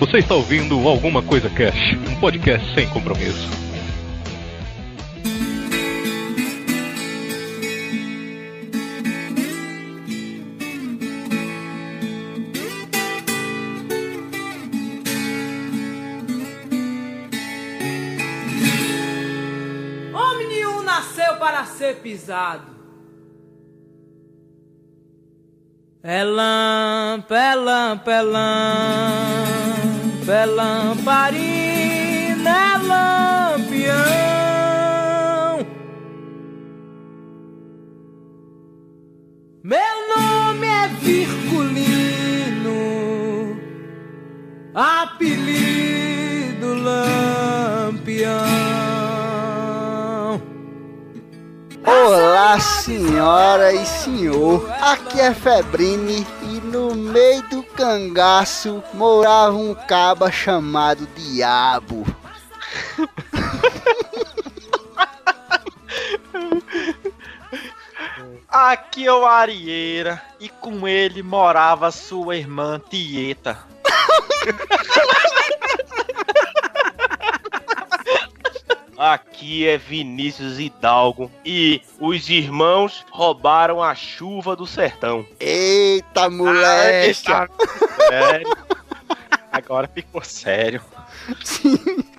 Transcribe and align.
Você 0.00 0.16
está 0.16 0.34
ouvindo 0.34 0.88
Alguma 0.88 1.22
Coisa 1.22 1.50
Cash, 1.50 1.94
um 2.10 2.18
podcast 2.18 2.74
sem 2.74 2.88
compromisso. 2.88 3.50
Homem 20.14 20.48
nenhum 20.48 20.82
nasceu 20.82 21.36
para 21.36 21.66
ser 21.66 21.96
pisado. 21.96 22.70
É 26.02 26.24
lampa, 26.24 27.36
é 27.36 27.54
lampa, 27.54 28.10
é 28.10 28.22
lampa, 28.22 29.69
é 30.30 30.46
lamparina, 30.46 32.50
é 32.50 32.78
lampião. 32.78 34.00
Meu 39.62 40.08
nome 40.16 40.66
é 40.66 40.88
Virgulino, 41.00 42.72
apelido 44.74 46.74
Lampião. 46.74 48.30
Olá, 51.84 52.58
senhora 52.60 53.72
e 53.72 53.84
senhor. 53.84 54.70
Aqui 54.80 55.20
é 55.20 55.34
Febrine 55.34 56.24
no 56.70 56.94
meio 56.94 57.42
do 57.48 57.64
cangaço 57.64 58.82
morava 58.94 59.56
um 59.56 59.74
caba 59.74 60.30
chamado 60.30 61.04
Diabo. 61.16 62.06
Aqui 68.48 69.06
é 69.06 69.12
o 69.12 69.26
Arieira 69.26 70.22
e 70.38 70.48
com 70.48 70.86
ele 70.86 71.22
morava 71.24 71.90
sua 71.90 72.36
irmã 72.36 72.80
Tieta. 72.88 73.58
Aqui 79.02 79.66
é 79.66 79.78
Vinícius 79.78 80.58
Hidalgo 80.58 81.30
e 81.42 81.80
os 81.98 82.28
irmãos 82.28 83.02
roubaram 83.10 83.82
a 83.82 83.94
chuva 83.94 84.54
do 84.54 84.66
sertão. 84.66 85.24
Eita, 85.40 86.28
moleque! 86.28 87.32
Ah, 87.32 87.48
sério. 87.96 88.54
Agora 89.50 89.88
ficou 89.88 90.22
sério. 90.22 90.82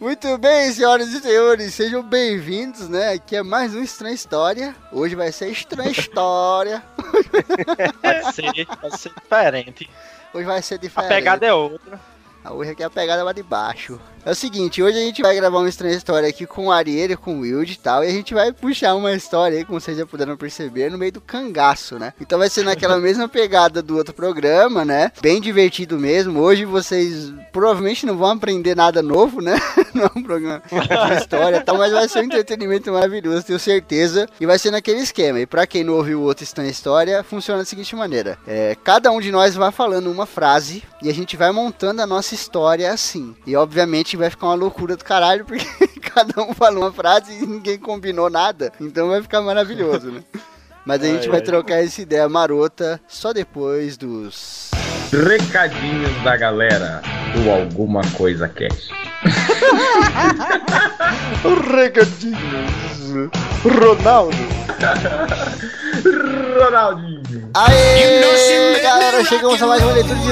Muito 0.02 0.36
bem, 0.40 0.72
senhoras 0.72 1.10
e 1.10 1.22
senhores, 1.22 1.72
sejam 1.76 2.02
bem-vindos, 2.02 2.90
né? 2.90 3.14
Aqui 3.14 3.36
é 3.36 3.44
mais 3.44 3.76
um 3.76 3.84
Estranha 3.84 4.16
História. 4.16 4.76
Hoje 4.92 5.14
vai 5.14 5.32
ser 5.32 5.50
Estranha 5.52 5.92
História. 5.94 6.82
Vai 8.02 8.34
ser, 8.34 8.66
vai 8.82 8.92
ser 8.98 9.12
diferente. 9.14 9.88
Hoje 10.34 10.46
vai 10.48 10.62
ser 10.64 10.74
A 10.74 10.78
diferente. 10.80 11.10
pegada 11.10 11.46
é 11.46 11.54
outra. 11.54 12.00
Hoje 12.50 12.72
aqui 12.72 12.82
é 12.82 12.88
a 12.88 12.90
pegada 12.90 13.24
lá 13.24 13.34
de 13.34 13.44
baixo. 13.44 14.02
É 14.24 14.30
o 14.30 14.36
seguinte, 14.36 14.84
hoje 14.84 15.00
a 15.00 15.02
gente 15.02 15.20
vai 15.24 15.36
gravar 15.36 15.58
uma 15.58 15.68
estranha 15.68 15.96
história 15.96 16.30
aqui 16.30 16.46
com 16.46 16.68
o 16.68 16.72
Ariel, 16.72 17.18
com 17.18 17.38
o 17.38 17.40
Wild 17.40 17.74
e 17.74 17.78
tal, 17.78 18.04
e 18.04 18.08
a 18.08 18.12
gente 18.12 18.36
vai 18.36 18.54
puxar 18.54 18.94
uma 18.94 19.12
história 19.14 19.58
aí, 19.58 19.66
como 19.66 19.82
vocês 19.82 19.98
já 19.98 20.06
puderam 20.06 20.38
perceber, 20.38 20.92
no 20.92 20.98
meio 20.98 21.12
do 21.12 21.20
cangaço, 21.20 21.98
né? 21.98 22.14
Então 22.22 22.38
vai 22.38 22.48
ser 22.48 22.64
naquela 22.64 22.98
mesma 23.02 23.28
pegada 23.28 23.82
do 23.82 23.98
outro 23.98 24.14
programa, 24.14 24.86
né? 24.86 25.12
Bem 25.24 25.42
divertido 25.42 25.98
mesmo. 25.98 26.40
Hoje 26.40 26.66
vocês 26.66 27.34
provavelmente 27.52 28.06
não 28.06 28.16
vão 28.16 28.30
aprender 28.30 28.76
nada 28.76 29.02
novo, 29.02 29.42
né? 29.42 29.60
Não 29.94 30.06
é 30.06 30.12
um 30.16 30.24
programa 30.24 30.64
de 30.70 31.18
história 31.18 31.58
e 31.58 31.64
tal, 31.64 31.78
mas 31.78 31.92
vai 31.92 32.08
ser 32.08 32.20
um 32.20 32.24
entretenimento 32.24 32.90
maravilhoso, 32.94 33.46
tenho 33.46 33.60
certeza. 33.60 34.26
E 34.40 34.46
vai 34.46 34.58
ser 34.58 34.72
naquele 34.72 35.02
esquema. 35.02 35.42
E 35.42 35.46
pra 35.46 35.68
quem 35.68 35.84
não 35.84 35.96
ouviu 35.96 36.22
o 36.22 36.24
outro 36.24 36.46
estranha 36.46 36.70
história, 36.70 37.22
funciona 37.24 37.60
da 37.60 37.66
seguinte 37.66 37.94
maneira: 37.94 38.40
é, 38.48 38.74
cada 38.86 39.12
um 39.12 39.20
de 39.20 39.32
nós 39.32 39.54
vai 39.54 39.70
falando 39.70 40.10
uma 40.10 40.26
frase 40.26 40.82
e 41.02 41.10
a 41.10 41.14
gente 41.14 41.36
vai 41.36 41.52
montando 41.52 42.02
a 42.02 42.08
nossa 42.08 42.34
história 42.34 42.90
assim. 42.90 43.36
E 43.46 43.54
obviamente 43.54 44.11
vai 44.18 44.30
ficar 44.30 44.48
uma 44.48 44.56
loucura 44.56 44.96
do 44.96 45.04
caralho, 45.04 45.46
porque 45.46 45.66
cada 46.02 46.42
um 46.42 46.54
falou 46.54 46.84
uma 46.84 46.92
frase 46.92 47.34
e 47.34 47.46
ninguém 47.46 47.78
combinou 47.78 48.30
nada. 48.30 48.72
Então 48.80 49.10
vai 49.10 49.22
ficar 49.22 49.42
maravilhoso, 49.42 50.12
né? 50.12 50.22
Mas 50.86 51.04
a 51.04 51.06
gente 51.06 51.24
Ai, 51.26 51.30
vai 51.30 51.40
ai. 51.40 51.46
trocar 51.46 51.84
essa 51.84 52.02
ideia 52.02 52.28
marota 52.28 53.00
só 53.08 53.32
depois 53.34 53.98
dos. 53.98 54.72
Recadinhos 55.12 56.24
da 56.24 56.36
galera 56.38 57.02
do 57.34 57.52
Alguma 57.52 58.02
Coisa 58.18 58.48
Cast. 58.48 58.90
Recadinhos. 61.72 63.32
Ronaldo. 63.64 64.36
Ronaldinho. 66.58 67.50
Aê, 67.54 68.80
galera, 68.82 69.24
chegamos 69.26 69.62
a 69.62 69.68
mais 69.68 69.84
uma 69.84 69.92
leitura 69.94 70.16
de 70.16 70.32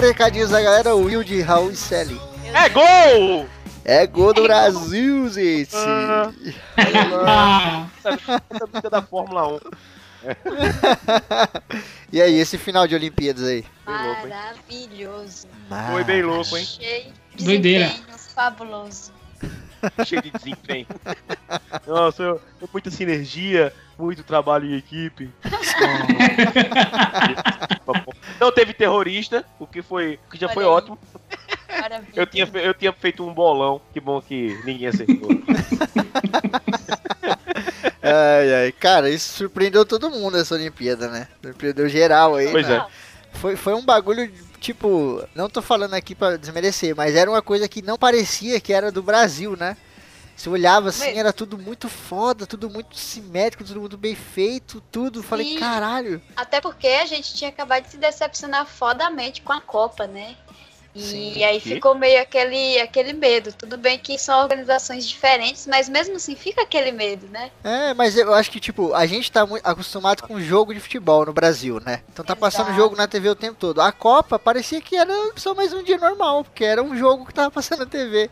recadinhos 0.00 0.50
da 0.50 0.60
galera, 0.60 0.94
Wilde, 0.94 1.40
Raul 1.40 1.70
e 1.70 1.76
Sally. 1.76 2.20
É 2.54 2.68
gol! 2.68 3.46
É 3.84 4.06
gol 4.06 4.34
do 4.34 4.42
Brasil, 4.42 5.28
gente. 5.30 5.74
Ah. 5.74 6.30
Essa 8.04 8.66
música 8.66 8.90
da 8.90 9.00
Fórmula 9.02 9.54
1. 9.54 9.60
E 12.10 12.22
aí, 12.22 12.38
esse 12.38 12.56
final 12.56 12.88
de 12.88 12.94
Olimpíadas 12.94 13.44
aí? 13.44 13.62
Maravilhoso. 13.84 15.46
Foi 15.90 16.02
bem 16.04 16.22
louco, 16.22 16.56
hein? 16.56 16.62
Achei 16.64 17.12
Doideira. 17.38 17.92
fabuloso. 18.34 19.12
Cheio 20.04 20.22
de 20.22 20.30
desempenho. 20.30 20.86
Nossa, 21.86 22.22
eu, 22.22 22.40
eu- 22.60 22.68
muita 22.72 22.90
sinergia, 22.90 23.72
muito 23.98 24.22
trabalho 24.22 24.66
em 24.66 24.76
equipe. 24.76 25.30
Não 28.40 28.52
teve 28.52 28.72
terrorista, 28.74 29.44
o 29.58 29.66
que 29.66 29.82
foi, 29.82 30.18
o 30.26 30.30
que 30.30 30.38
já 30.38 30.48
foi 30.48 30.64
Olha 30.64 30.72
aí. 30.72 30.76
ótimo. 30.78 30.98
Maravilha. 31.80 32.12
Eu 32.14 32.26
tinha, 32.26 32.48
eu 32.54 32.74
tinha 32.74 32.92
feito 32.92 33.26
um 33.26 33.32
bolão, 33.32 33.80
que 33.92 34.00
bom 34.00 34.20
que 34.20 34.58
ninguém 34.64 34.88
acertou. 34.88 35.28
Ai, 38.00 38.54
ai, 38.54 38.72
cara, 38.72 39.10
isso 39.10 39.36
surpreendeu 39.36 39.84
todo 39.84 40.08
mundo 40.08 40.38
essa 40.38 40.54
Olimpíada, 40.54 41.08
né? 41.08 41.28
Surpreendeu 41.42 41.88
geral 41.88 42.36
aí. 42.36 42.50
Pois 42.50 42.66
né? 42.66 42.76
é. 42.76 42.86
Foi, 43.36 43.56
foi 43.56 43.74
um 43.74 43.84
bagulho, 43.84 44.30
tipo, 44.58 45.26
não 45.34 45.48
tô 45.48 45.62
falando 45.62 45.94
aqui 45.94 46.14
pra 46.14 46.36
desmerecer, 46.36 46.94
mas 46.94 47.14
era 47.14 47.30
uma 47.30 47.42
coisa 47.42 47.68
que 47.68 47.82
não 47.82 47.96
parecia 47.96 48.60
que 48.60 48.72
era 48.72 48.92
do 48.92 49.02
Brasil, 49.02 49.56
né? 49.56 49.76
Você 50.38 50.48
olhava 50.48 50.90
assim, 50.90 51.18
era 51.18 51.32
tudo 51.32 51.58
muito 51.58 51.88
foda, 51.88 52.46
tudo 52.46 52.70
muito 52.70 52.96
simétrico, 52.96 53.64
tudo 53.64 53.80
muito 53.80 53.98
bem 53.98 54.14
feito, 54.14 54.80
tudo. 54.92 55.20
Falei, 55.20 55.54
Sim. 55.54 55.58
caralho. 55.58 56.22
Até 56.36 56.60
porque 56.60 56.86
a 56.86 57.06
gente 57.06 57.34
tinha 57.34 57.50
acabado 57.50 57.82
de 57.82 57.90
se 57.90 57.96
decepcionar 57.96 58.64
fodamente 58.64 59.42
com 59.42 59.52
a 59.52 59.60
Copa, 59.60 60.06
né? 60.06 60.36
E 60.94 61.00
Sim. 61.00 61.44
aí 61.44 61.60
ficou 61.60 61.94
meio 61.94 62.20
aquele, 62.20 62.80
aquele 62.80 63.12
medo. 63.12 63.52
Tudo 63.52 63.76
bem 63.76 63.98
que 63.98 64.18
são 64.18 64.40
organizações 64.42 65.06
diferentes, 65.06 65.66
mas 65.66 65.88
mesmo 65.88 66.16
assim 66.16 66.34
fica 66.34 66.62
aquele 66.62 66.90
medo, 66.90 67.26
né? 67.28 67.50
É, 67.62 67.94
mas 67.94 68.16
eu 68.16 68.32
acho 68.34 68.50
que, 68.50 68.58
tipo, 68.58 68.94
a 68.94 69.06
gente 69.06 69.30
tá 69.30 69.46
muito 69.46 69.64
acostumado 69.64 70.22
com 70.22 70.40
jogo 70.40 70.74
de 70.74 70.80
futebol 70.80 71.26
no 71.26 71.32
Brasil, 71.32 71.80
né? 71.84 72.02
Então 72.12 72.24
tá 72.24 72.34
passando 72.34 72.68
Exato. 72.68 72.80
jogo 72.80 72.96
na 72.96 73.06
TV 73.06 73.28
o 73.28 73.36
tempo 73.36 73.56
todo. 73.58 73.80
A 73.80 73.92
Copa 73.92 74.38
parecia 74.38 74.80
que 74.80 74.96
era 74.96 75.12
só 75.36 75.54
mais 75.54 75.72
um 75.72 75.82
dia 75.82 75.98
normal, 75.98 76.42
porque 76.44 76.64
era 76.64 76.82
um 76.82 76.96
jogo 76.96 77.26
que 77.26 77.34
tava 77.34 77.50
passando 77.50 77.80
na 77.80 77.86
TV. 77.86 78.30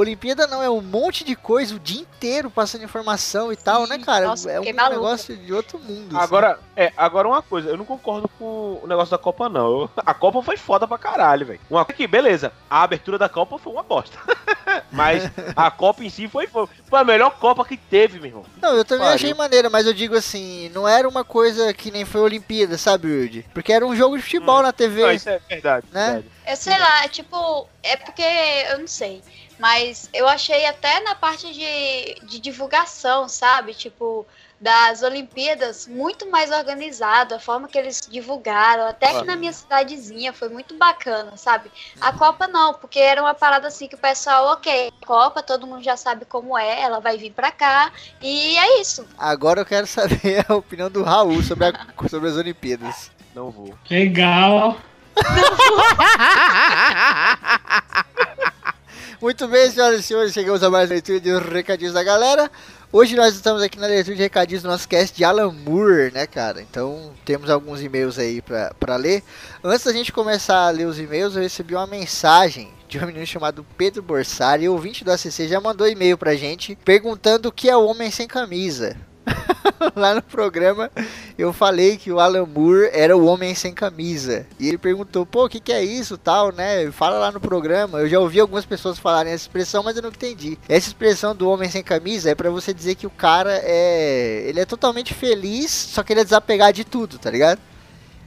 Olimpíada 0.00 0.46
não, 0.46 0.62
é 0.62 0.70
um 0.70 0.80
monte 0.80 1.24
de 1.24 1.34
coisa 1.36 1.74
o 1.74 1.78
dia 1.78 2.00
inteiro 2.00 2.50
passando 2.50 2.84
informação 2.84 3.52
e 3.52 3.56
tal, 3.56 3.86
né, 3.86 3.98
cara? 3.98 4.26
Nossa, 4.26 4.50
é 4.50 4.60
um 4.60 4.64
negócio 4.64 5.36
de 5.36 5.52
outro 5.52 5.78
mundo. 5.78 6.16
assim. 6.16 6.24
Agora, 6.24 6.58
é, 6.76 6.92
agora 6.96 7.28
uma 7.28 7.42
coisa, 7.42 7.68
eu 7.68 7.76
não 7.76 7.84
concordo 7.84 8.28
com 8.38 8.80
o 8.82 8.86
negócio 8.86 9.10
da 9.10 9.18
Copa, 9.18 9.48
não. 9.48 9.82
Eu- 9.82 9.90
a 10.04 10.14
Copa 10.14 10.42
foi 10.42 10.56
foda 10.56 10.86
pra 10.86 10.98
caralho, 10.98 11.46
velho. 11.46 11.60
Uma 11.70 11.84
coisa 11.84 11.96
que, 11.96 12.06
beleza, 12.06 12.52
a 12.68 12.82
abertura 12.82 13.18
da 13.18 13.28
Copa 13.28 13.58
foi 13.58 13.72
uma 13.72 13.82
bosta. 13.82 14.16
Mas 14.90 15.24
a 15.56 15.70
Copa 15.70 16.02
em 16.04 16.10
si 16.10 16.28
foi, 16.28 16.46
foi, 16.46 16.66
foi 16.88 16.98
a 17.00 17.04
melhor 17.04 17.30
Copa 17.38 17.64
que 17.64 17.76
teve, 17.76 18.18
meu 18.18 18.26
irmão. 18.28 18.44
Não, 18.60 18.74
eu 18.74 18.84
também 18.84 19.04
Pariu. 19.04 19.14
achei 19.14 19.34
maneira, 19.34 19.68
mas 19.70 19.86
eu 19.86 19.92
digo 19.92 20.16
assim, 20.16 20.68
não 20.70 20.86
era 20.86 21.08
uma 21.08 21.24
coisa 21.24 21.72
que 21.72 21.90
nem 21.90 22.04
foi 22.04 22.20
a 22.20 22.24
Olimpíada, 22.24 22.76
sabe, 22.78 23.22
Rudy? 23.22 23.46
Porque 23.54 23.72
era 23.72 23.86
um 23.86 23.94
jogo 23.94 24.16
de 24.16 24.22
futebol 24.22 24.62
na 24.62 24.72
TV. 24.72 25.02
Não, 25.02 25.12
isso 25.12 25.28
é 25.28 25.38
verdade. 25.48 25.86
Né? 25.92 26.04
verdade. 26.12 26.30
Eu 26.46 26.56
sei 26.56 26.78
lá, 26.78 27.04
é 27.04 27.08
tipo, 27.08 27.66
é 27.82 27.96
porque 27.96 28.22
eu 28.70 28.78
não 28.78 28.88
sei. 28.88 29.22
Mas 29.60 30.08
eu 30.14 30.26
achei 30.26 30.64
até 30.66 31.00
na 31.00 31.14
parte 31.14 31.52
de, 31.52 32.14
de 32.26 32.40
divulgação, 32.40 33.28
sabe? 33.28 33.74
Tipo, 33.74 34.26
das 34.58 35.02
Olimpíadas, 35.02 35.86
muito 35.86 36.28
mais 36.30 36.50
organizado, 36.50 37.34
a 37.34 37.38
forma 37.38 37.68
que 37.68 37.78
eles 37.78 38.00
divulgaram, 38.10 38.88
até 38.88 39.06
que 39.06 39.12
Claro. 39.12 39.26
na 39.26 39.36
minha 39.36 39.52
cidadezinha 39.52 40.32
foi 40.32 40.48
muito 40.50 40.74
bacana, 40.76 41.36
sabe? 41.36 41.70
A 42.00 42.12
Copa 42.12 42.46
não, 42.46 42.74
porque 42.74 42.98
era 42.98 43.22
uma 43.22 43.32
parada 43.34 43.68
assim 43.68 43.88
que 43.88 43.94
o 43.94 43.98
pessoal, 43.98 44.46
ok, 44.52 44.92
Copa, 45.06 45.42
todo 45.42 45.66
mundo 45.66 45.82
já 45.82 45.96
sabe 45.96 46.24
como 46.26 46.58
é, 46.58 46.82
ela 46.82 47.00
vai 47.00 47.16
vir 47.16 47.32
pra 47.32 47.50
cá, 47.50 47.90
e 48.20 48.56
é 48.58 48.80
isso. 48.80 49.06
Agora 49.18 49.60
eu 49.62 49.66
quero 49.66 49.86
saber 49.86 50.44
a 50.48 50.54
opinião 50.54 50.90
do 50.90 51.02
Raul 51.02 51.42
sobre, 51.42 51.66
a- 51.68 51.86
sobre 52.08 52.28
as 52.28 52.36
Olimpíadas. 52.36 53.10
Não 53.34 53.50
vou. 53.50 53.74
Legal. 53.90 54.76
Muito 59.20 59.46
bem, 59.46 59.70
senhoras 59.70 60.00
e 60.00 60.02
senhores, 60.02 60.32
chegamos 60.32 60.62
a 60.62 60.70
mais 60.70 60.88
leitura 60.88 61.20
de 61.20 61.30
recadinhos 61.40 61.92
da 61.92 62.02
galera. 62.02 62.50
Hoje 62.90 63.14
nós 63.14 63.34
estamos 63.34 63.60
aqui 63.60 63.78
na 63.78 63.86
leitura 63.86 64.16
de 64.16 64.22
recadinhos 64.22 64.62
do 64.62 64.70
nosso 64.70 64.88
cast 64.88 65.14
de 65.14 65.22
Alan 65.22 65.52
Moore, 65.52 66.10
né, 66.10 66.26
cara? 66.26 66.62
Então 66.62 67.12
temos 67.22 67.50
alguns 67.50 67.82
e-mails 67.82 68.18
aí 68.18 68.40
pra, 68.40 68.72
pra 68.80 68.96
ler. 68.96 69.22
Antes 69.62 69.84
da 69.84 69.92
gente 69.92 70.10
começar 70.10 70.66
a 70.66 70.70
ler 70.70 70.86
os 70.86 70.98
e-mails, 70.98 71.36
eu 71.36 71.42
recebi 71.42 71.74
uma 71.74 71.86
mensagem 71.86 72.72
de 72.88 72.98
um 72.98 73.06
menino 73.06 73.26
chamado 73.26 73.64
Pedro 73.76 74.02
Borsari, 74.02 74.66
ouvinte 74.66 75.04
do 75.04 75.12
ACC, 75.12 75.46
já 75.46 75.60
mandou 75.60 75.86
e-mail 75.86 76.16
pra 76.16 76.34
gente 76.34 76.74
perguntando 76.82 77.50
o 77.50 77.52
que 77.52 77.68
é 77.68 77.76
o 77.76 77.84
homem 77.84 78.10
sem 78.10 78.26
camisa. 78.26 78.96
Lá 79.96 80.14
no 80.14 80.22
programa 80.22 80.90
eu 81.38 81.52
falei 81.52 81.96
que 81.96 82.12
o 82.12 82.20
Alan 82.20 82.46
Moore 82.46 82.90
era 82.92 83.16
o 83.16 83.24
homem 83.24 83.54
sem 83.54 83.72
camisa. 83.72 84.46
E 84.58 84.68
ele 84.68 84.78
perguntou, 84.78 85.24
pô, 85.24 85.46
o 85.46 85.48
que, 85.48 85.60
que 85.60 85.72
é 85.72 85.82
isso 85.82 86.18
tal, 86.18 86.52
né? 86.52 86.90
Fala 86.90 87.18
lá 87.18 87.32
no 87.32 87.40
programa. 87.40 88.00
Eu 88.00 88.08
já 88.08 88.18
ouvi 88.18 88.40
algumas 88.40 88.64
pessoas 88.64 88.98
falarem 88.98 89.32
essa 89.32 89.44
expressão, 89.44 89.82
mas 89.82 89.96
eu 89.96 90.02
não 90.02 90.10
entendi. 90.10 90.58
Essa 90.68 90.88
expressão 90.88 91.34
do 91.34 91.48
homem 91.48 91.70
sem 91.70 91.82
camisa 91.82 92.30
é 92.30 92.34
para 92.34 92.50
você 92.50 92.74
dizer 92.74 92.94
que 92.94 93.06
o 93.06 93.10
cara 93.10 93.60
é. 93.62 94.44
Ele 94.46 94.60
é 94.60 94.64
totalmente 94.64 95.14
feliz, 95.14 95.70
só 95.70 96.02
que 96.02 96.12
ele 96.12 96.20
é 96.20 96.24
desapegado 96.24 96.74
de 96.74 96.84
tudo, 96.84 97.18
tá 97.18 97.30
ligado? 97.30 97.60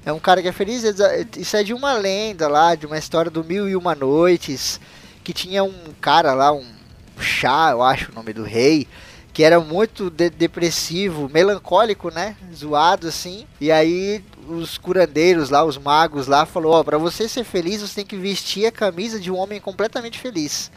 É 0.06 0.12
um 0.12 0.20
cara 0.20 0.42
que 0.42 0.50
é 0.50 0.52
feliz, 0.52 0.84
isso 1.38 1.56
é 1.56 1.64
de 1.64 1.74
uma 1.74 1.94
lenda 1.94 2.50
lá, 2.50 2.76
de 2.76 2.86
uma 2.86 2.98
história 2.98 3.32
do 3.32 3.42
Mil 3.42 3.70
e 3.70 3.76
Uma 3.76 3.96
Noites, 3.96 4.80
que 5.24 5.32
tinha 5.32 5.64
um 5.64 5.94
cara 6.02 6.34
lá, 6.34 6.52
um 6.52 6.66
chá, 7.18 7.70
eu 7.72 7.82
acho 7.82 8.12
o 8.12 8.16
nome 8.16 8.34
do 8.34 8.44
rei, 8.44 8.86
que 9.34 9.44
era 9.44 9.60
muito 9.60 10.12
de 10.12 10.30
depressivo, 10.30 11.28
melancólico, 11.28 12.12
né? 12.12 12.38
Zoado 12.54 13.08
assim. 13.08 13.48
E 13.60 13.72
aí 13.72 14.24
os 14.48 14.78
curandeiros 14.78 15.50
lá, 15.50 15.66
os 15.66 15.78
magos 15.78 16.28
lá, 16.28 16.46
falou: 16.46 16.74
Ó, 16.74 16.80
oh, 16.80 16.84
pra 16.84 17.00
você 17.00 17.28
ser 17.28 17.44
feliz, 17.44 17.82
você 17.82 17.96
tem 17.96 18.06
que 18.06 18.16
vestir 18.16 18.68
a 18.68 18.72
camisa 18.72 19.20
de 19.20 19.32
um 19.32 19.38
homem 19.38 19.60
completamente 19.60 20.20
feliz. 20.20 20.72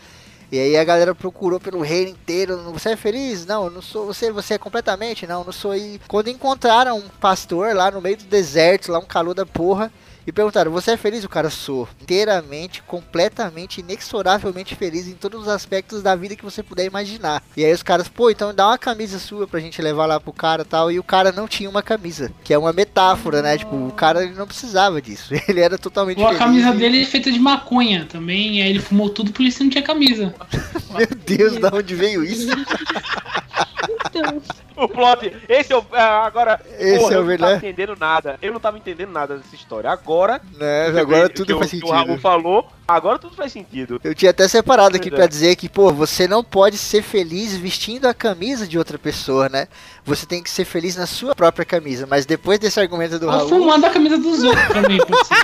E 0.51 0.59
aí 0.59 0.77
a 0.77 0.85
galera 0.85 1.15
procurou 1.15 1.61
pelo 1.61 1.83
reino 1.83 2.13
inteiro. 2.13 2.57
Você 2.73 2.91
é 2.91 2.97
feliz? 2.97 3.45
Não, 3.45 3.65
eu 3.65 3.71
não 3.71 3.83
sou. 3.83 4.07
Você, 4.07 4.31
você 4.31 4.55
é 4.55 4.59
completamente? 4.59 5.27
Não, 5.27 5.45
não 5.45 5.53
sou. 5.53 5.77
E 5.77 6.01
quando 6.09 6.29
encontraram 6.29 6.97
um 6.99 7.09
pastor 7.21 7.75
lá 7.75 7.91
no 7.91 8.01
meio 8.01 8.17
do 8.17 8.25
deserto, 8.25 8.93
lá 8.93 8.99
um 8.99 9.05
calor 9.05 9.35
da 9.35 9.45
porra, 9.45 9.93
e 10.27 10.33
perguntaram: 10.33 10.73
Você 10.73 10.93
é 10.93 10.97
feliz? 10.97 11.25
O 11.25 11.29
cara 11.29 11.51
sou. 11.51 11.89
Inteiramente, 12.03 12.83
completamente, 12.83 13.81
inexoravelmente 13.81 14.75
feliz 14.75 15.07
em 15.07 15.15
todos 15.15 15.43
os 15.43 15.49
aspectos 15.49 16.03
da 16.03 16.17
vida 16.17 16.37
que 16.37 16.45
você 16.45 16.63
puder 16.63 16.85
imaginar. 16.85 17.43
E 17.57 17.65
aí 17.65 17.73
os 17.73 17.83
caras, 17.83 18.09
pô, 18.09 18.31
então 18.31 18.55
dá 18.55 18.67
uma 18.69 18.79
camisa 18.79 19.19
sua 19.19 19.47
pra 19.47 19.61
gente 19.61 19.81
levar 19.81 20.07
lá 20.07 20.19
pro 20.19 20.33
cara 20.33 20.65
tal. 20.65 20.91
E 20.91 20.99
o 20.99 21.05
cara 21.05 21.31
não 21.31 21.47
tinha 21.47 21.71
uma 21.71 21.83
camisa. 21.83 22.33
Que 22.43 22.53
é 22.53 22.59
uma 22.59 22.73
metáfora, 22.73 23.43
né? 23.43 23.57
Tipo, 23.57 23.77
o 23.77 23.93
cara 23.93 24.25
ele 24.25 24.35
não 24.35 24.47
precisava 24.47 25.01
disso. 25.01 25.35
Ele 25.49 25.61
era 25.61 25.79
totalmente 25.79 26.19
Ou 26.19 26.27
feliz. 26.27 26.41
a 26.41 26.45
camisa 26.45 26.73
dele 26.73 27.03
é 27.03 27.05
feita 27.05 27.31
de 27.31 27.39
maconha 27.39 28.05
também. 28.07 28.63
Aí 28.63 28.71
ele 28.71 28.81
fumou 28.81 29.09
tudo 29.11 29.33
por 29.33 29.43
isso 29.45 29.63
não 29.63 29.71
tinha 29.71 29.83
camisa. 29.83 30.35
Meu 30.91 31.09
Deus, 31.25 31.59
da 31.59 31.71
onde 31.73 31.95
veio 31.95 32.25
isso? 32.25 32.49
O 34.77 34.87
plot. 34.87 35.33
Esse 35.49 35.73
é 35.73 35.77
o. 35.79 35.83
é, 35.91 35.99
Agora. 36.03 36.61
Esse 36.79 36.99
porra, 36.99 37.15
é 37.15 37.19
o 37.19 37.23
eu 37.23 37.27
não 37.31 37.39
tava 37.39 37.57
entendendo 37.57 37.97
nada. 37.99 38.39
Eu 38.43 38.53
não 38.53 38.61
tava 38.61 38.77
entendendo 38.77 39.11
nada 39.11 39.37
dessa 39.39 39.55
história. 39.55 39.89
Agora. 39.91 40.39
né? 40.59 40.93
que 40.93 40.99
Agora 41.01 41.29
que 41.31 41.35
tudo 41.35 41.57
o- 41.57 41.59
faz 41.61 41.71
que 41.71 41.83
O 41.83 41.89
Raul 41.89 42.05
sentido. 42.07 42.21
falou. 42.21 42.69
Agora 42.87 43.19
tudo 43.19 43.35
faz 43.35 43.53
sentido. 43.53 43.99
Eu 44.05 44.15
tinha 44.15 44.31
até 44.33 44.47
separado 44.47 44.95
aqui 44.97 45.09
é. 45.09 45.11
pra 45.11 45.27
dizer 45.27 45.57
que, 45.57 45.67
pô, 45.67 45.91
você 45.91 46.29
não 46.29 46.45
pode 46.45 46.77
ser 46.77 47.01
feliz 47.03 47.57
vestindo 47.57 48.07
a 48.07 48.13
camisa 48.13 48.67
de 48.69 48.79
outra 48.79 48.99
pessoa, 48.99 49.49
né? 49.49 49.67
Você 50.05 50.27
tem 50.27 50.43
que 50.43 50.51
ser 50.51 50.67
feliz 50.67 50.95
na 50.95 51.07
sua 51.07 51.35
própria 51.35 51.65
camisa. 51.65 52.07
Mas 52.07 52.27
depois 52.27 52.59
desse 52.59 52.79
argumento 52.79 53.19
do 53.19 53.25
Ou 53.27 53.33
Raul, 53.33 53.49
fumando 53.49 53.87
a 53.87 53.91
camisa 53.91 54.19
dos 54.19 54.45
outros 54.45 54.69
também, 54.69 54.99
pode 54.99 55.27
ser. 55.27 55.37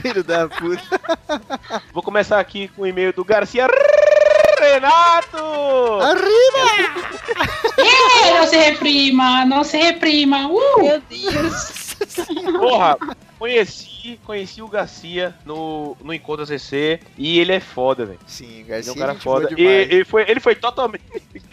filho 0.00 0.22
da 0.22 0.48
puta. 0.48 1.00
Vou 1.92 2.02
começar 2.04 2.38
aqui 2.38 2.68
com 2.68 2.82
o 2.82 2.86
e-mail 2.86 3.12
do 3.12 3.24
Garcia 3.24 3.66
Renato! 4.60 5.38
Arriba! 6.02 7.08
Ei, 7.78 8.38
não 8.38 8.46
se 8.46 8.56
reprima, 8.56 9.44
não 9.44 9.64
se 9.64 9.76
reprima. 9.76 10.48
Uh! 10.48 10.82
meu 10.82 11.02
Deus. 11.08 11.88
Porra, 12.58 12.96
conheci, 13.38 14.18
conheci 14.24 14.62
o 14.62 14.68
Garcia 14.68 15.34
no, 15.44 15.96
no 16.02 16.12
Encontro 16.12 16.44
ACC 16.44 17.00
e 17.16 17.38
ele 17.38 17.52
é 17.52 17.60
foda, 17.60 18.06
velho. 18.06 18.18
Sim, 18.26 18.60
Ele 18.60 18.60
é 18.60 18.64
Garcia, 18.64 18.92
um 18.92 18.96
cara 18.96 19.12
boa 19.14 19.20
foda. 19.20 19.54
E, 19.56 19.64
ele, 19.64 20.04
foi, 20.04 20.28
ele 20.28 20.40
foi 20.40 20.54
totalmente. 20.54 21.04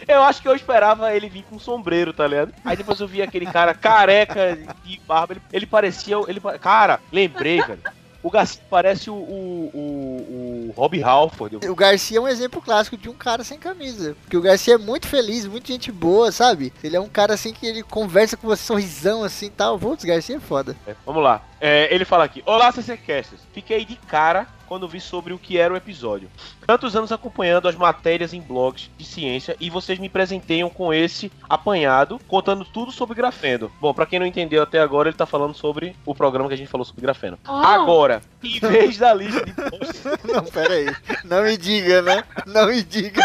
Eu 0.06 0.22
acho 0.22 0.42
que 0.42 0.48
eu 0.48 0.54
esperava 0.54 1.14
ele 1.14 1.28
vir 1.28 1.44
com 1.44 1.56
um 1.56 1.60
sombreiro, 1.60 2.12
tá 2.12 2.26
ligado? 2.26 2.52
Aí 2.64 2.76
depois 2.76 3.00
eu 3.00 3.08
vi 3.08 3.22
aquele 3.22 3.46
cara 3.46 3.74
careca 3.74 4.56
de 4.84 5.00
barba. 5.06 5.34
Ele, 5.34 5.42
ele 5.52 5.66
parecia. 5.66 6.16
Ele, 6.28 6.40
cara, 6.60 7.00
lembrei, 7.12 7.60
velho. 7.60 7.80
O 8.22 8.30
Garcia 8.30 8.60
parece 8.68 9.10
o, 9.10 9.14
o, 9.14 9.70
o, 9.74 10.68
o 10.68 10.74
Rob 10.76 11.02
Halford. 11.02 11.56
O 11.68 11.74
Garcia 11.74 12.18
é 12.18 12.20
um 12.20 12.28
exemplo 12.28 12.60
clássico 12.60 12.96
de 12.96 13.08
um 13.08 13.14
cara 13.14 13.44
sem 13.44 13.58
camisa. 13.58 14.16
Porque 14.22 14.36
o 14.36 14.42
Garcia 14.42 14.74
é 14.74 14.78
muito 14.78 15.06
feliz, 15.06 15.46
muito 15.46 15.68
gente 15.68 15.92
boa, 15.92 16.32
sabe? 16.32 16.72
Ele 16.82 16.96
é 16.96 17.00
um 17.00 17.08
cara 17.08 17.34
assim 17.34 17.52
que 17.52 17.66
ele 17.66 17.82
conversa 17.82 18.36
com 18.36 18.46
você, 18.46 18.62
sorrisão 18.62 19.22
assim 19.22 19.46
e 19.46 19.50
tal. 19.50 19.78
Putz, 19.78 20.04
Garcia 20.04 20.36
é 20.36 20.40
foda. 20.40 20.76
É, 20.86 20.94
vamos 21.04 21.22
lá. 21.22 21.42
É, 21.60 21.94
ele 21.94 22.04
fala 22.04 22.24
aqui: 22.24 22.42
Olá, 22.46 22.72
CCCasters. 22.72 23.40
Fiquei 23.52 23.84
de 23.84 23.96
cara 23.96 24.46
quando 24.66 24.88
vi 24.88 25.00
sobre 25.00 25.32
o 25.32 25.38
que 25.38 25.58
era 25.58 25.72
o 25.72 25.76
episódio. 25.76 26.30
Tantos 26.66 26.96
anos 26.96 27.12
acompanhando 27.12 27.68
as 27.68 27.74
matérias 27.74 28.32
em 28.32 28.40
blogs 28.40 28.90
de 28.96 29.04
ciência 29.04 29.56
e 29.60 29.70
vocês 29.70 29.98
me 29.98 30.08
presenteiam 30.08 30.68
com 30.68 30.92
esse 30.92 31.30
apanhado, 31.48 32.20
contando 32.26 32.64
tudo 32.64 32.92
sobre 32.92 33.16
grafeno. 33.16 33.70
Bom, 33.80 33.94
pra 33.94 34.06
quem 34.06 34.18
não 34.18 34.26
entendeu 34.26 34.62
até 34.62 34.80
agora, 34.80 35.08
ele 35.08 35.16
tá 35.16 35.26
falando 35.26 35.54
sobre 35.54 35.96
o 36.04 36.14
programa 36.14 36.48
que 36.48 36.54
a 36.54 36.58
gente 36.58 36.70
falou 36.70 36.84
sobre 36.84 37.02
grafeno. 37.02 37.38
Ah. 37.44 37.74
Agora, 37.74 38.20
em 38.42 38.58
vez 38.58 38.98
da 38.98 39.14
lista 39.14 39.44
de 39.44 39.52
posts, 39.52 40.04
Não, 40.24 40.44
pera 40.44 40.74
aí. 40.74 40.86
Não 41.24 41.42
me 41.42 41.56
diga, 41.56 42.02
né? 42.02 42.24
Não 42.46 42.66
me 42.66 42.82
diga. 42.82 43.22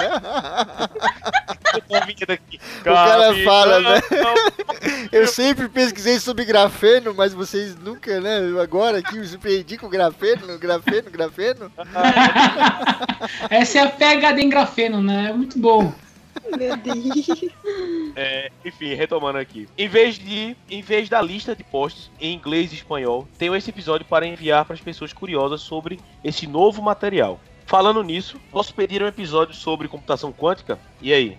O 2.82 2.84
cara 2.84 3.44
fala, 3.44 3.80
né? 3.80 4.02
Eu 5.12 5.28
sempre 5.28 5.70
pesquisei 5.70 6.20
sobre 6.20 6.46
grafeno, 6.46 7.14
mas 7.14 7.34
vocês 7.34 7.76
nunca, 7.76 8.20
né? 8.20 8.40
Agora 8.62 9.00
aqui 9.00 9.18
me 9.18 9.28
surpreendi 9.28 9.78
com 9.78 9.90
grafeno, 9.90 10.58
grafeno, 10.58 11.10
grafeno. 11.10 11.31
Essa 13.50 13.80
é 13.80 13.82
a 13.82 13.90
pegada 13.90 14.42
em 14.42 14.50
grafeno, 14.50 15.02
né? 15.02 15.30
É 15.30 15.34
muito 15.34 15.60
bom. 15.60 15.94
Meu 16.58 16.78
Deus. 16.78 17.42
É, 18.16 18.52
enfim, 18.66 18.94
retomando 18.94 19.38
aqui. 19.38 19.68
Em 19.78 19.88
vez 19.88 20.16
de, 20.16 20.56
em 20.70 20.82
vez 20.82 21.10
da 21.10 21.22
lista 21.22 21.56
de 21.56 21.64
posts 21.64 22.10
em 22.20 22.34
inglês 22.34 22.72
e 22.72 22.76
espanhol, 22.76 23.28
tenho 23.38 23.56
esse 23.56 23.70
episódio 23.70 24.06
para 24.06 24.26
enviar 24.26 24.66
para 24.66 24.74
as 24.74 24.82
pessoas 24.82 25.14
curiosas 25.14 25.62
sobre 25.62 26.00
esse 26.24 26.48
novo 26.48 26.82
material. 26.82 27.40
Falando 27.66 28.04
nisso, 28.04 28.40
posso 28.52 28.74
pedir 28.74 29.02
um 29.02 29.08
episódio 29.08 29.56
sobre 29.56 29.88
computação 29.88 30.34
quântica? 30.34 30.78
E 31.02 31.14
aí? 31.14 31.38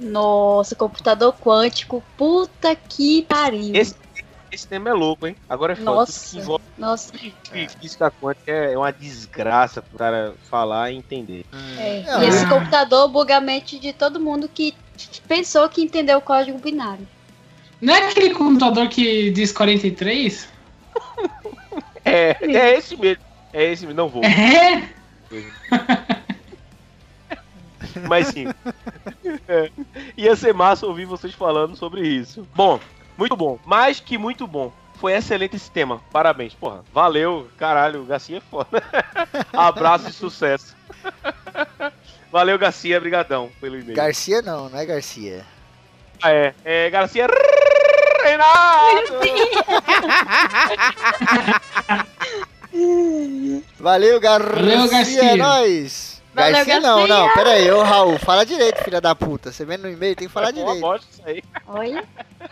Nossa, 0.00 0.74
computador 0.74 1.34
quântico. 1.34 2.02
Puta 2.16 2.74
que 2.74 3.22
pariu. 3.22 3.74
Esse, 3.74 3.94
esse 4.50 4.66
tema 4.66 4.90
é 4.90 4.92
louco, 4.92 5.26
hein? 5.26 5.36
Agora 5.48 5.72
é 5.72 5.76
foda. 5.76 5.90
Nossa. 5.90 6.38
Envolve 6.38 6.64
Nossa. 6.78 7.12
física 7.80 8.10
quântica 8.10 8.52
é 8.52 8.76
uma 8.76 8.92
desgraça 8.92 9.82
pro 9.82 9.98
cara 9.98 10.34
falar 10.50 10.90
e 10.90 10.96
entender. 10.96 11.44
É. 11.78 12.02
Não, 12.06 12.22
e 12.22 12.28
esse 12.28 12.44
é. 12.44 12.48
computador 12.48 13.08
buga 13.08 13.36
a 13.36 13.40
mente 13.40 13.78
de 13.78 13.92
todo 13.92 14.20
mundo 14.20 14.48
que 14.48 14.74
pensou 15.26 15.68
que 15.68 15.82
entendeu 15.82 16.18
o 16.18 16.22
código 16.22 16.58
binário. 16.58 17.06
Não 17.80 17.94
é 17.94 18.08
aquele 18.08 18.34
computador 18.34 18.88
que 18.88 19.30
diz 19.30 19.52
43? 19.52 20.48
É, 22.08 22.36
é 22.40 22.78
esse 22.78 22.96
mesmo. 22.96 23.20
É 23.52 23.64
esse 23.64 23.84
mesmo. 23.84 23.96
Não 23.96 24.08
vou. 24.08 24.22
É? 24.22 24.88
Mas 28.08 28.28
sim. 28.28 28.46
É. 29.48 29.70
Ia 30.16 30.36
ser 30.36 30.54
massa 30.54 30.86
ouvir 30.86 31.04
vocês 31.04 31.34
falando 31.34 31.74
sobre 31.74 32.06
isso. 32.06 32.46
Bom, 32.54 32.78
muito 33.16 33.36
bom. 33.36 33.58
Mais 33.64 34.00
que 34.00 34.18
muito 34.18 34.46
bom. 34.46 34.72
Foi 35.00 35.12
excelente 35.12 35.56
esse 35.56 35.70
tema. 35.70 36.00
Parabéns. 36.10 36.54
Porra, 36.54 36.82
valeu. 36.92 37.48
Caralho, 37.58 38.02
o 38.02 38.06
Garcia 38.06 38.38
é 38.38 38.40
foda. 38.40 38.82
Abraço 39.52 40.08
e 40.08 40.12
sucesso. 40.12 40.74
Valeu, 42.32 42.58
Garcia. 42.58 42.98
Brigadão 43.00 43.50
pelo 43.60 43.78
e-mail. 43.78 43.94
Garcia 43.94 44.42
não, 44.42 44.68
não 44.68 44.78
é 44.78 44.84
Garcia. 44.86 45.44
Ah, 46.22 46.32
é, 46.32 46.54
é 46.64 46.90
Garcia 46.90 47.26
Renato. 48.22 49.12
Valeu, 53.78 54.20
Garcia, 54.20 54.54
Valeu, 54.54 54.88
Garcia. 54.90 55.22
é 55.22 55.36
nóis. 55.36 56.05
Valeu, 56.36 56.52
Garcia 56.52 56.80
não, 56.80 56.98
Garcia. 56.98 57.16
não, 57.16 57.34
pera 57.34 57.50
aí, 57.52 57.70
ô 57.70 57.82
Raul, 57.82 58.18
fala 58.18 58.44
direito, 58.44 58.84
filha 58.84 59.00
da 59.00 59.14
puta. 59.14 59.50
Você 59.50 59.64
vendo 59.64 59.82
no 59.82 59.90
e-mail, 59.90 60.14
tem 60.14 60.28
que 60.28 60.32
falar 60.32 60.48
uma 60.48 60.52
direito. 60.52 60.80
bosta 60.80 61.06
isso 61.10 61.22
aí. 61.24 61.42
Oi? 61.66 62.02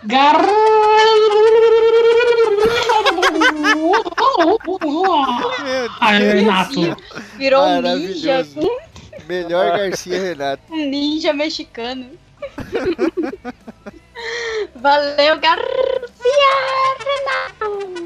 Gar... 0.05 0.37
Ai, 6.01 6.19
Renato. 6.19 6.97
Virou 7.37 7.65
um 7.67 7.81
ninja. 7.83 8.47
Melhor 9.27 9.79
Garcia 9.79 10.21
Renato. 10.21 10.63
um 10.71 10.77
ninja 10.89 11.33
mexicano. 11.33 12.11
Valeu, 14.75 15.39
Garcia 15.41 16.05
Renato. 16.99 18.05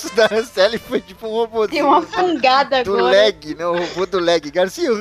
braços 0.00 0.10
da 0.12 0.28
Anceli 0.32 0.78
foi 0.78 1.00
tipo 1.00 1.26
um 1.26 1.30
robô 1.30 1.68
Tem 1.68 1.82
uma 1.82 2.02
fungada 2.02 2.82
do 2.82 2.96
agora. 2.96 3.10
leg, 3.12 3.54
né? 3.54 3.66
O 3.66 3.76
robô 3.76 4.06
do 4.06 4.18
leg. 4.18 4.50
Garcia. 4.50 4.88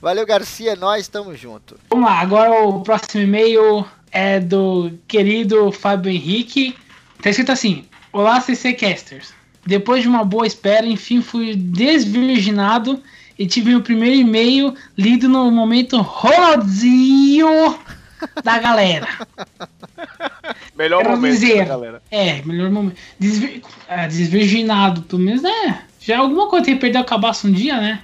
Valeu, 0.00 0.26
Garcia. 0.26 0.76
Nós 0.76 1.02
estamos 1.02 1.38
junto. 1.38 1.78
Vamos 1.90 2.06
lá, 2.08 2.20
agora 2.20 2.52
o 2.64 2.82
próximo 2.82 3.22
e-mail 3.22 3.84
é 4.12 4.40
do 4.40 4.92
querido 5.08 5.72
Fábio 5.72 6.10
Henrique. 6.10 6.76
Tá 7.22 7.30
escrito 7.30 7.52
assim: 7.52 7.86
Olá, 8.12 8.40
CC 8.40 8.72
Casters. 8.74 9.32
Depois 9.66 10.02
de 10.02 10.08
uma 10.08 10.24
boa 10.24 10.46
espera, 10.46 10.86
enfim 10.86 11.20
fui 11.20 11.54
desvirginado 11.54 13.02
e 13.40 13.46
tive 13.46 13.70
meu 13.70 13.80
primeiro 13.80 14.16
e-mail 14.16 14.74
lido 14.98 15.26
no 15.26 15.50
momento 15.50 15.98
rosinho 16.02 17.78
da 18.44 18.58
galera. 18.58 19.08
Melhor 20.76 20.98
Quero 20.98 21.16
momento, 21.16 21.32
dizer. 21.32 21.64
galera. 21.64 22.02
É, 22.10 22.42
melhor 22.42 22.70
momento. 22.70 22.96
Desvir... 23.18 23.62
ah, 23.88 24.06
desvirginado, 24.06 25.02
pelo 25.02 25.22
menos, 25.22 25.42
né? 25.42 25.84
Já 26.00 26.14
é 26.14 26.16
alguma 26.18 26.48
coisa, 26.48 26.66
tem 26.66 26.74
que 26.74 26.80
perder 26.80 27.00
o 27.00 27.04
cabaço 27.04 27.46
um 27.46 27.52
dia, 27.52 27.80
né? 27.80 28.02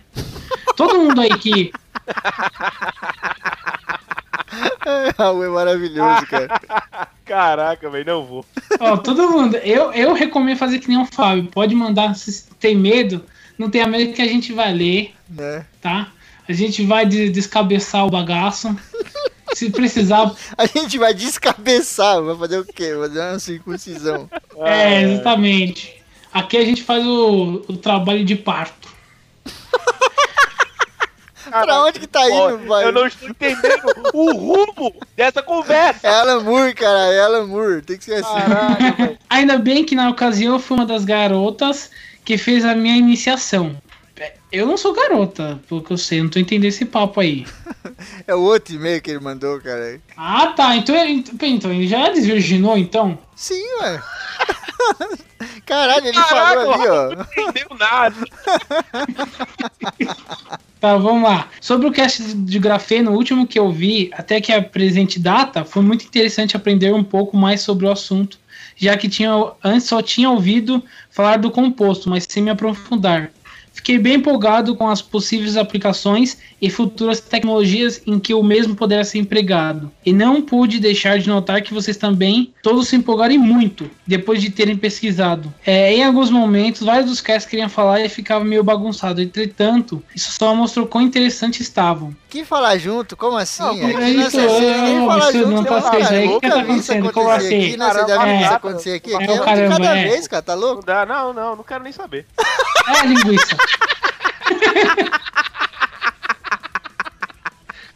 Todo 0.74 0.98
mundo 0.98 1.20
aí 1.20 1.36
que. 1.38 1.70
Raul 5.18 5.44
é 5.44 5.48
maravilhoso, 5.48 6.26
cara. 6.26 6.60
Caraca, 7.24 7.90
velho, 7.90 8.06
não 8.06 8.24
vou. 8.24 8.44
Ó, 8.78 8.96
todo 8.96 9.30
mundo. 9.30 9.56
Eu, 9.58 9.92
eu 9.92 10.14
recomendo 10.14 10.58
fazer 10.58 10.78
que 10.78 10.88
nem 10.88 11.00
o 11.00 11.06
Fábio. 11.06 11.46
Pode 11.46 11.74
mandar 11.74 12.14
se 12.14 12.46
tem 12.58 12.76
medo. 12.76 13.24
Não 13.58 13.70
tenha 13.70 13.86
medo 13.86 14.12
que 14.12 14.22
a 14.22 14.26
gente 14.28 14.52
vai 14.52 14.72
ler, 14.72 15.14
Né? 15.28 15.64
tá? 15.80 16.08
A 16.48 16.52
gente 16.52 16.84
vai 16.84 17.04
de- 17.06 17.30
descabeçar 17.30 18.06
o 18.06 18.10
bagaço. 18.10 18.74
Se 19.54 19.70
precisar. 19.70 20.32
A 20.58 20.66
gente 20.66 20.98
vai 20.98 21.14
descabeçar. 21.14 22.20
Vai 22.22 22.36
fazer 22.36 22.58
o 22.58 22.64
quê? 22.64 22.94
Vai 22.94 23.08
fazer 23.08 23.20
uma 23.20 23.38
circuncisão. 23.38 24.30
É, 24.58 25.02
exatamente. 25.02 25.94
Aqui 26.32 26.56
a 26.58 26.64
gente 26.64 26.82
faz 26.82 27.04
o, 27.06 27.64
o 27.66 27.76
trabalho 27.78 28.22
de 28.24 28.36
parto. 28.36 28.88
pra 31.50 31.84
onde 31.84 32.00
que 32.00 32.06
tá 32.06 32.20
Ó, 32.20 32.50
indo, 32.50 32.66
vai? 32.66 32.84
eu 32.84 32.92
não 32.92 33.06
estou 33.06 33.28
entendendo 33.28 33.82
o 34.12 34.32
rumo 34.36 34.94
dessa 35.16 35.42
conversa. 35.42 36.06
É 36.06 36.10
Alan 36.10 36.40
Moore, 36.42 36.74
cara. 36.74 37.12
É 37.14 37.20
Alan 37.20 37.46
Moore. 37.46 37.82
Tem 37.82 37.96
que 37.96 38.04
ser 38.04 38.14
assim. 38.16 38.34
Caraca. 38.34 39.18
Ainda 39.30 39.56
bem 39.58 39.84
que 39.84 39.94
na 39.94 40.10
ocasião 40.10 40.54
eu 40.54 40.60
fui 40.60 40.76
uma 40.76 40.84
das 40.86 41.04
garotas 41.04 41.90
que 42.26 42.36
fez 42.36 42.64
a 42.64 42.74
minha 42.74 42.96
iniciação. 42.96 43.76
Eu 44.50 44.66
não 44.66 44.76
sou 44.76 44.94
garota, 44.94 45.60
pelo 45.68 45.82
que 45.82 45.92
eu 45.92 45.98
sei, 45.98 46.22
não 46.22 46.30
tô 46.30 46.38
entendendo 46.38 46.68
esse 46.68 46.84
papo 46.84 47.20
aí. 47.20 47.46
É 48.26 48.34
o 48.34 48.40
outro 48.40 48.74
e-mail 48.74 49.00
que 49.00 49.10
ele 49.10 49.20
mandou, 49.20 49.60
cara. 49.60 50.00
Ah, 50.16 50.48
tá. 50.48 50.76
Então, 50.76 50.94
ele- 50.94 51.24
então 51.42 51.72
ele 51.72 51.86
já 51.86 52.10
desvirginou, 52.10 52.76
então? 52.76 53.16
Sim, 53.36 53.62
ué. 53.80 54.02
Caralho, 55.64 56.06
ele 56.06 56.12
Caraca, 56.12 56.60
falou 56.60 56.74
ali, 56.74 56.88
ó. 56.88 57.16
não 57.16 57.26
entendeu 57.48 57.68
nada. 57.78 58.16
Tá, 60.78 60.94
vamos 60.98 61.22
lá. 61.22 61.48
Sobre 61.60 61.86
o 61.88 61.92
cast 61.92 62.22
de 62.22 62.58
grafeno, 62.58 63.12
o 63.12 63.14
último 63.14 63.46
que 63.46 63.58
eu 63.58 63.72
vi, 63.72 64.10
até 64.12 64.40
que 64.42 64.52
a 64.52 64.62
presente 64.62 65.18
data, 65.18 65.64
foi 65.64 65.82
muito 65.82 66.04
interessante 66.04 66.54
aprender 66.54 66.92
um 66.92 67.02
pouco 67.02 67.34
mais 67.36 67.62
sobre 67.62 67.86
o 67.86 67.90
assunto, 67.90 68.38
já 68.76 68.96
que 68.96 69.08
tinha, 69.08 69.30
antes 69.64 69.88
só 69.88 70.02
tinha 70.02 70.30
ouvido 70.30 70.82
falar 71.10 71.38
do 71.38 71.50
composto, 71.50 72.08
mas 72.10 72.26
sem 72.28 72.42
me 72.42 72.50
aprofundar. 72.50 73.30
Fiquei 73.76 73.98
bem 73.98 74.14
empolgado 74.14 74.74
com 74.74 74.88
as 74.88 75.02
possíveis 75.02 75.56
aplicações 75.56 76.38
e 76.60 76.70
futuras 76.70 77.20
tecnologias 77.20 78.00
em 78.06 78.18
que 78.18 78.32
o 78.32 78.42
mesmo 78.42 78.74
poderá 78.74 79.04
ser 79.04 79.18
empregado. 79.18 79.92
E 80.04 80.12
não 80.14 80.40
pude 80.40 80.80
deixar 80.80 81.18
de 81.18 81.28
notar 81.28 81.60
que 81.60 81.74
vocês 81.74 81.96
também 81.98 82.52
todos 82.62 82.88
se 82.88 82.96
empolgarem 82.96 83.36
muito 83.38 83.88
depois 84.06 84.40
de 84.40 84.50
terem 84.50 84.76
pesquisado. 84.76 85.52
É, 85.64 85.92
em 85.94 86.02
alguns 86.02 86.30
momentos, 86.30 86.80
vários 86.82 87.06
dos 87.10 87.20
casts 87.20 87.48
queriam 87.48 87.68
falar 87.68 88.00
e 88.00 88.08
ficava 88.08 88.42
meio 88.44 88.64
bagunçado. 88.64 89.20
Entretanto, 89.20 90.02
isso 90.14 90.32
só 90.32 90.54
mostrou 90.54 90.86
quão 90.86 91.04
interessantes 91.04 91.60
estavam. 91.60 92.16
Que 92.30 92.44
falar 92.44 92.78
junto? 92.78 93.16
Como 93.16 93.36
assim? 93.36 93.62
Não, 93.62 93.76
como 93.78 93.92
não 93.92 94.00
é 94.00 94.04
é 94.04 94.10
isso? 94.10 94.40
assim, 94.40 94.96
Não, 94.96 95.06
fala 95.06 95.28
isso 95.30 95.38
junto, 95.38 95.50
não 95.50 95.64
tá 95.64 95.80
certo 95.82 96.12
aí. 96.14 96.28
O 96.28 96.40
que 96.40 96.48
tá 96.48 96.60
acontecendo? 96.60 97.12
Como 97.12 97.30
assim? 97.30 97.46
aqui, 97.66 97.76
não, 97.76 97.92
você 97.92 98.04
deve 98.04 98.24
É. 98.24 98.44
acontecer 98.46 98.94
aqui. 98.94 99.10
É, 99.10 99.14
é 99.14 99.30
um 99.32 99.38
de 99.38 99.44
caramba, 99.44 99.76
cada 99.76 99.98
é. 99.98 100.08
vez, 100.08 100.26
cara, 100.26 100.42
tá 100.42 100.56
Não 100.56 100.62
louco? 100.62 100.84
dá, 100.84 101.04
não, 101.06 101.32
não, 101.32 101.56
não 101.56 101.62
quero 101.62 101.84
nem 101.84 101.92
saber. 101.92 102.26
É, 102.38 102.65
linguiça. 103.04 103.56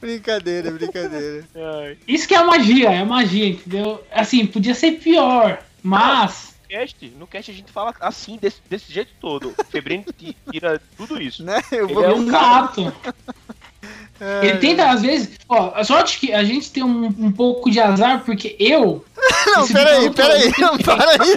Brincadeira, 0.01 0.71
brincadeira. 0.71 1.45
Ai. 1.55 1.99
Isso 2.09 2.27
que 2.27 2.35
é 2.35 2.39
a 2.39 2.45
magia, 2.45 2.89
é 2.91 2.99
a 3.01 3.05
magia, 3.05 3.49
entendeu? 3.49 4.03
Assim, 4.11 4.47
podia 4.47 4.75
ser 4.75 4.93
pior, 4.93 5.63
mas. 5.83 6.55
No 6.63 6.69
cast, 6.79 7.13
no 7.19 7.27
cast 7.27 7.51
a 7.51 7.55
gente 7.55 7.73
fala 7.73 7.93
assim, 8.01 8.39
desse, 8.41 8.59
desse 8.71 8.93
jeito 8.93 9.11
todo. 9.21 9.53
O 9.59 9.65
Febrino 9.65 10.05
ti- 10.17 10.37
tira 10.51 10.81
tudo 10.97 11.21
isso. 11.21 11.43
Né? 11.45 11.61
Eu 11.73 11.85
Ele 11.87 11.95
vou... 11.95 12.05
é 12.05 12.15
um 12.15 12.29
Exato. 12.29 12.93
Ai, 14.21 14.49
Ele 14.49 14.59
tenta, 14.59 14.89
às 14.89 15.03
vezes. 15.03 15.37
Ó, 15.49 15.73
a 15.75 15.85
sorte 15.85 16.19
que 16.19 16.33
a 16.33 16.45
gente 16.45 16.71
tem 16.71 16.83
um, 16.83 17.07
um 17.07 17.33
pouco 17.33 17.71
de 17.71 17.81
azar, 17.81 18.23
porque 18.25 18.57
eu. 18.59 19.05
Não, 19.57 19.67
peraí, 19.69 20.11
peraí, 20.11 20.53
não- 20.59 20.73
não, 20.73 20.79
para 20.79 21.11
aí. 21.11 21.37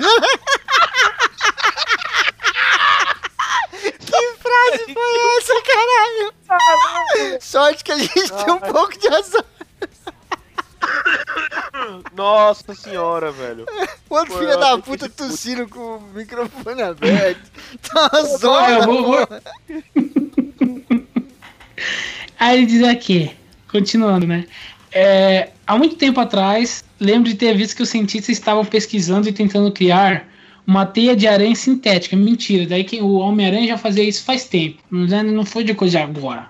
Frase 4.53 4.93
foi 4.93 5.13
essa, 5.37 5.53
caralho? 5.61 7.39
Sorte 7.41 7.83
que 7.83 7.91
a 7.91 7.97
gente 7.97 8.13
tem 8.31 8.53
um 8.53 8.59
pouco 8.59 8.97
de 8.97 9.07
azar. 9.07 9.45
Nossa 12.15 12.75
senhora, 12.75 13.31
velho. 13.31 13.65
O 14.09 14.15
outro 14.15 14.33
Pô, 14.33 14.39
filho 14.39 14.59
da 14.59 14.77
puta 14.77 15.09
tossindo 15.09 15.67
com 15.67 15.97
o 15.97 16.01
microfone 16.13 16.81
aberto. 16.81 17.51
Tá 17.93 18.09
uma 18.13 18.23
zona. 18.37 18.85
vou- 18.85 19.27
Aí 22.39 22.57
ele 22.57 22.65
diz 22.65 22.83
aqui, 22.83 23.35
continuando, 23.71 24.27
né? 24.27 24.45
É, 24.91 25.49
há 25.65 25.77
muito 25.77 25.95
tempo 25.95 26.19
atrás, 26.19 26.83
lembro 26.99 27.29
de 27.29 27.35
ter 27.35 27.55
visto 27.57 27.75
que 27.75 27.81
os 27.81 27.89
cientistas 27.89 28.29
estavam 28.37 28.63
pesquisando 28.65 29.27
e 29.27 29.33
tentando 29.33 29.71
criar 29.71 30.27
uma 30.65 30.85
teia 30.85 31.15
de 31.15 31.27
aranha 31.27 31.55
sintética. 31.55 32.15
Mentira, 32.15 32.65
daí 32.65 32.83
que 32.83 33.01
o 33.01 33.13
Homem-Aranha 33.13 33.67
já 33.67 33.77
fazia 33.77 34.03
isso 34.03 34.23
faz 34.23 34.45
tempo. 34.45 34.77
Não 34.89 35.23
não 35.23 35.45
foi 35.45 35.63
de 35.63 35.73
coisa 35.73 35.97
de 35.97 36.03
agora. 36.03 36.47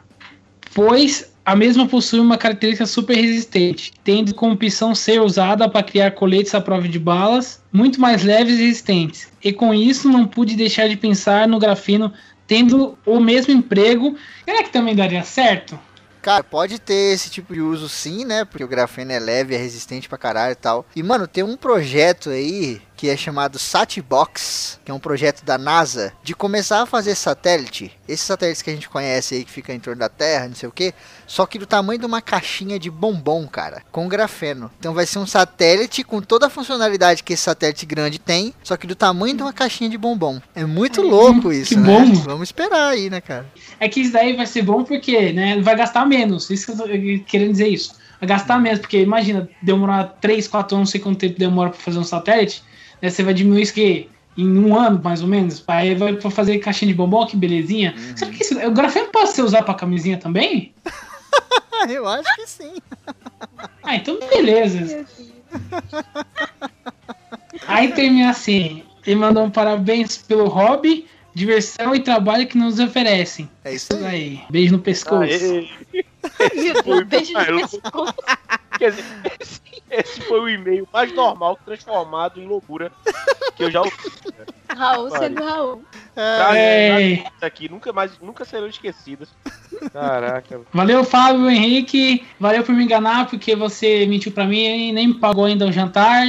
Pois 0.74 1.32
a 1.46 1.56
mesma 1.56 1.88
possui 1.88 2.20
uma 2.20 2.38
característica 2.38 2.86
super 2.86 3.16
resistente, 3.16 3.92
tendo 4.04 4.34
como 4.34 4.54
opção 4.54 4.96
ser 4.96 5.22
usada 5.22 5.68
para 5.68 5.84
criar 5.84 6.12
coletes 6.12 6.56
à 6.56 6.62
prova 6.62 6.88
de 6.88 6.98
balas, 6.98 7.62
muito 7.72 8.00
mais 8.00 8.24
leves 8.24 8.60
e 8.60 8.64
resistentes. 8.64 9.28
E 9.44 9.52
com 9.52 9.74
isso 9.74 10.10
não 10.10 10.26
pude 10.26 10.56
deixar 10.56 10.88
de 10.88 10.96
pensar 10.96 11.48
no 11.48 11.60
grafeno 11.60 12.14
tendo 12.48 12.98
o 13.06 13.20
mesmo 13.20 13.54
emprego. 13.54 14.16
Será 14.46 14.64
que 14.64 14.72
também 14.72 14.96
daria 14.96 15.24
certo? 15.24 15.78
Cara, 16.22 16.42
pode 16.42 16.80
ter 16.80 17.14
esse 17.14 17.30
tipo 17.30 17.54
de 17.54 17.60
uso 17.60 17.90
sim, 17.90 18.24
né? 18.24 18.46
Porque 18.46 18.64
o 18.64 18.68
grafeno 18.68 19.12
é 19.12 19.20
leve, 19.20 19.56
é 19.56 19.58
resistente 19.58 20.08
pra 20.08 20.18
caralho 20.18 20.54
e 20.54 20.56
tal. 20.56 20.86
E, 20.96 21.04
mano, 21.04 21.28
tem 21.28 21.44
um 21.44 21.58
projeto 21.58 22.30
aí 22.30 22.82
que 23.04 23.10
é 23.10 23.18
chamado 23.18 23.60
Satbox, 23.60 24.80
que 24.86 24.90
é 24.90 24.94
um 24.94 25.00
projeto 25.00 25.44
da 25.44 25.58
NASA, 25.58 26.14
de 26.24 26.34
começar 26.34 26.82
a 26.82 26.86
fazer 26.86 27.16
satélite. 27.16 27.92
Esses 28.08 28.26
satélites 28.26 28.62
que 28.62 28.70
a 28.70 28.74
gente 28.74 28.88
conhece 28.88 29.36
aí, 29.36 29.44
que 29.44 29.52
fica 29.52 29.74
em 29.74 29.80
torno 29.82 30.00
da 30.00 30.08
Terra, 30.08 30.48
não 30.48 30.56
sei 30.56 30.70
o 30.70 30.72
que, 30.72 30.94
só 31.28 31.46
que 31.46 31.60
do 31.60 31.66
tamanho 31.66 32.00
de 32.00 32.06
uma 32.06 32.22
caixinha 32.22 32.80
de 32.80 32.90
bombom, 32.90 33.46
cara, 33.46 33.84
com 33.92 34.08
grafeno. 34.08 34.72
Então 34.80 34.94
vai 34.94 35.06
ser 35.06 35.20
um 35.20 35.28
satélite 35.28 36.02
com 36.02 36.22
toda 36.22 36.48
a 36.48 36.50
funcionalidade 36.50 37.24
que 37.24 37.34
esse 37.34 37.44
satélite 37.44 37.86
grande 37.86 38.20
tem, 38.20 38.54
só 38.64 38.78
que 38.78 38.88
do 38.88 38.96
tamanho 38.96 39.36
de 39.36 39.44
uma 39.44 39.52
caixinha 39.52 39.90
de 39.90 39.98
bombom. 39.98 40.42
É 40.56 40.64
muito 40.64 41.02
louco 41.02 41.52
isso, 41.52 41.74
que 41.74 41.82
né? 41.82 41.86
bom. 41.86 42.14
Vamos 42.14 42.48
esperar 42.48 42.92
aí, 42.92 43.10
né, 43.10 43.20
cara? 43.20 43.46
É 43.82 43.90
que 43.90 44.00
isso 44.00 44.14
daí 44.14 44.34
vai 44.34 44.48
ser 44.48 44.62
bom 44.62 44.82
porque, 44.86 45.34
né, 45.34 45.60
vai 45.60 45.76
gastar 45.76 46.06
menos. 46.06 46.50
Isso 46.50 46.68
que 46.68 46.72
eu 46.72 46.78
tô 46.78 47.26
querendo 47.26 47.52
dizer 47.52 47.68
isso. 47.68 47.96
Vai 48.18 48.30
gastar 48.30 48.58
menos, 48.62 48.80
porque 48.80 49.02
imagina, 49.02 49.50
demorar 49.62 50.06
3, 50.22 50.48
4 50.48 50.78
anos, 50.78 50.88
não 50.88 50.92
sei 50.94 51.02
quanto 51.02 51.20
tempo 51.20 51.38
demora 51.38 51.70
pra 51.70 51.80
fazer 51.80 52.00
um 52.00 52.06
satélite, 52.06 52.64
né, 53.04 53.10
você 53.10 53.22
vai 53.22 53.34
diminuir 53.34 53.64
isso 53.64 53.74
que 53.74 54.10
em 54.38 54.58
um 54.58 54.76
ano, 54.76 55.00
mais 55.04 55.22
ou 55.22 55.28
menos, 55.28 55.64
aí 55.68 55.94
vai 55.94 56.14
pra 56.14 56.32
fazer 56.32 56.58
caixinha 56.58 56.92
de 56.92 56.98
bombom, 56.98 57.28
que 57.28 57.36
belezinha. 57.36 57.94
Será 58.16 58.32
que 58.32 58.42
esse, 58.42 58.56
o 58.66 58.72
grafeno 58.72 59.10
pode 59.12 59.30
ser 59.32 59.44
usado 59.44 59.66
pra 59.66 59.74
camisinha 59.76 60.18
também? 60.18 60.74
Eu 61.90 62.08
acho 62.08 62.34
que 62.36 62.48
sim. 62.48 62.74
Ah, 63.84 63.96
então 63.96 64.18
beleza. 64.30 65.06
Aí 67.68 67.92
termina 67.92 68.30
assim. 68.30 68.84
Ele 69.06 69.18
mandou 69.18 69.44
um 69.44 69.50
parabéns 69.52 70.18
pelo 70.18 70.48
hobby, 70.48 71.06
diversão 71.36 71.94
e 71.94 72.00
trabalho 72.00 72.48
que 72.48 72.58
nos 72.58 72.80
oferecem. 72.80 73.50
É 73.66 73.74
isso 73.74 73.94
Isso 73.94 74.06
aí. 74.06 74.14
aí. 74.16 74.42
Beijo 74.50 74.72
no 74.72 74.80
pescoço. 74.80 75.24
Aê. 75.24 76.06
Vai, 77.34 77.46
no 77.52 77.60
Lu. 77.60 77.70
pescoço. 77.70 77.82
Quer 78.78 78.92
dizer, 78.92 79.06
esse, 79.40 79.62
esse 79.90 80.22
foi 80.22 80.40
o 80.40 80.50
e-mail 80.50 80.88
mais 80.92 81.14
normal 81.14 81.58
transformado 81.64 82.40
em 82.40 82.48
loucura 82.48 82.92
que 83.56 83.64
eu 83.64 83.72
já 83.72 83.82
ouvi. 83.82 83.92
Raul 84.76 85.10
Pare. 85.10 85.26
sendo 85.26 85.44
Raul. 85.44 85.84
Tá, 86.16 86.58
É. 86.58 87.12
Isso 87.12 87.46
aqui 87.46 87.70
nunca 87.70 87.94
mais, 87.94 88.18
nunca 88.20 88.46
serão 88.46 88.68
esquecidas. 88.68 89.30
Caraca. 89.92 90.62
Valeu, 90.74 91.04
Fábio 91.04 91.50
Henrique. 91.50 92.26
Valeu 92.40 92.64
por 92.64 92.74
me 92.74 92.84
enganar, 92.84 93.28
porque 93.28 93.56
você 93.56 94.06
mentiu 94.06 94.32
pra 94.32 94.46
mim 94.46 94.90
e 94.90 94.92
nem 94.92 95.08
me 95.08 95.14
pagou 95.16 95.46
ainda 95.46 95.66
o 95.66 95.72
jantar. 95.72 96.28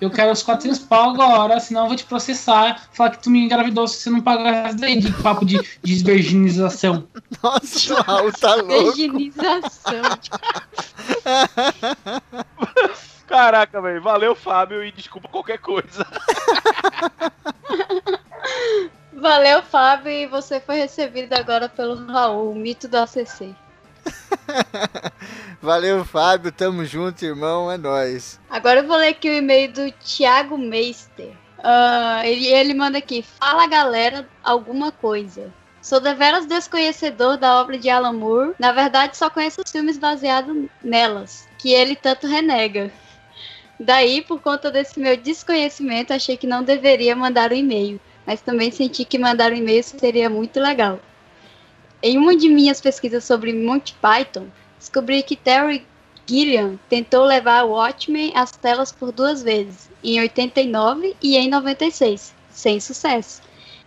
Eu 0.00 0.10
quero 0.10 0.32
os 0.32 0.42
400 0.42 0.80
pau 0.80 1.10
agora, 1.10 1.58
senão 1.60 1.82
eu 1.82 1.88
vou 1.88 1.96
te 1.96 2.04
processar. 2.04 2.88
Falar 2.92 3.10
que 3.10 3.22
tu 3.22 3.30
me 3.30 3.40
engravidou 3.40 3.88
se 3.88 4.00
você 4.00 4.10
não 4.10 4.20
pagar 4.20 4.68
isso 4.68 4.78
daí 4.78 5.00
de 5.00 5.12
papo 5.22 5.44
de 5.44 5.58
desvirginização. 5.82 7.06
Nossa, 7.42 7.94
o 7.94 8.02
Raul 8.02 8.32
tá 8.32 8.54
louco. 8.56 8.92
Virginização. 8.92 10.02
Caraca, 13.26 13.80
velho. 13.80 14.02
Valeu, 14.02 14.34
Fábio, 14.34 14.84
e 14.84 14.92
desculpa 14.92 15.28
qualquer 15.28 15.58
coisa. 15.58 16.06
Valeu, 19.26 19.60
Fábio, 19.60 20.12
e 20.12 20.24
você 20.28 20.60
foi 20.60 20.76
recebido 20.76 21.32
agora 21.32 21.68
pelo 21.68 22.06
Raul, 22.06 22.52
o 22.52 22.54
mito 22.54 22.86
do 22.86 22.96
ACC. 22.96 23.56
Valeu, 25.60 26.04
Fábio. 26.04 26.52
Tamo 26.52 26.84
junto, 26.84 27.24
irmão. 27.24 27.68
É 27.68 27.76
nóis. 27.76 28.38
Agora 28.48 28.78
eu 28.78 28.86
vou 28.86 28.96
ler 28.96 29.08
aqui 29.08 29.28
o 29.28 29.32
e-mail 29.32 29.72
do 29.72 29.90
Thiago 29.90 30.56
Meister. 30.56 31.32
Ah, 31.58 32.22
ele, 32.24 32.46
ele 32.46 32.72
manda 32.72 32.98
aqui: 32.98 33.20
Fala 33.20 33.66
galera, 33.66 34.28
alguma 34.44 34.92
coisa. 34.92 35.52
Sou 35.82 35.98
deveras 35.98 36.46
desconhecedor 36.46 37.36
da 37.36 37.60
obra 37.60 37.76
de 37.76 37.90
Alan 37.90 38.12
Moore. 38.12 38.54
Na 38.60 38.70
verdade, 38.70 39.16
só 39.16 39.28
conheço 39.28 39.60
os 39.60 39.72
filmes 39.72 39.98
baseados 39.98 40.68
nelas, 40.84 41.48
que 41.58 41.72
ele 41.72 41.96
tanto 41.96 42.28
renega. 42.28 42.92
Daí, 43.78 44.22
por 44.22 44.40
conta 44.40 44.70
desse 44.70 45.00
meu 45.00 45.16
desconhecimento, 45.16 46.12
achei 46.12 46.36
que 46.36 46.46
não 46.46 46.62
deveria 46.62 47.16
mandar 47.16 47.50
o 47.50 47.54
e-mail, 47.54 48.00
mas 48.26 48.40
também 48.40 48.70
senti 48.70 49.04
que 49.04 49.18
mandar 49.18 49.52
o 49.52 49.54
e-mail 49.54 49.82
seria 49.82 50.28
muito 50.28 50.58
legal. 50.58 50.98
Em 52.02 52.18
uma 52.18 52.36
de 52.36 52.48
minhas 52.48 52.80
pesquisas 52.80 53.24
sobre 53.24 53.52
Monty 53.52 53.94
Python, 54.00 54.46
descobri 54.78 55.22
que 55.22 55.36
Terry 55.36 55.86
Gilliam 56.26 56.78
tentou 56.88 57.24
levar 57.24 57.64
Watchmen 57.64 58.32
às 58.34 58.50
telas 58.50 58.90
por 58.90 59.12
duas 59.12 59.42
vezes, 59.42 59.88
em 60.02 60.20
89 60.20 61.16
e 61.22 61.36
em 61.36 61.48
96, 61.48 62.34
sem 62.50 62.80
sucesso. 62.80 63.40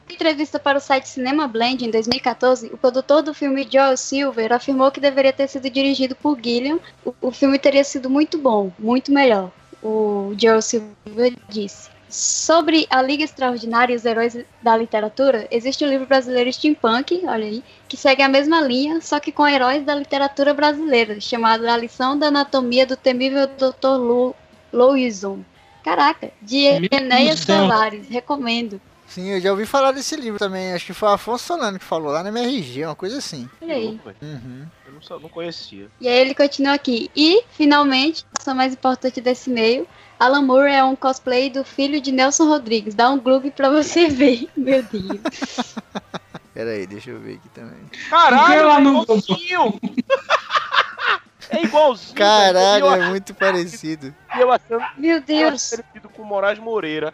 Em 0.10 0.13
entrevista 0.13 0.58
para 0.58 0.77
o 0.77 0.81
site 0.81 1.08
Cinema 1.08 1.48
Blend 1.48 1.86
em 1.86 1.91
2014, 1.91 2.67
o 2.74 2.77
produtor 2.77 3.22
do 3.22 3.34
filme 3.34 3.67
Joel 3.69 3.96
Silver 3.96 4.51
afirmou 4.53 4.89
que 4.89 5.00
deveria 5.00 5.31
ter 5.34 5.48
sido 5.48 5.69
dirigido 5.69 6.15
por 6.15 6.39
Gilliam. 6.41 6.79
O 7.22 7.31
filme 7.31 7.60
teria 7.60 7.84
sido 7.84 8.10
muito 8.10 8.38
bom, 8.38 8.72
muito 8.79 9.12
melhor. 9.12 9.51
O 9.84 10.34
Joel 10.36 10.62
Silver 10.62 11.36
disse. 11.48 11.89
Sobre 12.09 12.87
a 12.89 13.01
Liga 13.03 13.23
Extraordinária 13.23 13.93
e 13.93 13.95
os 13.95 14.03
Heróis 14.03 14.35
da 14.63 14.75
Literatura, 14.75 15.47
existe 15.51 15.85
o 15.85 15.87
livro 15.87 16.07
brasileiro 16.07 16.51
Steampunk, 16.51 17.21
olha 17.25 17.45
aí, 17.45 17.63
que 17.87 17.95
segue 17.95 18.23
a 18.23 18.27
mesma 18.27 18.59
linha, 18.61 18.99
só 18.99 19.19
que 19.19 19.31
com 19.31 19.47
heróis 19.47 19.85
da 19.85 19.93
literatura 19.93 20.53
brasileira, 20.53 21.21
chamado 21.21 21.67
A 21.67 21.77
Lição 21.77 22.17
da 22.17 22.27
Anatomia 22.27 22.87
do 22.87 22.97
Temível 22.97 23.45
Dr. 23.45 23.97
Lu, 23.97 24.35
Louison. 24.73 25.39
Caraca, 25.83 26.31
de 26.41 26.79
Meu 26.79 26.89
Enéas. 26.91 27.45
Tavares, 27.45 28.07
recomendo. 28.09 28.81
Sim, 29.09 29.29
eu 29.29 29.41
já 29.41 29.49
ouvi 29.49 29.65
falar 29.65 29.91
desse 29.91 30.15
livro 30.15 30.37
também. 30.37 30.71
Acho 30.71 30.85
que 30.85 30.93
foi 30.93 31.09
o 31.09 31.13
Afonso 31.13 31.43
Solano 31.43 31.79
que 31.79 31.85
falou 31.85 32.11
lá 32.11 32.21
na 32.21 32.29
MRG, 32.29 32.85
uma 32.85 32.95
coisa 32.95 33.17
assim. 33.17 33.49
Olha 33.59 33.73
aí. 33.73 33.99
Uhum. 34.21 34.67
Eu 34.85 34.93
não, 34.93 35.19
não 35.21 35.29
conhecia. 35.29 35.87
E 35.99 36.07
aí 36.07 36.19
ele 36.19 36.35
continua 36.35 36.73
aqui. 36.73 37.09
E, 37.15 37.43
finalmente, 37.49 38.23
a 38.25 38.39
ação 38.39 38.53
mais 38.53 38.73
importante 38.73 39.19
desse 39.19 39.49
e-mail, 39.49 39.87
Alan 40.19 40.41
Moore 40.41 40.71
é 40.71 40.83
um 40.83 40.95
cosplay 40.95 41.49
do 41.49 41.63
filho 41.63 42.01
de 42.01 42.11
Nelson 42.11 42.45
Rodrigues. 42.47 42.93
Dá 42.93 43.09
um 43.09 43.17
gloob 43.19 43.49
pra 43.51 43.69
você 43.69 44.07
ver. 44.11 44.49
Meu 44.55 44.83
Deus. 44.83 45.75
Pera 46.53 46.71
aí, 46.71 46.85
deixa 46.85 47.11
eu 47.11 47.19
ver 47.19 47.35
aqui 47.35 47.47
também. 47.49 47.79
Caralho, 48.09 48.69
é 48.69 48.79
no 48.81 49.01
igualzinho! 49.03 49.79
é 51.49 51.63
igualzinho. 51.63 52.15
Caralho, 52.15 52.88
é 52.88 53.07
muito 53.09 53.33
parecido. 53.33 54.13
e 54.35 54.39
eu 54.41 54.51
achando 54.51 54.83
Meu 54.97 55.21
Deus. 55.21 55.69
parecido 55.69 56.10
com 56.10 56.21
o 56.21 56.25
Moraes 56.25 56.60
Moreira. 56.60 57.13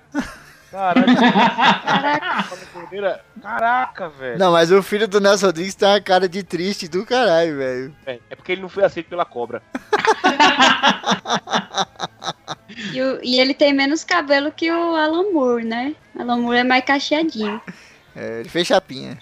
Caraca. 0.71 1.12
Caraca, 3.41 4.10
velho. 4.10 4.38
Não, 4.39 4.51
mas 4.51 4.71
o 4.71 4.82
filho 4.84 5.08
do 5.08 5.19
Nelson 5.21 5.47
Rodrigues 5.47 5.75
tem 5.75 5.88
uma 5.88 6.01
cara 6.01 6.28
de 6.28 6.43
triste 6.43 6.88
do 6.88 7.06
caralho, 7.06 7.58
velho. 7.58 7.95
É, 8.06 8.19
é 8.30 8.36
porque 8.36 8.51
ele 8.51 8.62
não 8.62 8.69
foi 8.69 8.84
aceito 8.84 9.08
pela 9.10 9.25
cobra. 9.25 9.62
E, 12.93 13.01
o- 13.01 13.19
e 13.23 13.39
ele 13.39 13.54
tem 13.54 13.73
menos 13.73 14.04
cabelo 14.04 14.51
que 14.51 14.69
o 14.69 14.95
Alan 14.95 15.32
Moore, 15.32 15.63
né? 15.63 15.95
Alan 16.17 16.38
Moore 16.38 16.58
é 16.60 16.63
mais 16.63 16.84
cacheadinho. 16.84 17.62
É, 18.15 18.39
ele 18.39 18.49
fez 18.49 18.67
chapinha. 18.67 19.17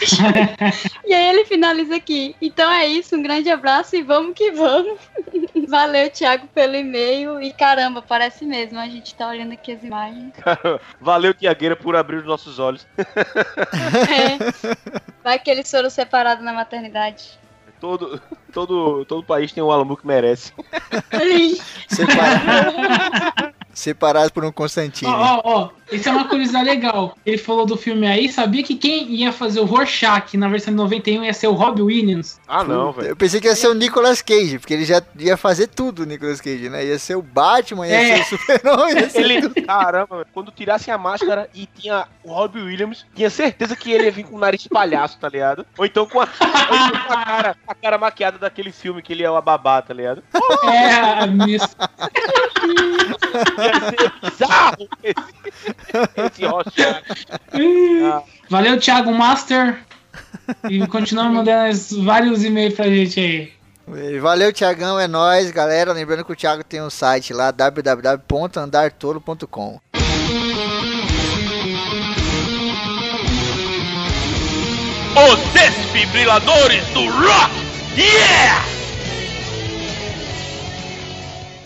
E 1.04 1.14
aí 1.14 1.28
ele 1.28 1.44
finaliza 1.44 1.94
aqui. 1.96 2.34
Então 2.40 2.70
é 2.70 2.86
isso, 2.86 3.14
um 3.16 3.22
grande 3.22 3.50
abraço 3.50 3.94
e 3.94 4.02
vamos 4.02 4.34
que 4.34 4.50
vamos. 4.50 4.98
Valeu, 5.68 6.10
Thiago, 6.10 6.46
pelo 6.48 6.74
e-mail. 6.74 7.40
E 7.40 7.52
caramba, 7.52 8.02
parece 8.02 8.44
mesmo. 8.44 8.78
A 8.78 8.88
gente 8.88 9.14
tá 9.14 9.28
olhando 9.28 9.52
aqui 9.52 9.72
as 9.72 9.82
imagens. 9.84 10.32
Valeu, 11.00 11.34
Tiagueira, 11.34 11.76
por 11.76 11.94
abrir 11.96 12.16
os 12.16 12.24
nossos 12.26 12.58
olhos. 12.58 12.86
É. 12.98 14.38
Vai 15.22 15.38
que 15.38 15.50
eles 15.50 15.70
foram 15.70 15.90
separados 15.90 16.44
na 16.44 16.52
maternidade. 16.52 17.38
Todo, 17.80 18.20
todo, 18.52 19.04
todo 19.04 19.24
país 19.24 19.50
tem 19.52 19.62
um 19.62 19.70
Alamu 19.70 19.96
que 19.96 20.06
merece. 20.06 20.52
Olha 21.12 21.34
aí. 21.34 21.60
Separa- 21.88 23.51
Separados 23.72 24.30
por 24.30 24.44
um 24.44 24.52
Constantino. 24.52 25.10
Ó, 25.10 25.14
ó, 25.14 25.40
ó, 25.44 25.68
isso 25.90 26.08
é 26.08 26.12
uma 26.12 26.28
curiosidade 26.28 26.64
legal. 26.68 27.16
Ele 27.24 27.38
falou 27.38 27.64
do 27.66 27.76
filme 27.76 28.06
aí, 28.06 28.30
sabia 28.30 28.62
que 28.62 28.74
quem 28.74 29.10
ia 29.10 29.32
fazer 29.32 29.60
o 29.60 29.64
Rorschach 29.64 30.36
na 30.36 30.48
versão 30.48 30.72
de 30.72 30.76
91 30.76 31.24
ia 31.24 31.32
ser 31.32 31.46
o 31.48 31.52
Robbie 31.52 31.82
Williams? 31.82 32.40
Ah, 32.46 32.62
não, 32.64 32.92
velho. 32.92 33.08
Eu 33.08 33.16
pensei 33.16 33.40
que 33.40 33.46
ia 33.46 33.56
ser 33.56 33.68
o 33.68 33.74
Nicolas 33.74 34.20
Cage, 34.22 34.58
porque 34.58 34.74
ele 34.74 34.84
já 34.84 35.02
ia 35.18 35.36
fazer 35.36 35.68
tudo, 35.68 36.02
o 36.02 36.06
Nicolas 36.06 36.40
Cage, 36.40 36.68
né? 36.68 36.84
Ia 36.84 36.98
ser 36.98 37.14
o 37.16 37.22
Batman, 37.22 37.86
ia 37.86 37.94
É. 37.96 38.22
ser 38.22 38.34
o 38.34 38.38
Super-Homem, 38.38 38.94
ia 38.98 39.10
ser 39.10 39.20
Ele, 39.22 39.48
caramba, 39.62 40.16
velho, 40.18 40.26
quando 40.32 40.50
tirassem 40.52 40.92
a 40.92 40.98
máscara 40.98 41.48
e 41.54 41.66
tinha 41.66 42.06
o 42.22 42.32
Robbie 42.32 42.60
Williams, 42.62 43.06
tinha 43.14 43.30
certeza 43.30 43.74
que 43.76 43.90
ele 43.92 44.04
ia 44.04 44.12
vir 44.12 44.24
com 44.24 44.36
o 44.36 44.38
nariz 44.38 44.62
de 44.62 44.68
palhaço, 44.68 45.18
tá 45.18 45.28
ligado? 45.28 45.64
Ou 45.78 45.86
então 45.86 46.06
com 46.06 46.20
a, 46.20 46.24
ou 46.70 46.76
então 46.76 47.06
com 47.06 47.12
a 47.12 47.24
cara, 47.24 47.56
a 47.66 47.74
cara 47.74 47.98
maquiada 47.98 48.38
daquele 48.38 48.70
filme 48.72 49.00
que 49.02 49.12
ele 49.12 49.22
é 49.22 49.30
o 49.30 49.36
Ababá, 49.36 49.80
tá 49.80 49.94
ligado? 49.94 50.22
É, 50.64 51.26
nisso. 51.26 51.68
Ia 51.78 52.51
bizarro 54.22 54.88
esse. 55.02 55.32
Ah, 58.04 58.22
Valeu, 58.48 58.78
Thiago 58.78 59.12
Master. 59.12 59.80
E 60.68 60.86
continua 60.86 61.24
mandando 61.24 61.76
vários 62.04 62.44
e-mails 62.44 62.74
pra 62.74 62.84
gente 62.86 63.18
aí. 63.20 63.52
Valeu, 64.20 64.52
Tiagão, 64.52 64.98
é 64.98 65.06
nóis, 65.08 65.50
galera. 65.50 65.92
Lembrando 65.92 66.24
que 66.24 66.32
o 66.32 66.36
Thiago 66.36 66.62
tem 66.64 66.80
um 66.82 66.90
site 66.90 67.32
lá, 67.32 67.50
www.andartolo.com. 67.50 69.80
Os 75.14 75.38
desfibriladores 75.52 76.84
do 76.88 77.04
rock! 77.10 77.52
Yeah! 77.96 78.81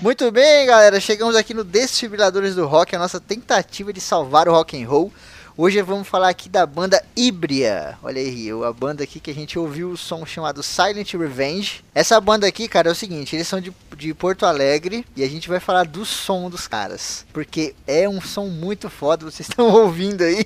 Muito 0.02 0.30
bem, 0.30 0.66
galera, 0.66 1.00
chegamos 1.00 1.35
aqui 1.35 1.54
no 1.54 1.64
Desfibriladores 1.64 2.54
do 2.54 2.66
Rock, 2.66 2.94
a 2.94 2.98
nossa 2.98 3.18
tentativa 3.18 3.94
de 3.94 4.00
salvar 4.00 4.46
o 4.46 4.52
rock 4.52 4.80
and 4.80 4.87
roll. 4.87 5.11
Hoje 5.56 5.80
vamos 5.80 6.06
falar 6.06 6.28
aqui 6.28 6.50
da 6.50 6.66
banda 6.66 7.02
Híbria. 7.16 7.96
Olha 8.02 8.20
aí, 8.20 8.50
a 8.50 8.72
banda 8.74 9.02
aqui 9.02 9.18
que 9.18 9.30
a 9.30 9.35
gente 9.35 9.59
ouviu 9.59 9.88
o 9.88 9.96
som 9.96 10.26
chamado 10.26 10.62
Silent 10.62 11.14
Revenge. 11.14 11.82
Essa 11.94 12.20
banda 12.20 12.46
aqui, 12.46 12.68
cara, 12.68 12.90
é 12.90 12.92
o 12.92 12.94
seguinte, 12.94 13.35
eles 13.35 13.48
são 13.48 13.59
de, 13.59 13.72
de 13.96 14.12
Porto 14.12 14.44
Alegre 14.44 15.02
e 15.16 15.24
a 15.24 15.28
gente 15.28 15.48
vai 15.48 15.61
falar 15.61 15.87
do 15.87 16.04
som 16.04 16.50
dos 16.50 16.68
caras. 16.68 17.24
Porque 17.32 17.74
é 17.87 18.06
um 18.06 18.20
som 18.20 18.48
muito 18.48 18.90
foda, 18.90 19.24
vocês 19.24 19.48
estão 19.48 19.70
ouvindo 19.70 20.22
aí. 20.22 20.44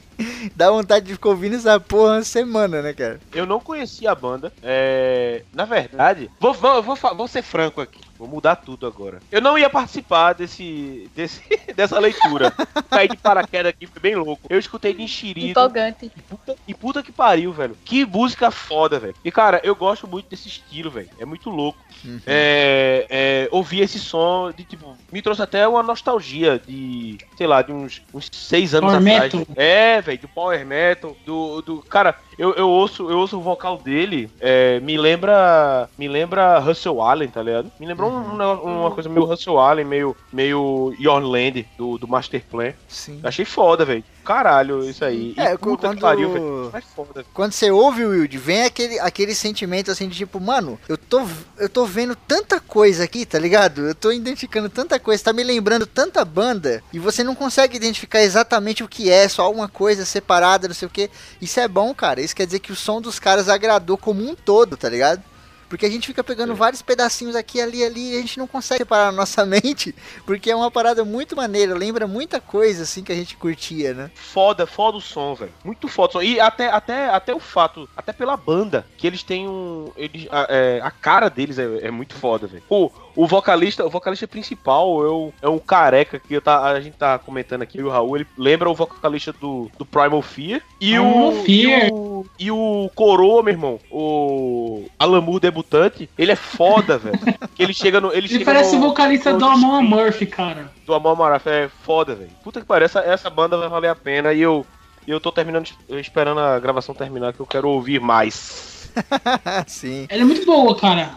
Dá 0.54 0.70
vontade 0.70 1.06
de 1.06 1.14
ficar 1.14 1.30
ouvindo 1.30 1.56
essa 1.56 1.80
porra 1.80 2.12
uma 2.14 2.22
semana, 2.22 2.80
né, 2.80 2.92
cara? 2.92 3.20
Eu 3.34 3.46
não 3.46 3.58
conhecia 3.58 4.12
a 4.12 4.14
banda. 4.14 4.52
É, 4.62 5.42
na 5.52 5.64
verdade, 5.64 6.30
vou, 6.38 6.54
vou, 6.54 6.80
vou, 6.84 6.96
vou 6.96 7.26
ser 7.26 7.42
franco 7.42 7.80
aqui. 7.80 8.09
Vou 8.20 8.28
mudar 8.28 8.56
tudo 8.56 8.86
agora. 8.86 9.18
Eu 9.32 9.40
não 9.40 9.56
ia 9.56 9.70
participar 9.70 10.34
desse, 10.34 11.10
desse 11.16 11.40
dessa 11.74 11.98
leitura. 11.98 12.52
Caí 12.90 13.08
de 13.08 13.16
paraquedas 13.16 13.70
aqui, 13.70 13.86
foi 13.86 13.98
bem 13.98 14.14
louco. 14.14 14.42
Eu 14.50 14.58
escutei 14.58 14.92
de 14.92 15.02
enxerido. 15.02 15.48
Empolgante. 15.48 16.12
E 16.14 16.20
puta, 16.20 16.56
e 16.68 16.74
puta 16.74 17.02
que 17.02 17.12
pariu, 17.12 17.50
velho. 17.50 17.74
Que 17.82 18.04
música 18.04 18.50
foda, 18.50 18.98
velho. 18.98 19.14
E 19.24 19.32
cara, 19.32 19.58
eu 19.64 19.74
gosto 19.74 20.06
muito 20.06 20.28
desse 20.28 20.48
estilo, 20.48 20.90
velho. 20.90 21.08
É 21.18 21.24
muito 21.24 21.48
louco. 21.48 21.78
Uhum. 22.04 22.20
É, 22.26 23.06
é, 23.08 23.48
ouvir 23.50 23.80
esse 23.80 23.98
som 23.98 24.52
de 24.54 24.64
tipo. 24.64 24.94
Me 25.10 25.22
trouxe 25.22 25.40
até 25.40 25.66
uma 25.66 25.82
nostalgia 25.82 26.58
de. 26.58 27.16
Sei 27.38 27.46
lá, 27.46 27.62
de 27.62 27.72
uns, 27.72 28.02
uns 28.12 28.28
seis 28.30 28.74
anos 28.74 28.92
Power 28.92 29.14
atrás. 29.14 29.32
metal. 29.32 29.46
É, 29.56 30.02
velho, 30.02 30.18
do 30.18 30.28
Power 30.28 30.66
Metal. 30.66 31.16
Do. 31.24 31.62
do 31.62 31.78
cara, 31.78 32.14
eu, 32.38 32.52
eu, 32.52 32.68
ouço, 32.68 33.10
eu 33.10 33.18
ouço 33.18 33.38
o 33.38 33.42
vocal 33.42 33.78
dele. 33.78 34.30
é, 34.40 34.78
me 34.80 34.98
lembra. 34.98 35.88
Me 35.96 36.06
lembra 36.06 36.58
Russell 36.58 37.00
Allen, 37.00 37.28
tá 37.28 37.42
ligado? 37.42 37.72
Me 37.80 37.86
lembrou 37.86 38.09
um, 38.10 38.36
negócio- 38.36 38.64
uma 38.64 38.90
coisa 38.90 39.08
meio 39.08 39.24
Russell 39.24 39.58
Allen, 39.58 39.84
meio, 39.84 40.16
meio 40.32 40.94
Your 40.98 41.20
Land 41.20 41.66
do, 41.78 41.98
do 41.98 42.08
Master 42.08 42.42
Plan. 42.50 42.72
Sim. 42.88 43.20
Achei 43.22 43.44
foda, 43.44 43.84
velho. 43.84 44.04
Caralho, 44.24 44.84
isso 44.88 45.04
aí. 45.04 45.34
E 45.36 45.40
É, 45.40 45.56
puta 45.56 45.88
quando- 45.88 45.94
que 45.96 46.00
pariu, 46.02 46.30
velho. 46.32 46.70
Mas 46.72 46.84
foda. 46.94 47.24
Quando 47.32 47.52
você 47.52 47.70
ouve 47.70 48.04
o 48.04 48.10
Wilde, 48.10 48.38
vem 48.38 48.64
aquele, 48.64 48.98
aquele 49.00 49.34
sentimento 49.34 49.90
assim 49.90 50.08
de 50.08 50.16
tipo, 50.16 50.38
mano, 50.38 50.78
eu 50.88 50.96
tô, 50.96 51.22
eu 51.58 51.68
tô 51.68 51.84
vendo 51.86 52.14
tanta 52.14 52.60
coisa 52.60 53.02
aqui, 53.04 53.24
tá 53.24 53.38
ligado? 53.38 53.80
Eu 53.80 53.94
tô 53.94 54.12
identificando 54.12 54.68
tanta 54.68 55.00
coisa, 55.00 55.24
tá 55.24 55.32
me 55.32 55.42
lembrando 55.42 55.86
tanta 55.86 56.24
banda, 56.24 56.82
e 56.92 56.98
você 56.98 57.24
não 57.24 57.34
consegue 57.34 57.76
identificar 57.76 58.20
exatamente 58.22 58.84
o 58.84 58.88
que 58.88 59.10
é, 59.10 59.26
só 59.28 59.50
uma 59.50 59.68
coisa 59.68 60.04
separada, 60.04 60.68
não 60.68 60.74
sei 60.74 60.86
o 60.86 60.90
que. 60.90 61.10
Isso 61.40 61.58
é 61.58 61.66
bom, 61.66 61.92
cara. 61.94 62.20
Isso 62.20 62.36
quer 62.36 62.44
dizer 62.46 62.60
que 62.60 62.72
o 62.72 62.76
som 62.76 63.00
dos 63.00 63.18
caras 63.18 63.48
agradou 63.48 63.96
como 63.96 64.22
um 64.22 64.34
todo, 64.34 64.76
tá 64.76 64.88
ligado? 64.88 65.22
Porque 65.70 65.86
a 65.86 65.90
gente 65.90 66.08
fica 66.08 66.24
pegando 66.24 66.52
vários 66.52 66.82
pedacinhos 66.82 67.36
aqui, 67.36 67.60
ali, 67.60 67.84
ali, 67.84 68.14
e 68.14 68.18
a 68.18 68.20
gente 68.20 68.38
não 68.40 68.46
consegue 68.48 68.78
separar 68.78 69.12
na 69.12 69.18
nossa 69.18 69.46
mente, 69.46 69.94
porque 70.26 70.50
é 70.50 70.56
uma 70.56 70.70
parada 70.70 71.04
muito 71.04 71.36
maneira, 71.36 71.74
lembra 71.74 72.08
muita 72.08 72.40
coisa 72.40 72.82
assim 72.82 73.04
que 73.04 73.12
a 73.12 73.14
gente 73.14 73.36
curtia, 73.36 73.94
né? 73.94 74.10
Foda, 74.16 74.66
foda 74.66 74.98
o 74.98 75.00
som, 75.00 75.32
velho. 75.36 75.52
Muito 75.64 75.86
foda 75.86 76.08
o 76.08 76.12
som. 76.14 76.22
E 76.22 76.40
até, 76.40 76.68
até, 76.68 77.08
até 77.08 77.32
o 77.32 77.38
fato, 77.38 77.88
até 77.96 78.12
pela 78.12 78.36
banda, 78.36 78.84
que 78.98 79.06
eles 79.06 79.22
têm 79.22 79.48
um. 79.48 79.92
Eles, 79.96 80.26
a, 80.28 80.46
é, 80.50 80.80
a 80.82 80.90
cara 80.90 81.28
deles 81.28 81.56
é, 81.56 81.86
é 81.86 81.90
muito 81.90 82.14
foda, 82.14 82.48
velho. 82.48 82.64
O, 82.68 82.90
o 83.16 83.26
vocalista, 83.26 83.84
o 83.84 83.90
vocalista 83.90 84.26
principal 84.26 85.04
é, 85.04 85.08
o, 85.08 85.32
é 85.42 85.48
um 85.48 85.58
careca 85.58 86.18
que 86.18 86.34
eu 86.34 86.40
tá, 86.40 86.62
a 86.62 86.80
gente 86.80 86.96
tá 86.96 87.18
comentando 87.18 87.62
aqui, 87.62 87.82
o 87.82 87.88
Raul, 87.88 88.16
ele 88.16 88.26
lembra 88.36 88.70
o 88.70 88.74
vocalista 88.74 89.32
do, 89.32 89.70
do 89.78 89.84
Primal 89.84 90.22
Fear. 90.22 90.62
E 90.80 90.92
Primal 90.92 91.28
o, 91.28 91.42
Fear. 91.44 91.86
E 91.86 91.92
o, 91.92 92.26
e 92.38 92.50
o 92.50 92.90
Coroa, 92.94 93.42
meu 93.42 93.52
irmão, 93.52 93.80
o 93.90 94.86
Alamur 94.98 95.40
debutante, 95.40 96.08
ele 96.16 96.32
é 96.32 96.36
foda, 96.36 96.96
velho. 96.98 97.18
Ele 97.58 97.74
chega 97.74 98.00
no. 98.00 98.08
Ele, 98.08 98.18
Ele 98.18 98.28
chega 98.28 98.44
parece 98.44 98.76
no, 98.76 98.84
o 98.84 98.88
vocalista 98.88 99.32
no 99.32 99.38
do 99.38 99.44
Amon 99.44 99.82
Murphy, 99.82 100.26
cara. 100.26 100.72
do 100.86 100.94
Amor 100.94 101.16
Maraf 101.16 101.46
é 101.46 101.68
foda, 101.82 102.14
velho. 102.14 102.30
Puta 102.42 102.60
que 102.60 102.66
pariu, 102.66 102.86
essa, 102.86 103.00
essa 103.00 103.30
banda 103.30 103.56
vai 103.56 103.68
valer 103.68 103.88
a 103.88 103.94
pena 103.94 104.32
e 104.32 104.40
eu, 104.40 104.64
eu 105.06 105.20
tô 105.20 105.30
terminando, 105.32 105.68
eu 105.88 105.98
esperando 105.98 106.40
a 106.40 106.58
gravação 106.58 106.94
terminar 106.94 107.32
que 107.32 107.40
eu 107.40 107.46
quero 107.46 107.68
ouvir 107.68 108.00
mais. 108.00 108.90
Sim. 109.66 110.06
Ela 110.08 110.22
é 110.22 110.24
muito 110.24 110.44
boa, 110.46 110.76
cara. 110.76 111.16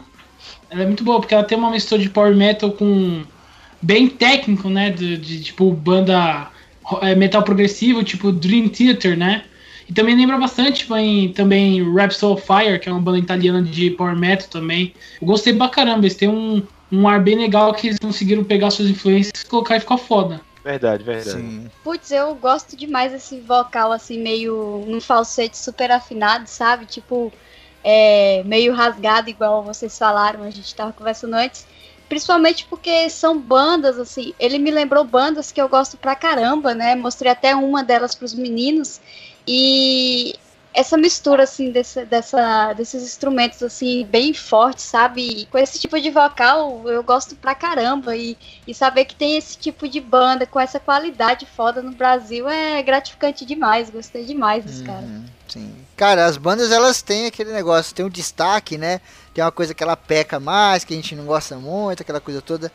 Ela 0.74 0.84
é 0.84 0.86
muito 0.88 1.04
boa, 1.04 1.20
porque 1.20 1.36
ela 1.36 1.44
tem 1.44 1.56
uma 1.56 1.70
mistura 1.70 2.02
de 2.02 2.10
power 2.10 2.36
metal 2.36 2.72
com. 2.72 3.24
bem 3.80 4.08
técnico, 4.08 4.70
né? 4.70 4.90
De, 4.90 5.18
de, 5.18 5.44
tipo 5.44 5.72
banda 5.72 6.50
é, 7.02 7.14
metal 7.14 7.44
progressivo, 7.44 8.04
tipo 8.04 8.32
Dream 8.32 8.68
Theater, 8.70 9.16
né? 9.16 9.46
E 9.88 9.94
também 9.94 10.16
lembra 10.16 10.38
bastante 10.38 10.80
tipo, 10.80 10.96
em, 10.96 11.32
também 11.32 11.84
Rhapsody 11.94 12.34
of 12.34 12.48
Fire, 12.48 12.80
que 12.80 12.90
é 12.90 12.92
uma 12.92 13.02
banda 13.02 13.20
italiana 13.20 13.62
de 13.62 13.92
power 13.92 14.16
metal 14.16 14.48
também. 14.50 14.94
Eu 15.22 15.28
gostei 15.28 15.54
pra 15.54 15.70
caramba, 15.70 16.00
eles 16.00 16.16
têm 16.16 16.30
um, 16.30 16.64
um 16.92 17.08
ar 17.08 17.22
bem 17.22 17.38
legal 17.38 17.72
que 17.74 17.88
eles 17.88 18.00
conseguiram 18.00 18.44
pegar 18.44 18.72
suas 18.72 18.90
influências 18.90 19.44
e 19.44 19.46
colocar 19.46 19.78
e 19.78 19.80
ficar 19.80 19.98
foda. 19.98 20.42
Verdade, 20.64 21.04
verdade. 21.04 21.32
Sim. 21.32 21.70
Putz, 21.84 22.10
eu 22.10 22.34
gosto 22.36 22.76
demais 22.78 23.12
desse 23.12 23.40
vocal, 23.42 23.92
assim, 23.92 24.18
meio 24.18 24.86
num 24.88 25.02
falsete 25.02 25.58
super 25.58 25.92
afinado, 25.92 26.48
sabe? 26.48 26.86
Tipo, 26.86 27.32
é, 27.84 28.42
meio 28.46 28.74
rasgado, 28.74 29.30
igual 29.30 29.64
vocês 29.64 29.98
falaram, 29.98 30.44
a 30.44 30.50
gente 30.50 30.74
tava 30.74 30.94
conversando 30.94 31.34
antes. 31.36 31.66
Principalmente 32.08 32.66
porque 32.66 33.10
são 33.10 33.40
bandas, 33.40 33.98
assim, 33.98 34.34
ele 34.40 34.60
me 34.60 34.70
lembrou 34.70 35.04
bandas 35.04 35.52
que 35.52 35.62
eu 35.62 35.68
gosto 35.68 35.98
pra 35.98 36.16
caramba, 36.16 36.74
né? 36.76 36.96
Mostrei 36.96 37.32
até 37.32 37.56
uma 37.56 37.84
delas 37.84 38.14
pros 38.14 38.34
meninos. 38.34 39.02
E 39.48 40.36
essa 40.74 40.98
mistura, 40.98 41.44
assim, 41.44 41.72
desse, 41.72 42.06
dessa, 42.06 42.74
desses 42.74 43.04
instrumentos, 43.04 43.62
assim, 43.64 44.06
bem 44.06 44.34
fortes, 44.34 44.86
sabe? 44.86 45.22
E 45.22 45.46
com 45.48 45.58
esse 45.58 45.80
tipo 45.80 46.00
de 46.00 46.10
vocal, 46.10 46.84
eu 46.88 47.04
gosto 47.04 47.36
pra 47.36 47.56
caramba. 47.56 48.16
E, 48.16 48.38
e 48.68 48.74
saber 48.74 49.06
que 49.06 49.16
tem 49.16 49.38
esse 49.38 49.58
tipo 49.58 49.88
de 49.88 50.00
banda 50.00 50.46
com 50.46 50.60
essa 50.60 50.80
qualidade 50.80 51.46
foda 51.46 51.82
no 51.82 51.92
Brasil 51.92 52.50
é 52.50 52.82
gratificante 52.82 53.46
demais. 53.46 53.90
Gostei 53.90 54.26
demais 54.26 54.66
dos 54.66 54.82
caras. 54.82 55.10
Uhum, 55.56 55.64
sim. 55.64 55.76
Cara, 55.96 56.26
as 56.26 56.38
bandas 56.38 56.72
elas 56.72 57.02
têm 57.02 57.26
aquele 57.26 57.52
negócio, 57.52 57.96
tem 57.96 58.06
um 58.06 58.10
destaque, 58.10 58.78
né? 58.78 59.02
Tem 59.34 59.44
uma 59.44 59.52
coisa 59.52 59.74
que 59.74 59.84
ela 59.84 59.96
peca 59.96 60.40
mais, 60.40 60.84
que 60.84 60.94
a 60.94 60.98
gente 60.98 61.16
não 61.16 61.26
gosta 61.26 61.56
muito, 61.58 62.02
aquela 62.02 62.20
coisa 62.20 62.42
toda. 62.42 62.72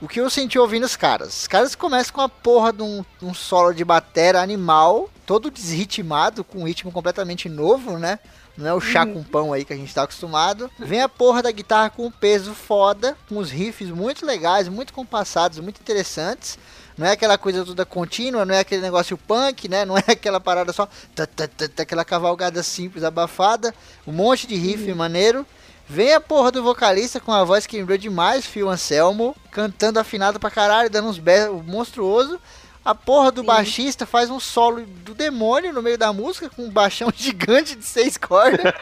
O 0.00 0.08
que 0.08 0.20
eu 0.20 0.28
senti 0.28 0.58
ouvindo 0.58 0.84
os 0.84 0.96
caras? 0.96 1.42
Os 1.42 1.46
caras 1.46 1.74
começam 1.76 2.12
com 2.12 2.20
a 2.20 2.28
porra 2.28 2.72
de 2.72 2.82
um, 2.82 3.04
um 3.22 3.32
solo 3.32 3.72
de 3.72 3.84
batera 3.84 4.42
animal, 4.42 5.08
todo 5.24 5.50
desritmado, 5.50 6.42
com 6.42 6.58
um 6.58 6.66
ritmo 6.66 6.90
completamente 6.90 7.48
novo, 7.48 7.96
né? 7.98 8.18
Não 8.56 8.66
é 8.66 8.74
o 8.74 8.80
chá 8.80 9.06
com 9.06 9.22
pão 9.22 9.52
aí 9.52 9.64
que 9.64 9.72
a 9.72 9.76
gente 9.76 9.94
tá 9.94 10.02
acostumado. 10.02 10.70
Vem 10.78 11.00
a 11.00 11.08
porra 11.08 11.42
da 11.42 11.50
guitarra 11.50 11.88
com 11.88 12.06
um 12.06 12.10
peso 12.10 12.52
foda, 12.52 13.16
com 13.28 13.38
os 13.38 13.50
riffs 13.50 13.90
muito 13.90 14.26
legais, 14.26 14.68
muito 14.68 14.92
compassados, 14.92 15.58
muito 15.60 15.80
interessantes. 15.80 16.58
Não 16.96 17.06
é 17.06 17.12
aquela 17.12 17.38
coisa 17.38 17.64
toda 17.64 17.84
contínua, 17.84 18.44
não 18.44 18.54
é 18.54 18.60
aquele 18.60 18.82
negócio 18.82 19.16
punk, 19.16 19.68
né? 19.68 19.84
Não 19.84 19.96
é 19.96 20.04
aquela 20.08 20.40
parada 20.40 20.72
só. 20.72 20.86
tá, 21.14 21.26
tá, 21.26 21.48
tá, 21.48 21.68
tá, 21.68 21.82
aquela 21.82 22.04
cavalgada 22.04 22.62
simples, 22.62 23.04
abafada. 23.04 23.74
Um 24.06 24.12
monte 24.12 24.46
de 24.46 24.54
riff 24.54 24.92
maneiro. 24.94 25.46
Vem 25.88 26.14
a 26.14 26.20
porra 26.20 26.50
do 26.50 26.62
vocalista 26.62 27.20
com 27.20 27.32
a 27.32 27.44
voz 27.44 27.66
que 27.66 27.76
lembrou 27.76 27.98
demais 27.98 28.46
Phil 28.46 28.70
Anselmo, 28.70 29.36
cantando 29.50 29.98
afinado 29.98 30.40
pra 30.40 30.50
caralho, 30.50 30.88
dando 30.88 31.08
uns 31.08 31.18
berros 31.18 31.64
monstruoso. 31.66 32.40
A 32.84 32.94
porra 32.96 33.30
do 33.30 33.42
Sim. 33.42 33.46
baixista 33.46 34.04
faz 34.04 34.28
um 34.28 34.40
solo 34.40 34.84
do 34.84 35.14
demônio 35.14 35.72
no 35.72 35.80
meio 35.80 35.96
da 35.96 36.12
música 36.12 36.50
com 36.50 36.64
um 36.64 36.70
baixão 36.70 37.10
gigante 37.14 37.76
de 37.76 37.84
seis 37.84 38.16
cordas. 38.16 38.72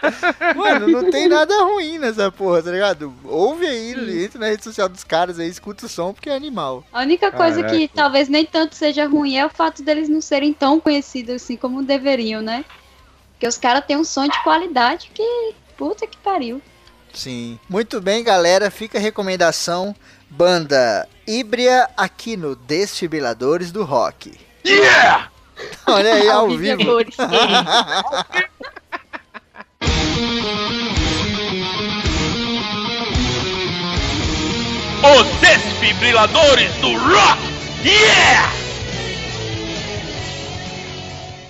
Mano, 0.56 0.88
não 0.88 1.10
tem 1.10 1.28
nada 1.28 1.54
ruim 1.64 1.98
nessa 1.98 2.32
porra, 2.32 2.62
tá 2.62 2.70
ligado? 2.70 3.12
Ouve 3.24 3.66
aí, 3.66 4.24
entra 4.24 4.40
na 4.40 4.46
rede 4.46 4.64
social 4.64 4.88
dos 4.88 5.04
caras 5.04 5.38
aí, 5.38 5.48
escuta 5.48 5.84
o 5.84 5.88
som 5.88 6.14
porque 6.14 6.30
é 6.30 6.34
animal. 6.34 6.82
A 6.92 7.02
única 7.02 7.30
coisa 7.30 7.62
que 7.62 7.88
Caraca. 7.88 7.94
talvez 7.94 8.28
nem 8.28 8.46
tanto 8.46 8.74
seja 8.74 9.06
ruim 9.06 9.36
é 9.36 9.44
o 9.44 9.50
fato 9.50 9.82
deles 9.82 10.08
não 10.08 10.22
serem 10.22 10.54
tão 10.54 10.80
conhecidos 10.80 11.34
assim 11.34 11.56
como 11.56 11.82
deveriam, 11.82 12.40
né? 12.40 12.64
Porque 13.32 13.46
os 13.46 13.58
caras 13.58 13.84
têm 13.86 13.96
um 13.96 14.04
som 14.04 14.26
de 14.26 14.42
qualidade 14.42 15.10
que. 15.14 15.54
Puta 15.76 16.06
que 16.06 16.18
pariu. 16.18 16.60
Sim. 17.12 17.58
Muito 17.68 18.00
bem, 18.02 18.22
galera. 18.22 18.70
Fica 18.70 18.98
a 18.98 19.00
recomendação. 19.00 19.96
Banda 20.30 21.08
Híbria 21.26 21.90
aqui 21.96 22.36
no 22.36 22.54
Desfibriladores 22.54 23.72
do 23.72 23.82
Rock. 23.82 24.32
Yeah! 24.64 25.28
Olha 25.86 26.14
aí, 26.14 26.28
ao 26.28 26.48
vivo. 26.50 26.98
Os 35.02 35.26
desfibriladores 35.40 36.72
do 36.76 36.96
rock! 36.96 37.40
Yeah! 37.84 38.52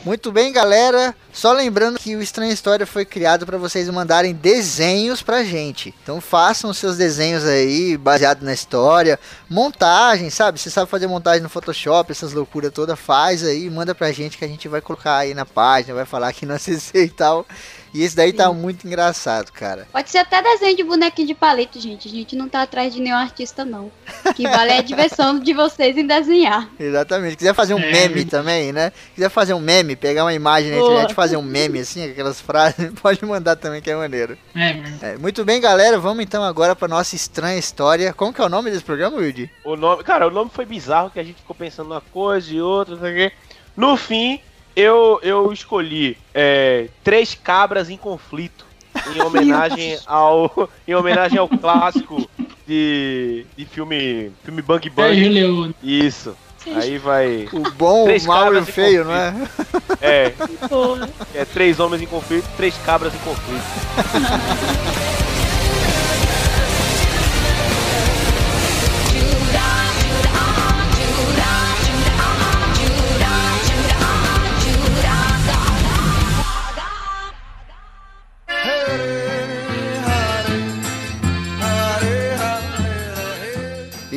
Muito 0.04 0.32
bem, 0.32 0.50
galera. 0.52 1.14
Só 1.32 1.52
lembrando 1.52 1.98
que 1.98 2.16
o 2.16 2.22
Estranha 2.22 2.52
História 2.52 2.86
foi 2.86 3.04
criado 3.04 3.46
para 3.46 3.56
vocês 3.58 3.88
mandarem 3.88 4.34
desenhos 4.34 5.22
pra 5.22 5.44
gente. 5.44 5.94
Então 6.02 6.20
façam 6.20 6.70
os 6.70 6.78
seus 6.78 6.96
desenhos 6.96 7.44
aí, 7.44 7.96
baseado 7.96 8.42
na 8.42 8.52
história. 8.52 9.18
Montagem, 9.48 10.30
sabe? 10.30 10.58
Você 10.58 10.70
sabe 10.70 10.90
fazer 10.90 11.06
montagem 11.06 11.42
no 11.42 11.48
Photoshop, 11.48 12.10
essas 12.10 12.32
loucuras 12.32 12.72
todas, 12.72 12.98
faz 12.98 13.44
aí, 13.44 13.68
manda 13.70 13.94
pra 13.94 14.12
gente 14.12 14.38
que 14.38 14.44
a 14.44 14.48
gente 14.48 14.68
vai 14.68 14.80
colocar 14.80 15.18
aí 15.18 15.34
na 15.34 15.46
página, 15.46 15.94
vai 15.94 16.04
falar 16.06 16.28
aqui 16.28 16.46
no 16.46 16.54
ACC 16.54 16.94
e 17.04 17.08
tal. 17.08 17.46
E 17.92 18.04
esse 18.04 18.14
daí 18.14 18.32
tá 18.32 18.52
muito 18.52 18.86
engraçado, 18.86 19.50
cara. 19.50 19.88
Pode 19.90 20.10
ser 20.10 20.18
até 20.18 20.40
desenho 20.40 20.76
de 20.76 20.84
bonequinho 20.84 21.26
de 21.26 21.34
palito, 21.34 21.80
gente. 21.80 22.06
A 22.06 22.10
gente 22.10 22.36
não 22.36 22.48
tá 22.48 22.62
atrás 22.62 22.94
de 22.94 23.00
nenhum 23.00 23.16
artista, 23.16 23.64
não. 23.64 23.90
O 24.24 24.32
que 24.32 24.46
vale 24.46 24.70
é 24.70 24.78
a 24.78 24.82
diversão 24.82 25.40
de 25.40 25.52
vocês 25.52 25.96
em 25.96 26.06
desenhar. 26.06 26.70
Exatamente. 26.78 27.36
Quiser 27.36 27.52
fazer 27.52 27.74
um 27.74 27.80
É, 27.80 27.90
meme 27.90 28.24
também, 28.24 28.72
né? 28.72 28.92
Quiser 29.12 29.28
fazer 29.28 29.54
um 29.54 29.60
meme, 29.60 29.96
pegar 29.96 30.22
uma 30.22 30.32
imagem 30.32 30.70
na 30.70 30.76
internet 30.76 31.10
e 31.10 31.14
fazer 31.20 31.36
um 31.36 31.42
meme 31.42 31.80
assim, 31.80 32.10
aquelas 32.10 32.40
frases, 32.40 32.90
pode 33.00 33.22
mandar 33.26 33.54
também 33.54 33.82
que 33.82 33.90
é 33.90 33.94
maneiro. 33.94 34.38
É. 34.54 35.12
É, 35.12 35.18
muito 35.18 35.44
bem, 35.44 35.60
galera. 35.60 35.98
Vamos 35.98 36.24
então 36.24 36.42
agora 36.42 36.74
pra 36.74 36.88
nossa 36.88 37.14
estranha 37.14 37.58
história. 37.58 38.14
Como 38.14 38.32
que 38.32 38.40
é 38.40 38.44
o 38.44 38.48
nome 38.48 38.70
desse 38.70 38.82
programa, 38.82 39.18
Wilde? 39.18 39.50
O 39.62 39.76
nome, 39.76 40.02
cara, 40.02 40.26
o 40.28 40.30
nome 40.30 40.50
foi 40.52 40.64
bizarro 40.64 41.10
que 41.10 41.20
a 41.20 41.22
gente 41.22 41.36
ficou 41.36 41.54
pensando 41.54 41.90
uma 41.90 42.00
coisa 42.00 42.50
e 42.54 42.62
outra, 42.62 42.94
não 42.94 43.02
sei 43.02 43.12
o 43.12 43.16
quê. 43.16 43.32
No 43.76 43.96
fim, 43.98 44.40
eu, 44.74 45.20
eu 45.22 45.52
escolhi 45.52 46.16
é, 46.32 46.88
três 47.04 47.34
cabras 47.34 47.90
em 47.90 47.98
conflito 47.98 48.64
em 49.14 49.20
homenagem 49.22 49.98
ao 50.06 50.70
em 50.88 50.94
homenagem 50.94 51.38
ao 51.38 51.48
clássico 51.48 52.28
de, 52.66 53.44
de 53.56 53.64
filme 53.66 54.32
filme 54.42 54.62
Bang 54.62 54.88
Bang. 54.88 55.28
Leone. 55.28 55.74
Isso. 55.82 56.34
Aí 56.66 56.98
vai 56.98 57.48
O 57.52 57.70
bom, 57.70 58.04
Três 58.04 58.24
o 58.24 58.28
mau 58.28 58.54
e 58.54 58.58
o 58.58 58.66
feio, 58.66 59.04
não 59.04 59.14
é? 59.14 59.34
é, 60.00 60.34
é 61.34 61.44
três 61.44 61.80
homens 61.80 62.02
em 62.02 62.06
conflito, 62.06 62.46
três 62.56 62.74
cabras 62.84 63.14
em 63.14 63.18
conflito. 63.18 63.64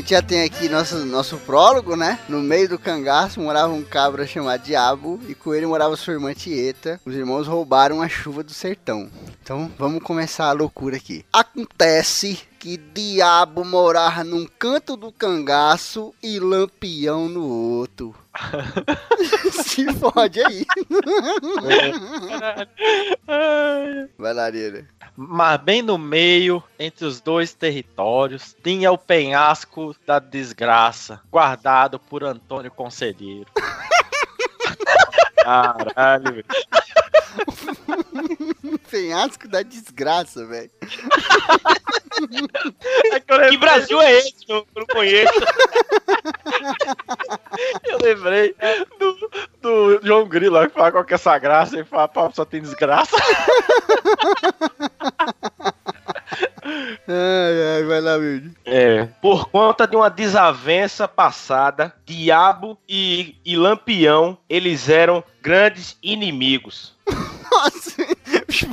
gente 0.04 0.10
já 0.10 0.22
tem 0.22 0.44
aqui 0.44 0.68
nosso, 0.68 1.06
nosso 1.06 1.38
prólogo, 1.38 1.96
né? 1.96 2.20
No 2.28 2.42
meio 2.42 2.68
do 2.68 2.78
cangaço 2.78 3.39
morava 3.39 3.72
um 3.72 3.82
cabra 3.82 4.28
chamado 4.28 4.62
Diabo 4.62 5.18
e 5.30 5.34
com 5.34 5.56
ele 5.56 5.66
morava 5.66 5.96
sua 5.96 6.12
irmã 6.13 6.34
Tieta. 6.34 7.00
Os 7.06 7.16
irmãos 7.16 7.48
roubaram 7.48 8.02
a 8.02 8.10
chuva 8.10 8.44
do 8.44 8.54
sertão. 8.54 9.10
Então 9.42 9.72
vamos 9.80 10.04
começar 10.04 10.50
a 10.50 10.52
loucura 10.52 10.98
aqui. 10.98 11.26
Acontece 11.32 12.38
que 12.60 12.76
Diabo 12.76 13.63
morava 13.63 14.26
num 14.26 14.46
canto 14.60 14.98
do 14.98 15.10
cangaço 15.10 16.13
e 16.22 16.38
Lampião 16.38 17.30
no 17.30 17.48
outro. 17.48 18.13
Se 19.63 19.86
fode 19.94 20.44
aí. 20.44 20.66
Vai 24.18 24.34
lá, 24.34 24.44
Ariana. 24.44 24.86
Mas 25.15 25.62
bem 25.62 25.82
no 25.82 25.97
meio, 25.97 26.63
entre 26.80 27.06
os 27.06 27.21
dois 27.21 27.54
territórios, 27.54 28.56
tinha 28.63 28.91
o 28.91 28.97
penhasco 28.97 29.95
da 30.06 30.17
desgraça, 30.17 31.21
guardado 31.32 31.99
por 31.99 32.23
Antônio 32.23 32.71
Conselheiro. 32.71 33.49
Caralho, 35.43 36.34
velho. 36.34 36.43
Penhasco 38.89 39.47
da 39.47 39.62
desgraça, 39.62 40.45
velho. 40.45 40.71
Que 43.49 43.58
Brasil 43.58 44.01
é 44.01 44.13
esse? 44.13 44.34
que 44.34 44.51
Eu 44.51 44.65
não 44.75 44.86
conheço. 44.86 45.34
Eu 47.86 47.97
lembrei 48.01 48.56
do, 48.99 49.29
do 49.62 49.99
João 50.03 50.27
Grilo 50.27 50.56
lá 50.56 50.67
que 50.67 50.73
fala 50.73 50.91
qual 50.91 51.06
que 51.06 51.13
é 51.13 51.15
essa 51.15 51.38
graça 51.38 51.79
e 51.79 51.84
fala, 51.84 52.08
pá, 52.08 52.32
só 52.32 52.43
tem 52.45 52.62
desgraça. 52.62 53.15
Ai, 57.08 57.77
ai, 57.77 57.84
vai 57.84 58.01
lá, 58.01 58.15
Wilde. 58.15 58.51
É. 58.65 59.06
Por 59.21 59.49
conta 59.49 59.88
de 59.88 59.95
uma 59.95 60.10
desavença 60.10 61.08
passada, 61.08 61.93
Diabo 62.06 62.77
e, 62.88 63.36
e 63.45 63.56
Lampião, 63.56 64.38
eles 64.49 64.89
eram 64.89 65.23
grandes 65.41 65.97
inimigos. 66.01 66.93
Nossa, 67.51 68.03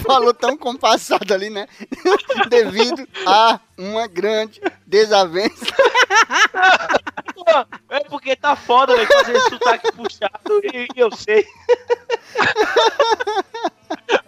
falou 0.07 0.33
tão 0.33 0.57
compassado 0.57 1.35
ali, 1.35 1.51
né? 1.51 1.67
Devido 2.49 3.07
a 3.27 3.61
uma 3.77 4.07
grande 4.07 4.61
desavença. 4.87 5.67
É 7.89 8.01
porque 8.05 8.37
tá 8.37 8.55
foda, 8.55 8.95
velho, 8.95 9.09
fazer 9.09 9.41
sotaque 9.41 9.93
puxado 9.93 10.61
e 10.73 10.89
eu 10.95 11.11
sei. 11.11 11.45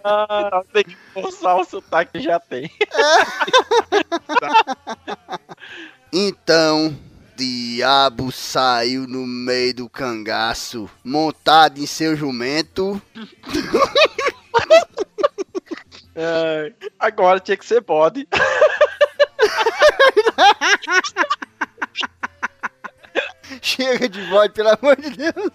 Ah, 0.03 0.63
tem 0.73 0.83
que 0.83 0.95
forçar 1.13 1.57
o 1.57 1.63
sotaque 1.63 2.19
que 2.19 2.21
já 2.21 2.39
tem. 2.39 2.69
Então, 6.15 6.95
Diabo 7.35 8.31
saiu 8.31 9.07
no 9.07 9.25
meio 9.25 9.73
do 9.73 9.89
cangaço, 9.89 10.87
montado 11.03 11.79
em 11.79 11.87
seu 11.87 12.15
jumento. 12.15 13.01
Ai, 16.15 16.75
agora 16.99 17.39
tinha 17.39 17.57
que 17.57 17.65
ser 17.65 17.81
bode. 17.81 18.27
Chega 23.59 24.07
de 24.07 24.21
voz, 24.29 24.51
pelo 24.51 24.69
amor 24.69 24.95
de 24.95 25.09
Deus. 25.09 25.49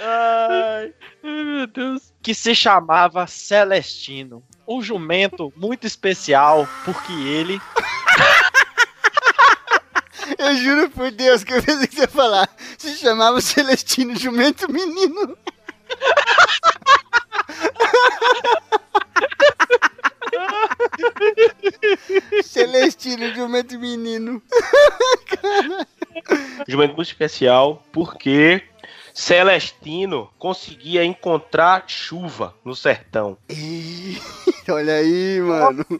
Ai, 0.00 0.94
meu 1.22 1.66
Deus. 1.66 2.14
Que 2.22 2.34
se 2.34 2.54
chamava 2.54 3.26
Celestino. 3.26 4.42
Um 4.66 4.80
jumento 4.80 5.52
muito 5.56 5.86
especial, 5.86 6.66
porque 6.84 7.12
ele. 7.12 7.60
Eu 10.38 10.54
juro 10.56 10.90
por 10.90 11.10
Deus 11.10 11.42
que 11.42 11.52
eu 11.52 11.62
pensei 11.62 11.88
que 11.88 11.96
você 11.96 12.02
ia 12.02 12.08
falar. 12.08 12.48
Se 12.76 12.96
chamava 12.96 13.40
Celestino 13.40 14.14
Jumento 14.14 14.70
Menino. 14.70 15.36
Celestino 22.44 23.34
Jumento 23.34 23.78
Menino. 23.78 24.42
Jumento 26.78 26.94
muito 26.94 27.08
especial 27.08 27.82
porque 27.90 28.62
Celestino 29.12 30.30
conseguia 30.38 31.04
encontrar 31.04 31.82
chuva 31.88 32.54
no 32.64 32.76
sertão. 32.76 33.36
Ih, 33.48 34.16
olha 34.70 34.94
aí, 34.94 35.40
mano. 35.40 35.84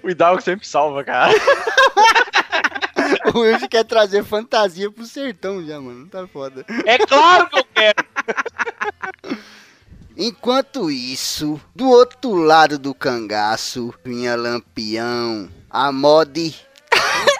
O 0.00 0.08
Hidalgo 0.08 0.40
sempre 0.40 0.64
salva, 0.64 1.02
cara. 1.02 1.32
O 3.34 3.40
Wilson 3.40 3.66
quer 3.66 3.84
trazer 3.84 4.22
fantasia 4.22 4.88
pro 4.92 5.04
sertão 5.04 5.66
já, 5.66 5.80
mano. 5.80 6.06
Tá 6.06 6.28
foda. 6.28 6.64
É 6.86 6.98
claro 6.98 7.48
que 7.48 7.58
eu 7.58 7.64
quero! 7.74 8.06
Enquanto 10.16 10.90
isso, 10.90 11.60
do 11.74 11.88
outro 11.88 12.34
lado 12.34 12.78
do 12.78 12.94
cangaço, 12.94 13.92
vinha 14.04 14.36
Lampião, 14.36 15.48
a 15.68 15.90
mod. 15.90 16.54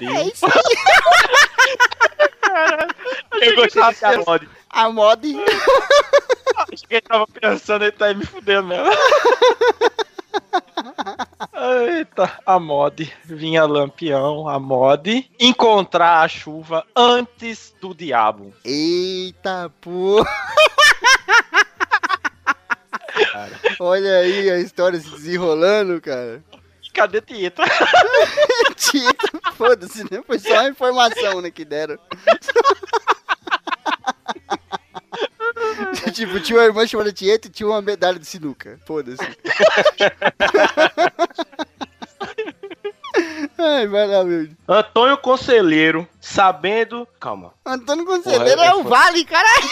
É 0.02 0.24
isso 0.24 0.46
aí, 0.46 1.09
Eu 3.40 3.56
gostava 3.56 3.92
de 3.92 4.04
Armode. 4.04 4.48
a 4.68 4.88
mod. 4.90 5.36
Acho 6.72 6.86
que 6.86 6.94
ele 6.94 7.00
tava 7.00 7.26
pensando, 7.26 7.82
ele 7.84 7.92
tá 7.92 8.06
aí 8.06 8.14
me 8.14 8.26
fudendo 8.26 8.68
mesmo. 8.68 8.84
Eita, 11.54 12.38
a 12.46 12.58
mod. 12.58 13.12
Vinha 13.24 13.64
Lampião, 13.66 14.48
a 14.48 14.58
mod. 14.58 15.30
Encontrar 15.38 16.22
a 16.22 16.28
chuva 16.28 16.84
antes 16.96 17.74
do 17.80 17.94
diabo. 17.94 18.52
Eita 18.64 19.70
porra. 19.80 20.30
Olha 23.78 24.18
aí 24.18 24.50
a 24.50 24.58
história 24.58 24.98
se 24.98 25.10
desenrolando, 25.10 26.00
cara. 26.00 26.42
Cadê 26.92 27.20
Tietra? 27.20 27.64
Tito, 28.76 29.40
foda-se, 29.54 30.02
né? 30.04 30.22
Foi 30.26 30.38
só 30.38 30.52
uma 30.52 30.68
informação, 30.68 31.40
né, 31.40 31.50
que 31.50 31.64
deram. 31.64 31.98
tipo, 36.12 36.40
tinha 36.40 36.58
uma 36.58 36.64
irmã 36.64 36.86
chamada 36.86 37.12
Tieta 37.12 37.48
e 37.48 37.50
tinha 37.50 37.68
uma 37.68 37.80
medalha 37.80 38.18
de 38.18 38.26
sinuca. 38.26 38.78
Foda-se. 38.86 39.22
Ai, 43.58 43.86
vai 43.86 44.06
lá, 44.06 44.24
meu. 44.24 44.48
Antônio 44.66 45.18
Conselheiro, 45.18 46.08
sabendo. 46.20 47.06
Calma. 47.18 47.52
Antônio 47.64 48.06
Conselheiro 48.06 48.56
Porra, 48.56 48.64
é 48.64 48.68
é 48.68 48.74
o 48.74 48.82
foda. 48.82 48.88
Vale, 48.88 49.24
caralho. 49.24 49.68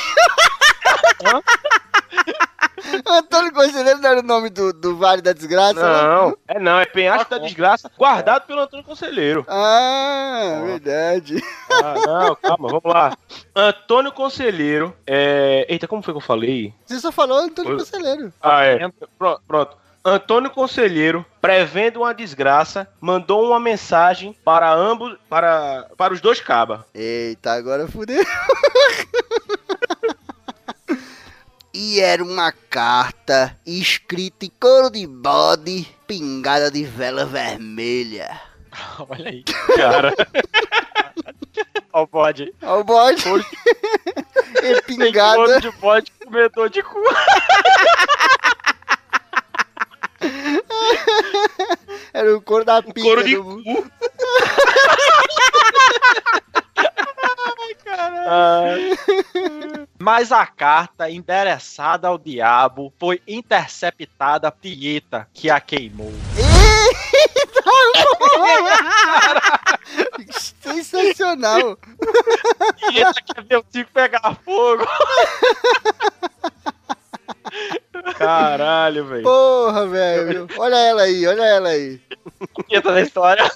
Antônio 3.07 3.53
Conselheiro 3.53 4.01
não 4.01 4.11
era 4.11 4.21
o 4.21 4.23
nome 4.23 4.51
do, 4.51 4.73
do 4.73 4.97
Vale 4.97 5.23
da 5.23 5.33
Desgraça? 5.33 5.75
né? 5.75 6.03
Não, 6.03 6.37
é 6.47 6.59
não, 6.59 6.81
é 6.81 6.87
penhasco 6.87 7.31
da 7.31 7.39
desgraça, 7.39 7.91
guardado 7.97 8.47
pelo 8.47 8.61
Antônio 8.61 8.85
Conselheiro. 8.85 9.45
Ah, 9.49 10.63
verdade. 10.65 11.43
Ah, 11.71 11.95
não, 12.07 12.37
calma, 12.37 12.69
vamos 12.69 12.85
lá. 12.85 13.17
Antônio 13.55 14.13
Conselheiro, 14.13 14.95
é. 15.07 15.67
Eita, 15.69 15.87
como 15.87 16.03
foi 16.03 16.15
que 16.15 16.19
eu 16.19 16.23
falei? 16.23 16.75
Você 16.85 16.99
só 17.01 17.13
falou 17.13 17.39
Antônio 17.39 17.73
Oi. 17.73 17.79
Conselheiro. 17.79 18.33
Ah, 18.41 18.65
é. 18.65 18.79
Pronto. 19.19 19.43
pronto. 19.47 19.77
Antônio 20.05 20.51
Conselheiro, 20.51 21.25
prevendo 21.41 21.99
uma 22.01 22.15
desgraça, 22.15 22.89
mandou 23.01 23.47
uma 23.47 23.61
mensagem 23.61 24.35
para 24.45 24.73
ambos, 24.73 25.17
para, 25.29 25.87
para 25.97 26.15
os 26.15 26.21
dois 26.21 26.41
cabas. 26.41 26.81
Eita, 26.95 27.53
agora 27.53 27.87
fudeu. 27.87 28.25
e 31.81 32.01
era 32.01 32.25
uma 32.25 32.51
carta 32.51 33.57
escrita 33.65 34.45
em 34.45 34.51
couro 34.61 34.91
de 34.91 35.07
bode, 35.07 35.87
pingada 36.09 36.73
de 36.73 36.83
vela 36.85 37.25
vermelha. 37.25 38.41
Olha 39.09 39.31
aí, 39.31 39.45
cara. 39.77 40.13
Ó 41.93 42.03
o 42.03 42.07
bode. 42.09 42.53
Ó 42.63 42.81
o 42.81 42.85
bode. 42.85 43.23
e 43.29 44.81
Tem 44.83 44.83
pingada. 44.97 45.37
couro 45.37 45.61
de 45.61 45.71
bode, 45.79 46.13
comedor 46.25 46.69
de 46.69 46.83
cu. 46.83 47.01
Era 52.13 52.37
o 52.37 52.43
couro 52.43 52.65
da 52.65 52.83
pinga. 52.83 53.03
Couro 53.03 53.23
de 53.25 53.37
do- 53.37 53.63
cu. 53.63 53.87
Mas 59.99 60.33
a 60.33 60.47
carta 60.47 61.11
endereçada 61.11 62.09
ao 62.09 62.19
diabo 62.19 62.93
foi 62.99 63.21
interceptada 63.27 64.51
por 64.51 64.61
Tieta, 64.61 65.29
que 65.33 65.51
a 65.51 65.61
queimou. 65.61 66.13
Sensacional. 70.63 71.79
Tieta 72.77 73.23
quer 73.23 73.45
ver 73.45 73.59
o 73.59 73.65
circo 73.71 73.91
pegar 73.93 74.37
fogo. 74.45 74.87
Caralho, 78.17 79.07
velho. 79.07 79.23
Porra, 79.23 79.87
velho. 79.87 80.49
Olha 80.59 80.77
ela 80.77 81.03
aí, 81.03 81.27
olha 81.27 81.43
ela 81.43 81.69
aí. 81.71 82.01
Entra 82.71 82.93
na 82.93 83.01
história. 83.01 83.51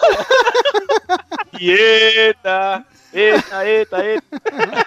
Eita! 1.61 2.85
Eita, 3.12 3.66
eita, 3.66 4.05
eita. 4.05 4.87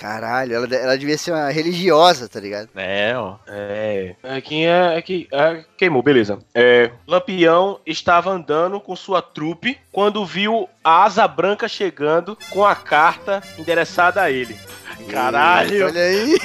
Caralho, 0.00 0.54
ela, 0.54 0.74
ela 0.74 0.96
devia 0.96 1.18
ser 1.18 1.30
uma 1.30 1.50
religiosa, 1.50 2.26
tá 2.26 2.40
ligado? 2.40 2.70
É, 2.74 3.12
ó. 3.14 3.36
É. 3.46 4.14
Aqui 4.22 4.64
é. 4.64 4.96
Aqui, 4.96 5.28
é 5.30 5.62
queimou, 5.76 6.02
beleza. 6.02 6.38
É, 6.54 6.90
Lampião 7.06 7.78
estava 7.84 8.30
andando 8.30 8.80
com 8.80 8.96
sua 8.96 9.20
trupe 9.20 9.78
quando 9.92 10.24
viu 10.24 10.66
a 10.82 11.04
asa 11.04 11.28
branca 11.28 11.68
chegando 11.68 12.36
com 12.48 12.64
a 12.64 12.74
carta 12.74 13.42
endereçada 13.58 14.22
a 14.22 14.30
ele. 14.30 14.56
Caralho. 15.10 15.86
Olha 15.86 16.00
aí. 16.00 16.36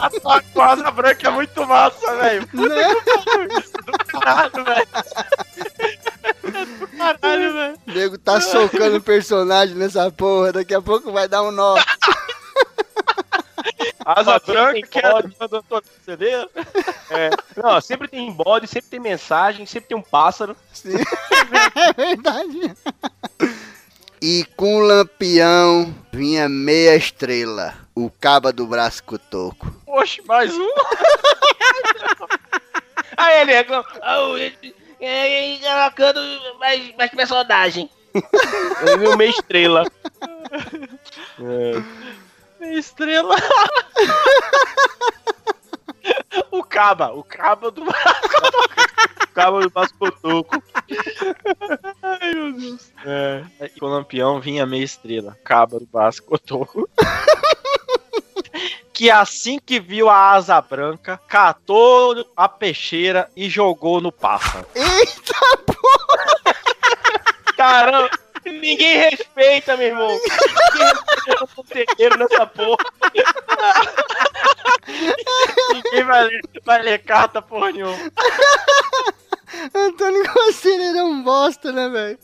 A 0.00 0.10
tua 0.10 0.42
quadra 0.52 0.90
branca 0.90 1.28
é 1.28 1.30
muito 1.30 1.66
massa, 1.66 2.16
velho. 2.16 2.48
Caralho, 4.08 4.64
velho. 4.64 4.88
Caralho, 6.98 7.52
velho. 7.54 7.78
O 7.86 7.92
nego 7.92 8.18
tá 8.18 8.40
socando 8.40 8.96
o 8.96 9.02
personagem 9.02 9.76
nessa 9.76 10.10
porra. 10.10 10.52
Daqui 10.52 10.74
a 10.74 10.82
pouco 10.82 11.12
vai 11.12 11.28
dar 11.28 11.42
um 11.42 11.52
nó. 11.52 11.76
Asa 14.04 14.38
branca 14.38 14.86
que 14.86 14.98
é. 14.98 15.02
é 15.06 15.48
do 15.48 15.56
Antônio 15.56 15.84
é. 17.10 17.30
Não, 17.56 17.80
sempre 17.80 18.08
tem 18.08 18.32
bode, 18.32 18.66
sempre 18.66 18.88
tem 18.90 19.00
mensagem, 19.00 19.66
sempre 19.66 19.88
tem 19.90 19.98
um 19.98 20.02
pássaro. 20.02 20.56
Sim. 20.72 20.94
É 21.74 21.92
verdade. 21.92 22.74
E 24.20 24.44
com 24.56 24.78
o 24.78 24.80
lampião 24.80 25.94
vinha 26.12 26.48
meia 26.48 26.96
estrela. 26.96 27.74
O 27.94 28.10
caba 28.10 28.52
do 28.52 28.66
braço 28.66 29.04
cotoco. 29.04 29.72
Oxe, 29.86 30.22
mais 30.26 30.52
um. 30.52 30.68
Aí 33.16 33.40
ele 33.42 33.52
reclama. 33.52 33.84
Oh, 34.02 34.36
ele, 34.36 34.74
ele 35.00 35.60
colocando 35.60 36.20
mais, 36.58 36.94
mais 36.96 37.10
personagem. 37.10 37.90
Ele 38.82 38.98
viu 38.98 39.16
meia 39.16 39.30
estrela. 39.30 39.84
É. 41.40 41.80
Estrela. 42.72 43.36
o 46.50 46.64
Caba, 46.64 47.12
o 47.12 47.22
Caba 47.22 47.70
do 47.70 47.84
Cabo 49.34 49.60
do 49.60 49.70
Passo 49.70 49.94
Cotoco. 49.94 50.60
Ai, 52.02 52.34
meu 52.34 52.52
Deus. 52.54 52.90
É. 53.04 53.44
O 53.80 53.86
lampião 53.86 54.40
vinha 54.40 54.66
meia 54.66 54.82
estrela. 54.82 55.38
Caba 55.44 55.78
do 55.78 55.86
Vasco 55.92 56.26
Cotoco. 56.26 56.90
Que 58.98 59.12
assim 59.12 59.60
que 59.64 59.78
viu 59.78 60.08
a 60.08 60.32
asa 60.32 60.60
branca, 60.60 61.20
catou 61.28 62.26
a 62.36 62.48
peixeira 62.48 63.30
e 63.36 63.48
jogou 63.48 64.00
no 64.00 64.10
pássaro. 64.10 64.66
Eita, 64.74 65.34
Caramba, 67.56 68.10
ninguém 68.44 68.96
respeita, 68.96 69.76
meu 69.76 69.86
irmão. 69.86 70.08
Ninguém 70.18 70.94
respeita 71.44 72.14
o 72.14 72.18
nessa 72.18 72.44
porra. 72.44 72.84
Ninguém 75.74 76.04
vai 76.04 76.24
ler, 76.24 76.40
vai 76.64 76.82
ler 76.82 76.98
carta 77.04 77.40
porra 77.40 77.70
nenhuma. 77.70 77.96
Antônio 79.76 80.32
Conselheiro 80.32 80.98
é 80.98 81.04
um 81.04 81.22
bosta, 81.22 81.70
né, 81.70 81.88
velho? 81.88 82.18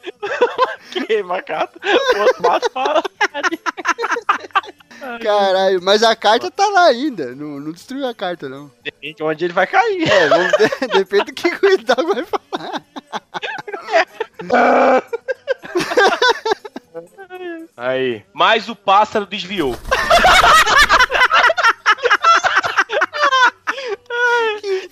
Queima 1.06 1.36
a 1.38 1.42
carta. 1.42 1.78
O 1.84 2.50
outro 2.50 2.70
fala. 2.70 3.02
Caralho, 5.22 5.80
mas 5.82 6.02
a 6.02 6.14
carta 6.14 6.50
tá 6.50 6.66
lá 6.68 6.84
ainda. 6.86 7.34
Não, 7.34 7.58
não 7.60 7.72
destruiu 7.72 8.06
a 8.06 8.14
carta, 8.14 8.48
não. 8.48 8.70
Depende 8.82 9.14
de 9.14 9.22
onde 9.22 9.44
ele 9.46 9.52
vai 9.54 9.66
cair. 9.66 10.08
É, 10.10 10.28
vamos 10.28 10.52
de- 10.52 10.88
depende 10.98 11.24
do 11.26 11.32
que 11.32 11.48
o 11.48 11.72
Hidalgo 11.72 12.14
vai 12.14 12.24
falar. 12.24 12.82
Aí. 17.76 18.22
Mas 18.34 18.68
o 18.68 18.76
pássaro 18.76 19.24
desviou. 19.26 19.76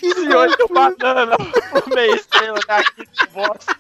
E 0.02 0.34
hoje 0.34 0.56
eu 0.58 0.68
banana 0.68 1.36
por 1.70 1.88
meia 1.94 2.14
estrela 2.14 2.58
daqui 2.66 3.06
de 3.06 3.26
bosta. 3.28 3.76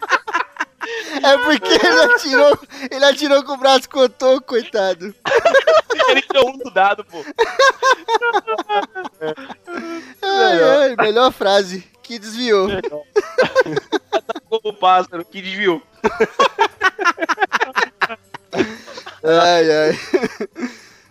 É 1.22 1.38
porque 1.38 1.86
ele 1.86 2.00
atirou, 2.00 2.58
ele 2.90 3.04
atirou 3.04 3.44
com 3.44 3.52
o 3.52 3.56
braço 3.56 3.88
cotoco, 3.88 4.48
coitado. 4.48 5.14
Ele 6.08 6.22
tirou 6.22 6.50
um 6.50 6.58
do 6.58 6.70
dado, 6.70 7.04
pô. 7.04 7.24
Ai, 10.22 10.62
ai, 10.62 10.96
melhor 10.96 11.32
frase. 11.32 11.84
Que 12.02 12.18
desviou. 12.18 12.68
O 14.50 14.72
pássaro 14.72 15.24
que 15.24 15.42
desviou. 15.42 15.82
Ai, 19.22 19.70
ai. 19.70 20.00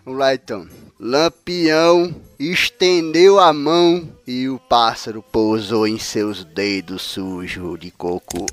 Vamos 0.04 0.18
lá 0.18 0.34
então. 0.34 0.68
Lampião 0.98 2.12
estendeu 2.40 3.38
a 3.38 3.52
mão 3.52 4.08
e 4.26 4.48
o 4.48 4.58
pássaro 4.58 5.22
pousou 5.22 5.86
em 5.86 5.98
seus 5.98 6.42
dedos 6.44 7.02
sujos 7.02 7.78
de 7.78 7.92
cocô. 7.92 8.46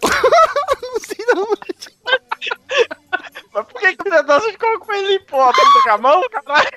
Mas 3.53 3.65
por 3.67 3.81
que 3.81 3.95
que 3.95 4.01
o 4.01 4.11
pedaço 4.11 4.51
de 4.51 4.57
coco 4.57 4.93
ele 4.93 5.17
limpou 5.17 5.41
a 5.41 5.51
bunda 5.51 5.83
com 5.83 5.89
a 5.89 5.97
mão, 5.97 6.21
caralho? 6.29 6.69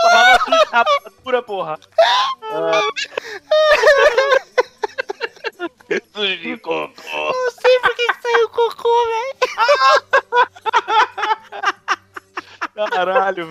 Falava 0.00 0.38
sujo 0.44 0.58
de 0.58 0.66
rapadura, 0.70 1.42
porra. 1.42 1.78
Sujo 6.12 6.36
de 6.38 6.56
cocô. 6.58 6.92
não 7.06 7.50
sei 7.50 7.78
por 7.80 7.94
que 7.94 8.06
que 8.06 8.22
saiu 8.22 8.48
cocô, 8.50 9.06
velho. 9.06 9.36
Caralho. 12.90 13.48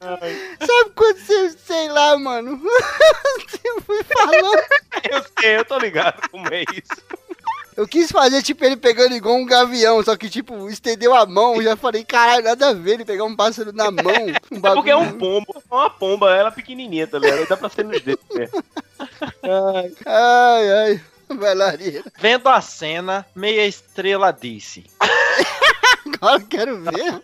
Sabe 0.00 0.90
quando 0.94 1.18
você, 1.18 1.50
sei 1.52 1.88
lá, 1.88 2.18
mano? 2.18 2.60
Você 3.38 3.80
foi 3.80 4.02
falando. 4.04 4.62
Eu 5.10 5.24
sei, 5.38 5.56
eu 5.56 5.64
tô 5.64 5.78
ligado 5.78 6.28
como 6.30 6.46
é 6.52 6.62
isso. 6.62 7.23
Eu 7.76 7.88
quis 7.88 8.10
fazer, 8.10 8.42
tipo, 8.42 8.64
ele 8.64 8.76
pegando 8.76 9.14
igual 9.14 9.34
um 9.36 9.44
gavião, 9.44 10.02
só 10.02 10.16
que, 10.16 10.30
tipo, 10.30 10.68
estendeu 10.68 11.14
a 11.14 11.26
mão. 11.26 11.60
Já 11.62 11.76
falei, 11.76 12.04
caralho, 12.04 12.44
nada 12.44 12.68
a 12.68 12.72
ver 12.72 12.92
ele 12.94 13.04
pegar 13.04 13.24
um 13.24 13.34
pássaro 13.34 13.72
na 13.72 13.90
mão. 13.90 14.04
Um 14.52 14.58
É 14.58 14.74
porque 14.74 14.90
é 14.90 14.96
um 14.96 15.18
pombo. 15.18 15.46
É 15.56 15.74
uma 15.74 15.90
pomba, 15.90 16.30
ela 16.34 16.48
é 16.48 16.52
pequenininha, 16.52 17.06
tá 17.06 17.18
ligado? 17.18 17.48
Dá 17.48 17.56
pra 17.56 17.68
ser 17.68 17.84
nos 17.84 18.00
dedos. 18.00 18.24
né? 18.32 18.48
Ai, 20.06 20.70
ai. 20.70 21.00
Bailarina. 21.36 22.04
Vendo 22.18 22.48
a 22.48 22.60
cena, 22.60 23.26
meia 23.34 23.66
estrela 23.66 24.30
disse. 24.32 24.84
Agora 26.14 26.40
eu 26.40 26.46
quero 26.46 26.80
ver. 26.82 27.22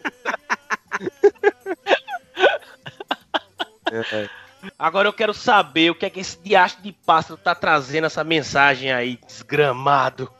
Agora 4.78 5.08
eu 5.08 5.12
quero 5.12 5.32
saber 5.32 5.90
o 5.90 5.94
que 5.94 6.06
é 6.06 6.10
que 6.10 6.20
esse 6.20 6.38
diacho 6.42 6.80
de 6.82 6.92
pássaro 6.92 7.36
tá 7.36 7.54
trazendo 7.54 8.06
essa 8.06 8.24
mensagem 8.24 8.92
aí, 8.92 9.18
desgramado. 9.26 10.30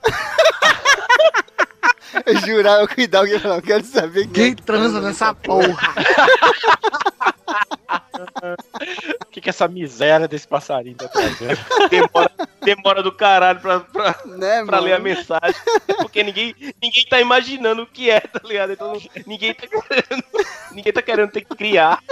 Eu 2.26 2.37
jurava 2.38 2.88
que 2.88 3.04
o 3.04 3.40
falar, 3.40 3.56
eu 3.56 3.62
quero 3.62 3.85
saber 3.85 4.26
Quem 4.28 4.54
transa 4.54 5.00
nessa 5.00 5.33
porra? 5.33 5.94
O 9.22 9.26
que, 9.30 9.40
que 9.40 9.48
essa 9.50 9.68
miséria 9.68 10.26
desse 10.26 10.46
passarinho 10.46 10.96
tá 10.96 11.09
trazendo? 11.09 11.59
Demora, 11.88 12.33
demora 12.62 13.02
do 13.02 13.12
caralho 13.12 13.61
pra, 13.61 13.80
pra, 13.80 14.18
né, 14.26 14.64
pra 14.64 14.80
ler 14.80 14.94
a 14.94 14.98
mensagem. 14.98 15.54
Porque 15.98 16.22
ninguém, 16.22 16.54
ninguém 16.83 17.06
tá 17.09 17.20
imaginando 17.20 17.83
o 17.83 17.87
que 17.87 18.11
é, 18.11 18.20
tá 18.20 18.40
ligado? 18.44 18.72
Então 18.72 19.00
ninguém 19.26 19.54
tá 19.54 19.66
querendo, 19.66 20.24
ninguém 20.72 20.92
tá 20.92 21.02
querendo 21.02 21.30
ter 21.30 21.42
que 21.42 21.56
criar. 21.56 22.02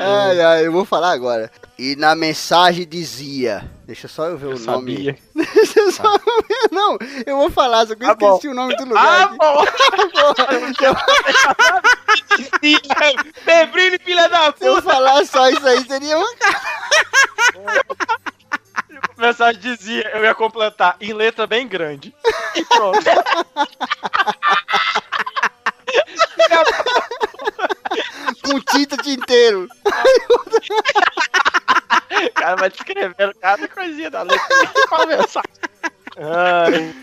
Ai, 0.00 0.40
ai, 0.40 0.66
eu 0.66 0.72
vou 0.72 0.84
falar 0.84 1.12
agora. 1.12 1.50
E 1.78 1.94
na 1.96 2.14
mensagem 2.14 2.86
dizia. 2.86 3.64
Deixa 3.86 4.06
só 4.08 4.26
eu 4.26 4.36
ver 4.38 4.46
Eu 4.46 4.56
o 4.56 4.58
nome. 4.58 4.96
sabia. 4.96 5.18
Deixa 5.54 5.80
eu 5.80 5.92
só 5.92 6.10
ver. 6.12 6.68
Não, 6.70 6.96
eu 7.26 7.36
vou 7.36 7.50
falar, 7.50 7.86
só 7.86 7.94
que 7.94 8.04
eu 8.04 8.16
bom. 8.16 8.34
esqueci 8.36 8.48
o 8.48 8.54
nome 8.54 8.74
do 8.76 8.84
lugar. 8.84 9.04
Ah, 9.04 9.24
aqui. 9.24 9.36
bom! 9.38 9.64
Febrile, 13.44 13.98
filha 13.98 14.28
da 14.28 14.52
Se 14.56 14.64
eu 14.66 14.74
puta! 14.76 14.90
falar 14.90 15.24
só 15.26 15.48
isso 15.50 15.66
aí, 15.66 15.84
seria 15.86 16.16
uma. 16.18 16.28
Mensagem 19.18 19.60
dizia, 19.60 20.10
eu 20.14 20.24
ia 20.24 20.34
completar 20.34 20.96
em 21.00 21.12
letra 21.12 21.46
bem 21.46 21.66
grande. 21.68 22.14
E 22.56 22.64
pronto. 22.64 22.98
com 28.42 28.60
tinta. 28.60 28.96
O 32.12 32.32
cara 32.34 32.56
vai 32.56 32.70
descrevendo 32.70 33.34
cada 33.40 33.66
coisinha 33.66 34.10
da 34.10 34.22
letra 34.22 34.46
pra 34.88 35.06
mensagem. 35.06 35.50
Ai, 36.18 36.94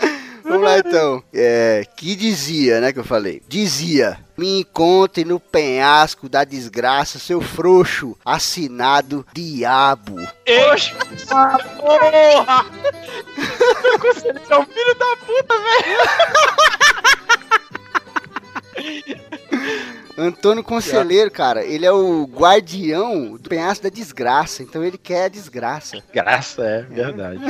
Vamos 0.42 0.62
lá 0.64 0.78
então. 0.78 1.22
É, 1.32 1.84
que 1.96 2.16
dizia, 2.16 2.80
né, 2.80 2.92
que 2.92 2.98
eu 2.98 3.04
falei? 3.04 3.42
Dizia, 3.46 4.18
me 4.36 4.60
encontre 4.60 5.24
no 5.24 5.38
penhasco 5.38 6.28
da 6.28 6.42
desgraça, 6.42 7.18
seu 7.18 7.40
frouxo, 7.40 8.16
assinado 8.24 9.24
Diabo. 9.32 10.16
Oxe, 10.72 10.92
porra! 11.78 12.66
Meu 13.82 13.98
conselho 14.00 14.40
é 14.48 14.58
um 14.58 14.66
filho 14.66 14.94
da 14.94 15.16
puta, 15.18 15.54
velho! 15.54 16.89
Antônio 20.16 20.62
Conselheiro, 20.62 21.30
cara, 21.30 21.64
ele 21.64 21.86
é 21.86 21.92
o 21.92 22.24
guardião 22.24 23.36
do 23.36 23.48
penhasco 23.48 23.84
da 23.84 23.88
desgraça, 23.88 24.62
então 24.62 24.84
ele 24.84 24.98
quer 24.98 25.24
a 25.24 25.28
desgraça. 25.28 26.02
Graça, 26.12 26.62
é 26.62 26.82
verdade. 26.82 27.40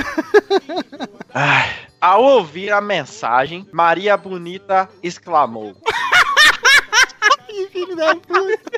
Ai, 1.35 1.75
ao 2.01 2.23
ouvir 2.23 2.71
a 2.71 2.81
mensagem, 2.81 3.67
Maria 3.73 4.17
Bonita 4.17 4.89
exclamou: 5.03 5.75
Que 7.47 7.69
filho 7.69 7.97
da 7.97 8.15
puta. 8.15 8.71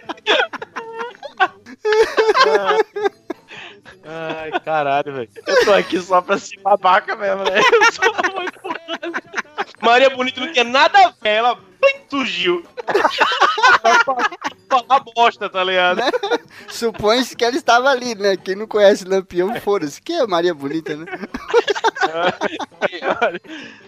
Ai, 4.04 4.60
caralho, 4.60 5.12
velho. 5.12 5.28
Eu 5.46 5.64
tô 5.64 5.72
aqui 5.72 6.00
só 6.00 6.20
pra 6.20 6.38
ser 6.38 6.58
babaca 6.60 7.14
mesmo, 7.14 7.44
né? 7.44 7.58
Eu 7.58 7.92
sou 7.92 8.12
muito 8.34 8.60
Maria 9.82 10.10
Bonita 10.10 10.40
não 10.40 10.52
tinha 10.52 10.64
nada 10.64 10.96
a 10.98 11.08
ver, 11.08 11.28
ela 11.28 11.56
plim, 11.56 12.00
surgiu. 12.08 12.64
Falar 14.70 15.00
bosta, 15.14 15.50
tá 15.50 15.64
ligado? 15.64 16.00
Supõe-se 16.68 17.36
que 17.36 17.44
ela 17.44 17.56
estava 17.56 17.90
ali, 17.90 18.14
né? 18.14 18.36
Quem 18.36 18.54
não 18.54 18.66
conhece 18.66 19.04
Lampião, 19.04 19.54
foda-se. 19.60 20.00
Que 20.00 20.14
é 20.14 20.26
Maria 20.26 20.54
Bonita, 20.54 20.96
né? 20.96 21.04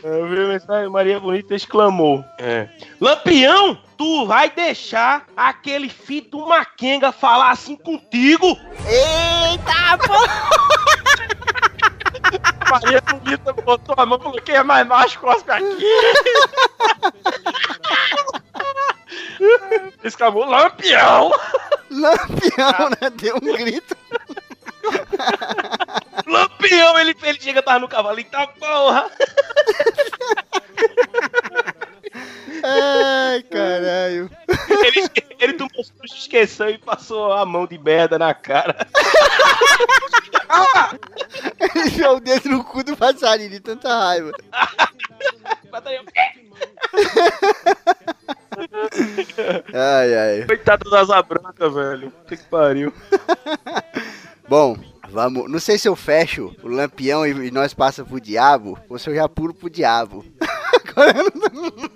Eu 0.02 0.28
vi 0.28 0.40
a 0.40 0.48
mensagem, 0.48 0.90
Maria 0.90 1.18
Bonita 1.20 1.54
exclamou. 1.54 2.22
É. 2.38 2.68
Lampião, 3.00 3.78
tu 3.96 4.26
vai 4.26 4.50
deixar 4.50 5.26
aquele 5.36 5.88
filho 5.88 6.28
do 6.30 6.46
Maquenga 6.46 7.12
falar 7.12 7.52
assim 7.52 7.76
contigo? 7.76 8.58
Eita, 8.86 9.96
pô! 10.06 10.14
Maria 12.70 13.00
Bonita 13.00 13.52
botou 13.52 13.94
a 13.98 14.06
mão 14.06 14.18
e 14.18 14.22
falou: 14.22 14.42
quem 14.42 14.56
é 14.56 14.62
mais 14.62 14.86
macho, 14.86 15.18
cospe 15.20 15.50
aqui. 15.50 15.64
Exclamou: 20.04 20.44
Lampião! 20.44 21.32
Lampião, 21.90 22.90
né? 23.00 23.10
Deu 23.16 23.36
um 23.36 23.56
grito. 23.56 23.96
Lampião, 26.26 26.98
ele, 26.98 27.16
ele 27.22 27.40
chega, 27.40 27.62
tava 27.62 27.78
no 27.78 27.88
cavalo, 27.88 28.18
eita 28.18 28.46
porra! 28.46 29.10
Ai, 32.66 33.42
caralho. 33.42 34.30
Ele, 34.86 35.06
ele 35.38 35.52
tomou 35.54 35.84
susto, 35.84 36.16
esqueceu 36.16 36.70
e 36.70 36.78
passou 36.78 37.32
a 37.32 37.44
mão 37.44 37.66
de 37.66 37.76
merda 37.78 38.18
na 38.18 38.32
cara. 38.32 38.74
Ele 41.74 41.88
enfiou 41.88 42.16
o 42.16 42.20
dedo 42.20 42.48
no 42.48 42.64
cu 42.64 42.82
do 42.84 42.96
passarinho 42.96 43.50
de 43.50 43.60
tanta 43.60 43.88
raiva. 43.88 44.30
Ai, 49.72 50.14
ai. 50.14 50.46
Coitado 50.46 50.90
das 50.90 51.10
asa 51.10 51.22
branca, 51.22 51.68
velho. 51.68 52.10
Puta 52.10 52.36
que 52.36 52.44
pariu. 52.44 52.92
Bom, 54.48 54.76
vamos. 55.08 55.50
Não 55.50 55.58
sei 55.58 55.78
se 55.78 55.88
eu 55.88 55.96
fecho 55.96 56.54
o 56.62 56.68
lampião 56.68 57.26
e, 57.26 57.48
e 57.48 57.50
nós 57.50 57.74
passa 57.74 58.04
pro 58.04 58.20
diabo, 58.20 58.78
ou 58.88 58.98
se 58.98 59.08
eu 59.10 59.14
já 59.14 59.28
pulo 59.28 59.54
pro 59.54 59.70
diabo. 59.70 60.24
Agora 60.88 61.18
eu 61.18 61.32
não- 61.34 61.90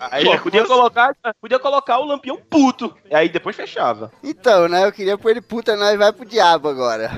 Aí 0.00 0.24
Pô, 0.24 0.38
podia 0.38 0.64
colocar, 0.64 1.16
podia 1.40 1.58
colocar 1.58 1.98
o 1.98 2.04
lampião 2.04 2.36
puto. 2.36 2.94
E 3.10 3.14
aí 3.14 3.28
depois 3.28 3.56
fechava. 3.56 4.12
Então, 4.22 4.68
né? 4.68 4.86
Eu 4.86 4.92
queria 4.92 5.18
pôr 5.18 5.30
ele 5.30 5.40
puta, 5.40 5.76
nós 5.76 5.98
vai 5.98 6.12
pro 6.12 6.24
diabo 6.24 6.68
agora. 6.68 7.10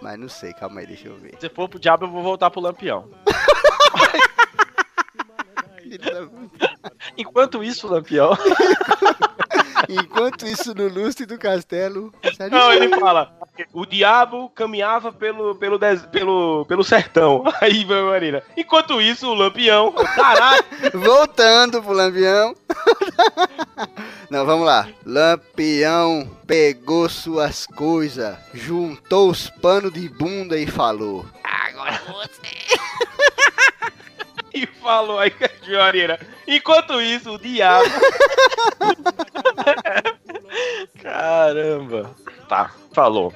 Mas 0.00 0.18
não 0.18 0.28
sei, 0.28 0.52
calma 0.52 0.80
aí, 0.80 0.86
deixa 0.86 1.08
eu 1.08 1.16
ver. 1.16 1.34
Se 1.38 1.48
for 1.48 1.68
pro 1.68 1.78
diabo, 1.78 2.06
eu 2.06 2.10
vou 2.10 2.22
voltar 2.22 2.50
pro 2.50 2.60
Lampião. 2.60 3.08
Enquanto 7.16 7.64
isso, 7.64 7.88
Lampião. 7.88 8.36
Enquanto 9.88 10.46
isso, 10.46 10.74
no 10.74 10.88
lustre 10.88 11.26
do 11.26 11.38
castelo. 11.38 12.12
Não, 12.50 12.72
ele 12.72 12.88
fala: 12.98 13.32
o 13.72 13.84
diabo 13.86 14.48
caminhava 14.50 15.12
pelo, 15.12 15.54
pelo, 15.54 15.78
des- 15.78 16.06
pelo, 16.06 16.64
pelo 16.66 16.84
sertão. 16.84 17.44
Aí 17.60 17.84
Marina. 17.84 18.42
Enquanto 18.56 19.00
isso, 19.00 19.28
o 19.28 19.34
lampião. 19.34 19.92
Caralho! 19.92 20.64
Voltando 20.94 21.82
pro 21.82 21.92
Lampião. 21.92 22.54
Não, 24.30 24.46
vamos 24.46 24.64
lá. 24.66 24.88
Lampião 25.04 26.30
pegou 26.46 27.08
suas 27.08 27.66
coisas, 27.66 28.36
juntou 28.54 29.28
os 29.30 29.50
panos 29.50 29.92
de 29.92 30.08
bunda 30.08 30.56
e 30.58 30.66
falou: 30.66 31.26
E 34.52 34.66
falou 34.66 35.18
aí 35.18 35.30
com 35.30 35.44
a 35.44 35.78
Marina. 35.78 36.18
Enquanto 36.46 37.00
isso, 37.00 37.32
o 37.34 37.38
diabo. 37.38 37.88
Caramba. 41.02 42.10
Tá, 42.48 42.72
falou. 42.92 43.32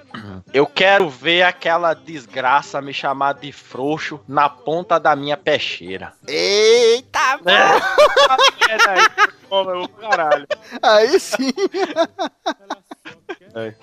Eu 0.53 0.67
quero 0.67 1.09
ver 1.09 1.43
aquela 1.43 1.95
desgraça 1.95 2.83
me 2.83 2.93
chamar 2.93 3.35
de 3.35 3.53
frouxo 3.53 4.21
na 4.27 4.49
ponta 4.49 4.99
da 4.99 5.15
minha 5.15 5.37
peixeira. 5.37 6.13
Eita, 6.27 7.39
É 8.69 8.77
daí, 8.85 9.29
toma, 9.49 9.77
meu 9.77 9.89
caralho. 9.89 10.47
aí 10.83 11.19
sim. 11.21 11.53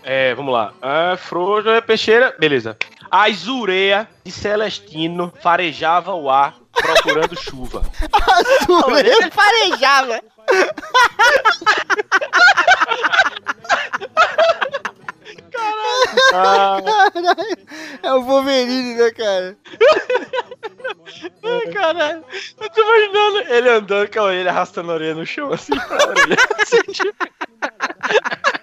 É, 0.03 0.35
vamos 0.35 0.53
lá. 0.53 0.73
Ah, 0.81 1.15
Frojo 1.15 1.69
é 1.69 1.79
peixeira. 1.79 2.35
Beleza. 2.37 2.75
A 3.09 3.31
Zureia 3.31 4.05
de 4.21 4.29
Celestino 4.29 5.31
farejava 5.41 6.13
o 6.13 6.29
ar 6.29 6.55
procurando 6.71 7.39
chuva. 7.39 7.83
Ele 8.99 9.31
farejava. 9.31 10.21
Ah, 16.33 16.81
Caralho. 16.81 17.57
É 18.03 18.13
o 18.13 18.21
Wolverine, 18.23 18.95
né, 18.95 19.11
cara? 19.11 19.57
Ai, 21.43 21.73
caralho. 21.73 22.23
Eu 22.59 22.69
tô 22.69 22.81
imaginando 22.81 23.53
ele 23.53 23.69
andando 23.69 24.09
com 24.11 24.19
a 24.19 24.23
orelha 24.23 24.49
arrastando 24.51 24.91
a 24.91 24.95
orelha 24.95 25.15
no 25.15 25.25
chão, 25.25 25.51
assim, 25.53 25.77
com 25.77 25.93
a 25.93 26.07
orelha. 26.07 26.37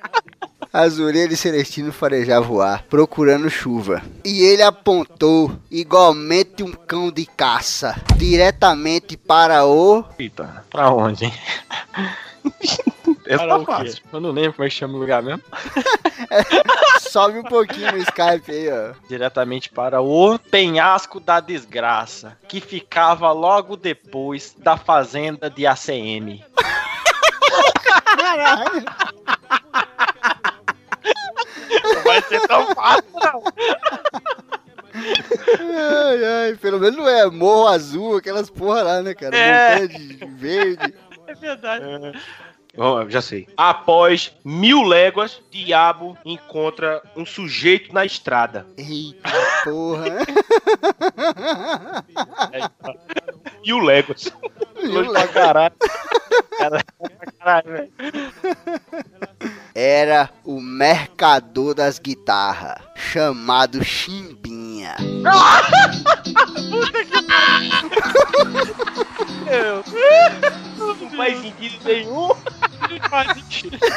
As 0.72 0.98
orelhas 0.98 1.30
de 1.30 1.36
Celestino 1.36 1.92
farejavam 1.92 2.56
o 2.56 2.60
ar, 2.60 2.82
procurando 2.84 3.48
chuva. 3.48 4.02
E 4.24 4.42
ele 4.42 4.62
apontou, 4.62 5.50
igualmente 5.70 6.62
um 6.62 6.72
cão 6.72 7.10
de 7.10 7.24
caça, 7.24 7.96
diretamente 8.16 9.16
para 9.16 9.64
o. 9.64 10.04
Eita, 10.18 10.64
pra 10.70 10.90
onde, 10.90 11.26
hein? 11.26 11.32
essa 13.26 13.46
tá 13.46 13.60
fácil. 13.60 14.02
Eu 14.12 14.20
não 14.20 14.30
lembro 14.30 14.54
como 14.54 14.66
é 14.66 14.68
que 14.68 14.74
chama 14.74 14.94
o 14.94 15.00
lugar 15.00 15.22
mesmo. 15.22 15.42
Sobe 17.00 17.38
um 17.38 17.44
pouquinho 17.44 17.92
no 17.92 17.98
Skype 17.98 18.50
aí, 18.50 18.68
ó. 18.70 18.92
Diretamente 19.08 19.70
para 19.70 20.00
o 20.00 20.38
penhasco 20.38 21.18
da 21.18 21.40
desgraça, 21.40 22.36
que 22.46 22.60
ficava 22.60 23.32
logo 23.32 23.76
depois 23.76 24.54
da 24.58 24.76
fazenda 24.76 25.48
de 25.48 25.66
ACM. 25.66 26.44
Caralho. 28.18 28.84
Não 31.94 32.02
vai 32.02 32.22
ser 32.22 32.46
tão 32.46 32.74
fácil, 32.74 33.04
não. 33.14 33.42
Ai, 34.98 36.24
ai, 36.24 36.56
pelo 36.56 36.78
menos 36.80 36.96
não 36.96 37.08
é 37.08 37.26
morro 37.30 37.68
azul, 37.68 38.16
aquelas 38.16 38.50
porra 38.50 38.82
lá, 38.82 39.02
né, 39.02 39.14
cara? 39.14 39.36
É. 39.36 39.80
Montanha 39.80 39.88
de 39.88 40.26
verde. 40.26 40.94
É 41.26 41.34
verdade. 41.34 41.84
Ó, 42.76 43.08
já 43.08 43.20
sei. 43.20 43.48
Após 43.56 44.32
mil 44.44 44.82
léguas, 44.82 45.42
diabo 45.50 46.16
encontra 46.24 47.02
um 47.16 47.26
sujeito 47.26 47.92
na 47.92 48.04
estrada. 48.04 48.66
Eita 48.76 49.30
porra. 49.64 50.18
Mil 53.64 53.78
léguas. 53.80 54.32
Mil 54.80 55.12
pra 55.12 55.28
caralho. 55.28 55.74
Caralho, 57.38 57.72
velho. 57.72 57.92
Era 59.80 60.28
o 60.44 60.60
mercador 60.60 61.72
das 61.72 62.00
guitarras, 62.00 62.82
chamado 62.96 63.84
Chimbinha. 63.84 64.96
Não 70.76 71.10
faz 71.16 71.38
sentido 71.38 71.84
nenhum. 71.84 72.26
Não 72.26 73.08
faz 73.08 73.32
sentido. 73.34 73.78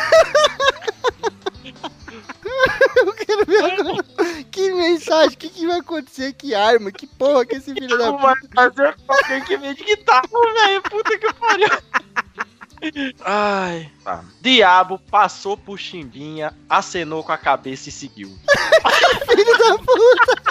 Eu 2.95 3.13
quero 3.13 3.45
ver 3.47 3.63
agora. 3.63 4.03
Que 4.51 4.71
mensagem, 4.75 5.29
o 5.29 5.37
que, 5.37 5.49
que 5.49 5.61
que 5.61 5.67
vai 5.67 5.79
acontecer? 5.79 6.33
Que 6.33 6.53
arma? 6.53 6.91
Que 6.91 7.07
porra 7.07 7.43
que 7.43 7.55
esse 7.55 7.73
filho 7.73 7.97
da 7.97 8.11
Não 8.11 8.19
vai 8.19 8.35
fazer 8.53 9.45
que 9.47 9.57
vende 9.57 9.83
guitarra, 9.83 10.29
velho. 10.29 10.83
Puta 10.83 11.17
que 11.17 11.33
pariu. 11.33 11.69
Ai. 13.23 13.89
Tá. 14.03 14.23
Diabo 14.41 14.99
passou 15.09 15.55
por 15.55 15.77
Chimbinha, 15.77 16.53
acenou 16.69 17.23
com 17.23 17.31
a 17.31 17.37
cabeça 17.37 17.89
e 17.89 17.91
seguiu. 17.91 18.35
filho 19.27 19.57
da 19.57 19.77
puta? 19.77 20.41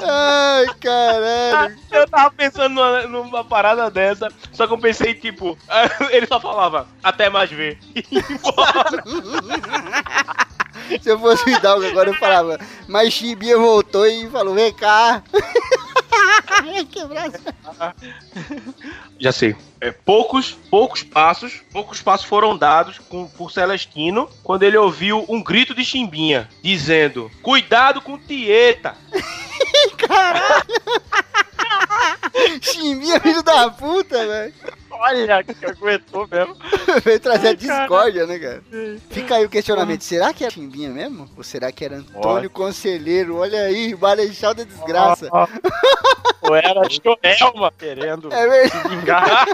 Ai, 0.00 0.66
caralho. 0.80 1.78
Eu 1.90 2.08
tava 2.08 2.30
pensando 2.30 2.74
numa, 2.74 3.02
numa 3.02 3.44
parada 3.44 3.90
dessa, 3.90 4.28
só 4.52 4.66
que 4.66 4.72
eu 4.72 4.78
pensei, 4.78 5.14
tipo, 5.14 5.58
ele 6.10 6.26
só 6.26 6.40
falava, 6.40 6.88
até 7.02 7.28
mais 7.28 7.50
ver. 7.50 7.78
E 7.94 8.04
embora. 8.32 9.04
Se 11.00 11.10
eu 11.10 11.18
fosse 11.18 11.44
o 11.44 11.50
Hidalgo 11.50 11.86
agora 11.86 12.10
eu 12.10 12.14
falava, 12.14 12.58
mas 12.86 13.12
Chibia 13.12 13.58
voltou 13.58 14.06
e 14.06 14.28
falou, 14.28 14.54
vem 14.54 14.72
cá. 14.72 15.22
Quebrar 16.90 17.30
Já 19.18 19.32
sei. 19.32 19.56
É, 19.80 19.92
poucos, 19.92 20.58
poucos 20.70 21.04
passos, 21.04 21.62
poucos 21.72 22.02
passos 22.02 22.26
foram 22.26 22.58
dados 22.58 22.98
com, 22.98 23.28
por 23.28 23.52
Celestino 23.52 24.28
quando 24.42 24.64
ele 24.64 24.76
ouviu 24.76 25.24
um 25.28 25.40
grito 25.40 25.72
de 25.72 25.84
Chimbinha, 25.84 26.48
dizendo, 26.62 27.30
cuidado 27.42 28.00
com 28.00 28.18
Tieta. 28.18 28.96
Chimbinha, 32.60 33.20
filho 33.20 33.42
da 33.42 33.70
puta, 33.70 34.26
velho. 34.26 34.54
Olha, 34.90 35.44
que 35.44 35.66
aguentou 35.66 36.26
mesmo. 36.28 36.56
Veio 37.04 37.20
trazer 37.20 37.48
a 37.48 37.54
discórdia, 37.54 38.26
né, 38.26 38.38
cara? 38.38 38.62
Fica 39.10 39.36
aí 39.36 39.44
o 39.44 39.48
questionamento. 39.48 40.02
Será 40.02 40.32
que 40.32 40.44
é 40.44 40.50
Chimbinha 40.50 40.88
mesmo? 40.88 41.28
Ou 41.36 41.44
será 41.44 41.70
que 41.70 41.84
era 41.84 41.96
Antônio 41.96 42.50
Conselheiro? 42.50 43.36
Olha 43.36 43.62
aí, 43.62 43.94
Marechal 43.94 44.54
da 44.54 44.64
Desgraça. 44.64 45.28
Ou 46.42 46.56
era 46.56 46.82
Joelma 46.90 47.72
querendo 47.78 48.32
É 48.32 48.68
vingar. 48.88 49.46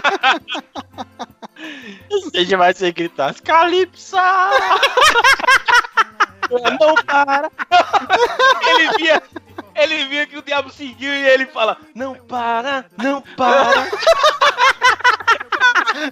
Se 2.31 2.37
a 2.37 2.39
gente 2.39 2.55
vai 2.55 2.73
ser 2.73 2.91
gritar, 2.91 3.33
Calypso! 3.41 4.15
Não 6.79 6.95
para! 7.05 7.51
Ele 8.67 8.89
via, 8.97 9.23
ele 9.75 10.05
via 10.07 10.25
que 10.25 10.37
o 10.37 10.41
diabo 10.41 10.71
seguiu 10.71 11.13
e 11.13 11.27
ele 11.27 11.45
fala, 11.45 11.77
não 11.93 12.15
para, 12.15 12.85
não 12.97 13.21
para. 13.21 13.87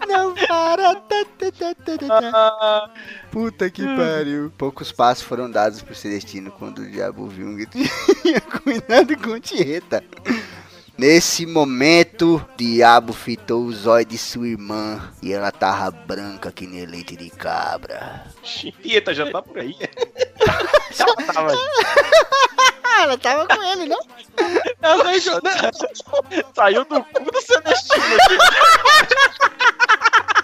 Não 0.08 0.34
para. 0.34 0.96
Tá, 0.96 1.26
tá, 1.42 2.32
tá. 2.32 2.94
Puta 3.32 3.70
que 3.70 3.84
pariu. 3.84 4.52
Poucos 4.58 4.92
passos 4.92 5.24
foram 5.24 5.52
dados 5.52 5.82
pro 5.82 5.94
Celestino 5.94 6.52
quando 6.52 6.80
o 6.80 6.90
diabo 6.90 7.28
viu 7.28 7.48
um 7.48 7.56
grito. 7.56 7.78
Cuidado 8.64 9.18
com 9.18 9.40
Tieta. 9.40 10.04
Nesse 10.98 11.46
momento, 11.46 12.36
o 12.36 12.58
diabo 12.58 13.14
fitou 13.14 13.64
o 13.64 13.72
zóio 13.72 14.06
de 14.06 14.18
sua 14.18 14.48
irmã 14.48 15.12
e 15.24 15.34
ela 15.34 15.52
tava 15.52 15.90
branca 15.90 16.52
que 16.52 16.68
nem 16.68 16.86
leite 16.86 17.16
de 17.16 17.30
cabra. 17.32 18.26
Tieta 18.44 19.14
já 19.14 19.32
tá 19.32 19.42
por 19.42 19.60
aí. 19.60 19.76
Ela 21.00 21.16
tava 21.34 21.54
ela 23.02 23.18
tava 23.18 23.48
com 23.48 23.64
ele, 23.64 23.88
não? 23.88 24.00
Ela 24.82 25.04
nem 25.04 25.20
jogou. 25.20 25.42
Saiu 26.56 26.86
do 26.86 27.04
cu 27.04 27.32
do 27.32 27.42
Celestino. 27.42 28.04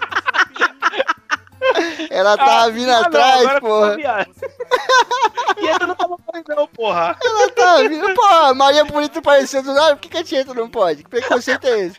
Ela 2.10 2.36
tava 2.36 2.70
vindo 2.70 2.90
atrás, 2.90 3.40
agora 3.42 3.60
porra. 3.60 3.96
viagem. 3.96 4.32
Tieta 5.58 5.86
não 5.86 5.94
tava 5.94 6.16
aí 6.32 6.44
não, 6.48 6.66
porra. 6.68 7.16
Ela 7.22 7.50
tava 7.50 7.88
vindo. 7.88 8.12
Pô, 8.14 8.54
Maria 8.54 8.84
Bonita 8.84 9.20
parecendo 9.20 9.70
do 9.70 9.74
nada. 9.74 9.96
Por 9.96 10.02
que, 10.02 10.08
que 10.08 10.18
a 10.18 10.24
Tieta 10.24 10.54
não 10.54 10.70
pode? 10.70 11.02
Que 11.02 11.10
preconceito 11.10 11.66
é 11.66 11.80
esse? 11.80 11.98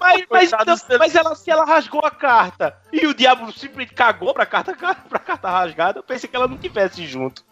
Mas, 0.00 0.26
mas, 0.30 0.50
não, 0.50 0.76
Celestino. 0.76 0.98
mas 0.98 1.14
ela, 1.14 1.34
se 1.34 1.50
ela 1.50 1.64
rasgou 1.64 2.04
a 2.04 2.10
carta 2.10 2.76
e 2.92 3.06
o 3.06 3.14
diabo 3.14 3.50
simplesmente 3.52 3.94
cagou 3.94 4.34
pra 4.34 4.44
carta, 4.44 4.74
pra 5.08 5.18
carta 5.18 5.48
rasgada, 5.48 6.00
eu 6.00 6.02
pensei 6.02 6.28
que 6.28 6.36
ela 6.36 6.46
não 6.48 6.58
tivesse 6.58 7.06
junto. 7.06 7.42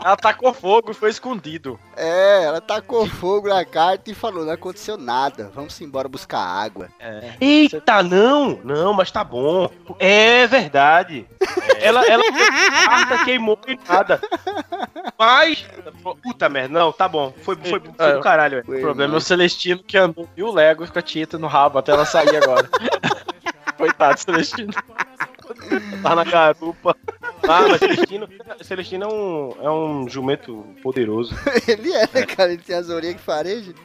Ela 0.00 0.16
tacou 0.16 0.54
fogo 0.54 0.92
e 0.92 0.94
foi 0.94 1.10
escondido. 1.10 1.78
É, 1.96 2.44
ela 2.44 2.60
tacou 2.60 3.06
fogo 3.06 3.48
na 3.48 3.64
carta 3.64 4.10
e 4.10 4.14
falou: 4.14 4.44
não 4.44 4.52
aconteceu 4.52 4.96
nada. 4.96 5.50
Vamos 5.54 5.80
embora 5.80 6.08
buscar 6.08 6.38
água. 6.40 6.88
É. 7.00 7.32
Eita, 7.40 8.02
não, 8.02 8.60
não, 8.62 8.94
mas 8.94 9.10
tá 9.10 9.24
bom. 9.24 9.68
É 9.98 10.46
verdade. 10.46 11.26
Ela, 11.80 12.04
ela 12.06 12.22
a 12.28 12.88
carta 12.88 13.24
queimou 13.24 13.58
e 13.66 13.78
nada. 13.88 14.20
Mas, 15.18 15.66
puta 16.22 16.48
merda, 16.48 16.78
não, 16.78 16.92
tá 16.92 17.08
bom. 17.08 17.32
Foi, 17.42 17.56
foi, 17.56 17.80
foi 17.80 17.92
É. 17.98 18.12
do 18.14 18.20
caralho. 18.20 18.64
Foi, 18.64 18.78
O 18.78 18.80
problema 18.80 19.04
é 19.04 19.06
mano. 19.08 19.18
o 19.18 19.20
Celestino 19.20 19.82
que 19.82 19.98
andou 19.98 20.28
e 20.36 20.42
o 20.44 20.52
Lego 20.52 20.86
com 20.90 20.98
a 20.98 21.02
Tieta 21.02 21.36
no 21.38 21.48
rabo 21.48 21.78
até 21.78 21.90
ela 21.90 22.04
sair 22.06 22.36
agora. 22.36 22.68
Coitado 23.76 24.14
do 24.14 24.20
Celestino. 24.20 24.72
Tá 26.02 26.14
na 26.14 26.24
garupa. 26.24 26.96
Ah, 27.42 27.68
mas 27.68 27.78
Celestino, 27.78 28.28
Celestino 28.62 29.04
é 29.04 29.08
um, 29.08 29.52
é 29.62 29.70
um 29.70 30.08
jumento 30.08 30.64
poderoso. 30.82 31.34
Ele 31.68 31.92
é, 31.92 32.08
né, 32.12 32.26
cara? 32.26 32.52
Ele 32.52 32.62
tem 32.62 32.76
as 32.76 32.88
orelhas 32.88 33.16
que 33.16 33.22
fareja. 33.22 33.74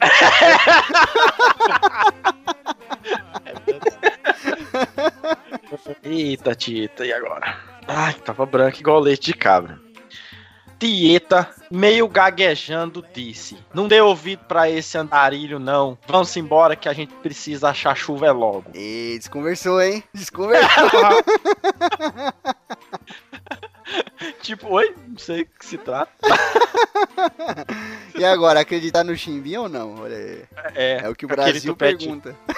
Eita, 6.02 6.54
Tieta, 6.54 7.04
e 7.04 7.12
agora? 7.12 7.56
Ai, 7.86 8.14
tava 8.14 8.46
branco 8.46 8.78
igual 8.78 9.00
leite 9.00 9.26
de 9.26 9.34
cabra. 9.34 9.78
Tieta, 10.78 11.48
meio 11.70 12.08
gaguejando, 12.08 13.04
disse: 13.12 13.56
Não 13.72 13.88
dê 13.88 14.00
ouvido 14.00 14.44
pra 14.46 14.68
esse 14.68 14.98
andarilho, 14.98 15.58
não. 15.58 15.96
Vamos 16.06 16.36
embora 16.36 16.76
que 16.76 16.88
a 16.88 16.92
gente 16.92 17.12
precisa 17.14 17.70
achar 17.70 17.96
chuva 17.96 18.26
é 18.26 18.32
logo. 18.32 18.70
E 18.74 19.16
desconversou, 19.18 19.80
hein? 19.80 20.02
Desconversou. 20.12 20.68
tipo, 24.44 24.68
oi? 24.68 24.94
Não 25.08 25.18
sei 25.18 25.42
o 25.42 25.46
que 25.46 25.66
se 25.66 25.78
trata. 25.78 26.12
e 28.14 28.24
agora, 28.24 28.60
acreditar 28.60 29.02
no 29.02 29.16
Chimbinha 29.16 29.62
ou 29.62 29.68
não? 29.68 30.02
Olha 30.02 30.16
aí. 30.16 30.44
É, 30.74 31.00
É 31.02 31.08
o 31.08 31.14
que 31.14 31.24
o 31.24 31.28
Brasil 31.28 31.74
pergunta. 31.74 32.36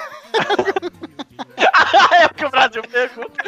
é 1.56 2.26
o 2.26 2.34
que 2.34 2.44
o 2.44 2.50
Brasil 2.50 2.82
pergunta. 2.82 3.32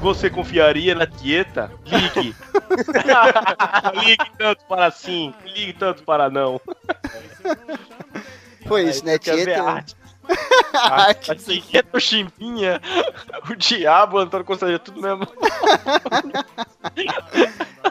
Você 0.00 0.30
confiaria 0.30 0.94
na 0.94 1.06
Tieta? 1.06 1.70
Ligue. 1.86 2.34
ligue 4.04 4.30
tanto 4.36 4.64
para 4.64 4.90
sim, 4.90 5.32
ligue 5.44 5.72
tanto 5.74 6.02
para 6.02 6.28
não. 6.28 6.60
Foi 8.66 8.82
isso, 8.82 9.04
né, 9.04 9.16
Tieta? 9.18 9.84
Assim, 11.28 11.62
é 11.72 11.82
o 11.92 12.00
Chimbinha, 12.00 12.80
o 13.50 13.54
Diabo, 13.56 14.16
o 14.16 14.20
Antônio 14.20 14.46
Conselheiro, 14.46 14.78
tudo 14.80 15.00
mesmo. 15.02 15.26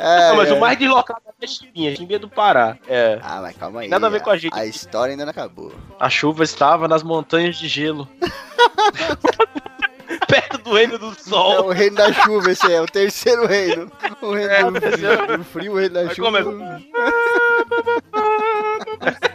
É, 0.03 0.29
Não, 0.29 0.37
mas 0.37 0.49
é. 0.49 0.53
o 0.53 0.59
mais 0.59 0.77
deslocado 0.79 1.21
é 1.41 1.45
Chimbinha, 1.47 1.95
Chimbinha 1.95 2.17
do 2.19 2.27
Pará. 2.29 2.75
É, 2.87 3.19
Ah, 3.21 3.39
mas 3.41 3.55
calma 3.55 3.81
aí. 3.81 3.87
Nada 3.87 4.07
a 4.07 4.09
ver 4.09 4.21
com 4.21 4.31
a 4.31 4.37
gente. 4.37 4.57
A 4.57 4.65
história 4.65 5.11
ainda 5.13 5.25
não 5.25 5.31
acabou. 5.31 5.71
a 5.99 6.09
chuva 6.09 6.43
estava 6.43 6.87
nas 6.87 7.03
montanhas 7.03 7.55
de 7.57 7.67
gelo. 7.67 8.07
Perto 10.27 10.57
do 10.59 10.73
reino 10.73 10.97
do 10.97 11.11
É 11.11 11.15
sol. 11.15 11.67
o 11.67 11.71
reino 11.71 11.97
da 11.97 12.11
chuva, 12.13 12.51
esse 12.51 12.71
é 12.71 12.81
o 12.81 12.85
terceiro 12.85 13.45
reino. 13.45 13.91
O 14.21 14.31
reino 14.33 14.51
É, 14.53 14.63
do, 14.63 14.81
frio, 14.81 15.37
do 15.37 15.43
frio, 15.43 15.73
o 15.73 15.75
reino 15.77 15.93
da 15.93 16.03
Vai 16.05 16.15
chuva. 16.15 16.43
começar. 16.43 16.81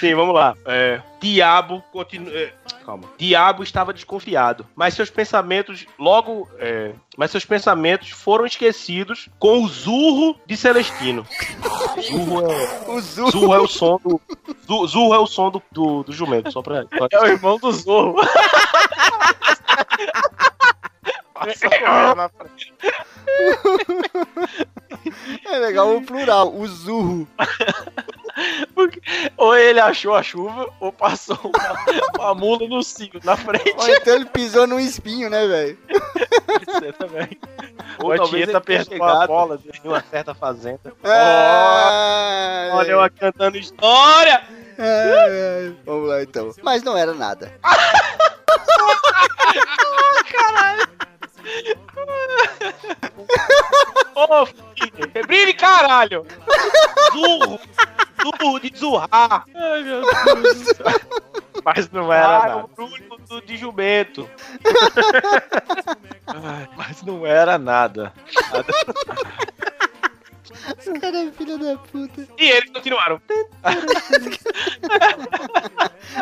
Sim, 0.00 0.14
vamos 0.14 0.34
lá. 0.34 0.54
É, 0.64 1.00
Diabo 1.20 1.82
continua. 1.92 2.32
é, 2.32 2.52
calma. 2.84 3.04
Diabo 3.18 3.62
estava 3.62 3.92
desconfiado, 3.92 4.66
mas 4.76 4.94
seus 4.94 5.10
pensamentos 5.10 5.86
logo. 5.98 6.48
é, 6.58 6.92
mas 7.16 7.30
seus 7.32 7.44
pensamentos 7.44 8.10
foram 8.10 8.46
esquecidos 8.46 9.28
com 9.38 9.64
o 9.64 9.68
zurro 9.68 10.36
de 10.46 10.56
Celestino. 10.56 11.26
Zurro 12.00 12.50
é, 12.50 12.90
O 12.90 13.00
Zu. 13.00 13.30
zurro 13.30 13.54
é 13.54 13.58
o 13.60 13.66
som 13.66 13.98
do. 14.04 14.20
zu- 14.66 14.86
Zurro 14.86 15.14
é 15.14 15.18
o 15.18 15.26
som 15.26 15.50
do, 15.50 15.62
do, 15.72 16.02
do 16.04 16.12
jumento, 16.12 16.52
só 16.52 16.62
pra. 16.62 16.84
É 17.10 17.20
o 17.20 17.26
irmão 17.26 17.58
do 17.58 17.72
Zorro. 17.72 18.16
Passa 21.38 21.68
correndo 21.68 22.14
na 22.16 22.28
frente. 22.28 22.74
É 25.46 25.58
legal 25.58 25.96
o 25.96 26.02
plural, 26.02 26.54
o 26.54 26.66
Zurro. 26.66 27.28
Ou 29.36 29.56
ele 29.56 29.80
achou 29.80 30.14
a 30.14 30.22
chuva, 30.22 30.72
ou 30.80 30.92
passou 30.92 31.38
uma, 31.42 32.14
uma 32.18 32.34
mula 32.34 32.68
no 32.68 32.82
cio 32.82 33.20
na 33.24 33.36
frente. 33.36 33.74
Ou 33.76 33.88
então 33.88 34.14
ele 34.14 34.26
pisou 34.26 34.66
num 34.66 34.78
espinho, 34.78 35.28
né, 35.28 35.46
velho? 35.46 35.78
Você 36.66 36.92
também. 36.92 37.28
Ou 38.00 38.12
a 38.12 38.16
talvez 38.16 38.44
Tieta 38.44 38.62
ele 38.72 38.84
tenha 38.84 39.04
a 39.04 39.26
bola 39.26 39.58
em 39.84 39.88
uma 39.88 40.00
certa 40.02 40.34
fazenda. 40.34 40.92
Ah, 41.02 42.70
Olha 42.74 42.92
eu 42.92 43.10
cantando 43.18 43.56
história! 43.58 44.42
Ai, 44.78 45.66
ai. 45.66 45.76
Vamos 45.84 46.08
lá 46.08 46.22
então. 46.22 46.52
Mas 46.62 46.84
não 46.84 46.96
era 46.96 47.12
nada. 47.12 47.52
Ô, 54.14 54.46
filho, 54.46 55.10
Febrine, 55.12 55.54
caralho! 55.54 56.26
Zurro! 57.12 57.60
Zurro 58.22 58.60
de 58.60 58.72
zurrar! 58.76 59.44
Ai, 59.54 59.82
meu 59.82 60.02
Deus 60.42 60.58
do 60.58 60.74
céu. 60.74 60.86
Mas 61.64 61.90
não 61.90 62.12
era 62.12 62.26
Ah, 62.38 62.48
nada. 62.48 62.56
o 62.64 62.68
Bruno 62.68 63.18
do- 63.28 63.40
de 63.42 63.56
jumento. 63.56 64.28
Ai, 66.26 66.68
Mas 66.76 67.02
não 67.02 67.24
era 67.26 67.58
nada. 67.58 68.12
Esse 70.78 70.92
cara 70.98 71.18
é 71.18 71.30
filho 71.32 71.58
da 71.58 71.76
puta. 71.76 72.26
E 72.38 72.50
eles 72.50 72.70
continuaram. 72.70 73.20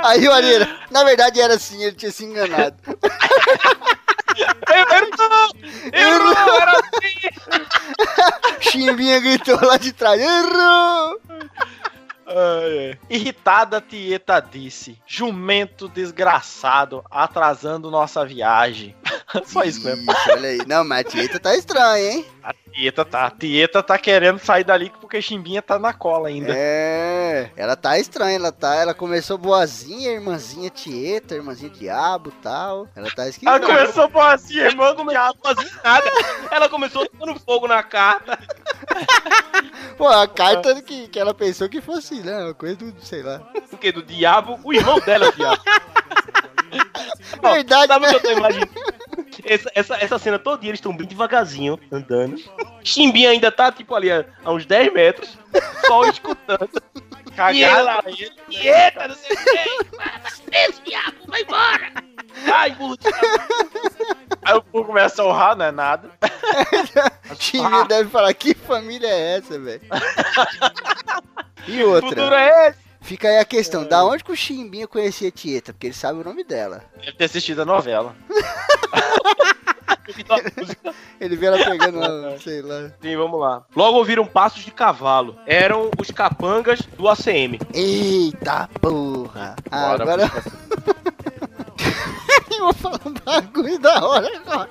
Aí 0.03 0.27
o 0.29 0.33
Areira, 0.33 0.69
na 0.91 1.05
verdade 1.05 1.41
era 1.41 1.55
assim, 1.55 1.83
ele 1.83 1.97
tinha 1.97 2.11
se 2.11 2.25
enganado. 2.25 2.77
Errou! 4.43 5.51
Errou! 5.93 6.61
Era 6.61 6.73
assim! 6.73 8.71
Chimbinha 8.71 9.21
gritou 9.21 9.59
lá 9.63 9.77
de 9.77 9.93
trás, 9.93 10.21
errou! 10.21 11.21
Ai, 12.29 12.89
ai. 12.91 12.99
Irritada, 13.09 13.81
Tieta 13.81 14.41
disse: 14.41 15.01
Jumento 15.07 15.89
desgraçado, 15.89 17.05
atrasando 17.11 17.91
nossa 17.91 18.25
viagem. 18.27 18.97
Só 19.47 19.63
isso 19.65 19.83
mesmo. 19.85 20.13
Olha 20.31 20.49
aí. 20.49 20.59
Não, 20.67 20.85
mas 20.85 21.01
a 21.07 21.11
Tieta 21.11 21.39
tá 21.41 21.55
estranha, 21.57 22.11
hein? 22.13 22.27
A 22.43 22.53
Tieta 22.73 23.05
tá. 23.05 23.27
A 23.27 23.31
Tieta 23.31 23.83
tá 23.83 23.99
querendo 23.99 24.39
sair 24.39 24.65
dali 24.65 24.93
porque 25.01 25.21
Chimbinha 25.23 25.63
tá 25.63 25.79
na 25.79 25.93
cola 25.93 26.29
ainda. 26.29 26.53
É, 26.55 27.51
ela 27.57 27.77
tá 27.77 27.99
estranha, 27.99 28.37
ela 28.37 28.53
tá, 28.53 28.75
ela 28.75 28.95
começou 28.95 29.37
boazinha, 29.39 30.13
irmãzinha 30.13 30.71
Tieta, 30.71 31.35
irmãzinha 31.35 31.71
Diabo 31.71 32.31
e 32.31 32.43
tal. 32.43 32.89
Ela 32.95 33.11
tá 33.11 33.23
Ela 33.23 33.31
esquisita. 33.31 33.61
começou 33.61 34.09
por 34.09 34.21
assim, 34.23 34.59
irmão 34.59 34.95
do 34.95 35.03
Ela 35.03 35.11
diabo. 35.11 35.39
começou 35.41 35.63
a 35.63 35.65
fazer 35.65 35.83
nada. 35.85 36.11
Ela 36.51 36.69
começou 36.69 37.09
dando 37.19 37.39
fogo 37.41 37.67
na 37.69 37.83
carta. 37.83 38.39
Pô, 39.97 40.07
a 40.09 40.29
carta 40.29 40.83
que, 40.83 41.09
que 41.09 41.19
ela 41.19 41.33
pensou 41.33 41.69
que 41.69 41.81
fosse, 41.81 42.21
né? 42.21 42.45
Uma 42.45 42.55
coisa 42.55 42.77
do, 42.77 42.95
sei 43.03 43.23
lá. 43.23 43.41
O 43.73 43.79
que? 43.79 43.91
Do 43.91 44.03
diabo? 44.03 44.61
O 44.63 44.73
irmão 44.73 45.01
dela 45.01 45.29
é 45.29 45.33
diabo. 45.33 45.63
Ó, 47.43 47.53
Verdade, 47.55 47.87
Sabe 47.89 48.05
o 48.05 48.09
né? 48.09 48.11
que 48.11 48.17
eu 48.17 48.21
tô 48.21 48.39
imaginando? 48.39 48.71
Essa, 49.45 49.71
essa, 49.75 49.97
essa 49.97 50.19
cena 50.19 50.39
toda, 50.39 50.65
eles 50.65 50.79
estão 50.79 50.97
bem 50.97 51.07
devagarzinho, 51.07 51.79
andando. 51.91 52.37
Chimbinha 52.83 53.31
ainda 53.31 53.51
tá, 53.53 53.71
tipo, 53.73 53.95
ali 53.95 54.11
a, 54.11 54.25
a 54.45 54.53
uns 54.53 54.65
10 54.67 54.93
metros, 54.93 55.37
só 55.87 56.05
escutando. 56.09 56.71
E 57.53 57.63
ela, 57.63 57.97
Cagada 58.03 58.11
ele. 58.11 58.33
eita, 58.51 59.09
não 59.09 59.15
sei 59.15 59.37
o 59.37 59.39
que. 59.39 60.57
Esse 60.57 60.81
diabo, 60.83 61.17
vai 61.27 61.43
embora. 61.43 61.93
Ai, 62.51 62.71
burro. 62.71 62.97
Aí 64.43 64.55
o 64.55 64.63
povo 64.63 64.87
começa 64.87 65.23
a 65.23 65.27
honrar, 65.27 65.57
não 65.57 65.67
é 65.67 65.71
nada. 65.73 66.11
Chimbinha 67.39 67.85
deve 67.85 68.09
falar, 68.09 68.33
que 68.33 68.55
família 68.55 69.09
é 69.09 69.37
essa, 69.37 69.59
velho? 69.59 69.83
E 71.67 71.73
Que 71.73 71.83
futuro 71.83 72.23
outra, 72.23 72.41
é 72.41 72.69
esse? 72.71 72.79
fica 73.03 73.29
aí 73.29 73.39
a 73.39 73.45
questão, 73.45 73.85
da 73.85 74.05
onde 74.05 74.25
que 74.25 74.33
o 74.33 74.37
Chimbinha 74.37 74.87
conhecia 74.87 75.29
a 75.29 75.33
Tieta? 75.33 75.73
Porque 75.73 75.89
ele 75.89 75.95
sabe 75.95 76.21
o 76.21 76.25
nome 76.25 76.43
dela. 76.43 76.85
Deve 76.97 77.13
ter 77.13 77.25
assistido 77.25 77.63
a 77.63 77.65
novela. 77.65 78.17
Ele 81.21 81.37
vê 81.37 81.47
ela 81.47 81.59
pegando 81.59 81.99
lá, 81.99 82.39
sei 82.39 82.63
lá. 82.63 82.91
Sim, 83.01 83.17
vamos 83.17 83.41
lá. 83.41 83.65
Logo 83.75 83.99
ouviram 83.99 84.27
passos 84.27 84.65
de 84.65 84.71
cavalo. 84.71 85.37
Eram 85.47 85.91
os 85.99 86.11
capangas 86.11 86.81
do 86.97 87.09
ACM. 87.09 87.59
Eita 87.73 88.69
porra! 88.81 89.57
Bora, 89.71 90.03
agora 90.03 90.23
eu 92.51 92.59
vou 92.61 92.75
falar 92.75 93.01
um 93.05 93.13
bagulho 93.13 93.79
da 93.79 94.05
hora 94.05 94.39
agora. 94.39 94.71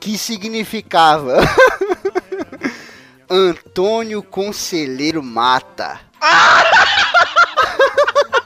Que 0.00 0.18
significava 0.18 1.38
Antônio 3.28 4.22
Conselheiro 4.22 5.22
Mata. 5.22 6.00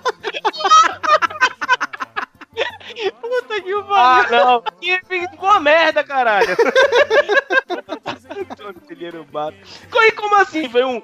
Puta 3.62 3.62
que 3.62 3.94
Ah, 3.94 4.26
não. 4.30 4.62
Que 4.80 5.00
ficou 5.07 5.48
uma 5.48 5.61
merda, 5.61 6.04
caralho. 6.04 6.57
Conselheiro 8.80 9.24
Bato. 9.24 9.57
E 9.92 10.12
como 10.12 10.34
assim? 10.36 10.68
Veio 10.68 10.88
um, 10.88 11.02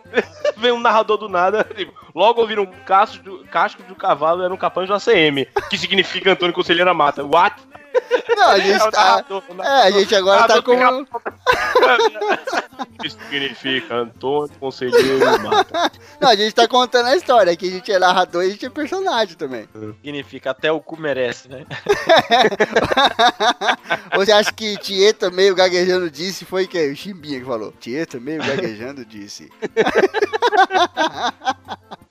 veio 0.57 0.75
um 0.75 0.81
narrador 0.81 1.17
do 1.19 1.29
nada. 1.29 1.65
tipo, 1.75 1.93
logo 2.15 2.41
ouviram 2.41 2.65
um 2.65 2.85
casco 2.85 3.23
do, 3.23 3.45
casco 3.47 3.83
do 3.83 3.95
cavalo 3.95 4.43
era 4.43 4.53
um 4.53 4.57
capanga 4.57 4.87
do 4.89 4.95
ACM. 4.95 5.47
Que 5.71 5.79
significa 5.79 6.33
Antônio 6.33 6.55
Conselheiro 6.55 6.95
Mata. 6.95 7.25
What? 7.25 7.57
Não, 8.37 8.49
a 8.49 8.59
gente 8.59 8.81
É 8.81 8.85
o 8.85 8.91
tá. 8.91 9.25
o 9.29 9.63
É, 9.63 9.83
a 9.83 9.91
gente 9.91 10.15
agora 10.15 10.47
tá 10.47 10.63
com. 10.63 10.73
Que 13.01 13.11
significa 13.11 13.95
Antônio 13.97 14.51
Conselheiro 14.59 15.19
Mata. 15.43 15.93
Não, 16.21 16.29
a 16.29 16.37
gente 16.37 16.55
tá 16.55 16.67
contando 16.67 17.07
a 17.07 17.17
história. 17.17 17.57
Que 17.57 17.69
a 17.69 17.71
gente 17.71 17.93
é 17.93 17.99
narrador 17.99 18.43
e 18.43 18.47
a 18.47 18.51
gente 18.51 18.67
é 18.67 18.71
personagem 18.71 19.37
também. 19.37 19.69
Significa 20.03 20.51
até 20.51 20.71
o 20.71 20.81
cu 20.81 20.97
merece, 20.99 21.49
né? 21.49 21.65
Ou 24.17 24.25
você 24.25 24.33
acha 24.33 24.53
que 24.53 24.77
Tieta 24.79 25.31
meio 25.31 25.55
gaguejando 25.55 26.11
disse 26.11 26.45
foi 26.45 26.67
que 26.67 26.91
o 26.91 26.97
Chimbinha 26.97 27.41
que 27.41 27.47
falou? 27.47 27.73
Tieta 27.79 28.19
meio 28.19 28.41
gaguejando 28.43 29.05
disse. 29.05 29.51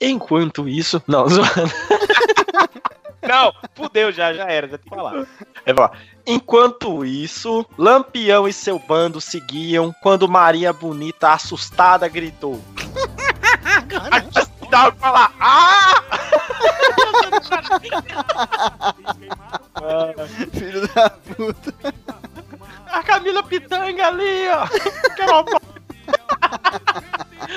Enquanto 0.00 0.68
isso. 0.68 1.02
Não, 1.06 1.28
zoando. 1.28 1.72
Não, 3.22 3.52
fudeu 3.74 4.10
já, 4.12 4.32
já 4.32 4.44
era, 4.44 4.68
já 4.68 4.78
tem 4.78 4.90
que 4.90 4.96
falar. 4.96 5.26
É. 5.64 5.72
Enquanto 6.26 7.04
isso, 7.04 7.64
Lampião 7.78 8.48
e 8.48 8.52
seu 8.52 8.78
bando 8.78 9.20
seguiam 9.20 9.94
quando 10.02 10.28
Maria 10.28 10.72
Bonita, 10.72 11.30
assustada, 11.32 12.08
gritou. 12.08 12.60
Dá 14.70 14.90
pra 14.90 14.92
falar. 14.92 15.32
Ah! 15.38 16.02
Filho 20.52 20.88
da 20.88 21.10
puta. 21.10 21.74
A 22.86 23.02
Camila 23.02 23.42
Pitanga 23.42 24.06
ali, 24.06 24.48
ó. 24.48 24.66
Quero 25.16 25.32
uma 25.32 25.60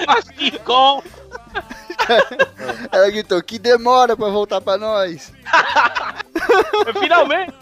Assim, 0.07 0.51
com. 0.63 1.03
Ela 2.91 3.09
gritou, 3.09 3.41
que 3.41 3.57
demora 3.59 4.15
pra 4.15 4.29
voltar 4.29 4.61
pra 4.61 4.77
nós. 4.77 5.33
Finalmente! 6.99 7.53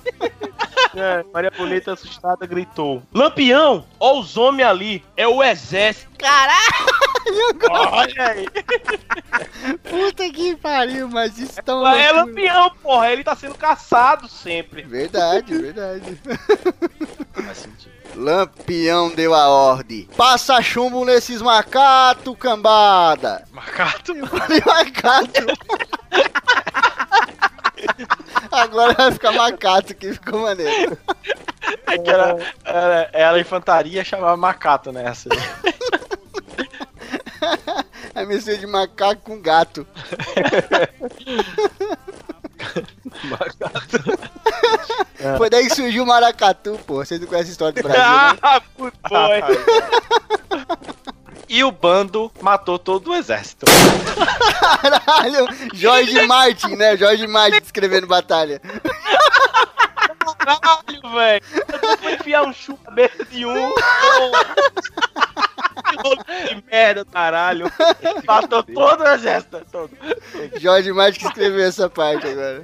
É, 0.95 1.23
Maria 1.33 1.51
Bonita, 1.51 1.93
assustada, 1.93 2.45
gritou: 2.45 3.01
Lampião, 3.13 3.85
ó 3.99 4.19
os 4.19 4.37
homens 4.37 4.67
ali, 4.67 5.05
é 5.17 5.27
o 5.27 5.41
exército. 5.43 6.11
Olha 7.69 8.27
aí! 8.27 8.47
Puta 9.89 10.29
que 10.29 10.55
pariu, 10.57 11.09
mas 11.09 11.37
isso 11.39 11.61
tão 11.63 11.85
É 11.87 12.11
loucura. 12.11 12.25
Lampião, 12.25 12.71
porra, 12.81 13.11
ele 13.11 13.23
tá 13.23 13.35
sendo 13.35 13.55
caçado 13.55 14.27
sempre. 14.27 14.83
Verdade, 14.83 15.57
verdade. 15.57 16.19
Faz 17.33 17.57
sentido. 17.57 17.92
Lampião 18.15 19.09
deu 19.09 19.33
a 19.33 19.47
ordem. 19.47 20.07
Passa 20.15 20.61
chumbo 20.61 21.03
nesses 21.03 21.41
macatos, 21.41 22.35
cambada. 22.37 23.47
Macato. 23.51 24.15
Eu 24.15 24.27
falei 24.31 24.61
macato. 24.65 25.45
Agora 28.51 28.93
vai 28.93 29.11
ficar 29.11 29.31
macato, 29.31 29.95
que 29.95 30.13
ficou 30.13 30.41
maneiro. 30.41 30.97
É 31.87 31.97
que 31.97 32.09
era, 32.09 32.37
era, 32.63 33.09
era 33.11 33.39
infantaria, 33.39 34.03
chamava 34.03 34.37
macato 34.37 34.91
nessa. 34.91 35.29
É 38.15 38.25
mistura 38.25 38.57
de 38.57 38.67
macaco 38.67 39.21
com 39.23 39.41
gato. 39.41 39.87
Foi 45.37 45.49
daí 45.49 45.67
que 45.67 45.75
surgiu 45.75 46.03
o 46.03 46.07
maracatu, 46.07 46.79
pô. 46.85 46.95
Vocês 46.95 47.19
não 47.19 47.27
conhecem 47.27 47.49
a 47.49 47.51
história 47.51 47.73
do 47.73 47.83
Brasil, 47.87 48.01
né? 48.01 48.37
Ah, 48.41 48.61
puto 48.75 48.97
boy. 49.09 49.41
E 51.47 51.63
o 51.63 51.71
bando 51.71 52.31
matou 52.41 52.79
todo 52.79 53.11
o 53.11 53.15
exército. 53.15 53.65
Caralho, 54.81 55.47
Jorge 55.73 56.25
Martin, 56.25 56.75
né? 56.75 56.97
Jorge 56.97 57.27
Martin 57.27 57.59
escrevendo 57.63 58.07
batalha. 58.07 58.59
Caralho, 60.45 61.01
velho. 61.15 61.43
Eu 61.81 61.97
vou 61.97 62.09
enfiar 62.11 62.43
um 62.43 62.53
chupa 62.53 62.83
cabeça 62.85 63.25
de 63.25 63.45
um. 63.45 63.73
que 66.47 66.63
merda, 66.71 67.05
caralho. 67.05 67.71
Matou 68.25 68.63
todo 68.63 69.01
o 69.01 69.07
exército. 69.07 69.65
Todo. 69.71 69.91
Jorge 70.59 70.91
Martin 70.91 71.19
que 71.19 71.27
escreveu 71.27 71.65
essa 71.65 71.89
parte 71.89 72.27
agora. 72.27 72.63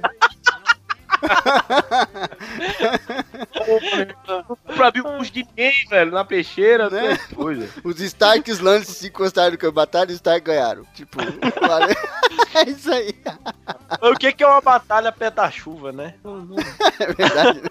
Pra 4.74 4.86
abrir 4.86 5.04
os 5.06 5.30
de 5.30 5.44
ninguém, 5.44 5.86
velho, 5.88 6.10
na 6.12 6.24
peixeira, 6.24 6.88
né? 6.90 7.16
Coisa. 7.34 7.68
Os 7.84 8.00
Starks 8.00 8.58
Lances 8.60 8.96
se 8.96 9.08
encostaram 9.08 9.56
no 9.60 9.72
batalha 9.72 10.10
e 10.10 10.14
os 10.14 10.16
Stark 10.16 10.40
ganharam. 10.44 10.84
Tipo, 10.94 11.18
valeu. 11.60 11.96
é 12.54 12.68
isso 12.68 12.92
aí. 12.92 13.14
O 14.00 14.14
que, 14.16 14.32
que 14.32 14.42
é 14.42 14.46
uma 14.46 14.60
batalha 14.60 15.12
pé 15.12 15.30
da 15.30 15.50
chuva, 15.50 15.92
né? 15.92 16.14
É 17.00 17.12
verdade. 17.12 17.62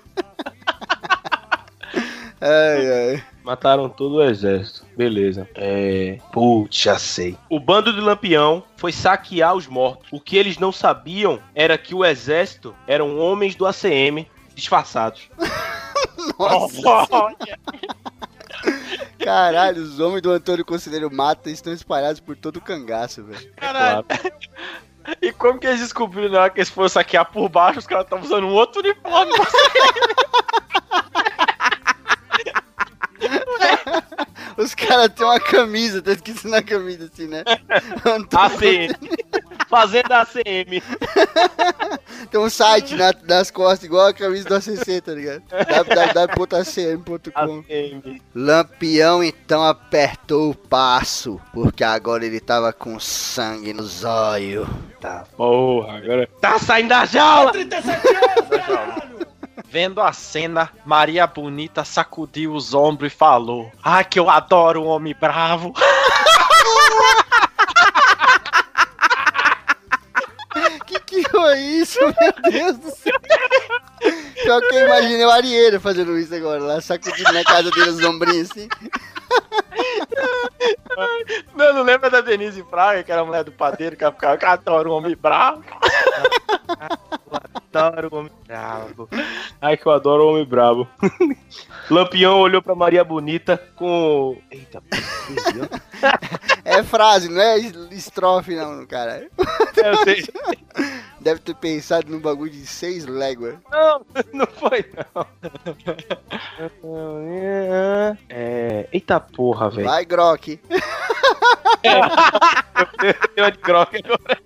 Ai, 2.41 2.91
ai. 3.11 3.23
Mataram 3.43 3.89
todo 3.89 4.15
o 4.15 4.23
exército. 4.23 4.85
Beleza. 4.95 5.49
É. 5.55 6.17
Putz, 6.31 6.81
já 6.81 6.99
sei. 6.99 7.37
O 7.49 7.59
bando 7.59 7.93
de 7.93 7.99
Lampião 7.99 8.63
foi 8.77 8.91
saquear 8.91 9.55
os 9.55 9.65
mortos. 9.67 10.07
O 10.11 10.19
que 10.19 10.37
eles 10.37 10.57
não 10.57 10.71
sabiam 10.71 11.39
era 11.55 11.77
que 11.77 11.95
o 11.95 12.05
exército 12.05 12.75
eram 12.85 13.17
homens 13.17 13.55
do 13.55 13.65
ACM 13.65 14.27
disfarçados. 14.53 15.29
Nossa. 16.37 17.35
Caralho, 19.19 19.81
os 19.81 19.99
homens 19.99 20.21
do 20.21 20.31
Antônio 20.31 20.65
Conselheiro 20.65 21.11
Mata 21.11 21.49
estão 21.49 21.73
espalhados 21.73 22.19
por 22.19 22.35
todo 22.35 22.57
o 22.57 22.61
cangaço, 22.61 23.23
velho. 23.23 23.51
Caralho. 23.55 24.05
E 25.21 25.31
como 25.31 25.59
que 25.59 25.65
eles 25.65 25.79
descobriram 25.79 26.33
na 26.33 26.41
hora 26.41 26.49
que 26.49 26.59
eles 26.59 26.69
foram 26.69 26.89
saquear 26.89 27.25
por 27.31 27.49
baixo, 27.49 27.79
os 27.79 27.87
caras 27.87 28.03
estavam 28.03 28.25
usando 28.25 28.45
um 28.45 28.53
outro 28.53 28.81
uniforme. 28.81 29.31
Os 34.59 34.75
caras 34.75 35.09
têm 35.15 35.25
uma 35.25 35.39
camisa, 35.39 36.01
tá 36.01 36.11
escrito 36.11 36.47
na 36.49 36.61
camisa 36.61 37.09
assim, 37.11 37.27
né? 37.27 37.43
Antônio 38.05 38.45
ACM. 38.45 38.93
Fazenda 39.69 40.21
ACM. 40.21 40.81
Tem 42.29 42.39
um 42.41 42.49
site 42.49 42.95
na- 42.95 43.13
nas 43.27 43.49
costas, 43.49 43.85
igual 43.85 44.07
a 44.07 44.13
camisa 44.13 44.49
do 44.49 44.55
ACC, 44.55 44.99
tá 45.01 45.13
ligado? 45.13 45.41
www.acm.com 46.35 47.59
ACM. 47.59 48.21
Lampião 48.35 49.23
então 49.23 49.63
apertou 49.63 50.51
o 50.51 50.55
passo, 50.55 51.39
porque 51.53 51.83
agora 51.83 52.25
ele 52.25 52.39
tava 52.41 52.73
com 52.73 52.99
sangue 52.99 53.71
nos 53.73 54.03
olhos. 54.03 54.67
Tá, 54.99 55.25
porra, 55.37 55.97
agora. 55.99 56.27
Tá 56.41 56.59
saindo 56.59 56.89
da 56.89 57.05
jaula! 57.05 57.53
Vendo 59.67 60.01
a 60.01 60.13
cena, 60.13 60.69
Maria 60.85 61.27
Bonita 61.27 61.83
sacudiu 61.83 62.53
os 62.53 62.73
ombros 62.73 63.11
e 63.11 63.15
falou: 63.15 63.71
Ah, 63.83 64.03
que 64.03 64.19
eu 64.19 64.29
adoro 64.29 64.83
um 64.83 64.87
homem 64.87 65.15
bravo. 65.19 65.73
Que 70.85 70.99
que 70.99 71.29
foi 71.29 71.59
isso, 71.59 71.99
meu 71.99 72.51
Deus 72.51 72.77
do 72.77 72.89
céu? 72.89 73.13
Só 74.43 74.59
que 74.61 74.75
eu 74.75 74.87
imaginei 74.87 75.23
o 75.23 75.29
Arieira 75.29 75.79
fazendo 75.79 76.17
isso 76.17 76.33
agora, 76.33 76.59
lá 76.59 76.81
sacudindo 76.81 77.31
na 77.31 77.43
casa 77.43 77.69
dele 77.69 77.91
os 77.91 78.03
ombrinhos 78.03 78.49
assim. 78.49 78.67
Não, 81.55 81.73
não 81.73 81.83
lembra 81.83 82.09
da 82.09 82.21
Denise 82.21 82.63
Fraga, 82.63 83.03
que 83.03 83.11
era 83.11 83.21
a 83.21 83.25
mulher 83.25 83.43
do 83.43 83.51
padeiro, 83.51 83.95
que 83.95 84.03
ela 84.03 84.13
ficava, 84.13 84.53
adoro 84.53 84.91
um 84.91 84.95
homem 84.95 85.15
bravo. 85.15 85.63
Adoro 87.73 88.09
o 88.11 88.17
homem 88.17 88.31
bravo. 88.47 89.09
Ai, 89.61 89.77
que 89.77 89.85
eu 89.85 89.91
adoro 89.91 90.23
o 90.23 90.31
homem 90.31 90.45
bravo. 90.45 90.87
Lampião 91.89 92.39
olhou 92.39 92.61
pra 92.61 92.75
Maria 92.75 93.03
Bonita 93.03 93.57
com. 93.75 94.37
Eita. 94.49 94.81
É 96.65 96.83
frase, 96.83 97.29
não 97.29 97.41
é 97.41 97.57
estrofe 97.91 98.55
não, 98.55 98.85
cara. 98.85 99.27
eu 99.77 99.97
sei. 100.03 100.23
Deve 101.19 101.39
ter 101.41 101.55
pensado 101.55 102.09
num 102.11 102.19
bagulho 102.19 102.51
de 102.51 102.65
seis 102.65 103.05
léguas. 103.05 103.55
Não, 103.71 104.05
não 104.33 104.47
foi 104.47 104.85
não. 105.15 105.27
É. 108.29 108.87
Eita 108.91 109.19
porra, 109.19 109.69
velho. 109.69 109.87
Vai, 109.87 110.05
Grok. 110.05 110.59
Deu 113.35 113.43
uma 113.45 113.51
de 113.51 113.57
groque 113.59 113.97
agora. 114.03 114.37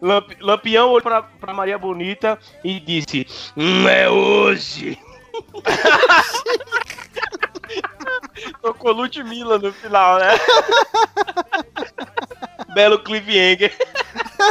Lamp- 0.00 0.32
Lampião 0.40 0.88
olhou 0.88 1.02
pra, 1.02 1.22
pra 1.22 1.52
Maria 1.54 1.78
Bonita 1.78 2.38
e 2.64 2.78
disse: 2.80 3.26
Hum, 3.56 3.86
é 3.88 4.08
hoje. 4.08 4.98
Tocou 8.60 8.92
Ludmilla 8.92 9.58
no 9.58 9.72
final, 9.72 10.18
né? 10.18 10.32
Belo 12.74 12.98
cliffhanger. 13.02 13.76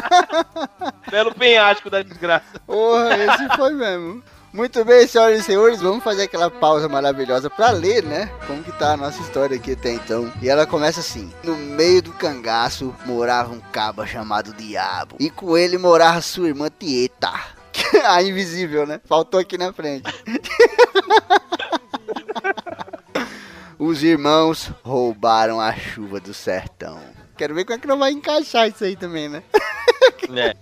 Belo 1.10 1.34
penhasco 1.34 1.90
da 1.90 2.02
desgraça. 2.02 2.60
Porra, 2.66 3.18
esse 3.18 3.56
foi 3.56 3.74
mesmo. 3.74 4.24
Muito 4.54 4.84
bem, 4.84 5.08
senhoras 5.08 5.40
e 5.40 5.44
senhores, 5.44 5.80
vamos 5.80 6.04
fazer 6.04 6.24
aquela 6.24 6.52
pausa 6.52 6.90
maravilhosa 6.90 7.50
pra 7.50 7.72
ler, 7.72 8.04
né? 8.04 8.30
Como 8.46 8.62
que 8.62 8.72
tá 8.74 8.94
a 8.94 8.98
nossa 8.98 9.22
história 9.22 9.56
aqui 9.56 9.72
até 9.72 9.94
então. 9.94 10.32
E 10.42 10.50
ela 10.50 10.68
começa 10.68 11.00
assim: 11.00 11.32
No 11.42 11.56
meio 11.56 12.02
do 12.02 12.12
cangaço 12.12 12.94
morava 13.06 13.54
um 13.54 13.62
caba 13.72 14.06
chamado 14.06 14.54
Diabo. 14.54 15.16
E 15.20 15.30
com 15.30 15.58
ele 15.58 15.78
morava 15.78 16.20
sua 16.20 16.50
irmã 16.50 16.70
Tieta. 16.70 17.32
A 18.06 18.22
invisível, 18.22 18.86
né? 18.86 19.00
Faltou 19.06 19.40
aqui 19.40 19.58
na 19.58 19.72
frente. 19.72 20.04
Os 23.84 24.04
irmãos 24.04 24.72
roubaram 24.84 25.60
a 25.60 25.74
chuva 25.74 26.20
do 26.20 26.36
sertão. 26.36 27.00
Quero 27.36 27.56
ver 27.56 27.66
como 27.66 27.78
é 27.78 27.80
que 27.80 27.88
não 27.88 27.98
vai 27.98 28.12
encaixar 28.12 28.68
isso 28.68 28.84
aí 28.84 28.96
também, 28.96 29.28
né? 29.28 29.42
É. 30.38 30.56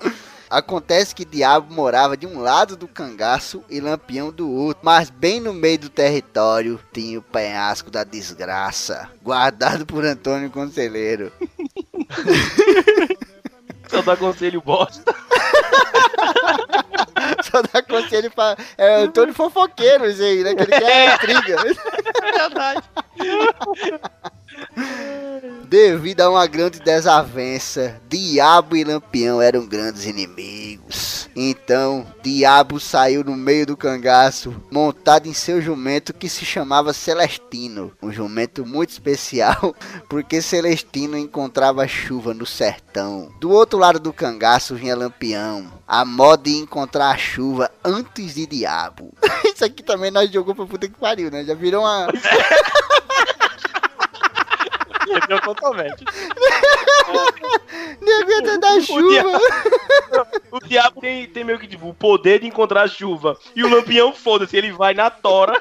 Acontece 0.48 1.14
que 1.14 1.26
Diabo 1.26 1.70
morava 1.70 2.16
de 2.16 2.26
um 2.26 2.40
lado 2.40 2.78
do 2.78 2.88
cangaço 2.88 3.62
e 3.68 3.78
Lampião 3.78 4.32
do 4.32 4.50
outro, 4.50 4.80
mas 4.82 5.10
bem 5.10 5.38
no 5.38 5.52
meio 5.52 5.80
do 5.80 5.90
território 5.90 6.80
tinha 6.94 7.18
o 7.18 7.22
penhasco 7.22 7.90
da 7.90 8.04
desgraça, 8.04 9.10
guardado 9.22 9.84
por 9.84 10.02
Antônio 10.02 10.48
Conselheiro. 10.48 11.30
Só 13.86 14.00
dá 14.00 14.16
conselho 14.16 14.62
bosta. 14.62 15.14
Só 17.50 17.62
dá 17.62 17.82
conselho 17.82 18.30
pra. 18.30 18.56
É 18.76 19.02
Antônio 19.02 19.34
fofoqueiro, 19.34 20.06
isso 20.06 20.22
aí, 20.22 20.42
né? 20.42 20.54
Que 20.54 20.62
ele 20.62 20.72
quer 20.72 21.14
intriga. 21.14 21.56
Verdade. 22.32 22.82
Devido 25.68 26.22
a 26.22 26.30
uma 26.30 26.46
grande 26.46 26.80
desavença, 26.80 28.00
Diabo 28.08 28.76
e 28.76 28.82
Lampião 28.82 29.40
eram 29.40 29.64
grandes 29.66 30.04
inimigos. 30.04 31.30
Então, 31.36 32.04
Diabo 32.22 32.80
saiu 32.80 33.22
no 33.22 33.36
meio 33.36 33.64
do 33.64 33.76
cangaço, 33.76 34.54
montado 34.70 35.28
em 35.28 35.32
seu 35.32 35.62
jumento 35.62 36.12
que 36.12 36.28
se 36.28 36.44
chamava 36.44 36.92
Celestino. 36.92 37.92
Um 38.02 38.10
jumento 38.10 38.66
muito 38.66 38.90
especial, 38.90 39.74
porque 40.08 40.42
Celestino 40.42 41.16
encontrava 41.16 41.86
chuva 41.86 42.34
no 42.34 42.44
sertão. 42.44 43.32
Do 43.38 43.50
outro 43.50 43.78
lado 43.78 44.00
do 44.00 44.12
cangaço 44.12 44.74
vinha 44.74 44.96
Lampião, 44.96 45.72
a 45.86 46.04
moda 46.04 46.42
de 46.44 46.56
encontrar 46.56 47.10
a 47.10 47.16
chuva 47.30 47.70
antes 47.84 48.34
de 48.34 48.46
Diabo. 48.46 49.12
Isso 49.44 49.64
aqui 49.64 49.82
também 49.82 50.10
nós 50.10 50.30
jogou 50.30 50.54
pra 50.54 50.66
puta 50.66 50.88
que 50.88 50.98
pariu, 50.98 51.30
né? 51.30 51.44
Já 51.44 51.54
virou 51.54 51.82
uma. 51.82 52.08
Perdeu 55.06 55.40
totalmente. 55.40 56.04
Devia 58.00 58.42
ter 58.42 58.58
da 58.58 58.80
chuva. 58.80 59.40
O 60.50 60.58
diabo 60.58 61.00
tem, 61.00 61.28
tem 61.28 61.44
meio 61.44 61.60
que 61.60 61.68
tipo, 61.68 61.88
o 61.88 61.94
poder 61.94 62.40
de 62.40 62.46
encontrar 62.46 62.88
chuva. 62.88 63.38
E 63.54 63.62
o 63.62 63.68
lampião, 63.68 64.12
foda-se, 64.12 64.56
ele 64.56 64.72
vai 64.72 64.92
na 64.92 65.08
tora 65.08 65.60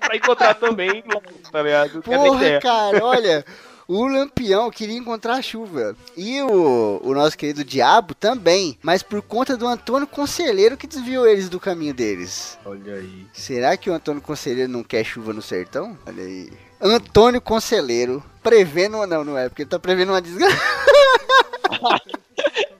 pra 0.00 0.16
encontrar 0.16 0.54
também, 0.54 1.04
tá 1.52 1.62
ligado? 1.62 2.02
Porra, 2.02 2.60
cara, 2.60 3.04
olha. 3.04 3.44
O 3.86 4.06
Lampião 4.06 4.70
queria 4.70 4.96
encontrar 4.96 5.34
a 5.34 5.42
chuva. 5.42 5.94
E 6.16 6.40
o, 6.42 7.00
o 7.02 7.14
nosso 7.14 7.36
querido 7.36 7.64
Diabo 7.64 8.14
também. 8.14 8.78
Mas 8.82 9.02
por 9.02 9.20
conta 9.20 9.56
do 9.56 9.66
Antônio 9.66 10.06
Conselheiro 10.06 10.76
que 10.76 10.86
desviou 10.86 11.26
eles 11.26 11.48
do 11.48 11.60
caminho 11.60 11.92
deles. 11.92 12.58
Olha 12.64 12.94
aí. 12.94 13.26
Será 13.32 13.76
que 13.76 13.90
o 13.90 13.94
Antônio 13.94 14.22
Conselheiro 14.22 14.70
não 14.70 14.82
quer 14.82 15.04
chuva 15.04 15.32
no 15.32 15.42
sertão? 15.42 15.98
Olha 16.06 16.22
aí. 16.22 16.50
Antônio 16.80 17.40
Conselheiro 17.40 18.22
prevendo. 18.42 19.06
Não, 19.06 19.24
não 19.24 19.38
é, 19.38 19.48
porque 19.48 19.62
ele 19.62 19.70
tá 19.70 19.78
prevendo 19.78 20.10
uma 20.10 20.22
desgraça. 20.22 20.56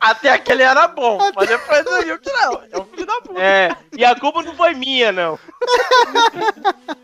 Até 0.01 0.31
aquele 0.31 0.63
era 0.63 0.87
bom, 0.87 1.19
mas 1.35 1.49
depois 1.49 1.85
eu 1.87 2.03
viu 2.03 2.19
que 2.19 2.31
não. 2.31 2.63
É 2.71 2.79
um 2.79 2.85
filho 2.85 3.07
da 3.07 3.21
puta. 3.23 3.41
É, 3.41 3.75
e 3.97 4.05
a 4.05 4.15
culpa 4.15 4.43
não 4.43 4.55
foi 4.55 4.75
minha, 4.75 5.11
não. 5.11 5.39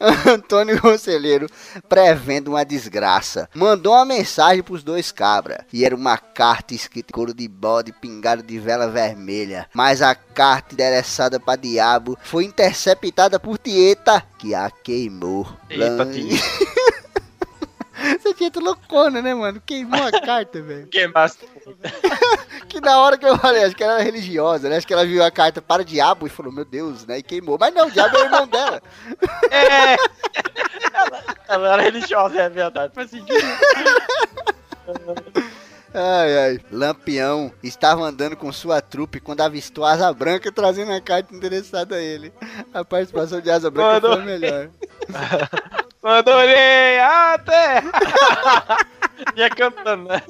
Antônio 0.26 0.80
Conselheiro, 0.80 1.46
prevendo 1.88 2.48
uma 2.48 2.64
desgraça, 2.64 3.48
mandou 3.54 3.92
uma 3.92 4.04
mensagem 4.04 4.62
pros 4.62 4.82
dois 4.82 5.12
cabra. 5.12 5.66
E 5.72 5.84
era 5.84 5.94
uma 5.94 6.16
carta 6.16 6.74
escrita 6.74 7.10
em 7.10 7.14
couro 7.14 7.34
de 7.34 7.46
bode 7.46 7.92
pingado 7.92 8.42
de 8.42 8.58
vela 8.58 8.88
vermelha. 8.88 9.66
Mas 9.74 10.00
a 10.00 10.14
carta 10.14 10.74
endereçada 10.74 11.38
para 11.38 11.60
diabo 11.60 12.18
foi 12.22 12.44
interceptada 12.44 13.38
por 13.38 13.58
Tieta, 13.58 14.22
que 14.38 14.54
a 14.54 14.70
queimou. 14.70 15.46
Eita, 15.68 16.04
Lan-. 16.04 16.10
Você 18.18 18.34
Tieta 18.34 18.60
loucona, 18.60 19.20
né, 19.20 19.34
mano? 19.34 19.62
Queimou 19.64 20.02
a 20.02 20.10
carta, 20.20 20.60
velho. 20.62 20.86
Queimasse. 20.88 21.38
Que 22.68 22.80
na 22.80 22.98
hora 23.00 23.18
que 23.18 23.26
eu 23.26 23.38
falei, 23.38 23.64
acho 23.64 23.76
que 23.76 23.82
ela 23.84 23.94
era 23.94 24.02
religiosa, 24.02 24.68
né? 24.68 24.76
Acho 24.76 24.86
que 24.86 24.92
ela 24.92 25.04
viu 25.06 25.22
a 25.22 25.30
carta 25.30 25.60
para 25.60 25.82
o 25.82 25.84
diabo 25.84 26.26
e 26.26 26.30
falou, 26.30 26.52
meu 26.52 26.64
Deus, 26.64 27.06
né? 27.06 27.18
E 27.18 27.22
queimou. 27.22 27.58
Mas 27.58 27.74
não, 27.74 27.88
o 27.88 27.90
diabo 27.90 28.16
é 28.16 28.20
o 28.20 28.24
irmão 28.24 28.46
dela. 28.46 28.82
É! 29.50 29.96
ela, 30.94 31.22
ela 31.48 31.72
era 31.74 31.82
religiosa, 31.82 32.40
é 32.40 32.48
verdade. 32.48 32.94
Faz 32.94 33.10
sentido. 33.10 33.38
Ai, 35.92 36.38
ai. 36.38 36.60
Lampião 36.70 37.52
estava 37.62 38.02
andando 38.02 38.36
com 38.36 38.52
sua 38.52 38.80
trupe 38.80 39.18
quando 39.20 39.40
avistou 39.40 39.84
a 39.84 39.92
Asa 39.92 40.12
Branca 40.12 40.52
trazendo 40.52 40.92
a 40.92 41.00
carta 41.00 41.34
interessada 41.34 41.96
a 41.96 42.00
ele. 42.00 42.32
A 42.72 42.84
participação 42.84 43.40
de 43.40 43.50
Asa 43.50 43.70
Branca 43.70 43.94
Mandou. 43.94 44.14
foi 44.14 44.24
melhor. 44.24 44.70
Quando 46.00 46.28
olhei 46.28 46.98
a 46.98 47.38
terra. 47.38 47.92
Ia 49.36 49.50
cantando, 49.50 50.08
né? 50.08 50.22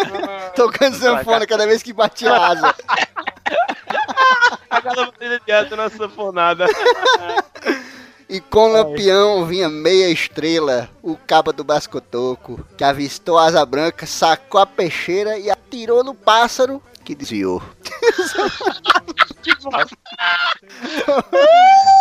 Tocando 0.56 0.96
sanfona 0.96 1.46
cada 1.46 1.66
vez 1.66 1.82
que 1.82 1.92
batia 1.92 2.32
a 2.32 2.48
asa. 2.48 2.74
Aquela 4.70 5.06
bateria 5.06 5.40
de 5.44 5.52
asa 5.52 5.76
na 5.76 5.90
sanfonada. 5.90 6.66
E 8.28 8.40
com 8.40 8.68
Lampião 8.68 9.44
vinha 9.44 9.68
meia 9.68 10.08
estrela, 10.08 10.88
o 11.02 11.16
cabo 11.16 11.52
do 11.52 11.64
Bascotoco, 11.64 12.64
que 12.78 12.84
avistou 12.84 13.36
a 13.36 13.46
Asa 13.46 13.66
Branca, 13.66 14.06
sacou 14.06 14.60
a 14.60 14.66
peixeira 14.66 15.36
e 15.36 15.50
atirou 15.50 16.04
no 16.04 16.14
pássaro, 16.14 16.80
que 17.10 17.14
desviou. 17.16 17.60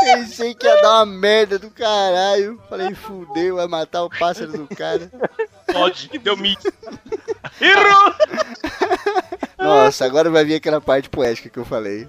Pensei 0.03 0.53
que 0.53 0.68
ia 0.68 0.82
dar 0.84 1.03
uma 1.03 1.05
merda 1.07 1.57
do 1.57 1.72
caralho. 1.72 2.62
Falei, 2.70 2.93
fudeu, 2.93 3.55
vai 3.55 3.68
matar 3.68 4.03
o 4.03 4.10
pássaro 4.10 4.51
do 4.51 4.68
cara. 4.68 5.10
Pode, 5.72 6.10
deu 6.20 6.38
mídia. 6.38 6.72
Errou! 7.60 8.14
Nossa, 9.57 10.05
agora 10.05 10.30
vai 10.30 10.45
vir 10.45 10.53
aquela 10.55 10.80
parte 10.80 11.10
poética 11.10 11.49
que 11.49 11.57
eu 11.57 11.66
falei. 11.66 12.07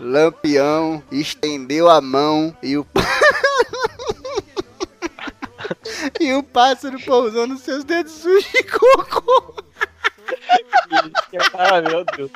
Lampião 0.00 1.02
estendeu 1.10 1.90
a 1.90 2.00
mão 2.00 2.56
e 2.62 2.78
o. 2.78 2.86
e 6.20 6.32
o 6.34 6.42
pássaro 6.44 7.00
pousou 7.00 7.48
nos 7.48 7.62
seus 7.62 7.82
dedos 7.82 8.12
sujos 8.12 8.52
de 8.52 8.62
cocô. 8.62 9.71
Ah, 11.54 11.80
meu 11.80 12.04
Deus. 12.04 12.30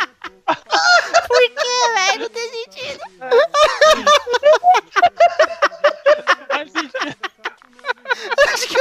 Por 1.26 1.40
que, 1.40 1.88
velho? 1.94 2.20
Não 2.20 2.28
tem 2.30 2.48
sentido. 2.50 3.00
Acho 8.48 8.66
que 8.68 8.76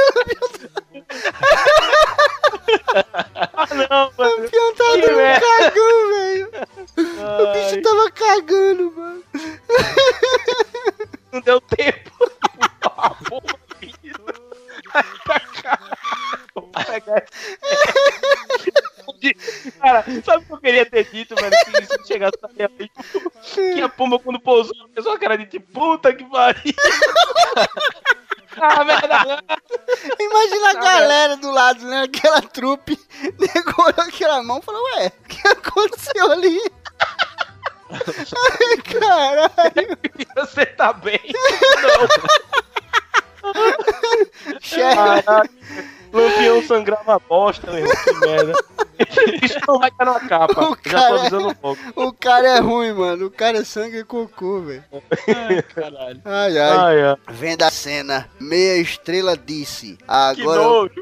Ah, 3.54 3.66
não, 3.74 4.12
mano. 4.16 4.36
Lampião 4.42 4.74
tava 4.74 4.92
Que 4.96 5.00
dando 5.02 5.18
um 5.20 5.40
cagão, 5.40 6.08
velho. 6.08 6.50
O 7.42 7.52
bicho 7.52 7.82
tava 7.82 8.10
cagando, 8.12 8.92
mano. 8.92 9.24
Não 11.32 11.40
deu 11.40 11.60
tempo. 11.60 12.10
A 12.84 13.10
porra, 13.10 13.58
filho. 13.78 14.24
Vou 16.54 16.70
pegar 16.70 17.18
esse- 17.18 18.25
Cara, 19.80 20.04
sabe 20.24 20.44
o 20.44 20.46
que 20.46 20.52
eu 20.52 20.58
queria 20.58 20.86
ter 20.86 21.04
dito, 21.10 21.34
velho? 21.34 21.52
Se 21.64 21.82
isso 21.82 22.06
chegasse 22.06 22.36
na 22.42 22.48
minha 22.48 22.68
frente, 22.68 22.92
que 23.74 23.80
a 23.80 23.88
pomba 23.88 24.18
quando 24.18 24.40
pousou, 24.40 24.74
fez 24.92 25.06
uma 25.06 25.18
cara 25.18 25.36
de 25.38 25.60
puta 25.60 26.12
que 26.12 26.24
pariu. 26.24 26.62
ah, 28.60 28.84
merda. 28.84 29.42
Imagina 30.18 30.70
a 30.70 30.74
galera 30.74 31.36
do 31.36 31.50
lado, 31.50 31.84
né? 31.86 32.02
Aquela 32.02 32.42
trupe 32.42 32.98
negou 33.38 33.86
aquela 33.96 34.42
mão 34.42 34.58
e 34.58 34.62
falou, 34.62 34.82
ué, 34.96 35.06
o 35.08 35.28
que 35.28 35.48
aconteceu 35.48 36.32
ali? 36.32 36.60
Ai, 37.90 38.76
caralho. 38.82 39.98
Você 40.36 40.66
tá 40.66 40.92
bem? 40.92 41.20
Chefe, 44.60 44.96
Caraca. 44.96 45.50
Lampião 46.12 46.62
sangrava 46.62 47.18
bosta, 47.18 47.70
meu 47.70 47.80
irmão. 47.80 47.96
Que 48.04 48.12
merda. 48.26 48.52
Isso 49.42 49.58
não 49.68 49.78
vai 49.78 49.90
estar 49.90 50.04
na 50.06 50.20
capa. 50.20 50.60
O 50.64 50.70
Já 50.70 50.76
tô 50.76 50.90
cara- 50.90 51.14
avisando 51.20 51.48
um 51.48 51.54
pouco. 51.54 51.82
o 51.96 52.12
cara 52.12 52.48
é 52.48 52.58
ruim, 52.60 52.92
mano. 52.92 53.26
O 53.26 53.30
cara 53.30 53.58
é 53.58 53.64
sangue 53.64 53.98
e 53.98 54.04
cocô, 54.04 54.60
velho. 54.60 54.84
Ai, 54.92 55.62
caralho. 55.62 56.22
Ai, 56.24 56.58
ai. 56.58 56.76
Ai, 56.78 57.02
ai. 57.02 57.16
Vendo 57.28 57.62
a 57.62 57.70
cena, 57.70 58.28
meia 58.40 58.76
estrela 58.80 59.36
disse. 59.36 59.96
Que 60.34 60.42
Agora 60.42 60.62
nojo. 60.62 60.94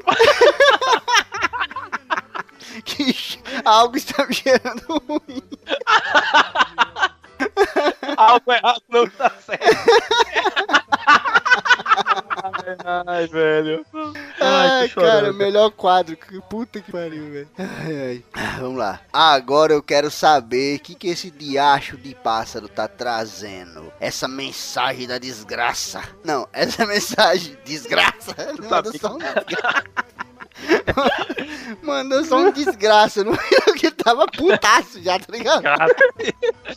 que 2.84 3.14
algo 3.64 3.96
está 3.96 4.26
me 4.26 4.34
cheirando 4.34 5.02
ruim. 5.08 5.42
Algo 8.16 8.52
errado 8.52 8.82
não 8.88 9.08
tá 9.08 9.30
certo. 9.44 9.64
ai, 12.84 13.04
ai, 13.06 13.26
velho. 13.26 13.86
Ai, 14.40 14.88
tô 14.88 15.00
cara, 15.00 15.32
melhor 15.32 15.70
quadro. 15.70 16.16
Puta 16.48 16.80
que 16.80 16.90
pariu, 16.92 17.30
velho. 17.30 17.48
Ai, 17.58 18.02
ai. 18.06 18.24
Ah, 18.34 18.56
Vamos 18.60 18.78
lá. 18.78 19.00
Agora 19.12 19.72
eu 19.72 19.82
quero 19.82 20.10
saber 20.10 20.76
o 20.76 20.80
que, 20.80 20.94
que 20.94 21.08
esse 21.08 21.30
diacho 21.30 21.96
de 21.96 22.14
pássaro 22.14 22.68
tá 22.68 22.86
trazendo. 22.88 23.92
Essa 24.00 24.28
mensagem 24.28 25.06
da 25.06 25.18
desgraça. 25.18 26.02
Não, 26.24 26.48
essa 26.52 26.84
mensagem. 26.86 27.56
Desgraça? 27.64 28.34
Não, 28.58 28.68
Tá 28.68 28.82
só 28.98 29.14
um 29.14 29.18
desgraça. 29.18 29.84
Mandou 31.82 32.24
só 32.24 32.36
um 32.38 32.50
desgraça. 32.50 33.24
Não 33.24 33.32
viu 33.32 33.74
que 33.74 33.90
tava 33.90 34.26
putaço 34.26 35.02
já, 35.02 35.18
tá 35.18 35.26
ligado? 35.30 35.62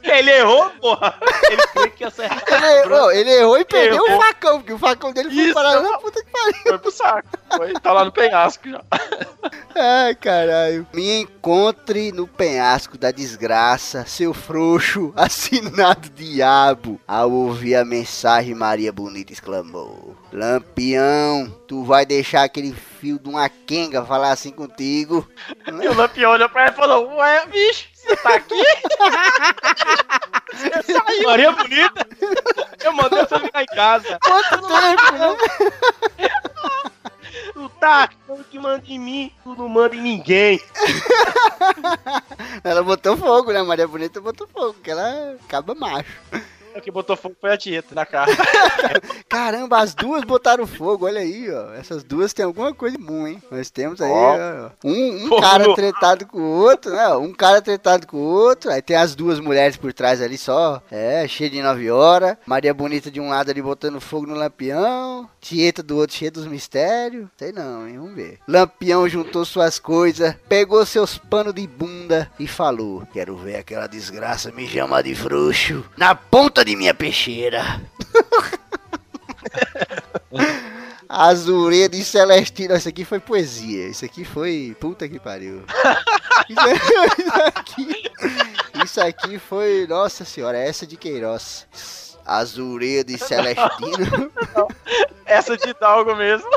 Ele 0.03 0.31
errou, 0.31 0.69
porra. 0.81 1.17
Ele 1.49 1.67
crê 1.67 1.89
que 1.89 2.03
ia. 2.03 2.11
Ele 2.57 2.65
errou, 2.79 3.11
ele 3.11 3.31
errou 3.31 3.57
e 3.59 3.65
perdeu 3.65 4.01
o 4.03 4.07
Errou. 4.07 4.21
facão, 4.21 4.57
porque 4.59 4.73
o 4.73 4.77
facão 4.77 5.13
dele 5.13 5.29
foi 5.29 5.43
Isso, 5.43 5.53
parar 5.53 5.81
na 5.81 5.97
puta 5.99 6.23
que 6.23 6.31
pariu. 6.31 6.61
Foi 6.63 6.79
pro 6.79 6.91
saco. 6.91 7.27
Foi, 7.55 7.73
tá 7.73 7.93
lá 7.93 8.05
no 8.05 8.11
penhasco 8.11 8.69
já. 8.69 8.81
Ai, 9.79 10.15
caralho. 10.15 10.87
Me 10.91 11.21
encontre 11.21 12.11
no 12.11 12.27
penhasco 12.27 12.97
da 12.97 13.11
desgraça, 13.11 14.03
seu 14.07 14.33
frouxo, 14.33 15.13
assinado 15.15 16.09
diabo. 16.09 16.99
Ao 17.07 17.31
ouvir 17.31 17.75
a 17.75 17.85
mensagem, 17.85 18.55
Maria 18.55 18.91
Bonita 18.91 19.31
exclamou: 19.31 20.17
Lampião, 20.33 21.55
tu 21.67 21.83
vai 21.83 22.07
deixar 22.07 22.43
aquele 22.43 22.73
fio 22.73 23.19
de 23.19 23.29
uma 23.29 23.47
quenga 23.49 24.03
falar 24.03 24.31
assim 24.31 24.51
contigo? 24.51 25.27
E 25.67 25.87
o 25.87 25.93
Lampião 25.93 26.31
olhou 26.31 26.49
pra 26.49 26.63
ela 26.63 26.71
e 26.71 26.75
falou: 26.75 27.15
Ué, 27.17 27.45
bicho, 27.45 27.87
você 27.93 28.15
tá 28.15 28.33
aqui? 28.33 28.55
você 30.53 30.93
saiu. 30.93 31.23
Maria 31.27 31.51
Bonita. 31.51 32.07
Eu 32.83 32.93
mandei 32.93 33.19
você 33.19 33.39
ficar 33.39 33.61
em 33.61 33.67
casa. 33.67 34.17
Quanto 34.23 34.67
tempo, 34.67 35.11
né? 35.11 35.37
Tu 37.57 37.69
tá 37.79 38.07
achando 38.07 38.43
que 38.43 38.59
manda 38.59 38.83
em 38.87 38.99
mim, 38.99 39.31
tu 39.43 39.55
não 39.55 39.67
manda 39.67 39.95
em 39.95 40.01
ninguém. 40.01 40.61
Ela 42.63 42.83
botou 42.83 43.17
fogo, 43.17 43.51
né? 43.51 43.63
Maria 43.63 43.87
Bonita 43.87 44.21
botou 44.21 44.47
fogo, 44.47 44.75
porque 44.75 44.91
ela 44.91 45.35
acaba 45.43 45.73
macho. 45.73 46.21
O 46.77 46.81
que 46.81 46.91
botou 46.91 47.17
fogo 47.17 47.35
foi 47.39 47.51
a 47.51 47.57
Tieta 47.57 47.95
na 47.95 48.05
cara. 48.05 48.31
Caramba, 49.27 49.79
as 49.79 49.93
duas 49.93 50.23
botaram 50.23 50.67
fogo, 50.67 51.05
olha 51.05 51.21
aí, 51.21 51.51
ó. 51.51 51.73
Essas 51.73 52.03
duas 52.03 52.33
têm 52.33 52.45
alguma 52.45 52.73
coisa 52.73 52.97
comum, 52.97 53.27
hein? 53.27 53.41
Nós 53.49 53.69
temos 53.69 54.01
aí, 54.01 54.11
Ó. 54.11 54.69
um, 54.83 55.25
um 55.25 55.41
cara 55.41 55.73
tretado 55.75 56.25
com 56.25 56.39
o 56.39 56.61
outro, 56.61 56.91
né? 56.91 57.07
Um 57.15 57.33
cara 57.33 57.61
tretado 57.61 58.05
com 58.05 58.17
o 58.17 58.23
outro. 58.25 58.71
Aí 58.71 58.81
tem 58.81 58.95
as 58.95 59.15
duas 59.15 59.39
mulheres 59.39 59.77
por 59.77 59.93
trás 59.93 60.21
ali 60.21 60.37
só. 60.37 60.81
É, 60.91 61.27
cheio 61.27 61.49
de 61.49 61.61
nove 61.61 61.89
horas. 61.89 62.37
Maria 62.45 62.73
Bonita 62.73 63.09
de 63.09 63.19
um 63.19 63.29
lado 63.29 63.49
ali 63.49 63.61
botando 63.61 63.99
fogo 63.99 64.27
no 64.27 64.35
lampião. 64.35 65.29
Tieta 65.41 65.81
do 65.81 65.97
outro 65.97 66.15
cheio 66.15 66.31
dos 66.31 66.47
mistérios. 66.47 67.27
Sei 67.37 67.51
não, 67.51 67.87
hein? 67.87 67.97
Vamos 67.97 68.15
ver. 68.15 68.39
Lampião 68.47 69.07
juntou 69.07 69.45
suas 69.45 69.79
coisas, 69.79 70.35
pegou 70.47 70.85
seus 70.85 71.17
panos 71.17 71.53
de 71.53 71.65
bunda 71.65 72.29
e 72.39 72.47
falou: 72.47 73.07
Quero 73.13 73.35
ver 73.37 73.57
aquela 73.57 73.87
desgraça 73.87 74.51
me 74.51 74.67
chamar 74.67 75.03
de 75.03 75.15
frouxo 75.15 75.85
na 75.95 76.13
ponta 76.13 76.63
de 76.67 76.75
minha 76.75 76.93
peixeira. 76.93 77.63
Azureda 81.07 81.95
e 81.95 82.03
Celestino. 82.03 82.75
Isso 82.75 82.89
aqui 82.89 83.05
foi 83.05 83.21
poesia. 83.21 83.87
Isso 83.87 84.03
aqui 84.03 84.25
foi. 84.25 84.75
Puta 84.77 85.07
que 85.07 85.17
pariu. 85.17 85.63
Isso, 86.49 86.59
aqui. 87.45 88.11
Isso 88.83 89.01
aqui 89.01 89.39
foi. 89.39 89.87
Nossa 89.87 90.25
senhora, 90.25 90.57
essa 90.57 90.85
de 90.85 90.97
Queiroz. 90.97 91.65
Azureda 92.25 93.13
e 93.13 93.17
Celestino. 93.17 94.29
Essa 95.25 95.55
de 95.55 95.73
Dalgo 95.73 96.13
mesmo. 96.15 96.49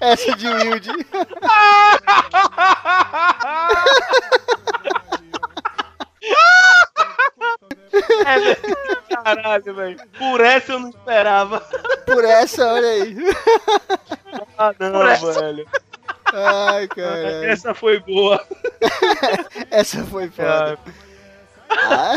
Essa 0.00 0.36
de 0.36 0.46
Wilde. 0.46 0.90
É, 8.26 8.38
velho. 8.40 8.76
Caralho, 9.24 9.74
velho. 9.74 10.00
Por 10.18 10.40
essa 10.40 10.72
eu 10.72 10.78
não 10.80 10.88
esperava. 10.90 11.60
Por 12.06 12.24
essa, 12.24 12.66
olha 12.72 12.88
aí. 12.88 13.16
Ah, 14.58 14.74
não, 14.78 14.92
Por 14.92 15.08
essa- 15.08 15.32
velho. 15.40 15.66
Ai, 16.32 16.88
caralho. 16.88 17.44
Essa 17.44 17.74
foi 17.74 18.00
boa. 18.00 18.44
Essa 19.70 20.02
foi 20.04 20.28
foda. 20.30 20.78
Ah. 21.70 22.14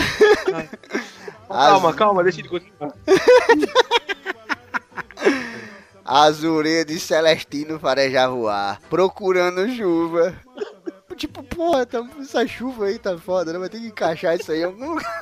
Calma, 1.47 1.89
As- 1.91 1.95
calma, 1.95 2.23
deixa 2.23 2.39
ele 2.41 2.49
continuar. 2.49 2.93
As 6.03 6.43
orelhas 6.43 6.85
de 6.85 6.99
Celestino 6.99 7.79
fareja 7.79 8.27
voar, 8.29 8.79
procurando 8.89 9.67
chuva. 9.75 10.33
Tipo, 11.17 11.41
porra, 11.43 11.85
tá- 11.85 12.07
essa 12.21 12.45
chuva 12.47 12.85
aí 12.85 12.97
tá 12.99 13.17
foda, 13.17 13.51
né? 13.51 13.59
Vai 13.59 13.69
ter 13.69 13.79
que 13.79 13.87
encaixar 13.87 14.35
isso 14.35 14.51
aí 14.51 14.61
em 14.61 14.65
algum 14.65 14.89
lugar. 14.91 15.19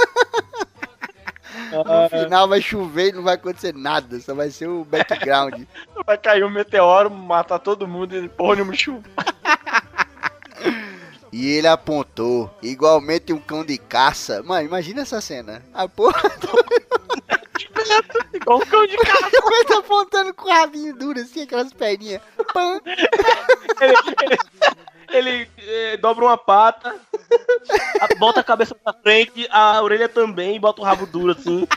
No 1.71 2.09
final 2.09 2.47
vai 2.47 2.61
chover 2.61 3.09
e 3.09 3.11
não 3.13 3.23
vai 3.23 3.36
acontecer 3.36 3.73
nada, 3.73 4.19
só 4.19 4.33
vai 4.33 4.49
ser 4.49 4.67
o 4.67 4.86
background. 4.86 5.63
Vai 6.05 6.17
cair 6.19 6.43
um 6.43 6.51
meteoro, 6.51 7.09
matar 7.09 7.57
todo 7.57 7.88
mundo 7.88 8.15
e 8.15 8.29
porra 8.29 8.55
nenhuma 8.55 8.75
chuva. 8.75 9.03
E 11.31 11.49
ele 11.49 11.67
apontou, 11.67 12.53
igualmente 12.61 13.33
um 13.33 13.39
cão 13.39 13.65
de 13.65 13.77
caça. 13.77 14.43
Mano, 14.43 14.67
imagina 14.67 15.01
essa 15.01 15.19
cena. 15.19 15.63
A 15.73 15.88
porra 15.88 16.21
Igual 18.33 18.59
um 18.59 18.65
cão 18.65 18.86
de 18.86 18.97
casa. 18.97 19.31
ele 19.51 19.65
tá 19.65 19.79
apontando 19.79 20.33
com 20.33 20.47
o 20.47 20.53
rabinho 20.53 20.95
duro 20.95 21.19
assim, 21.19 21.41
aquelas 21.41 21.73
perninhas. 21.73 22.21
Ele 23.81 24.38
eh, 25.10 25.97
dobra 25.97 26.26
uma 26.26 26.38
pata, 26.38 26.95
bota 28.20 28.39
a 28.39 28.43
cabeça 28.43 28.76
pra 28.76 28.93
frente, 28.93 29.47
a 29.51 29.82
orelha 29.82 30.10
também, 30.10 30.60
bota 30.60 30.82
o 30.82 30.86
rabo 30.86 31.06
duro 31.06 31.32
assim. 31.32 31.68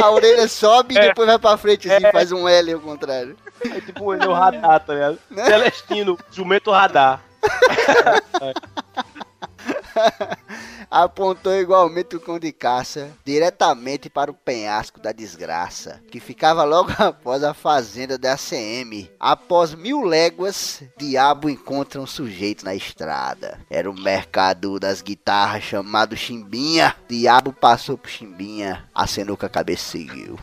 A 0.00 0.10
orelha 0.10 0.46
sobe 0.48 0.94
e 0.94 0.98
É. 0.98 1.08
depois 1.08 1.26
vai 1.28 1.38
pra 1.38 1.56
frente 1.56 1.90
assim, 1.90 2.10
faz 2.12 2.32
um 2.32 2.48
L 2.48 2.72
ao 2.72 2.80
contrário. 2.80 3.36
É 3.64 3.80
tipo 3.80 4.14
ele 4.14 4.24
é 4.24 4.28
o 4.28 4.32
radar, 4.32 4.80
tá 4.84 4.94
ligado? 4.94 5.18
Né? 5.30 5.44
Celestino, 5.44 6.18
jumento 6.30 6.70
radar. 6.70 7.20
Apontou 10.90 11.54
igualmente 11.54 12.16
o 12.16 12.20
cão 12.20 12.38
de 12.38 12.50
caça 12.50 13.10
diretamente 13.24 14.08
para 14.08 14.30
o 14.30 14.34
penhasco 14.34 15.00
da 15.00 15.12
desgraça, 15.12 16.00
que 16.10 16.18
ficava 16.18 16.64
logo 16.64 16.90
após 16.98 17.42
a 17.44 17.52
fazenda 17.52 18.16
da 18.16 18.32
ACM. 18.32 19.10
Após 19.20 19.74
mil 19.74 20.02
léguas, 20.02 20.82
Diabo 20.96 21.50
encontra 21.50 22.00
um 22.00 22.06
sujeito 22.06 22.64
na 22.64 22.74
estrada. 22.74 23.58
Era 23.68 23.90
o 23.90 23.94
mercado 23.94 24.80
das 24.80 25.02
guitarras 25.02 25.62
chamado 25.62 26.16
Chimbinha. 26.16 26.96
Diabo 27.08 27.52
passou 27.52 27.98
pro 27.98 28.10
Chimbinha, 28.10 28.84
acenou 28.94 29.36
com 29.36 29.46
a 29.46 29.50
cabeça 29.50 29.96
e 29.96 30.00
seguiu. 30.00 30.38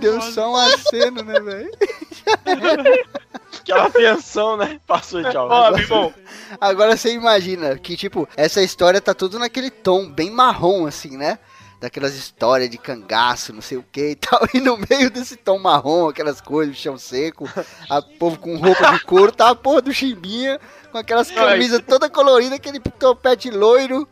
Deu 0.00 0.20
só 0.20 0.52
um 0.52 0.56
aceno, 0.56 1.22
né, 1.22 1.40
velho? 1.40 1.70
Aquela 3.60 3.90
tensão, 3.90 4.56
né? 4.56 4.80
Passou 4.86 5.22
tchau. 5.30 5.48
Ó, 5.50 5.70
meu 5.70 5.80
irmão, 5.80 6.14
Agora 6.60 6.96
você 6.96 7.12
imagina 7.12 7.78
que, 7.78 7.96
tipo, 7.96 8.28
essa 8.36 8.62
história 8.62 9.00
tá 9.00 9.14
tudo 9.14 9.38
naquele 9.38 9.70
tom 9.70 10.10
bem 10.10 10.30
marrom, 10.30 10.86
assim, 10.86 11.16
né? 11.16 11.38
Daquelas 11.80 12.14
histórias 12.14 12.70
de 12.70 12.78
cangaço, 12.78 13.52
não 13.52 13.60
sei 13.60 13.78
o 13.78 13.84
que 13.90 14.10
e 14.10 14.14
tal. 14.16 14.40
E 14.54 14.60
no 14.60 14.78
meio 14.88 15.10
desse 15.10 15.36
tom 15.36 15.58
marrom, 15.58 16.08
aquelas 16.08 16.40
coisas, 16.40 16.76
chão 16.76 16.96
seco, 16.96 17.48
a 17.88 18.00
povo 18.00 18.38
com 18.38 18.56
roupa 18.56 18.92
de 18.92 19.00
couro, 19.04 19.32
tá 19.32 19.50
a 19.50 19.54
porra 19.54 19.82
do 19.82 19.92
chimbinha, 19.92 20.60
com 20.92 20.98
aquelas 20.98 21.30
camisas 21.30 21.80
toda 21.86 22.08
colorida, 22.10 22.56
aquele 22.56 22.78
topete 22.78 23.50
loiro. 23.50 24.06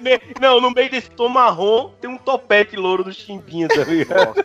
ne- 0.00 0.20
não, 0.40 0.60
no 0.60 0.70
meio 0.70 0.90
desse 0.90 1.10
tom 1.10 1.28
marrom 1.28 1.90
tem 2.00 2.08
um 2.10 2.16
topete 2.18 2.76
louro 2.76 3.04
do 3.04 3.12
chimbinha, 3.12 3.68
tá 3.68 3.84
ligado? 3.84 4.42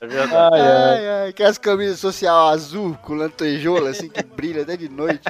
É 0.00 0.06
verdade. 0.06 0.54
Ai, 0.54 0.60
ai. 0.60 1.08
Ai, 1.22 1.28
aquelas 1.30 1.58
camisas 1.58 1.98
social 2.00 2.48
azul, 2.48 2.96
com 3.02 3.14
lantejoula, 3.14 3.90
assim, 3.90 4.08
que 4.08 4.22
brilha 4.22 4.62
até 4.62 4.76
de 4.76 4.88
noite. 4.88 5.22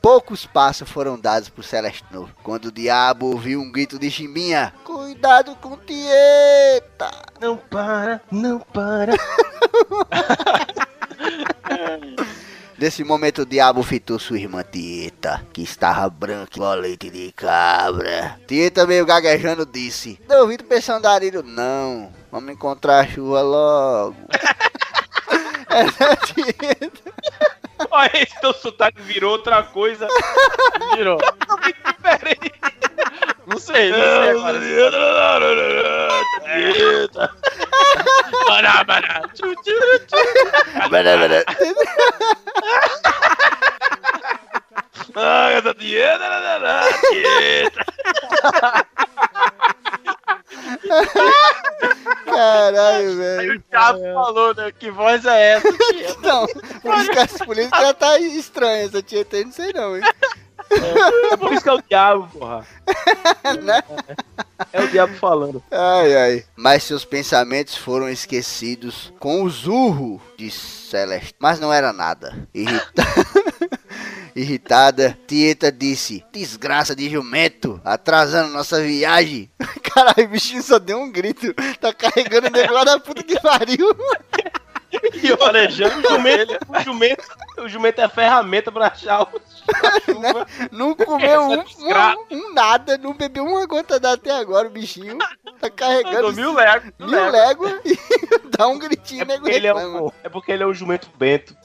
Poucos 0.00 0.46
passos 0.46 0.88
foram 0.88 1.20
dados 1.20 1.50
por 1.50 1.62
Celestino, 1.62 2.30
quando 2.42 2.66
o 2.66 2.72
diabo 2.72 3.26
ouviu 3.26 3.60
um 3.60 3.70
grito 3.70 3.98
de 3.98 4.10
Chimbinha. 4.10 4.72
Cuidado 4.82 5.54
com 5.56 5.76
Tieta! 5.76 7.10
Não 7.38 7.58
para, 7.58 8.22
não 8.30 8.60
para. 8.60 9.12
Nesse 12.80 13.04
momento 13.04 13.42
o 13.42 13.46
diabo 13.46 13.82
fitou 13.82 14.18
sua 14.18 14.38
irmã 14.38 14.62
Tieta, 14.62 15.46
que 15.52 15.60
estava 15.60 16.08
branca 16.08 16.52
igual 16.54 16.76
leite 16.76 17.10
de 17.10 17.30
cabra. 17.32 18.40
Tieta 18.48 18.86
meio 18.86 19.04
gaguejando 19.04 19.66
disse, 19.66 20.18
Duvido 20.26 20.64
pra 20.64 20.78
esse 20.78 20.90
andarilho 20.90 21.42
não, 21.42 22.10
vamos 22.32 22.50
encontrar 22.50 23.00
a 23.00 23.06
chuva 23.06 23.42
logo. 23.42 24.16
Essa 25.68 26.04
é 26.08 26.12
a 26.12 26.16
Tieta. 26.16 27.12
Olha, 27.90 28.22
esse 28.22 28.40
teu 28.40 28.54
sotaque 28.54 29.02
virou 29.02 29.32
outra 29.32 29.62
coisa. 29.62 30.08
Virou. 30.96 31.18
Diferente. 31.86 32.59
Não 33.50 33.58
sei, 33.58 33.90
não 33.90 33.98
sei 33.98 34.30
agora. 34.30 34.60
Bada, 40.88 41.16
bada. 41.16 41.44
Ah, 45.16 45.50
essa 45.50 45.74
dieta, 45.74 46.24
dieta. 47.12 47.84
Caralho, 52.24 53.08
Aí 53.08 53.16
velho. 53.16 53.58
o 53.58 53.62
Thiago 53.62 53.98
falou, 54.14 54.54
né? 54.54 54.72
Que 54.78 54.90
voz 54.90 55.24
é 55.24 55.52
essa, 55.54 55.68
tia? 55.90 56.16
Não, 56.22 56.46
por 56.46 56.98
isso 56.98 57.10
que, 57.10 57.74
ela 57.74 57.94
tá 57.94 58.18
estranha, 58.18 58.84
essa 58.84 59.02
aí, 59.36 59.44
não 59.44 59.52
sei 59.52 59.72
não, 59.72 59.96
hein. 59.96 60.02
É 61.32 61.36
por 61.36 61.52
isso 61.52 61.62
que 61.62 61.68
é 61.68 61.72
o 61.72 61.82
diabo, 61.82 62.28
porra. 62.28 62.66
Né? 63.62 63.82
É 64.72 64.82
o 64.82 64.88
diabo 64.88 65.14
falando. 65.14 65.62
Ai, 65.70 66.16
ai. 66.16 66.44
Mas 66.54 66.84
seus 66.84 67.04
pensamentos 67.04 67.76
foram 67.76 68.08
esquecidos 68.08 69.12
com 69.18 69.42
o 69.42 69.50
zurro 69.50 70.20
de 70.36 70.50
Celeste. 70.50 71.34
Mas 71.38 71.58
não 71.58 71.72
era 71.72 71.92
nada. 71.92 72.48
Irrita... 72.54 73.02
Irritada, 74.34 75.18
Tieta 75.26 75.72
disse: 75.72 76.24
Desgraça 76.32 76.94
de 76.94 77.10
jumento, 77.10 77.80
atrasando 77.84 78.52
nossa 78.52 78.80
viagem. 78.80 79.50
Caralho, 79.82 80.24
o 80.24 80.28
bichinho 80.28 80.62
só 80.62 80.78
deu 80.78 80.98
um 80.98 81.10
grito. 81.10 81.52
Tá 81.80 81.92
carregando 81.92 82.48
o 82.48 82.50
negócio 82.50 82.84
da 82.84 83.00
puta 83.00 83.22
que 83.22 83.40
pariu. 83.40 83.88
E 84.92 85.36
farejando 85.36 85.98
o 85.98 86.10
jumento, 86.10 86.58
o 86.68 86.80
jumento, 86.80 87.24
o 87.58 87.68
jumento 87.68 88.00
é 88.00 88.04
a 88.04 88.08
ferramenta 88.08 88.72
pra 88.72 88.88
achar 88.88 89.22
o 89.22 89.28
chuva. 90.06 90.46
Não 90.72 90.94
comeu 90.94 91.42
um, 91.42 91.60
um- 91.60 92.36
um 92.36 92.52
nada, 92.54 92.98
não 92.98 93.14
bebeu 93.14 93.44
uma 93.44 93.64
gota 93.66 94.00
d'água 94.00 94.14
até 94.16 94.30
agora, 94.32 94.66
o 94.66 94.70
bichinho. 94.70 95.16
Tá 95.60 95.70
carregando 95.70 96.32
mil 96.32 96.52
léguas. 96.54 96.92
mil 96.98 97.30
léguas 97.30 97.80
e 97.84 97.96
dá 98.56 98.66
um 98.66 98.78
gritinho 98.78 99.22
É 99.22 99.24
nego 99.26 99.42
porque, 99.42 99.56
ele 99.56 99.66
é, 99.66 99.74
um, 99.74 100.10
é 100.24 100.28
porque 100.28 100.52
ele 100.52 100.62
é 100.62 100.66
um 100.66 100.74
jumento 100.74 101.08
bento. 101.18 101.54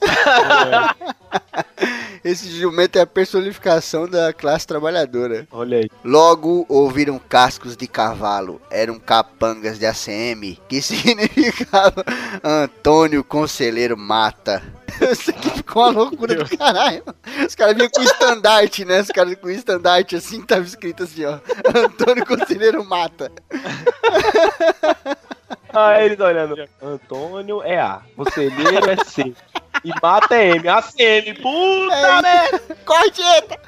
Esse 2.24 2.48
jumento 2.50 2.96
é 2.98 3.02
a 3.02 3.06
personificação 3.06 4.08
da 4.08 4.32
classe 4.32 4.66
trabalhadora. 4.66 5.46
Olha 5.50 5.78
aí. 5.78 5.90
Logo 6.04 6.66
ouviram 6.68 7.18
cascos 7.18 7.76
de 7.76 7.86
cavalo. 7.86 8.60
Eram 8.70 8.98
capangas 8.98 9.78
de 9.78 9.86
ACM, 9.86 10.58
que 10.68 10.82
significava 10.82 12.04
Antônio 12.42 13.15
Conselheiro 13.24 13.96
Mata. 13.96 14.62
Isso 15.12 15.30
aqui 15.30 15.50
ficou 15.50 15.82
uma 15.82 15.90
loucura 15.92 16.34
do 16.36 16.56
caralho. 16.56 17.02
Os 17.46 17.54
caras 17.54 17.74
vinham 17.76 17.90
com 17.90 18.02
estandarte, 18.02 18.84
né? 18.84 19.00
Os 19.00 19.08
caras 19.08 19.34
com 19.36 19.50
estandarte 19.50 20.16
assim, 20.16 20.42
tava 20.42 20.62
escrito 20.62 21.02
assim, 21.02 21.24
ó. 21.24 21.38
Antônio 21.74 22.24
Conselheiro 22.26 22.84
Mata. 22.84 23.30
Ah, 25.78 26.02
ele 26.02 26.16
tá 26.16 26.24
olhando. 26.24 26.56
Antônio 26.80 27.62
é 27.62 27.78
A, 27.78 28.00
Conselheiro 28.16 28.88
é 28.90 28.96
C. 29.04 29.34
E 29.84 29.90
mata 30.02 30.34
é 30.34 30.52
M. 30.56 30.66
ACM, 30.66 31.34
puta 31.34 31.94
É. 31.94 32.22
merda! 32.22 32.76
Corjeta! 32.86 33.60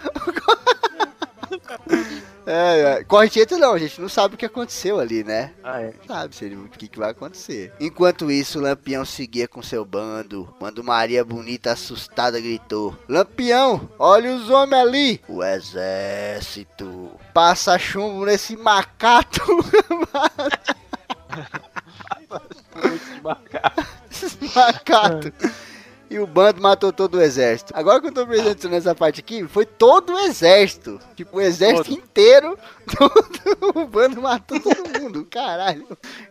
É, 2.47 2.81
é. 3.01 3.05
Corjeta 3.05 3.59
não, 3.59 3.75
a 3.75 3.79
gente 3.79 4.01
não 4.01 4.09
sabe 4.09 4.35
o 4.35 4.39
que 4.39 4.47
aconteceu 4.47 4.99
ali, 4.99 5.23
né? 5.23 5.53
Ah, 5.63 5.83
é. 5.83 5.93
sabe 6.07 6.35
se 6.35 6.45
ele- 6.47 6.57
o 6.57 6.69
que, 6.69 6.89
que 6.89 6.99
vai 6.99 7.11
acontecer. 7.11 7.73
Enquanto 7.79 8.31
isso, 8.31 8.59
Lampião 8.61 9.05
seguia 9.05 9.47
com 9.47 9.63
seu 9.63 9.85
bando, 9.85 10.53
quando 10.59 10.83
Maria 10.83 11.25
Bonita, 11.25 11.73
assustada, 11.73 12.41
gritou: 12.41 12.97
Lampião, 13.09 13.89
olha 13.99 14.35
os 14.35 14.49
homens 14.49 14.81
ali! 14.81 15.21
O 15.29 15.45
exército! 15.45 17.11
Passa 17.35 17.79
chumbo 17.79 18.25
nesse 18.25 18.57
macaco! 18.57 19.63
Muito 22.75 23.15
de 23.15 23.21
macaco. 23.23 23.87
Esse 24.11 24.39
macaco! 24.55 25.33
E 26.11 26.19
o 26.19 26.27
bando 26.27 26.63
matou 26.63 26.91
todo 26.93 27.17
o 27.17 27.21
exército. 27.21 27.73
Agora 27.77 28.01
que 28.01 28.07
eu 28.07 28.13
tô 28.13 28.23
apresentando 28.23 28.75
essa 28.75 28.95
parte 28.95 29.21
aqui, 29.21 29.47
foi 29.47 29.67
todo 29.67 30.15
o 30.15 30.19
exército. 30.19 30.99
Tipo, 31.15 31.37
o 31.37 31.41
exército 31.41 31.93
inteiro. 31.93 32.59
Todo, 32.99 33.79
o 33.79 33.87
bando 33.87 34.23
matou 34.23 34.59
todo 34.59 34.99
mundo. 34.99 35.27
Caralho. 35.31 35.87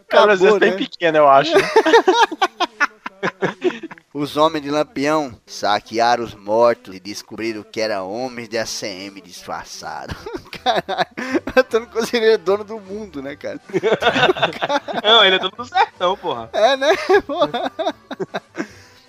Cara, 0.07 0.33
às 0.33 0.39
vezes 0.39 0.55
Acabou, 0.55 0.59
bem 0.59 0.71
né? 0.71 0.77
pequeno, 0.77 1.17
eu 1.19 1.27
acho. 1.27 1.53
né? 1.53 1.61
Os 4.11 4.35
homens 4.35 4.63
de 4.63 4.71
Lampião 4.71 5.39
saquearam 5.45 6.23
os 6.23 6.33
mortos 6.33 6.95
e 6.95 6.99
descobriram 6.99 7.61
que 7.61 7.79
eram 7.79 8.11
homens 8.11 8.49
de 8.49 8.57
ACM 8.57 9.21
disfarçados. 9.23 10.15
Caralho, 10.63 11.07
o 11.55 11.59
Antônio 11.59 11.87
Conselheiro 11.89 12.33
é 12.33 12.37
dono 12.37 12.63
do 12.63 12.79
mundo, 12.79 13.21
né, 13.21 13.35
cara? 13.35 13.61
Não, 15.03 15.23
ele 15.23 15.35
é 15.35 15.39
todo 15.39 15.55
do 15.55 15.65
sertão, 15.65 16.17
porra. 16.17 16.49
É, 16.51 16.75
né? 16.75 16.89
Porra. 17.27 17.71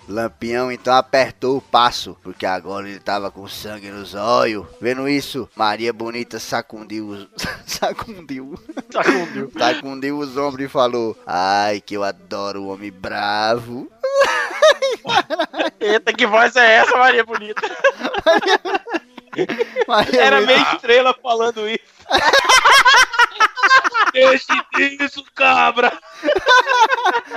Lampião 0.09 0.71
então 0.71 0.95
apertou 0.95 1.57
o 1.57 1.61
passo, 1.61 2.17
porque 2.23 2.45
agora 2.45 2.89
ele 2.89 2.99
tava 2.99 3.29
com 3.29 3.47
sangue 3.47 3.89
nos 3.89 4.15
olhos. 4.15 4.65
Vendo 4.81 5.07
isso, 5.07 5.47
Maria 5.55 5.93
Bonita 5.93 6.39
sacundiu 6.39 7.07
os. 7.07 7.27
sacundiu. 7.65 8.59
Sacundiu. 8.91 9.51
Sacundiu 9.57 10.17
os 10.17 10.35
ombros 10.35 10.65
e 10.65 10.69
falou: 10.69 11.15
Ai, 11.25 11.79
que 11.79 11.95
eu 11.95 12.03
adoro 12.03 12.63
o 12.63 12.67
homem 12.69 12.91
bravo. 12.91 13.89
Eita, 15.79 16.11
que 16.11 16.25
voz 16.25 16.55
é 16.55 16.75
essa, 16.77 16.97
Maria 16.97 17.23
Bonita? 17.23 17.61
Maria 18.25 18.99
Era 20.17 20.37
Bonita- 20.41 20.45
meio 20.53 20.73
estrela 20.75 21.15
falando 21.21 21.67
isso. 21.69 21.79
Deixe 24.11 24.47
disso, 24.97 25.23
cabra. 25.35 25.91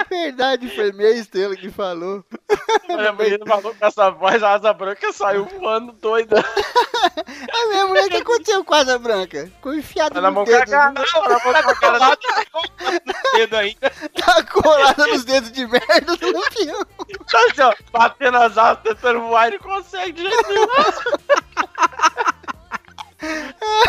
Verdade, 0.09 0.75
foi 0.75 0.91
meia 0.93 1.15
estrela 1.19 1.55
que 1.55 1.71
falou. 1.71 2.25
Maria 2.89 3.13
Bonita 3.13 3.45
falou 3.47 3.75
com 3.75 3.87
essa 3.87 4.11
voz, 4.11 4.43
a 4.43 4.53
asa 4.55 4.73
branca 4.73 5.13
saiu 5.13 5.45
voando 5.45 5.93
doida. 5.93 6.43
É 7.49 7.67
mesmo, 7.67 7.93
né? 7.95 8.03
O 8.03 8.09
que 8.09 8.17
aconteceu 8.17 8.65
com 8.65 8.75
a 8.75 8.79
asa 8.79 8.99
branca? 8.99 9.51
Ficou 9.57 9.75
enfiada 9.75 10.15
Tá 10.15 10.21
na 10.23 10.31
no 10.31 10.45
dedo. 10.45 10.59
cagada, 10.61 11.05
tá 11.05 11.21
na 11.21 11.29
mão 11.39 11.41
com 11.63 11.71
a 11.71 11.75
cara 11.77 11.99
da 12.01 12.17
Dedo 13.35 13.57
ainda. 13.57 13.91
Tá 14.19 14.43
colada 14.45 15.07
nos 15.09 15.25
dedos 15.25 15.53
de 15.53 15.67
merda 15.67 16.17
do 16.17 16.27
Lampião. 16.33 16.85
Tá 17.31 17.39
assim, 17.51 17.61
ó, 17.63 17.75
batendo 17.93 18.39
as 18.39 18.57
asas, 18.57 18.83
tentando 18.83 19.21
voar 19.21 19.49
e 19.49 19.53
não 19.53 19.59
consegue 19.59 20.13
de 20.13 20.23
jeito 20.23 20.49
nenhum. 20.49 20.67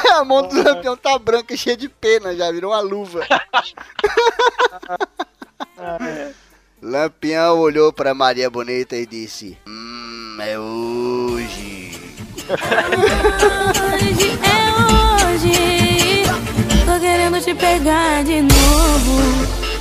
A 0.13 0.23
mão 0.23 0.47
do 0.47 0.61
Lampião 0.61 0.95
tá 0.95 1.17
branca, 1.17 1.55
cheia 1.55 1.77
de 1.77 1.87
pena, 1.89 2.35
já 2.35 2.51
virou 2.51 2.71
uma 2.71 2.81
luva. 2.81 3.25
Lampião 6.81 7.59
olhou 7.59 7.93
pra 7.93 8.13
Maria 8.13 8.49
Bonita 8.49 8.95
e 8.95 9.05
disse: 9.05 9.57
Hum, 9.67 10.37
é 10.39 10.59
hoje. 10.59 11.91
Hoje 13.93 14.39
é 14.43 14.69
hoje. 15.31 16.23
Tô 16.85 16.99
querendo 16.99 17.39
te 17.41 17.55
pegar 17.55 18.23
de 18.23 18.41
novo. 18.41 19.72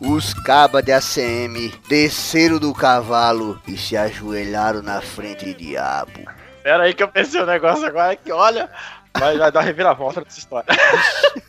Os 0.00 0.32
cabas 0.32 0.82
de 0.82 0.92
ACM 0.92 1.70
desceram 1.86 2.58
do 2.58 2.72
cavalo 2.72 3.60
e 3.68 3.76
se 3.76 3.98
ajoelharam 3.98 4.80
na 4.80 5.02
frente 5.02 5.44
de 5.44 5.52
diabo. 5.52 6.24
Pera 6.62 6.84
aí 6.84 6.94
que 6.94 7.02
eu 7.02 7.08
pensei 7.08 7.42
um 7.42 7.46
negócio 7.46 7.86
agora 7.86 8.16
que, 8.16 8.32
olha, 8.32 8.70
vai, 9.18 9.36
vai 9.36 9.52
dar 9.52 9.60
reviravolta 9.60 10.22
nessa 10.22 10.38
história. 10.38 10.66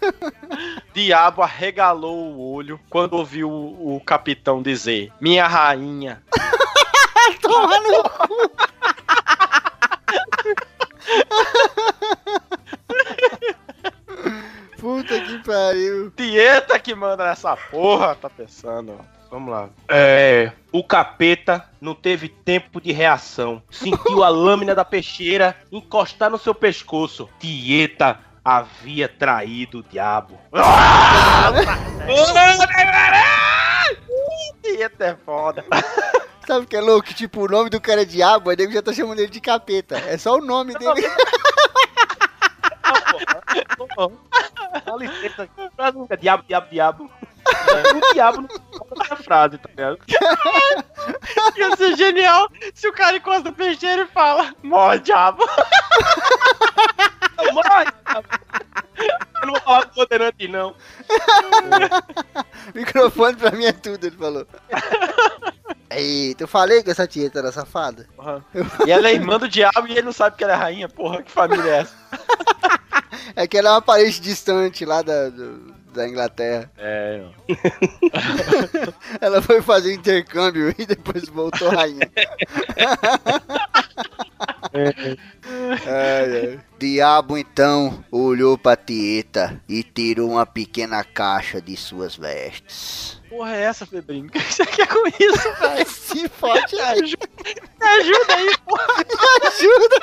Diabo 0.94 1.42
arregalou 1.42 2.34
o 2.34 2.54
olho 2.54 2.78
quando 2.90 3.14
ouviu 3.14 3.50
o, 3.50 3.96
o 3.96 4.02
capitão 4.02 4.62
dizer: 4.62 5.14
Minha 5.22 5.48
rainha. 5.48 6.22
Toma 7.42 7.80
no 7.80 8.04
cu. 8.04 8.52
Puta 14.82 15.22
que 15.22 15.38
pariu. 15.44 16.10
Tieta 16.10 16.80
que 16.80 16.96
manda 16.96 17.24
nessa 17.24 17.56
porra, 17.56 18.16
tá 18.16 18.28
pensando. 18.28 18.98
ó. 19.00 19.04
Vamos 19.30 19.52
lá. 19.52 19.70
É, 19.88 20.52
o 20.72 20.84
capeta 20.84 21.64
não 21.80 21.94
teve 21.94 22.28
tempo 22.28 22.82
de 22.82 22.92
reação. 22.92 23.62
Sentiu 23.70 24.24
a 24.24 24.30
lâmina 24.34 24.74
da 24.74 24.84
peixeira 24.84 25.56
encostar 25.72 26.32
no 26.32 26.40
seu 26.40 26.56
pescoço. 26.56 27.30
Tieta 27.40 28.20
havia 28.44 29.08
traído 29.08 29.80
o 29.80 29.84
diabo. 29.84 30.38
Tieta 34.64 35.06
é 35.06 35.16
foda. 35.24 35.64
Sabe 36.48 36.66
o 36.66 36.68
que 36.68 36.76
é 36.76 36.82
louco? 36.82 37.14
Tipo, 37.14 37.46
o 37.46 37.48
nome 37.48 37.70
do 37.70 37.80
cara 37.80 38.02
é 38.02 38.06
diabo, 38.06 38.50
aí 38.50 38.58
nego 38.58 38.74
já 38.74 38.82
tá 38.82 38.92
chamando 38.92 39.20
ele 39.20 39.30
de 39.30 39.40
capeta. 39.40 39.96
É 40.00 40.18
só 40.18 40.36
o 40.36 40.42
nome 40.42 40.74
dele. 40.74 41.08
Dá 44.86 44.96
licença. 44.98 45.50
Frase 45.76 45.98
nunca, 45.98 46.18
Diabo, 46.18 46.44
diabo, 46.48 46.68
diabo. 46.70 47.12
O 47.44 48.14
diabo 48.14 48.42
não 48.42 48.48
fala 48.50 49.04
essa 49.04 49.16
frase, 49.18 49.58
tá 49.58 49.70
ligado? 49.70 50.00
Ia 51.58 51.76
ser 51.76 51.96
genial 51.98 52.48
se 52.74 52.88
o 52.88 52.94
cara 52.94 53.18
encosta 53.18 53.50
o 53.50 53.54
peixeiro 53.54 54.04
e 54.04 54.08
fala: 54.08 54.54
Morre, 54.64 55.00
diabo. 55.00 55.44
Morre! 57.52 57.86
diabo. 58.06 58.28
Eu 59.42 59.48
não 59.48 59.54
vou 59.54 59.62
falar 59.62 59.86
com 59.86 59.94
o 59.94 59.96
Moderante, 59.98 60.48
não. 60.48 60.76
Microfone 62.76 63.36
pra 63.36 63.52
mim 63.52 63.66
é 63.66 63.72
tudo, 63.72 64.06
ele 64.06 64.16
falou. 64.16 64.48
Eita, 65.90 66.44
eu 66.44 66.48
falei 66.48 66.84
que 66.84 66.92
essa 66.92 67.08
tieta 67.08 67.40
era 67.40 67.52
safada. 67.52 68.08
E 68.86 68.92
ela 68.92 69.10
é 69.10 69.14
irmã 69.14 69.38
do 69.38 69.48
diabo 69.50 69.88
e 69.88 69.92
ele 69.94 70.04
não 70.04 70.14
sabe 70.14 70.38
que 70.38 70.44
ela 70.44 70.54
é 70.54 70.56
rainha. 70.56 70.88
Porra, 70.88 71.24
que 71.24 71.32
família 71.32 71.70
é 71.70 71.80
essa? 71.80 71.96
É 73.36 73.48
que 73.48 73.58
ela 73.58 73.70
é 73.70 73.72
uma 73.74 73.82
parente 73.82 74.20
distante 74.22 74.84
lá 74.86 75.02
da, 75.02 75.30
do- 75.30 75.74
da 75.94 76.08
Inglaterra. 76.08 76.72
É, 76.78 77.22
Ela 79.20 79.42
foi 79.42 79.62
fazer 79.62 79.94
intercâmbio 79.94 80.74
e 80.78 80.86
depois 80.86 81.28
voltou 81.28 81.70
rainha. 81.70 82.10
Ai, 84.74 86.48
ai. 86.48 86.60
Diabo 86.80 87.38
então 87.38 88.04
olhou 88.12 88.58
pra 88.58 88.76
Tieta 88.76 89.62
e 89.68 89.84
tirou 89.84 90.32
uma 90.32 90.46
pequena 90.46 91.04
caixa 91.04 91.62
de 91.62 91.76
suas 91.76 92.16
vestes. 92.16 93.22
porra 93.30 93.56
é 93.56 93.62
essa, 93.64 93.86
Febrinho? 93.86 94.28
O 94.28 94.30
que 94.32 94.40
você 94.40 94.66
quer 94.66 94.88
com 94.88 95.08
isso, 95.08 95.54
velho? 95.60 95.90
Se 95.90 96.30
fode 96.30 96.80
aí, 96.80 97.02
Me 97.02 97.86
ajuda 97.88 98.36
aí, 98.36 98.58
porra. 98.66 99.06
ajuda! 99.48 100.00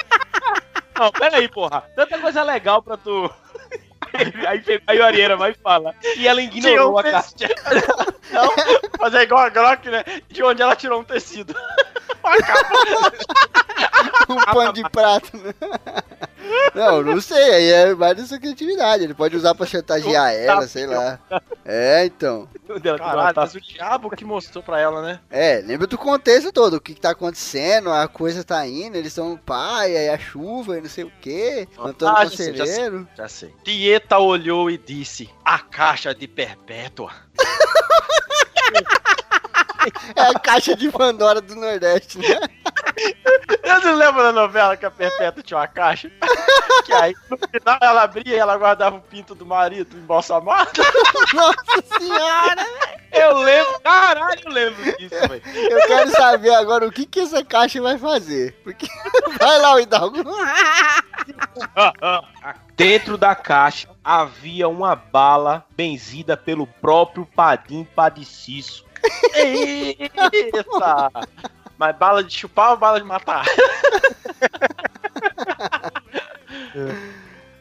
Não, 0.98 1.12
pera 1.12 1.36
aí, 1.36 1.48
porra. 1.48 1.84
Tanta 1.94 2.18
coisa 2.18 2.42
legal 2.42 2.82
pra 2.82 2.96
tu. 2.96 3.30
Aí, 4.14 4.62
aí 4.86 4.98
o 4.98 5.04
Arieira 5.04 5.36
vai 5.36 5.52
falar. 5.52 5.94
E 6.16 6.26
ela 6.26 6.40
ignorou 6.40 6.96
a 6.96 7.00
um 7.00 7.02
caixa. 7.02 7.34
Não, 8.32 8.48
fazer 8.98 9.20
igual 9.20 9.42
a 9.42 9.48
Glock, 9.50 9.90
né? 9.90 10.02
De 10.30 10.42
onde 10.42 10.62
ela 10.62 10.74
tirou 10.74 11.00
um 11.00 11.04
tecido. 11.04 11.54
Uma 12.24 12.38
capa. 12.38 13.12
Um 14.36 14.44
pano 14.52 14.72
de 14.72 14.82
prato, 14.90 15.36
né? 15.36 15.54
Não, 16.74 17.02
não 17.02 17.20
sei, 17.20 17.50
aí 17.54 17.70
é 17.72 17.94
mais 17.94 18.16
da 18.16 18.24
sua 18.24 18.38
criatividade. 18.38 19.02
Ele 19.02 19.12
pode 19.12 19.36
usar 19.36 19.54
pra 19.54 19.66
chantagear 19.66 20.32
ela, 20.32 20.66
sei 20.66 20.86
lá. 20.86 21.18
É, 21.64 22.04
então. 22.06 22.48
Caralho, 22.96 23.34
tá- 23.34 23.40
mas 23.42 23.54
o 23.54 23.60
diabo 23.60 24.08
que 24.10 24.24
mostrou 24.24 24.62
pra 24.62 24.80
ela, 24.80 25.02
né? 25.02 25.20
É, 25.28 25.60
lembra 25.60 25.86
do 25.86 25.98
contexto 25.98 26.52
todo, 26.52 26.74
o 26.74 26.80
que, 26.80 26.94
que 26.94 27.00
tá 27.00 27.10
acontecendo, 27.10 27.90
a 27.90 28.06
coisa 28.08 28.44
tá 28.44 28.66
indo, 28.66 28.96
eles 28.96 29.08
estão 29.08 29.30
no 29.30 29.38
pai, 29.38 29.96
aí 29.96 30.08
a 30.08 30.18
chuva 30.18 30.78
e 30.78 30.80
não 30.80 30.88
sei 30.88 31.04
o 31.04 31.12
que, 31.20 31.68
Antônio 31.78 32.16
Ah, 32.16 32.24
já 32.24 32.36
sei, 32.36 32.54
já 32.54 32.64
Conselheiro. 32.64 33.08
Já 33.16 33.28
sei. 33.28 33.54
Tieta 33.64 34.18
olhou 34.18 34.70
e 34.70 34.78
disse: 34.78 35.28
A 35.44 35.58
caixa 35.58 36.14
de 36.14 36.26
Perpétua. 36.28 37.12
É 40.14 40.22
a 40.22 40.38
caixa 40.38 40.76
de 40.76 40.90
Pandora 40.90 41.40
do 41.40 41.54
Nordeste, 41.54 42.18
né? 42.18 42.40
Eu 43.62 43.80
não 43.80 43.94
lembro 43.94 44.22
da 44.22 44.32
novela 44.32 44.76
que 44.76 44.86
a 44.86 44.90
Perpétua 44.90 45.42
tinha 45.42 45.58
uma 45.58 45.68
caixa? 45.68 46.10
que 46.84 46.92
aí 46.92 47.14
no 47.30 47.36
final 47.36 47.78
ela 47.80 48.02
abria 48.02 48.34
e 48.34 48.38
ela 48.38 48.56
guardava 48.56 48.96
o 48.96 49.00
pinto 49.00 49.34
do 49.34 49.44
marido 49.44 49.96
embalsamado. 49.96 50.70
Nossa 51.34 51.98
senhora! 51.98 52.66
Eu 53.12 53.38
lembro, 53.38 53.80
caralho, 53.80 54.40
eu 54.44 54.52
lembro 54.52 54.96
disso, 54.96 55.28
velho. 55.28 55.42
Eu 55.54 55.86
quero 55.86 56.10
saber 56.10 56.54
agora 56.54 56.86
o 56.86 56.92
que, 56.92 57.06
que 57.06 57.20
essa 57.20 57.44
caixa 57.44 57.80
vai 57.80 57.98
fazer. 57.98 58.54
Porque. 58.62 58.86
Vai 59.38 59.58
lá, 59.58 59.74
o 59.74 59.80
Hidalgo. 59.80 60.18
Dentro 62.74 63.16
da 63.16 63.34
caixa 63.34 63.88
havia 64.02 64.68
uma 64.68 64.96
bala 64.96 65.64
benzida 65.76 66.36
pelo 66.36 66.66
próprio 66.66 67.26
Padim 67.26 67.84
Padiciço. 67.84 68.87
Eita! 69.34 70.30
Mas 71.76 71.96
bala 71.96 72.24
de 72.24 72.34
chupar 72.34 72.72
ou 72.72 72.76
bala 72.76 73.00
de 73.00 73.06
matar? 73.06 73.44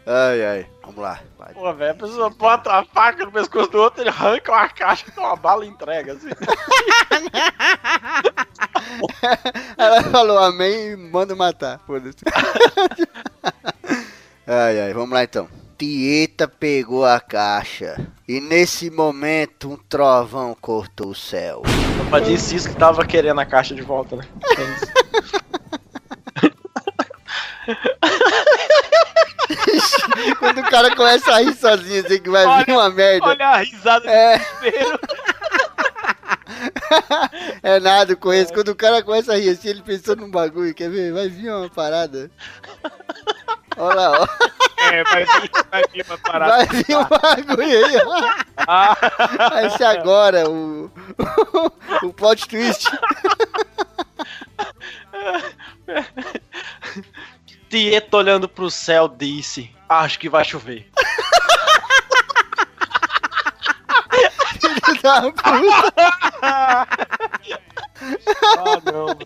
Ai, 0.10 0.46
ai. 0.46 0.66
Vamos 0.82 1.02
lá. 1.02 1.20
Vai. 1.38 1.54
Pô, 1.54 1.74
velho, 1.74 1.92
a 1.92 1.96
pessoa 1.96 2.30
bota 2.30 2.72
a 2.72 2.86
faca 2.86 3.26
no 3.26 3.32
pescoço 3.32 3.70
do 3.70 3.78
outro, 3.78 4.02
ele 4.02 4.10
arranca 4.10 4.54
uma 4.54 4.70
caixa 4.70 5.12
com 5.12 5.20
uma 5.20 5.36
bala 5.36 5.66
e 5.66 5.68
entrega, 5.68 6.14
assim. 6.14 6.30
Ela 9.78 10.02
falou 10.04 10.40
amém 10.40 10.92
e 10.92 10.96
manda 10.96 11.36
matar. 11.36 11.82
Foda-se. 11.86 12.24
ai, 14.48 14.80
ai. 14.80 14.94
Vamos 14.94 15.12
lá 15.12 15.26
então. 15.26 15.50
Tieta 15.78 16.48
pegou 16.48 17.06
a 17.06 17.20
caixa. 17.20 18.08
E 18.28 18.42
nesse 18.42 18.90
momento 18.90 19.72
um 19.72 19.78
trovão 19.78 20.54
cortou 20.60 21.12
o 21.12 21.16
céu. 21.16 21.62
Pra 22.10 22.20
disse 22.20 22.56
isso 22.56 22.68
que 22.68 22.76
tava 22.76 23.06
querendo 23.06 23.40
a 23.40 23.46
caixa 23.46 23.74
de 23.74 23.82
volta, 23.82 24.18
né? 24.18 24.28
Quando 30.40 30.60
o 30.60 30.70
cara 30.70 30.94
começa 30.94 31.32
a 31.32 31.42
rir 31.42 31.56
sozinho, 31.56 32.06
assim 32.06 32.22
que 32.22 32.30
vai 32.30 32.66
vir 32.66 32.74
uma 32.74 32.90
merda. 32.90 33.28
Olha 33.28 33.48
a 33.48 33.58
risada 33.60 34.12
É. 34.12 34.38
É 37.64 37.80
nada, 37.80 38.14
eu 38.14 38.18
conheço. 38.18 38.54
Quando 38.54 38.70
o 38.70 38.76
cara 38.76 39.04
começa 39.04 39.34
a 39.34 39.38
rir 39.38 39.50
assim, 39.50 39.70
ele 39.70 39.82
pensou 39.82 40.16
num 40.16 40.30
bagulho. 40.30 40.74
Quer 40.74 40.90
ver? 40.90 41.14
Vai 41.14 41.30
vir 41.30 41.50
uma 41.50 41.70
parada. 41.70 42.30
Olha 43.78 43.96
lá, 43.96 44.22
ó. 44.22 44.28
É, 44.92 45.04
vai 45.04 45.26
vir, 45.26 45.52
vai 45.72 45.84
vir 45.94 46.06
uma 46.08 46.18
parada. 46.18 46.52
Vai 46.58 46.66
vir 46.68 46.98
um 46.98 47.04
bagulho 47.06 47.64
aí, 47.64 47.98
ó. 48.06 48.34
Ah, 48.68 48.98
Vai 49.50 49.70
ser 49.72 49.84
agora 49.86 50.50
o. 50.50 50.92
o 52.04 52.14
plot 52.14 52.48
twist. 52.48 52.88
Tieta 57.70 58.18
olhando 58.18 58.48
pro 58.48 58.70
céu 58.72 59.08
disse: 59.08 59.70
Acho 59.90 60.20
que 60.20 60.30
vai 60.30 60.44
chover. 60.46 60.88
Filho 64.60 64.82
da 65.02 65.22
puta. 65.22 65.42
ah 66.42 66.88
não. 68.86 69.18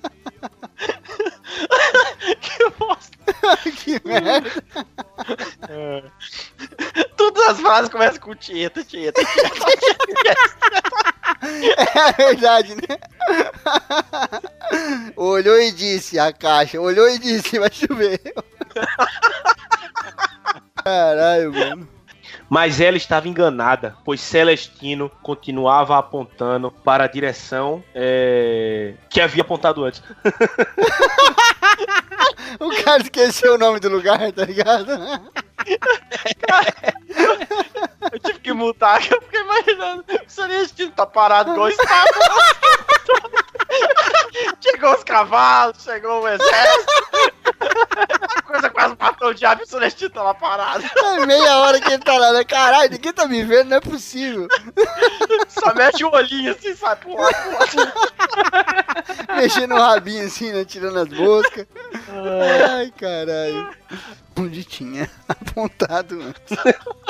que 2.39 2.69
bosta. 2.77 3.17
que 3.77 4.01
merda. 4.05 4.49
É. 5.69 6.03
Todas 7.17 7.49
as 7.49 7.59
frases 7.59 7.89
começam 7.89 8.19
com 8.19 8.35
Tieta, 8.35 8.83
Tieta. 8.83 9.21
É 11.43 12.11
verdade, 12.13 12.75
né? 12.75 12.99
Olhou 15.15 15.59
e 15.59 15.71
disse 15.71 16.19
a 16.19 16.31
caixa. 16.31 16.79
Olhou 16.79 17.09
e 17.09 17.17
disse, 17.17 17.57
vai 17.57 17.71
chover. 17.71 18.21
Caralho, 20.83 21.51
mano. 21.53 22.00
Mas 22.49 22.79
ela 22.79 22.97
estava 22.97 23.27
enganada, 23.27 23.95
pois 24.03 24.21
Celestino 24.21 25.09
continuava 25.21 25.97
apontando 25.97 26.71
para 26.71 27.05
a 27.05 27.07
direção 27.07 27.83
é, 27.93 28.93
que 29.09 29.21
havia 29.21 29.41
apontado 29.41 29.83
antes. 29.83 30.01
O 32.59 32.69
cara 32.83 33.01
esqueceu 33.01 33.55
o 33.55 33.57
nome 33.57 33.79
do 33.79 33.89
lugar, 33.89 34.31
tá 34.33 34.45
ligado? 34.45 34.91
Eu 38.11 38.19
tive 38.19 38.39
que 38.39 38.53
mutar, 38.53 38.99
que 38.99 39.13
eu 39.13 39.21
fiquei 39.21 39.41
imaginando. 39.41 40.03
O 40.07 40.29
Celestino 40.29 40.91
tá 40.91 41.05
parado 41.05 41.67
estátua. 41.67 42.21
chegou 44.61 44.93
os 44.93 45.03
cavalos, 45.03 45.83
chegou 45.83 46.21
o 46.21 46.27
exército. 46.27 46.91
A 48.37 48.41
coisa 48.41 48.69
quase 48.69 48.95
matou 48.99 49.29
o 49.29 49.33
diabo 49.33 49.61
e 49.61 49.63
o 49.63 49.67
Celestino 49.67 50.09
tá 50.09 50.23
lá 50.23 50.33
parado. 50.33 50.83
É 50.97 51.25
meia 51.25 51.57
hora 51.57 51.79
que 51.79 51.93
ele 51.93 52.03
tá 52.03 52.17
lá, 52.17 52.33
né? 52.33 52.43
Caralho, 52.43 52.91
ninguém 52.91 53.13
tá 53.13 53.25
me 53.27 53.43
vendo, 53.43 53.69
não 53.69 53.77
é 53.77 53.81
possível. 53.81 54.47
Só 55.47 55.73
mete 55.73 56.03
o 56.03 56.11
olhinho 56.11 56.51
assim, 56.51 56.75
sai 56.75 56.95
pro 56.95 57.15
lado. 57.15 57.35
Mexendo 59.35 59.75
o 59.75 59.79
rabinho 59.79 60.25
assim, 60.25 60.51
né? 60.51 60.65
Tirando 60.65 60.99
as 60.99 61.09
moscas. 61.09 61.67
Ai, 62.69 62.91
caralho. 62.91 63.69
Onde 64.37 64.63
tinha 64.63 65.09
apontado 65.27 66.21
antes. 66.21 66.57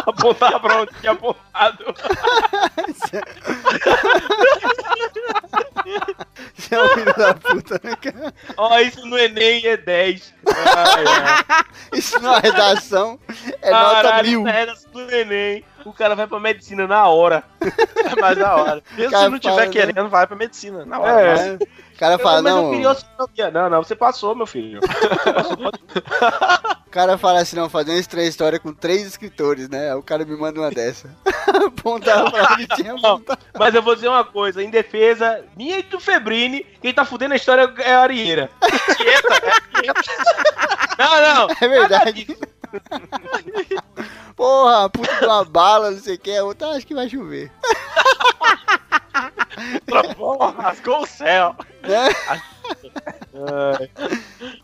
Apontar 0.05 0.59
pra 0.59 0.81
onde 0.81 0.91
tinha 0.99 1.13
apontado. 1.13 1.85
Você 6.55 6.75
é 6.75 6.83
um 6.83 6.89
filho 6.89 7.13
da 7.17 7.33
puta, 7.33 7.79
né, 7.83 7.95
cara? 7.95 8.33
Ó, 8.57 8.77
isso 8.79 9.05
no 9.05 9.17
Enem 9.17 9.65
é 9.65 9.77
10. 9.77 10.33
Ai, 10.47 11.03
ai. 11.07 11.63
Isso 11.93 12.19
não 12.19 12.35
é 12.35 12.39
redação, 12.39 13.19
é 13.61 13.71
nota 13.71 13.95
Caralho, 14.03 14.29
mil. 14.29 14.39
isso 14.41 14.49
é 14.49 14.51
redação 14.59 14.91
do 14.91 15.11
Enem. 15.11 15.65
O 15.83 15.91
cara 15.93 16.13
vai 16.15 16.27
pra 16.27 16.39
medicina 16.39 16.85
na 16.87 17.07
hora. 17.07 17.43
É 17.59 18.21
mais 18.21 18.37
da 18.37 18.55
hora. 18.55 18.83
Mesmo 18.95 19.17
se 19.17 19.29
não 19.29 19.39
tiver 19.39 19.53
fala, 19.53 19.65
né? 19.65 19.71
querendo, 19.71 20.09
vai 20.09 20.27
pra 20.27 20.35
medicina. 20.35 20.85
Na 20.85 20.99
hora. 20.99 21.21
É. 21.21 21.35
Mas- 21.57 21.67
O 21.95 21.97
cara 22.01 22.17
fala, 22.19 22.41
Mas 22.41 22.53
eu 22.53 22.61
não. 22.61 22.91
oceanografia. 22.91 23.51
Não, 23.51 23.69
não, 23.69 23.83
você 23.83 23.95
passou, 23.95 24.35
meu 24.35 24.45
filho. 24.45 24.79
O 26.87 26.91
cara 26.91 27.17
fala 27.17 27.39
assim, 27.39 27.55
não, 27.55 27.69
fazer 27.69 27.91
uma 27.91 28.23
história 28.23 28.59
com 28.59 28.73
três 28.73 29.03
escritores, 29.07 29.69
né? 29.69 29.95
O 29.95 30.03
cara 30.03 30.25
me 30.25 30.35
manda 30.35 30.59
uma 30.59 30.69
dessa. 30.69 31.09
Apontava 31.65 32.29
pra 32.29 32.57
tinha 32.75 32.93
apontado. 32.93 33.39
Mas 33.57 33.73
eu 33.73 33.81
vou 33.81 33.95
dizer 33.95 34.09
uma 34.09 34.25
coisa, 34.25 34.61
em 34.61 34.69
defesa 34.69 35.40
minha 35.55 35.79
e 35.79 35.83
do 35.83 35.99
Febrini, 35.99 36.65
quem 36.81 36.93
tá 36.93 37.05
fudendo 37.05 37.33
a 37.33 37.37
história 37.37 37.71
é 37.79 37.93
a 37.93 38.01
Arieira. 38.01 38.49
Tieta, 38.97 39.35
é 39.35 39.39
Tieta. 39.81 40.01
Não, 40.97 41.21
não. 41.21 41.47
É 41.59 41.67
verdade. 41.67 42.27
Porra, 44.35 44.89
puta 44.89 45.15
de 45.17 45.25
uma 45.25 45.45
bala, 45.45 45.91
não 45.91 45.99
sei 45.99 46.15
o 46.15 46.19
que, 46.19 46.35
a 46.35 46.43
outra 46.43 46.69
acho 46.69 46.87
que 46.87 46.95
vai 46.95 47.07
chover. 47.09 47.51
Porra, 50.15 50.61
rasgou 50.61 51.03
o 51.03 51.07
céu. 51.07 51.55
Né? 51.81 52.09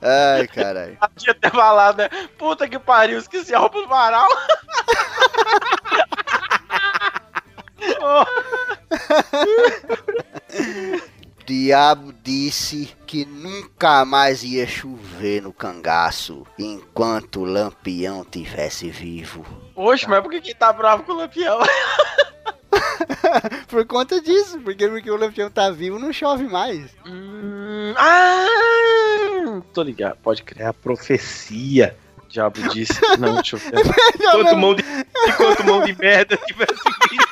Ai, 0.02 0.48
caralho. 0.48 0.98
Tinha 1.18 1.34
até 1.34 1.50
falado, 1.50 1.98
né? 1.98 2.10
Puta 2.38 2.68
que 2.68 2.80
pariu, 2.80 3.20
esqueci 3.20 3.54
a 3.54 3.60
roupa 3.60 3.82
do 3.82 3.88
varal. 3.88 4.28
Diabo 11.48 12.14
disse 12.22 12.94
que 13.06 13.24
nunca 13.24 14.04
mais 14.04 14.44
ia 14.44 14.68
chover 14.68 15.42
no 15.42 15.54
cangaço 15.54 16.46
enquanto 16.60 17.40
o 17.40 17.46
lampião 17.46 18.26
tivesse 18.26 18.90
vivo. 18.90 19.46
Oxe, 19.74 20.10
mas 20.10 20.22
por 20.22 20.30
que 20.30 20.42
que 20.42 20.54
tá 20.54 20.74
bravo 20.74 21.04
com 21.04 21.14
o 21.14 21.16
lampião? 21.16 21.60
Por 23.68 23.86
conta 23.86 24.22
disso, 24.22 24.60
porque, 24.60 24.88
porque 24.88 25.10
o 25.10 25.18
lampião 25.18 25.50
tá 25.50 25.70
vivo 25.70 26.00
não 26.00 26.12
chove 26.12 26.46
mais. 26.46 26.96
Hum, 27.06 27.94
ah, 27.98 29.62
tô 29.74 29.84
ligado, 29.84 30.18
pode 30.18 30.44
criar 30.44 30.74
profecia. 30.74 31.98
O 32.24 32.28
diabo 32.28 32.62
disse 32.70 33.00
que 33.00 33.18
não 33.18 33.44
choveu. 33.44 33.72
Enquanto 34.20 34.58
mão 34.58 34.76
de, 34.76 34.84
enquanto 35.28 35.64
mão 35.64 35.84
de 35.84 35.98
merda 35.98 36.38
tivesse 36.38 36.82
vindo. 37.10 37.28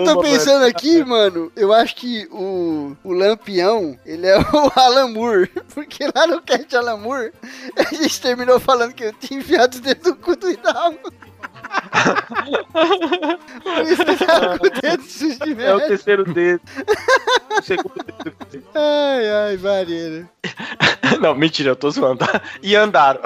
Eu 0.00 0.14
tô 0.14 0.20
pensando 0.20 0.64
aqui, 0.64 1.04
mano? 1.04 1.50
Eu 1.56 1.72
acho 1.72 1.94
que 1.96 2.26
o, 2.30 2.96
o 3.02 3.12
Lampião, 3.12 3.98
ele 4.04 4.26
é 4.26 4.38
o 4.52 4.72
Alan 4.74 5.08
Moore. 5.08 5.48
Porque 5.74 6.08
lá 6.14 6.26
no 6.26 6.40
cast 6.42 6.74
Alan 6.76 6.96
Moore, 6.96 7.32
a 7.76 7.94
gente 7.94 8.20
terminou 8.20 8.58
falando 8.60 8.92
que 8.92 9.04
eu 9.04 9.12
tinha 9.12 9.40
enfiado 9.40 9.78
o 9.78 9.80
dedo 9.80 10.10
no 10.10 10.16
cu 10.16 10.36
do 10.36 10.50
Hidalgo. 10.50 11.12
Por 13.62 13.82
isso 13.86 14.04
que 14.04 14.24
tava 14.24 14.58
com 14.58 14.66
o 14.66 14.70
dedo 14.70 15.02
sujo 15.04 15.38
de 15.38 15.62
É 15.62 15.74
o 15.74 15.80
terceiro 15.80 16.24
dedo. 16.24 16.62
O 17.50 17.62
segundo 17.62 18.04
dedo. 18.04 18.66
Ai, 18.74 19.28
ai, 19.28 19.56
vareira. 19.56 20.30
Não, 21.20 21.34
mentira, 21.34 21.70
eu 21.70 21.76
tô 21.76 21.90
zoando. 21.90 22.24
E 22.62 22.76
andaram. 22.76 23.20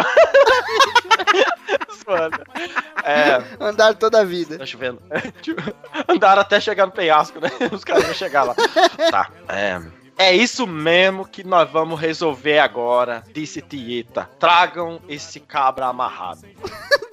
Zoando. 2.04 2.38
É, 3.06 3.42
Andaram 3.60 3.94
toda 3.94 4.20
a 4.20 4.24
vida. 4.24 4.56
tá 4.56 4.64
chovendo. 4.64 4.98
Andaram 6.08 6.40
até 6.40 6.58
chegar 6.58 6.86
no 6.86 6.92
penhasco, 6.92 7.38
né? 7.38 7.50
Os 7.70 7.84
caras 7.84 8.04
vão 8.04 8.14
chegar 8.14 8.44
lá. 8.44 8.54
Tá, 9.10 9.28
é. 9.46 9.78
É 10.16 10.32
isso 10.34 10.66
mesmo 10.66 11.26
que 11.26 11.44
nós 11.44 11.68
vamos 11.70 12.00
resolver 12.00 12.60
agora, 12.60 13.22
disse 13.34 13.60
Tieta. 13.60 14.30
Tragam 14.38 15.02
esse 15.06 15.38
cabra 15.38 15.86
amarrado. 15.86 16.46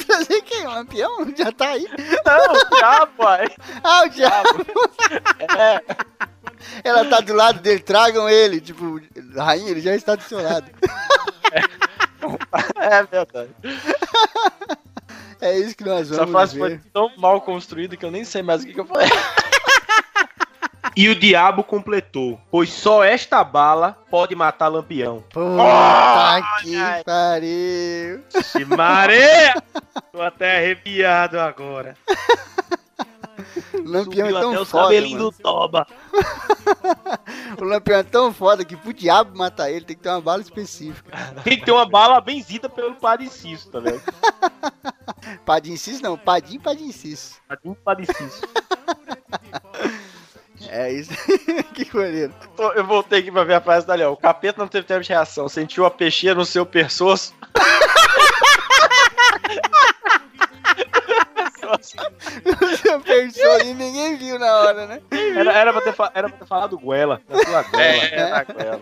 Trazer 0.05 0.41
quem? 0.43 0.65
O 0.65 0.69
Lampião? 0.69 1.25
Já 1.35 1.51
tá 1.51 1.69
aí. 1.71 1.87
Não, 2.25 2.69
diabo, 2.77 3.27
aí. 3.27 3.49
Ah, 3.83 4.03
o 4.05 4.09
diabo. 4.09 4.65
É, 5.57 5.81
Ela 6.83 7.03
tá 7.05 7.19
do 7.19 7.33
lado 7.33 7.59
dele, 7.59 7.79
tragam 7.81 8.29
ele. 8.29 8.61
Tipo, 8.61 9.01
rainha, 9.35 9.71
ele 9.71 9.81
já 9.81 9.93
está 9.95 10.15
do 10.15 10.23
seu 10.23 10.41
lado. 10.41 10.71
é 11.51 11.90
verdade. 13.09 13.51
É 15.41 15.57
isso 15.57 15.75
que 15.75 15.83
nós 15.83 16.01
Essa 16.01 16.19
vamos 16.19 16.31
frase 16.33 16.53
ver. 16.53 16.59
foi 16.59 16.91
tão 16.93 17.17
mal 17.17 17.41
construída 17.41 17.97
que 17.97 18.05
eu 18.05 18.11
nem 18.11 18.23
sei 18.23 18.43
mais 18.43 18.61
o 18.61 18.67
que, 18.67 18.75
que 18.75 18.79
eu 18.79 18.85
falei. 18.85 19.09
E 20.95 21.09
o 21.09 21.15
diabo 21.15 21.63
completou, 21.63 22.39
pois 22.51 22.69
só 22.71 23.03
esta 23.03 23.43
bala 23.43 23.97
pode 24.11 24.35
matar 24.35 24.67
Lampião. 24.67 25.23
Puta 25.31 26.43
que 26.61 26.75
ai. 26.75 27.03
pariu. 27.03 28.23
Maria! 28.75 29.55
Tô 30.11 30.21
até 30.21 30.57
arrepiado 30.57 31.39
agora. 31.39 31.95
O 33.73 33.89
Lampião 33.89 34.03
Subiu 34.03 34.25
é 34.25 34.29
até 34.29 34.39
tão 34.39 34.61
os 34.61 34.69
foda, 34.69 34.83
cabelinhos 34.83 35.19
mano. 35.19 35.31
do 35.31 35.37
Toba. 35.37 35.87
O 37.59 37.63
Lampião 37.63 37.99
é 37.99 38.03
tão 38.03 38.33
foda 38.33 38.65
que 38.65 38.75
pro 38.75 38.93
diabo 38.93 39.37
matar 39.37 39.69
ele 39.69 39.85
tem 39.85 39.95
que 39.95 40.01
ter 40.01 40.09
uma 40.09 40.21
bala 40.21 40.41
específica. 40.41 41.11
Tem 41.43 41.59
que 41.59 41.65
ter 41.65 41.71
uma 41.71 41.87
bala 41.87 42.19
benzida 42.19 42.69
pelo 42.69 42.95
Padre 42.95 43.29
Ciso, 43.29 43.69
tá 43.69 43.79
vendo? 43.79 44.01
Padim 45.45 45.75
Cis 45.75 46.01
não, 46.01 46.17
Padim 46.17 46.59
Padim 46.59 46.91
Cis. 46.91 47.39
Padre 47.47 47.77
Padre 47.83 48.05
Ciso. 48.05 48.41
É 50.69 50.91
isso. 50.93 51.11
que 51.73 51.89
maneiro. 51.95 52.33
Eu 52.75 52.85
voltei 52.85 53.19
aqui 53.19 53.31
pra 53.31 53.43
ver 53.43 53.55
a 53.55 53.61
frase 53.61 53.85
da 53.85 53.95
Léo. 53.95 54.11
O 54.11 54.17
capeta 54.17 54.61
não 54.61 54.67
teve 54.67 54.85
tempo 54.85 55.01
de 55.01 55.09
reação. 55.09 55.49
Sentiu 55.49 55.85
a 55.85 55.91
peixeira 55.91 56.35
no 56.35 56.45
seu 56.45 56.65
pescoço. 56.65 57.33
Você 61.79 62.99
pensou 62.99 63.61
e 63.61 63.73
ninguém 63.73 64.17
viu 64.17 64.37
na 64.39 64.53
hora, 64.59 64.87
né? 64.87 65.01
Era, 65.35 65.51
era, 65.53 65.71
pra 65.73 65.81
ter, 65.81 65.93
fa- 65.93 66.11
era 66.13 66.29
pra 66.29 66.37
ter 66.39 66.45
falado 66.45 66.77
Guela. 66.77 67.21
Da 67.29 67.37
sua 67.43 67.63
Guela. 67.63 68.03
É, 68.03 68.29
na 68.29 68.43
goela. 68.43 68.81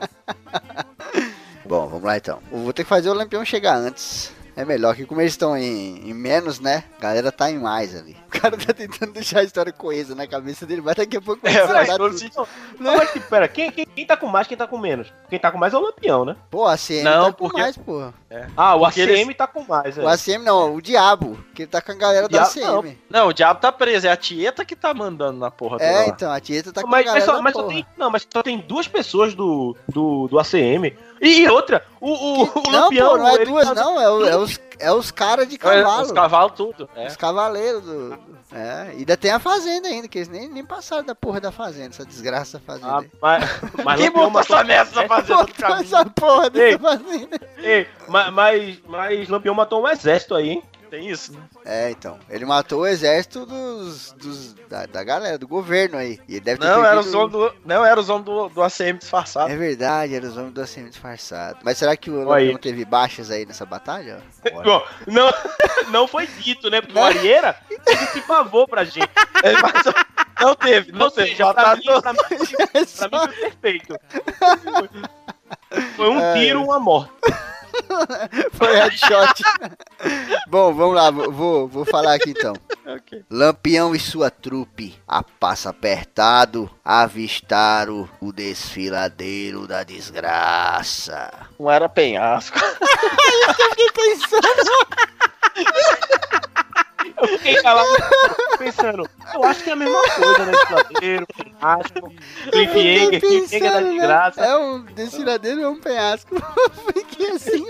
Bom, 1.65 1.87
vamos 1.87 2.03
lá 2.03 2.17
então. 2.17 2.39
Eu 2.51 2.59
vou 2.59 2.73
ter 2.73 2.83
que 2.83 2.89
fazer 2.89 3.09
o 3.09 3.13
Lampião 3.13 3.43
chegar 3.45 3.75
antes. 3.75 4.31
É 4.59 4.65
melhor 4.65 4.93
que 4.93 5.05
como 5.05 5.21
eles 5.21 5.31
estão 5.31 5.55
em, 5.55 6.09
em 6.09 6.13
menos, 6.13 6.59
né? 6.59 6.83
A 6.97 7.01
galera 7.01 7.31
tá 7.31 7.49
em 7.49 7.57
mais 7.57 7.95
ali. 7.95 8.17
O 8.27 8.41
cara 8.41 8.57
tá 8.57 8.73
tentando 8.73 9.13
deixar 9.13 9.39
a 9.39 9.43
história 9.43 9.71
coesa 9.71 10.13
na 10.15 10.27
cabeça 10.27 10.65
dele, 10.65 10.81
mas 10.81 10.95
daqui 10.95 11.15
a 11.17 11.21
pouco 11.21 11.41
vai 11.41 11.51
É, 11.53 11.65
faz 11.65 11.69
desandar 11.69 11.97
todo 11.97 12.09
tudo. 12.09 12.19
sentido. 12.19 12.47
Não, 12.79 12.97
mas 12.97 13.11
tipo, 13.11 13.27
pera, 13.29 13.47
quem, 13.47 13.71
quem, 13.71 13.85
quem 13.85 14.05
tá 14.05 14.17
com 14.17 14.27
mais, 14.27 14.47
quem 14.47 14.57
tá 14.57 14.67
com 14.67 14.77
menos? 14.77 15.11
Quem 15.29 15.39
tá 15.39 15.49
com 15.51 15.57
mais 15.57 15.73
é 15.73 15.77
o 15.77 15.81
Lampião, 15.81 16.25
né? 16.25 16.35
Pô, 16.49 16.65
a 16.65 16.73
ACM 16.73 17.03
Não, 17.03 17.25
tá 17.27 17.31
com 17.31 17.37
porque- 17.37 17.61
mais, 17.61 17.77
porra. 17.77 18.13
Ah, 18.55 18.75
o 18.75 18.79
Porque 18.81 19.01
ACM 19.01 19.21
eles- 19.21 19.37
tá 19.37 19.47
com 19.47 19.63
mais, 19.63 19.97
é. 19.97 20.03
O 20.03 20.07
ACM 20.07 20.43
não, 20.43 20.75
o 20.75 20.81
Diabo, 20.81 21.37
que 21.55 21.63
ele 21.63 21.69
tá 21.71 21.81
com 21.81 21.91
a 21.91 21.95
galera 21.95 22.25
O 22.25 22.29
da 22.29 22.43
Diabo, 22.43 22.79
ACM. 22.79 22.97
Não, 23.09 23.27
o 23.29 23.33
diabo 23.33 23.59
tá 23.59 23.71
preso. 23.71 24.07
É 24.07 24.11
a 24.11 24.17
Tieta 24.17 24.63
que 24.65 24.75
tá 24.75 24.93
mandando 24.93 25.39
na 25.39 25.49
porra 25.49 25.77
toda 25.79 25.89
É, 25.89 26.01
lá. 26.01 26.07
então, 26.07 26.31
a 26.31 26.39
Tieta 26.39 26.71
tá 26.71 26.81
com 26.81 26.87
a 26.87 26.91
mas, 26.91 27.05
galera 27.05 27.25
mas, 27.25 27.31
só, 27.31 27.35
da 27.37 27.41
mas 27.41 27.53
só 27.53 27.61
porra. 27.63 27.73
tem, 27.73 27.85
não, 27.97 28.09
mas 28.11 28.27
só 28.31 28.43
tem 28.43 28.57
duas 28.59 28.87
pessoas 28.87 29.33
do, 29.33 29.75
do, 29.87 30.27
do 30.27 30.37
ACM. 30.39 30.93
E, 31.21 31.47
outra, 31.49 31.83
o, 31.99 32.09
o, 32.11 32.43
o 32.43 32.71
Não, 32.71 32.81
Lampião. 32.83 33.09
pô, 33.09 33.17
não 33.17 33.27
é 33.27 33.45
duas, 33.45 33.67
tá- 33.67 33.75
não, 33.75 33.99
é, 34.01 34.09
o- 34.09 34.25
é 34.25 34.35
os, 34.37 34.59
é 34.79 34.91
os 34.91 35.11
caras 35.11 35.47
de 35.47 35.55
É, 35.55 35.57
cavalo. 35.57 36.01
Os 36.03 36.11
cavalos 36.11 36.51
tudo. 36.55 36.89
É. 36.95 37.07
Os 37.07 37.15
cavaleiros 37.17 37.83
do. 37.83 38.17
É, 38.51 38.93
e 38.93 38.97
ainda 38.99 39.15
tem 39.15 39.29
a 39.31 39.37
fazenda 39.39 39.87
ainda, 39.87 40.07
que 40.07 40.17
eles 40.17 40.27
nem, 40.27 40.47
nem 40.49 40.65
passaram 40.65 41.03
da 41.03 41.13
porra 41.13 41.39
da 41.39 41.51
fazenda, 41.51 41.89
essa 41.89 42.05
desgraça 42.05 42.57
da 42.57 42.63
fazenda. 42.65 42.97
Ah, 42.97 43.03
mas, 43.21 43.43
mas 43.83 43.99
Quem 44.01 44.09
botou 44.11 44.41
essa 44.41 44.63
merda 44.63 45.01
na 45.01 45.07
fazenda 45.07 45.43
do 45.43 45.53
Botou 45.53 45.75
essa 45.75 46.05
porra 46.05 46.45
Ei. 46.45 46.49
dessa 46.49 46.79
fazenda. 46.79 47.39
Ei, 47.57 47.87
mas, 48.07 48.33
mas, 48.33 48.79
mas 48.87 49.29
Lampião 49.29 49.53
matou 49.53 49.83
um 49.83 49.87
exército 49.87 50.33
aí, 50.35 50.49
hein? 50.49 50.63
Tem 50.89 51.07
isso, 51.09 51.33
né? 51.33 51.39
É, 51.65 51.89
então. 51.91 52.17
Ele 52.29 52.45
matou 52.45 52.81
o 52.81 52.87
exército 52.87 53.45
dos. 53.45 54.11
dos 54.13 54.53
da, 54.67 54.85
da 54.85 55.03
galera, 55.03 55.37
do 55.37 55.47
governo 55.47 55.97
aí. 55.97 56.19
E 56.27 56.33
ele 56.35 56.39
deve 56.41 56.59
ter 56.59 56.67
Não, 56.67 56.83
era 56.83 56.99
os 56.99 57.13
homens 57.13 57.31
do, 57.31 57.53
não, 57.65 57.85
era 57.85 57.99
os 57.99 58.09
homens 58.09 58.25
do, 58.25 58.49
do 58.49 58.61
ACM 58.63 58.97
disfarçado. 58.97 59.51
É 59.51 59.55
verdade, 59.55 60.15
era 60.15 60.25
os 60.25 60.35
homens 60.37 60.53
do 60.53 60.61
ACM 60.61 60.89
disfarçado. 60.89 61.59
Mas 61.63 61.77
será 61.77 61.95
que 61.95 62.09
o. 62.09 62.23
Lampião 62.23 62.57
teve 62.57 62.85
baixas 62.85 63.29
aí 63.31 63.45
nessa 63.45 63.65
batalha? 63.65 64.21
Bom, 64.63 64.83
não, 65.07 65.31
não 65.91 66.07
foi 66.07 66.25
dito, 66.27 66.69
né? 66.69 66.81
Porque 66.81 66.97
o 66.97 67.03
Arieira 67.03 67.55
teve 67.85 68.03
esse 68.05 68.21
favor 68.21 68.67
pra 68.67 68.83
gente. 68.83 69.09
É, 69.43 69.53
mas 69.61 69.73
não 70.41 70.55
teve, 70.55 70.91
não 70.91 71.05
Ou 71.05 71.11
teve. 71.11 71.29
seja, 71.29 71.53
pra 71.53 71.75
mim, 71.75 71.83
pra 71.83 72.13
mim, 72.13 72.19
pra 72.19 72.39
mim 72.39 72.85
foi 72.85 73.27
perfeito. 73.51 73.95
Foi 75.95 76.09
um 76.09 76.19
É. 76.19 76.33
tiro, 76.39 76.63
uma 76.63 76.79
morte. 76.79 77.11
Foi 78.53 78.75
headshot. 78.75 79.41
Bom, 80.47 80.73
vamos 80.73 80.95
lá, 80.95 81.11
vou- 81.11 81.67
vou, 81.67 81.85
falar 81.85 82.15
aqui 82.15 82.31
então. 82.31 82.53
Ok. 82.85 83.23
Lampião 83.29 83.93
e 83.95 83.99
sua 83.99 84.29
trupe, 84.29 84.97
a 85.07 85.21
passo 85.23 85.69
apertado, 85.69 86.69
avistaram 86.83 88.09
o 88.21 88.31
desfiladeiro 88.31 89.67
da 89.67 89.83
desgraça. 89.83 91.31
Não 91.59 91.69
era 91.69 91.87
penhasco. 91.87 92.57
Eu 92.59 93.53
fiquei 93.53 93.89
calado 97.61 97.87
pensando, 98.57 99.09
eu 99.33 99.43
acho 99.43 99.63
que 99.63 99.69
é 99.69 99.73
a 99.73 99.75
mesma 99.75 100.01
coisa, 100.09 100.45
né? 100.45 100.51
Desfiladeiro, 100.51 101.27
penhasco, 101.27 102.13
Cliffhanger, 102.51 103.21
Cliffhanger 103.21 103.73
da 103.73 103.81
desgraça. 103.81 104.41
É 104.45 104.57
um 104.57 104.83
desfiladeiro, 104.85 105.61
é 105.61 105.67
um 105.69 105.79
penhasco. 105.79 106.35
Fiquei 106.93 107.31
assim. 107.31 107.65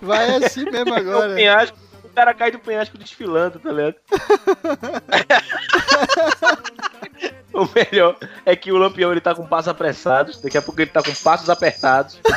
Vai 0.00 0.36
assim 0.44 0.64
mesmo 0.70 0.94
É 0.94 0.98
agora. 0.98 1.32
um 1.32 1.34
penhasco, 1.34 1.76
o 2.04 2.08
cara 2.10 2.34
cai 2.34 2.50
do 2.50 2.58
penhasco 2.58 2.98
desfilando, 2.98 3.58
tá 3.58 3.70
ligado? 3.70 3.96
o 7.54 7.68
melhor 7.74 8.16
é 8.44 8.56
que 8.56 8.72
o 8.72 8.76
Lampião 8.76 9.10
ele 9.12 9.20
tá 9.20 9.34
com 9.34 9.46
passos 9.46 9.68
apressados, 9.68 10.40
daqui 10.40 10.58
a 10.58 10.62
pouco 10.62 10.80
ele 10.80 10.90
tá 10.90 11.02
com 11.02 11.14
passos 11.14 11.48
apertados. 11.50 12.18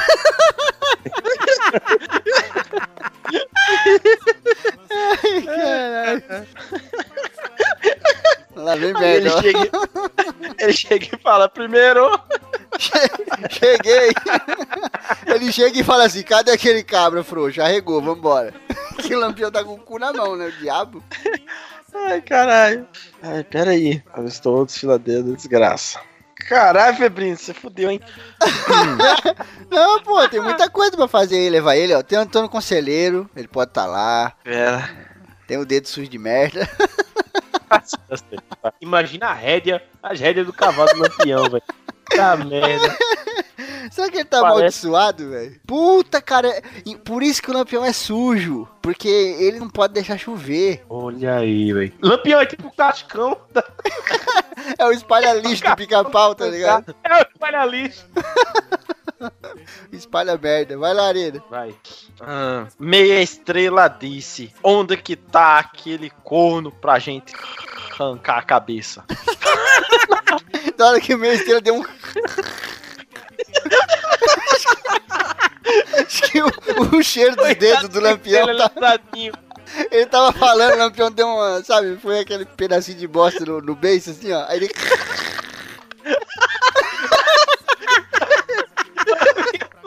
Caralho. 5.46 6.48
Lá 8.56 8.76
vem 8.76 8.90
Ele 8.90 9.00
merda. 9.00 9.36
ó. 9.36 9.42
chega, 9.42 9.72
ele 10.60 10.74
chega 10.74 11.06
e 11.16 11.20
fala: 11.20 11.50
primeiro, 11.50 12.20
Cheguei. 13.50 14.12
Ele 15.26 15.52
chega 15.52 15.80
e 15.80 15.84
fala 15.84 16.06
assim: 16.06 16.24
cadê 16.24 16.52
aquele 16.52 16.84
cabra 16.84 17.24
frouxo? 17.24 17.62
Arregou, 17.62 18.02
vambora. 18.02 18.54
Que 19.02 19.16
lampião 19.16 19.50
tá 19.52 19.64
com 19.64 19.74
o 19.74 19.80
cu 19.80 19.98
na 19.98 20.14
mão, 20.14 20.36
né? 20.36 20.46
O 20.48 20.52
diabo. 20.52 21.04
Ai, 21.94 22.22
caralho. 22.22 22.88
Ai, 23.24 23.44
peraí. 23.44 24.04
Eu 24.16 24.26
estou 24.26 24.64
desfiladeiro 24.66 25.24
da 25.24 25.36
desgraça. 25.36 26.00
Caralho, 26.48 26.98
Febrinho, 26.98 27.38
você 27.38 27.54
fudeu, 27.54 27.90
hein? 27.90 28.02
Não, 29.70 30.02
pô, 30.04 30.28
tem 30.28 30.42
muita 30.42 30.70
coisa 30.70 30.96
pra 30.96 31.08
fazer 31.08 31.38
aí, 31.38 31.50
levar 31.50 31.76
ele, 31.76 31.94
ó. 31.94 32.02
Tem 32.04 32.18
o 32.18 32.22
Antônio 32.22 32.50
Conselheiro, 32.50 33.30
ele 33.36 33.48
pode 33.48 33.72
estar 33.72 33.86
tá 33.86 33.88
lá. 33.88 34.34
Pera. 34.44 34.90
Tem 35.48 35.58
o 35.58 35.66
dedo 35.66 35.88
sujo 35.88 36.10
de 36.10 36.18
merda. 36.18 36.70
Imagina 38.82 39.28
a 39.28 39.34
rédea, 39.34 39.82
as 40.02 40.20
rédeas 40.20 40.46
do 40.46 40.54
cavalo 40.54 40.94
do 40.94 41.02
Lampião, 41.02 41.50
velho. 41.50 41.64
Tá 42.10 42.36
merda. 42.38 42.98
Será 43.90 44.10
que 44.10 44.18
ele 44.18 44.26
tá 44.26 44.42
Parece. 44.42 44.58
amaldiçoado, 44.58 45.30
velho? 45.30 45.60
Puta, 45.66 46.22
cara. 46.22 46.62
e 46.86 46.96
Por 46.96 47.24
isso 47.24 47.42
que 47.42 47.50
o 47.50 47.54
lampião 47.54 47.84
é 47.86 47.94
sujo. 47.94 48.68
Porque 48.82 49.08
ele 49.08 49.60
não 49.60 49.70
pode 49.70 49.94
deixar 49.94 50.18
chover. 50.18 50.84
Olha 50.90 51.36
aí, 51.38 51.72
velho. 51.74 51.94
Lampião 52.02 52.42
é 52.42 52.46
tipo 52.46 52.68
o 52.68 52.76
cascão 52.76 53.38
da 53.52 53.64
É 54.78 54.86
o 54.86 54.92
espalha-lixo 54.92 55.64
do 55.64 55.76
pica-pau, 55.76 56.36
tá 56.36 56.46
ligado? 56.46 56.96
É 57.04 57.16
o 57.16 57.22
espalha-lixo. 57.22 58.06
Espalha 59.92 60.38
merda. 60.38 60.78
Vai 60.78 60.94
lá, 60.94 61.08
Arena. 61.08 61.44
Vai. 61.50 61.76
Ah, 62.20 62.66
meia 62.80 63.22
estrela 63.22 63.88
disse: 63.88 64.52
onde 64.64 64.98
que 64.98 65.16
tá 65.16 65.60
aquele 65.60 66.10
corno 66.24 66.72
pra 66.72 66.98
gente 66.98 67.34
arrancar 68.00 68.40
a 68.40 68.44
cabeça? 68.44 69.04
Na 70.78 70.88
hora 70.88 71.00
que 71.00 71.14
o 71.14 71.18
meu 71.20 71.32
estrela 71.34 71.62
deu 71.62 71.76
um. 71.76 71.84
Acho 76.06 76.32
que 76.32 76.42
o, 76.42 76.50
o 76.98 77.04
cheiro 77.04 77.36
dos 77.36 77.56
dedos 77.56 77.90
do 77.90 78.00
lampião 78.00 78.50
Ele 78.50 78.58
tá. 78.58 79.00
Ele 79.90 80.06
tava 80.06 80.34
falando, 80.34 80.74
o 80.74 80.78
lampião 80.78 81.12
deu 81.12 81.28
uma. 81.28 81.64
Sabe, 81.64 81.98
foi 81.98 82.20
aquele 82.20 82.46
pedacinho 82.46 82.98
de 82.98 83.08
bosta 83.08 83.46
no, 83.46 83.62
no 83.62 83.76
beiço, 83.76 84.12
assim, 84.12 84.32
ó. 84.32 84.46
Aí 84.48 84.58
ele. 84.58 84.72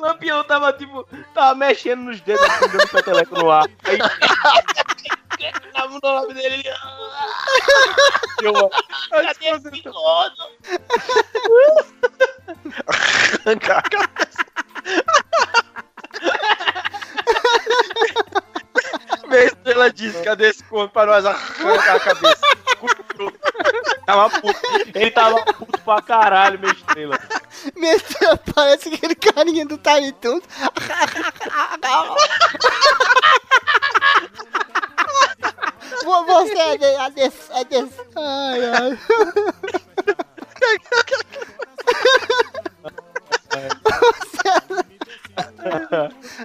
O 0.04 0.06
Lampião 0.06 0.44
tava 0.44 0.70
tipo, 0.74 1.02
tava 1.32 1.54
mexendo 1.54 2.02
nos 2.02 2.20
dedos, 2.20 2.44
assim, 2.44 2.68
dando 2.68 2.88
peteleco 2.88 3.34
no 3.36 3.50
ar. 3.50 3.64
Aí. 3.84 3.96
Tava 5.72 5.94
no 5.94 5.98
nome 6.02 6.34
dele 6.34 6.56
ele. 6.56 6.68
Eu, 8.42 8.70
Cadê 9.08 9.48
esse 9.48 9.82
corno? 9.82 10.50
Arrancar 13.46 13.78
a 13.78 13.82
cabeça. 13.88 14.44
Meia 19.34 19.46
estrela 19.46 19.90
disse: 19.92 20.22
cadê 20.22 20.48
esse 20.50 20.62
corno 20.64 20.88
pra 20.88 21.06
nós 21.06 21.26
arrancar 21.26 21.96
a 21.96 22.00
cabeça? 22.00 22.40
Tava 24.06 24.28
puto. 24.40 24.60
Ele 24.94 25.10
tava 25.10 25.42
puto 25.54 25.80
pra 25.80 26.02
caralho, 26.02 26.58
minha 26.58 26.72
estrela. 26.72 27.18
Minha 27.74 27.94
estrela 27.96 28.38
parece 28.54 28.92
aquele 28.92 29.14
carinha 29.14 29.64
do 29.64 29.78
Tiny 29.78 30.12
Toons. 30.12 30.42
Vo- 36.04 36.24
Você 36.26 36.58
é 36.58 36.76
de, 36.76 36.84
é 36.84 37.10
de, 37.10 37.20
é 37.22 37.64
de... 37.64 37.90
Ai, 38.16 38.64
ai. 38.66 38.98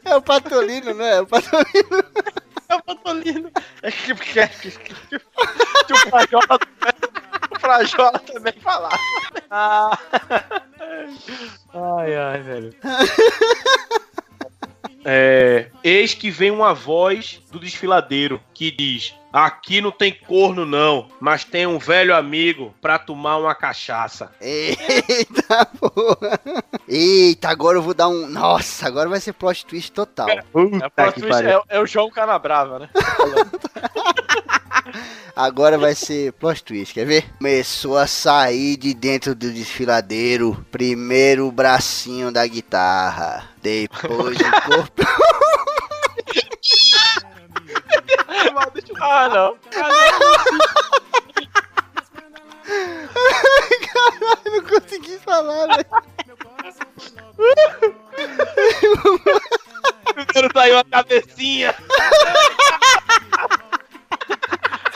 É... 0.05 0.11
é 0.11 0.15
o 0.15 0.21
Patolino, 0.21 0.93
não 0.93 1.05
é? 1.05 1.17
É 1.17 1.21
o 1.21 1.27
Patolino. 1.27 2.03
É 2.69 2.75
o 2.75 2.83
Patolino. 2.83 3.51
É 3.81 3.91
que, 3.91 4.13
que, 4.13 4.47
que, 4.47 4.71
que, 4.71 5.19
que 5.19 5.93
o 5.93 5.97
Frajola, 5.97 6.59
o 7.51 7.59
Frajola 7.59 8.19
também 8.19 8.53
falava. 8.61 8.95
Ah. 9.49 9.97
Ai, 11.73 12.15
ai, 12.15 12.41
velho. 12.41 12.75
É, 15.05 15.67
eis 15.83 16.13
que 16.13 16.29
vem 16.29 16.51
uma 16.51 16.73
voz 16.73 17.41
do 17.51 17.59
desfiladeiro 17.59 18.41
que 18.53 18.69
diz: 18.71 19.15
Aqui 19.31 19.79
não 19.79 19.91
tem 19.91 20.11
corno, 20.11 20.65
não, 20.65 21.07
mas 21.19 21.43
tem 21.43 21.67
um 21.67 21.77
velho 21.77 22.15
amigo 22.15 22.73
pra 22.81 22.97
tomar 22.97 23.37
uma 23.37 23.53
cachaça. 23.53 24.31
Eita 24.41 25.65
porra. 25.79 26.39
Eita, 26.87 27.49
agora 27.49 27.77
eu 27.77 27.81
vou 27.81 27.93
dar 27.93 28.09
um. 28.09 28.27
Nossa, 28.27 28.87
agora 28.87 29.07
vai 29.07 29.19
ser 29.19 29.33
plot 29.33 29.65
twist 29.65 29.91
total. 29.91 30.29
É, 30.29 30.43
o 30.51 30.91
plot 30.91 31.21
twist 31.21 31.43
é, 31.43 31.61
é 31.69 31.79
o 31.79 31.85
João 31.85 32.09
Canabrava, 32.09 32.79
né? 32.79 32.89
Agora 35.35 35.77
vai 35.77 35.95
ser 35.95 36.33
plot 36.33 36.63
twist, 36.63 36.93
quer 36.93 37.05
ver? 37.05 37.29
Começou 37.37 37.97
a 37.97 38.07
sair 38.07 38.77
de 38.77 38.93
dentro 38.93 39.33
do 39.35 39.51
desfiladeiro. 39.51 40.65
Primeiro 40.71 41.47
o 41.47 41.51
bracinho 41.51 42.31
da 42.31 42.45
guitarra. 42.45 43.49
Depois 43.61 44.37
o 44.37 44.61
corpo. 44.69 45.01
ah, 49.01 49.29
não. 49.29 49.57
Caralho, 49.69 50.19
não 54.45 54.63
consegui 54.63 55.17
falar, 55.19 55.67
velho. 55.67 55.85
Primeiro 60.15 60.49
saiu 60.53 60.77
a 60.79 60.83
cabecinha. 60.83 61.75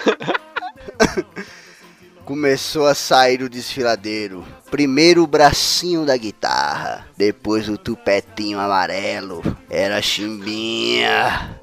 Começou 2.25 2.87
a 2.87 2.95
sair 2.95 3.37
do 3.37 3.49
desfiladeiro. 3.49 4.45
Primeiro 4.71 5.23
o 5.23 5.27
bracinho 5.27 6.05
da 6.05 6.15
guitarra. 6.15 7.05
Depois 7.17 7.67
o 7.67 7.77
tupetinho 7.77 8.59
amarelo. 8.59 9.41
Era 9.69 10.01
chimbinha. 10.01 11.59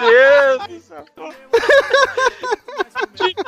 Deus 0.00 0.66
do 0.68 0.80
céu. 0.80 1.04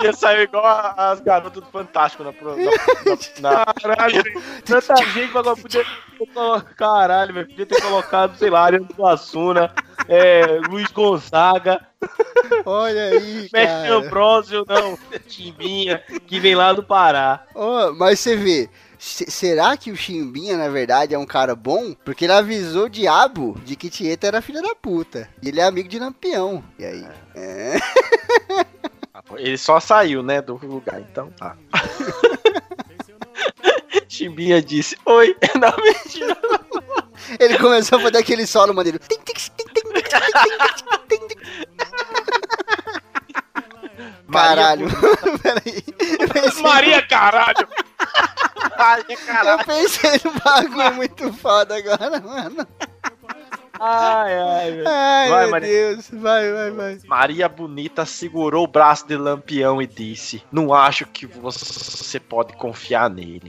Ia 0.03 0.13
sair 0.13 0.43
igual 0.43 0.65
as 0.97 1.21
garotas 1.21 1.63
do 1.63 1.71
Fantástico 1.71 2.25
na 2.25 2.33
pro- 2.33 2.57
na- 2.57 2.65
na- 2.65 2.71
na- 3.65 3.75
Caralho, 3.75 4.23
tanta 4.65 4.97
gente 4.97 5.37
agora 5.37 5.57
podia 5.57 5.85
ter 5.85 6.67
Caralho, 6.77 7.35
velho, 7.35 7.49
podia 7.49 7.67
ter 7.67 7.81
colocado, 7.81 8.37
sei 8.37 8.51
lá, 8.51 8.65
Ariano 8.65 8.89
Suassuna, 8.95 9.73
é, 10.09 10.61
Luiz 10.69 10.91
Gonzaga, 10.91 11.81
Olha 12.65 13.09
aí, 13.11 13.49
Mestre 13.53 13.67
cara. 13.67 13.95
Ambrósio, 13.95 14.65
não, 14.69 14.99
Chimbinha, 15.27 16.03
que 16.27 16.41
vem 16.41 16.55
lá 16.55 16.73
do 16.73 16.83
Pará. 16.83 17.45
Ó, 17.55 17.93
mas 17.93 18.21
você 18.21 18.37
vê, 18.37 18.69
se- 18.99 19.31
será 19.31 19.77
que 19.77 19.91
o 19.91 19.97
Chimbinha, 19.97 20.57
na 20.57 20.69
verdade, 20.69 21.15
é 21.15 21.19
um 21.19 21.27
cara 21.27 21.55
bom? 21.55 21.95
Porque 22.05 22.25
ele 22.25 22.33
avisou 22.33 22.87
o 22.87 22.91
diabo 22.91 23.59
de 23.65 23.77
que 23.77 23.91
Tieta 23.91 24.27
era 24.27 24.43
filha 24.43 24.63
da 24.63 24.75
puta. 24.75 25.29
E 25.43 25.49
ele 25.49 25.61
é 25.61 25.65
amigo 25.65 25.89
de 25.89 25.99
Lampião. 25.99 26.63
E 26.79 26.85
aí? 26.85 27.07
É. 27.35 27.77
Pô, 29.27 29.37
Ele 29.39 29.57
só 29.59 29.79
saiu, 29.81 30.23
né, 30.23 30.41
do 30.43 30.55
lugar, 30.67 31.01
então 31.01 31.31
tá. 31.31 31.57
Chimbinha 34.09 34.61
disse, 34.61 34.97
oi, 35.07 35.37
não, 35.59 35.73
mentira. 35.85 36.37
Ele 37.39 37.59
começou 37.59 37.99
a 37.99 38.03
fazer 38.03 38.19
aquele 38.19 38.47
solo 38.47 38.75
maneiro. 38.75 38.99
Caralho. 44.31 44.87
Peraí. 45.43 45.85
Eu 46.19 46.29
pensei, 46.33 46.63
Maria, 46.63 47.03
caralho! 47.07 47.69
Maria, 48.79 49.05
eu 49.09 49.27
caralho. 49.27 49.65
pensei 49.65 50.21
num 50.25 50.39
bagulho 50.45 50.95
muito 50.95 51.33
foda 51.35 51.77
agora, 51.77 52.21
mano. 52.21 52.67
Ai, 53.83 54.39
ai, 54.39 54.71
velho. 54.73 54.85
Ai, 54.89 55.29
Vai, 55.31 55.43
meu 55.43 55.51
Maria. 55.51 55.69
Deus. 55.69 56.11
Vai, 56.13 56.53
vai, 56.53 56.71
vai. 56.71 56.99
Maria 57.07 57.49
Bonita 57.49 58.05
segurou 58.05 58.65
o 58.65 58.69
braço 58.69 59.07
de 59.07 59.17
Lampião 59.17 59.81
e 59.81 59.87
disse: 59.87 60.43
Não 60.53 60.75
acho 60.75 61.07
que 61.07 61.27
você 61.27 62.21
pode 62.21 62.53
confiar 62.55 63.09
nele. 63.09 63.49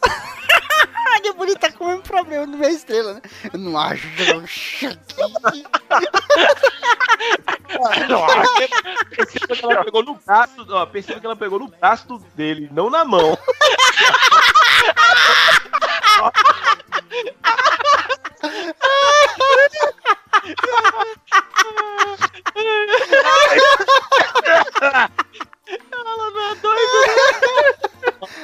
Maria 1.22 1.34
Bonita 1.34 1.72
com 1.72 1.84
o 1.84 1.88
mesmo 1.88 2.02
problema 2.02 2.48
do 2.48 2.57
minha 2.57 2.72
estrela, 2.72 3.14
né? 3.14 3.22
Eu 3.53 3.60
não 3.60 3.77
acho 3.77 4.07
que 4.15 4.23
eu 4.23 4.43
Perceba 9.15 9.56
que 9.56 9.65
ela 9.65 9.85
pegou 9.85 10.03
no 10.03 10.15
braço, 10.15 10.65
ó, 10.69 10.85
perceba 10.88 11.19
que 11.19 11.26
ela 11.27 11.35
pegou 11.35 11.60
no 11.60 11.68
braço 11.68 12.18
dele, 12.35 12.69
não 12.72 12.89
na 12.89 13.06
mão. 13.06 13.38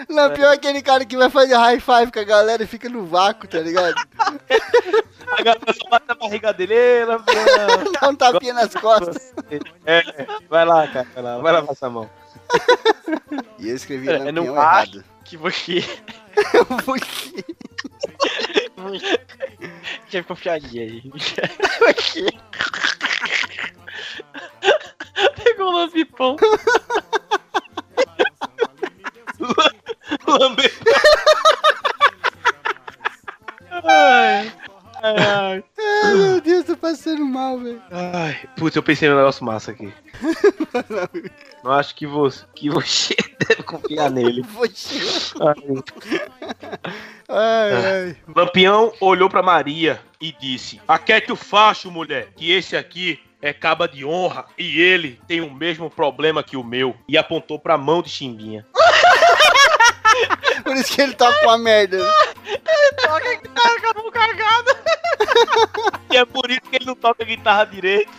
Lampião 0.10 0.52
é 0.52 0.56
aquele 0.56 0.82
cara 0.82 1.06
que 1.06 1.16
vai 1.18 1.30
fazer 1.30 1.56
high 1.56 1.80
five 1.80 2.12
com 2.12 2.20
a 2.20 2.24
galera 2.24 2.64
e 2.64 2.68
fica 2.68 2.90
no 2.90 3.06
vácuo, 3.06 3.48
tá 3.48 3.60
ligado? 3.60 3.96
A 5.30 5.44
galera 5.44 5.74
só 5.74 5.90
bate 5.90 6.08
na 6.08 6.16
barriga 6.16 6.54
dele, 6.54 6.74
"Ê, 6.74 7.04
Lampião." 7.06 7.92
Dá 8.00 8.10
um 8.10 8.16
tapinha 8.16 8.54
nas 8.54 8.74
costas. 8.74 9.34
É, 9.86 10.02
vai 10.50 10.64
lá, 10.66 10.88
cara, 10.88 11.06
vai 11.14 11.24
lá, 11.24 11.38
vai 11.40 11.52
lá 11.54 11.62
passar 11.64 11.88
a 11.88 11.90
mão. 11.90 12.10
E 13.60 13.70
eu 13.70 13.76
escrevi 13.76 14.10
É, 14.10 14.18
Lampião 14.20 14.56
errado. 14.56 15.04
Que 15.26 15.36
você. 15.36 15.84
Por 16.86 16.98
quê? 16.98 17.44
Tinha 20.10 20.24
confiaria 20.24 20.84
aí. 20.84 21.04
Pegou 25.44 25.68
o 25.68 25.72
lampipão. 25.78 26.36
Lambe. 30.28 30.72
Ai, 33.72 34.52
ai, 35.04 35.16
ai. 35.18 35.64
Ai, 36.04 36.14
meu 36.16 36.42
Deus, 36.42 36.66
tô 36.66 36.76
passando 36.78 37.26
mal, 37.26 37.60
velho. 37.60 37.82
Ai, 37.92 38.38
putz, 38.56 38.76
eu 38.76 38.84
pensei 38.84 39.10
num 39.10 39.16
negócio 39.16 39.46
massa 39.46 39.72
aqui. 39.72 39.94
Não 41.64 41.72
acho 41.72 41.96
que 41.96 42.06
você, 42.08 42.46
que 42.56 42.70
você 42.70 43.16
deve 43.48 43.64
confiar 43.64 44.10
nele. 44.10 44.42
Você. 44.54 45.00
Ai. 45.42 45.84
Ai, 47.30 47.74
ai. 47.74 48.18
Lampião 48.36 48.94
olhou 49.02 49.30
pra 49.30 49.44
Maria 49.44 50.00
e 50.22 50.32
disse: 50.32 50.82
Aquete 50.88 51.32
o 51.32 51.36
facho, 51.36 51.92
mulher, 51.92 52.30
que 52.36 52.52
esse 52.52 52.76
aqui 52.76 53.20
é 53.42 53.54
caba 53.54 53.88
de 53.88 54.04
honra 54.06 54.46
e 54.58 54.80
ele 54.80 55.20
tem 55.28 55.42
o 55.42 55.54
mesmo 55.54 55.90
problema 55.90 56.44
que 56.44 56.58
o 56.58 56.64
meu. 56.64 56.96
E 57.08 57.18
apontou 57.18 57.60
pra 57.60 57.78
mão 57.78 58.02
de 58.02 58.10
Chimbinha. 58.10 58.66
Por 60.68 60.76
isso 60.76 60.94
que 60.94 61.02
ele 61.02 61.14
tá 61.14 61.32
com 61.42 61.50
a 61.50 61.58
merda. 61.58 61.98
Toca 63.02 63.30
a 63.30 63.36
guitarra 63.36 63.80
com 63.80 63.88
a 63.88 63.94
mão 63.94 64.12
cagada. 64.12 64.78
E 66.12 66.18
é 66.18 66.26
por 66.26 66.52
isso 66.52 66.60
que 66.62 66.76
ele 66.76 66.86
não 66.86 66.96
toca 66.96 67.24
guitarra 67.24 67.64
direito. 67.64 68.12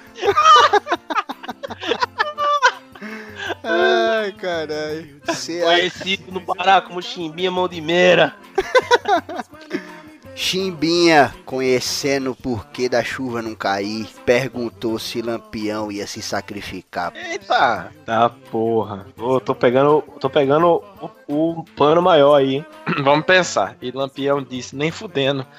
Ai, 3.63 4.33
caralho. 4.33 5.21
Conhecido 5.63 6.33
no 6.33 6.41
Pará 6.41 6.81
como 6.81 7.03
Chimbinha 7.03 7.51
Mão 7.51 7.69
de 7.69 7.83
Meira. 7.83 8.35
Chimbinha, 10.41 11.35
conhecendo 11.45 12.31
o 12.31 12.35
porquê 12.35 12.89
da 12.89 13.03
chuva 13.03 13.43
não 13.43 13.57
cair, 13.57 14.09
perguntou 14.25 14.97
se 14.97 15.21
Lampião 15.21 15.91
ia 15.91 16.07
se 16.07 16.23
sacrificar. 16.23 17.13
Eita. 17.17 17.93
Tá 18.07 18.31
porra. 18.49 19.05
Ô, 19.19 19.41
tô 19.41 19.53
pegando, 19.53 20.01
tô 20.21 20.31
pegando 20.31 20.81
o, 21.27 21.57
o 21.59 21.65
pano 21.77 22.01
maior 22.01 22.37
aí, 22.37 22.55
hein? 22.55 22.67
Vamos 23.03 23.27
pensar. 23.27 23.77
E 23.83 23.91
Lampião 23.91 24.41
disse: 24.41 24.77
Nem 24.77 24.93
fudendo. 24.93 25.45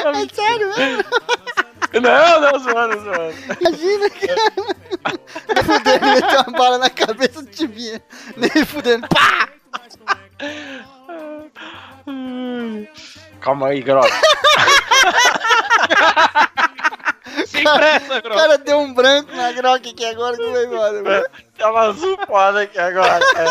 É 0.00 0.34
sério, 0.34 0.68
mesmo? 0.76 1.04
Não, 2.02 2.40
não, 2.40 2.58
zoando, 2.58 3.00
zoando. 3.00 3.34
Imagina, 3.60 4.10
cara. 4.10 5.18
Nem 5.54 5.64
fudendo, 5.64 6.06
meteu 6.06 6.40
uma 6.48 6.58
bala 6.58 6.78
na 6.78 6.90
cabeça 6.90 7.42
do 7.42 7.54
Chimbinha. 7.54 8.02
Nem 8.36 8.64
fudendo. 8.64 9.06
Pá! 9.08 9.48
Calma 13.40 13.68
aí, 13.68 13.82
Grog. 13.82 14.08
sem 17.46 17.62
Cara, 17.64 17.78
pressa, 17.78 18.18
O 18.18 18.22
Grok. 18.22 18.36
cara 18.36 18.58
deu 18.58 18.78
um 18.78 18.92
branco 18.94 19.34
na 19.34 19.52
Grok 19.52 19.90
aqui 19.90 20.04
agora 20.04 20.36
que 20.36 20.50
vai 20.50 20.64
embora. 20.64 21.30
Tava 21.58 21.80
azul 21.88 22.18
foda 22.26 22.62
aqui 22.62 22.78
agora. 22.78 23.20
É. 23.36 23.46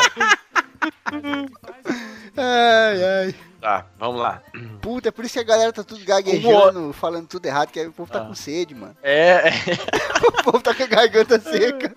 Ai, 2.38 3.04
ai. 3.04 3.36
Tá, 3.68 3.86
vamos 4.00 4.22
lá. 4.22 4.42
Puta, 4.82 5.10
é 5.10 5.12
por 5.12 5.26
isso 5.26 5.34
que 5.34 5.42
a 5.42 5.44
galera 5.44 5.74
tá 5.74 5.84
tudo 5.84 6.02
gaguejando, 6.06 6.94
falando 6.94 7.28
tudo 7.28 7.46
errado, 7.48 7.70
que 7.70 7.78
aí 7.82 7.86
o 7.88 7.92
povo 7.92 8.10
tá 8.10 8.22
Ah. 8.22 8.26
com 8.26 8.34
sede, 8.34 8.74
mano. 8.74 8.96
É, 9.04 9.50
é, 9.50 9.52
O 10.26 10.32
povo 10.42 10.62
tá 10.62 10.74
com 10.74 10.84
a 10.84 10.88
garganta 10.88 11.38
seca. 11.38 11.94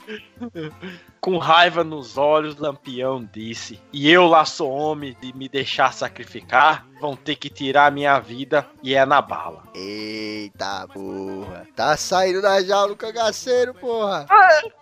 com 1.20 1.38
raiva 1.38 1.84
nos 1.84 2.18
olhos, 2.18 2.56
Lampião 2.56 3.24
disse: 3.32 3.80
E 3.92 4.10
eu 4.10 4.26
lá 4.26 4.44
sou 4.44 4.68
homem 4.68 5.16
de 5.20 5.32
me 5.32 5.48
deixar 5.48 5.92
sacrificar, 5.94 6.84
vão 7.01 7.14
ter 7.14 7.36
que 7.36 7.48
tirar 7.48 7.92
minha 7.92 8.18
vida 8.18 8.66
e 8.82 8.92
é 8.97 9.06
na 9.06 9.22
bala. 9.22 9.62
Eita 9.72 10.88
porra. 10.92 11.68
Tá 11.76 11.97
saindo 11.97 12.42
da 12.42 12.60
jaula 12.64 12.94
o 12.94 12.97
cagaceiro, 12.97 13.74
porra. 13.74 14.26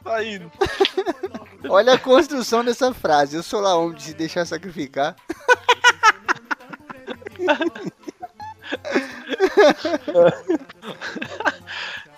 Tá 0.02 0.24
indo. 0.24 0.50
Olha 1.68 1.92
a 1.92 1.98
construção 1.98 2.64
dessa 2.64 2.94
frase. 2.94 3.36
Eu 3.36 3.42
sou 3.42 3.60
lá 3.60 3.76
homem 3.76 3.94
de 3.96 4.04
se 4.04 4.14
deixar 4.14 4.46
sacrificar. 4.46 5.14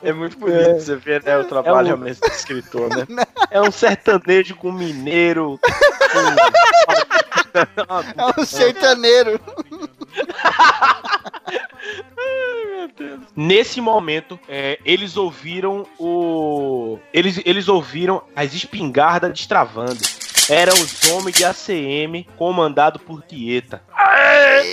É 0.02 0.14
muito 0.14 0.38
bonito 0.38 0.80
você 0.80 0.96
ver, 0.96 1.22
né, 1.22 1.36
o 1.36 1.44
trabalho 1.44 1.76
É 1.76 1.82
um- 1.82 1.84
realmente 1.84 2.20
do 2.20 2.26
escritor, 2.28 2.88
né? 2.88 3.06
É 3.50 3.60
um 3.60 3.70
sertanejo 3.70 4.56
com 4.56 4.72
mineiro. 4.72 5.60
É 8.16 8.40
um 8.40 8.44
sertaneiro. 8.44 9.38
Nesse 13.36 13.80
momento, 13.80 14.38
é, 14.48 14.78
eles 14.84 15.16
ouviram 15.16 15.86
o. 15.98 16.98
Eles, 17.12 17.40
eles 17.44 17.68
ouviram 17.68 18.22
as 18.34 18.54
espingardas 18.54 19.32
destravando. 19.32 19.98
Eram 20.50 20.74
os 20.74 21.08
homens 21.10 21.36
de 21.36 21.44
ACM 21.44 22.26
comandado 22.36 22.98
por 22.98 23.22
Tieta. 23.22 23.84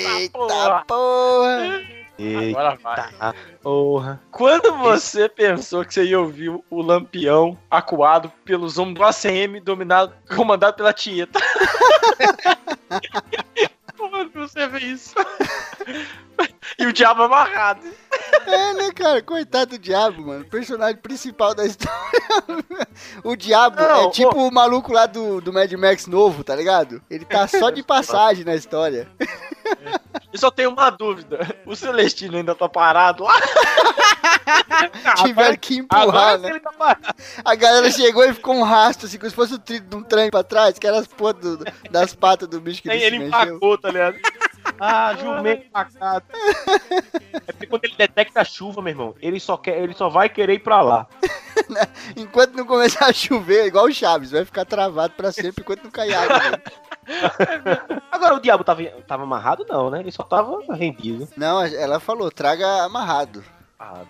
Eita 0.09 0.83
porra. 0.87 1.83
Eita 2.17 2.59
Agora 2.59 2.77
vai. 2.81 3.35
porra. 3.61 4.19
Quando 4.31 4.75
você 4.79 5.29
pensou 5.29 5.85
que 5.85 5.93
você 5.93 6.05
ia 6.05 6.19
ouvir 6.19 6.49
o 6.49 6.81
Lampião 6.81 7.55
acuado 7.69 8.31
pelos 8.43 8.79
homens 8.79 8.95
do 8.95 9.03
ACM 9.03 9.59
dominado, 9.61 10.13
comandado 10.35 10.77
pela 10.77 10.91
Tieta? 10.91 11.39
Como 13.95 14.29
você 14.31 14.67
vê 14.67 14.79
isso? 14.79 15.13
E 16.77 16.85
o 16.85 16.93
diabo 16.93 17.23
amarrado. 17.23 17.81
É, 18.45 18.73
né, 18.73 18.91
cara? 18.91 19.21
Coitado 19.21 19.71
do 19.71 19.79
diabo, 19.79 20.25
mano. 20.25 20.45
Personagem 20.45 20.97
principal 20.97 21.53
da 21.53 21.65
história. 21.65 21.97
o 23.23 23.35
diabo 23.35 23.81
Não, 23.81 24.07
é 24.07 24.11
tipo 24.11 24.47
o 24.47 24.51
maluco 24.51 24.91
lá 24.91 25.05
do, 25.05 25.41
do 25.41 25.53
Mad 25.53 25.71
Max 25.73 26.07
novo, 26.07 26.43
tá 26.43 26.55
ligado? 26.55 27.01
Ele 27.09 27.25
tá 27.25 27.47
só 27.47 27.69
de 27.69 27.83
passagem 27.83 28.43
na 28.43 28.55
história. 28.55 29.07
Eu 30.31 30.39
só 30.39 30.51
tenho 30.51 30.71
uma 30.71 30.89
dúvida. 30.89 31.55
O 31.65 31.75
Celestino 31.75 32.37
ainda 32.37 32.53
tá 32.53 32.67
parado 32.67 33.23
lá? 33.23 33.33
Tiveram 35.23 35.57
que 35.57 35.77
empurrar, 35.77 36.37
né? 36.37 36.49
ele 36.49 36.59
tá. 36.59 36.97
A 37.43 37.55
galera 37.55 37.89
chegou 37.91 38.23
e 38.23 38.33
ficou 38.33 38.55
um 38.55 38.63
rastro, 38.63 39.07
assim, 39.07 39.17
como 39.17 39.29
se 39.29 39.35
fosse 39.35 39.53
o 39.53 39.59
trilho 39.59 39.85
de 39.85 39.95
um 39.95 40.03
trem 40.03 40.29
pra 40.29 40.43
trás, 40.43 40.77
que 40.77 40.87
era 40.87 40.99
as 40.99 41.07
porra 41.07 41.35
das 41.89 42.13
patas 42.13 42.47
do 42.47 42.59
bicho 42.59 42.81
que 42.81 42.89
ele 42.89 43.19
mexeu. 43.19 43.27
empacou, 43.27 43.77
tá 43.77 43.89
ligado? 43.89 44.17
Ah, 44.79 45.15
jumento 45.15 45.65
empacado. 45.65 46.25
É 47.47 47.51
porque 47.51 47.67
quando 47.67 47.85
ele 47.85 47.95
detecta 47.97 48.41
a 48.41 48.45
chuva, 48.45 48.81
meu 48.81 48.91
irmão, 48.91 49.15
ele 49.21 49.39
só, 49.39 49.57
quer, 49.57 49.81
ele 49.81 49.93
só 49.93 50.09
vai 50.09 50.29
querer 50.29 50.53
ir 50.53 50.59
pra 50.59 50.81
lá. 50.81 51.07
Enquanto 52.15 52.55
não 52.55 52.65
começar 52.65 53.05
a 53.05 53.13
chover, 53.13 53.65
igual 53.65 53.85
o 53.85 53.93
Chaves, 53.93 54.31
vai 54.31 54.45
ficar 54.45 54.65
travado 54.65 55.13
pra 55.15 55.31
sempre 55.31 55.61
enquanto 55.61 55.83
não 55.83 55.91
cair 55.91 56.13
água. 56.13 56.39
né? 56.51 56.61
Agora 58.11 58.35
o 58.35 58.39
diabo 58.39 58.63
tava, 58.63 58.83
tava 59.07 59.23
amarrado, 59.23 59.65
não, 59.67 59.89
né? 59.89 59.99
Ele 59.99 60.11
só 60.11 60.23
tava 60.23 60.59
rendido. 60.75 61.27
Não, 61.35 61.61
ela 61.63 61.99
falou, 61.99 62.29
traga 62.31 62.83
amarrado. 62.83 63.43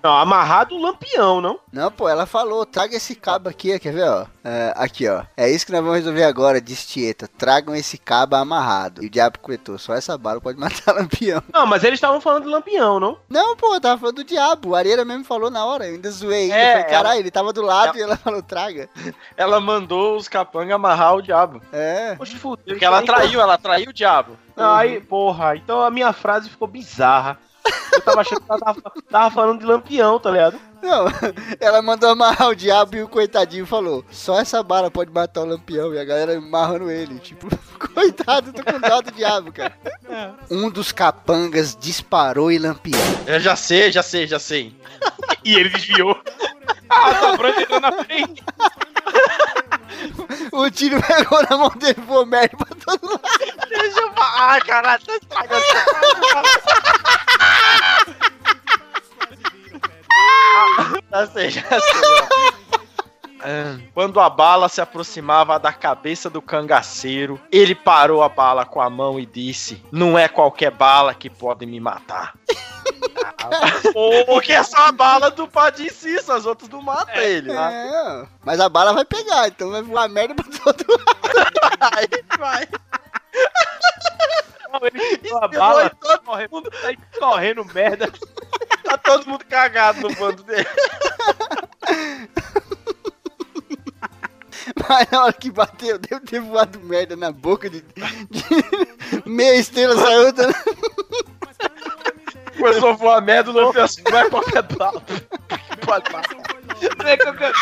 Não, 0.02 0.16
amarrado 0.18 0.76
o 0.76 0.82
lampião, 0.82 1.42
não? 1.42 1.60
Não, 1.74 1.92
pô, 1.92 2.08
ela 2.08 2.26
falou, 2.26 2.66
traga 2.66 2.96
esse 2.96 3.14
cabo 3.16 3.50
aqui, 3.50 3.78
quer 3.80 3.94
ver, 3.94 4.08
ó? 4.10 4.26
É, 4.44 4.74
aqui, 4.78 5.08
ó. 5.10 5.24
É 5.36 5.50
isso 5.50 5.66
que 5.66 5.72
nós 5.74 5.82
vamos 5.82 5.98
resolver 5.98 6.24
agora, 6.24 6.62
disse 6.62 6.88
Tieta. 6.88 7.28
Tragam 7.38 7.76
esse 7.76 7.98
cabo 7.98 8.38
amarrado. 8.38 9.04
E 9.04 9.08
o 9.08 9.10
diabo 9.10 9.40
coetou, 9.40 9.78
só 9.78 9.94
essa 9.94 10.18
bala 10.18 10.40
pode 10.40 10.58
matar 10.60 10.94
Lampião. 10.96 11.44
Não, 11.54 11.66
mas 11.66 11.84
eles 11.84 11.98
estavam 11.98 12.22
falando 12.22 12.44
de 12.44 12.50
lampião, 12.50 12.98
não? 13.00 13.18
Não, 13.30 13.58
pô, 13.58 13.74
eu 13.76 13.82
tava 13.82 14.00
falando 14.00 14.16
do 14.16 14.24
diabo. 14.24 14.70
O 14.70 14.76
Areira 14.76 15.04
mesmo 15.04 15.26
falou 15.26 15.50
na 15.50 15.66
hora, 15.66 15.86
eu 15.86 15.96
ainda 15.96 16.10
zoei 16.12 16.44
ainda. 16.44 16.56
É, 16.56 16.72
falei, 16.72 16.84
caralho, 16.86 17.08
ela- 17.08 17.18
ele 17.20 17.32
tava 17.32 17.52
do 17.52 17.62
lado 17.62 17.98
e 17.98 18.02
ela 18.02 18.16
falou, 18.16 18.42
traga. 18.42 18.90
Ela 19.36 19.60
mandou 19.60 20.16
os 20.16 20.30
capangas 20.30 20.76
amarrar 20.76 21.16
o 21.16 21.22
diabo. 21.22 21.62
É. 21.74 22.16
Poxa, 22.16 22.38
fudeu. 22.38 22.64
Porque 22.68 22.86
ela 22.86 23.02
traiu, 23.04 23.42
ela 23.42 23.58
traiu 23.58 23.90
o 23.90 23.94
diabo. 23.94 24.38
Não, 24.56 24.74
aí, 24.74 25.02
porra, 25.02 25.56
então 25.58 25.82
a 25.82 25.92
minha 25.92 26.14
frase 26.14 26.50
ficou 26.50 26.68
bizarra. 26.70 27.38
Eu 27.94 28.02
tava 28.02 28.22
achando 28.22 28.42
que 28.42 28.52
ela 28.52 28.60
tava, 28.60 28.82
tava 29.10 29.36
falando 29.36 29.60
de 29.60 29.66
lampião, 29.66 30.20
tá 30.20 30.32
ligado? 30.32 30.60
Não, 30.82 31.06
ela 31.60 31.82
mandou 31.82 32.10
amarrar 32.10 32.50
o 32.50 32.56
diabo 32.56 32.96
e 32.96 33.04
o 33.04 33.08
coitadinho 33.08 33.66
falou: 33.66 34.06
só 34.12 34.40
essa 34.40 34.62
bala 34.62 34.92
pode 34.92 35.12
matar 35.12 35.42
o 35.42 35.46
lampião. 35.46 35.94
E 35.94 36.00
a 36.00 36.06
galera 36.06 36.38
amarrando 36.38 36.90
ele. 36.90 37.20
Tipo, 37.20 37.48
coitado, 37.94 38.54
tô 38.54 38.64
com 38.64 38.80
dó 38.80 39.02
do 39.02 39.12
diabo, 39.12 39.52
cara. 39.52 39.74
Um 40.50 40.70
dos 40.70 40.92
capangas 40.92 41.76
disparou 41.80 42.52
em 42.52 42.60
lampião. 42.60 43.00
Eu 43.26 43.40
já 43.40 43.56
sei, 43.56 43.92
já 43.92 44.04
sei, 44.04 44.28
já 44.28 44.40
sei. 44.40 44.76
E 45.44 45.56
ele 45.56 45.70
desviou. 45.70 46.18
Ah, 46.90 47.14
tá 47.14 47.38
branco 47.38 47.60
entrou 47.60 47.82
na 47.82 47.92
frente. 47.92 48.44
O 50.52 50.70
tiro 50.70 51.02
pegou 51.02 51.42
na 51.44 51.58
mão 51.58 51.70
dele 51.78 51.96
e 51.98 52.02
voou 52.02 52.26
merda 52.26 52.58
pra 52.58 52.76
todo 52.86 53.10
lado. 53.10 53.22
Deixa 53.70 54.00
eu 54.00 54.14
falar. 54.14 54.52
Ai, 54.52 54.62
caralho, 54.62 55.04
tá 55.06 55.16
estragando. 55.16 55.64
Já 61.12 61.28
sei, 61.28 61.50
já 61.50 61.62
sei. 61.62 62.67
Ah, 63.42 63.78
Quando 63.94 64.20
a 64.20 64.30
bala 64.30 64.70
se 64.70 64.82
aproximava 64.82 65.60
da 65.60 65.72
cabeça 65.72 66.30
do 66.30 66.42
cangaceiro, 66.42 67.40
ele 67.52 67.76
parou 67.76 68.24
a 68.24 68.30
bala 68.30 68.66
com 68.66 68.82
a 68.82 68.90
mão 68.90 69.20
e 69.20 69.26
disse: 69.26 69.84
Não 69.92 70.18
é 70.18 70.28
qualquer 70.28 70.72
bala 70.72 71.14
que 71.14 71.30
pode 71.30 71.66
me 71.66 71.80
matar. 71.80 72.34
Porque 74.26 74.54
é 74.54 74.64
só 74.64 74.88
a 74.88 74.92
bala 74.92 75.30
do 75.32 75.48
Padim 75.48 75.90
Cício, 75.90 76.34
as 76.34 76.46
outras 76.46 76.70
não 76.70 76.82
matam 76.82 77.16
ele. 77.16 77.52
É, 77.52 78.28
mas 78.44 78.60
a 78.60 78.68
bala 78.70 78.94
vai 78.94 79.06
pegar, 79.06 79.48
então 79.48 79.72
vai 79.72 79.82
voar 79.82 80.10
merda 80.10 80.36
pra 80.36 80.46
todo 80.46 80.86
lado. 80.90 81.60
Aí 81.96 82.08
vai. 82.38 82.68
Não, 84.72 84.80
ele 84.84 85.34
a 85.42 85.48
bala, 85.48 85.90
todo 85.90 86.22
correndo, 86.22 86.62
tá 86.64 87.20
correndo 87.20 87.66
merda. 87.74 88.12
Tá 88.88 88.98
todo 88.98 89.28
mundo 89.28 89.44
cagado 89.44 90.00
no 90.00 90.16
bando 90.16 90.44
dele. 90.44 90.66
Mas 94.90 95.10
na 95.12 95.24
hora 95.24 95.34
que 95.34 95.52
bateu, 95.52 95.98
deve 95.98 96.22
ter 96.26 96.40
voado 96.42 96.80
merda 96.82 97.16
na 97.16 97.32
boca 97.32 97.70
de. 97.70 97.82
de- 97.82 99.24
Meia 99.26 99.56
estrela 99.56 99.96
saiu 100.00 100.32
da. 100.34 100.48
Começou 102.58 102.90
a 102.90 102.94
voar 102.94 103.22
merda, 103.22 103.52
assim, 103.84 104.02
não 104.12 104.30
qualquer 104.32 104.64
bala. 104.64 105.02
Pode 105.86 106.12
matar. 106.12 106.38
Não 106.98 107.08
é 107.08 107.18
qualquer- 107.18 107.54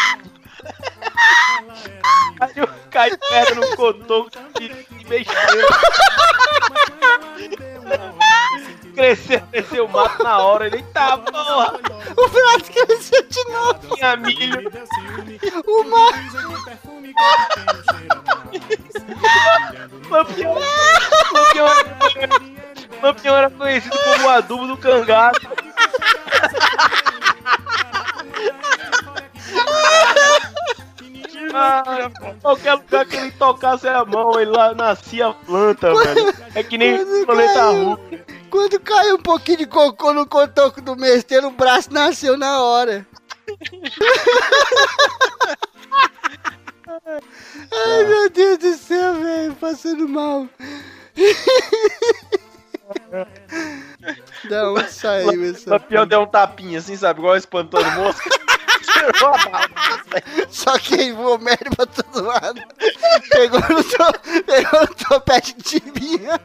Caiu, 2.40 2.68
caiu 2.92 3.18
merda 3.32 3.56
no 3.56 3.76
cotoco 3.76 4.30
de, 4.58 4.70
de 4.70 5.06
besteira. 5.06 5.68
Cresceu, 8.96 9.42
cresceu 9.52 9.86
o 9.86 9.90
mato 9.90 10.24
na 10.24 10.40
hora. 10.40 10.68
Ele 10.68 10.82
tá, 10.94 11.18
porra. 11.18 11.80
O 12.18 12.28
braço 12.30 12.72
cresceu 12.72 13.22
de 13.28 13.44
novo. 13.52 13.96
Tinha 13.96 14.16
milho. 14.16 14.72
O 15.68 15.84
mar. 15.84 16.14
Lampião. 20.10 20.56
Lampião 21.34 21.68
Lampião 23.02 23.36
era 23.36 23.50
conhecido 23.50 23.98
como 23.98 24.26
o 24.26 24.30
adubo 24.30 24.68
do 24.68 24.78
cangaço. 24.78 25.42
Ah, 31.54 32.12
qualquer 32.42 32.74
lugar 32.74 33.06
que 33.06 33.16
ele 33.16 33.32
tocasse 33.32 33.88
a 33.88 34.04
mão, 34.04 34.38
ele 34.40 34.52
lá 34.52 34.74
nascia 34.76 35.32
planta, 35.46 35.94
velho. 35.94 36.34
É 36.54 36.62
que 36.64 36.78
nem 36.78 37.02
o 37.02 37.26
planeta. 37.26 37.70
Hulk. 37.70 38.24
Quando 38.50 38.80
caiu 38.80 39.16
um 39.16 39.22
pouquinho 39.22 39.60
de 39.60 39.66
cocô 39.66 40.14
no 40.14 40.26
cotoco 40.26 40.82
do 40.82 40.96
mesteiro, 40.96 41.48
o 41.48 41.52
braço 41.52 41.94
nasceu 41.94 42.38
na 42.38 42.62
hora. 42.62 43.06
Ai, 47.04 48.04
meu 48.06 48.30
Deus 48.30 48.58
do 48.58 48.74
céu, 48.74 49.16
velho. 49.16 49.56
Passando 49.56 50.08
mal. 50.08 50.48
da 54.50 54.72
onde 54.72 54.92
saiu 54.92 55.42
O 55.42 55.46
essa? 55.46 55.70
Lampião 55.70 56.08
deu 56.08 56.22
um 56.22 56.28
tapinha 56.28 56.80
assim, 56.80 56.96
sabe? 56.96 57.20
Igual 57.20 57.36
espantando 57.36 57.92
mosca. 57.92 58.30
Tirou 58.94 59.34
a 59.34 59.38
bala. 59.50 59.70
Só 60.50 60.78
que 60.78 60.96
aí 60.96 61.12
voou 61.12 61.38
merda 61.38 61.70
pra 61.76 61.86
todo 61.86 62.24
lado. 62.24 62.62
Pegou 63.30 63.60
no, 63.60 63.84
to... 63.84 64.44
Pegou 64.46 64.82
no 64.82 64.96
topete 64.96 65.54
de 65.56 65.64
tibinha. 65.64 66.40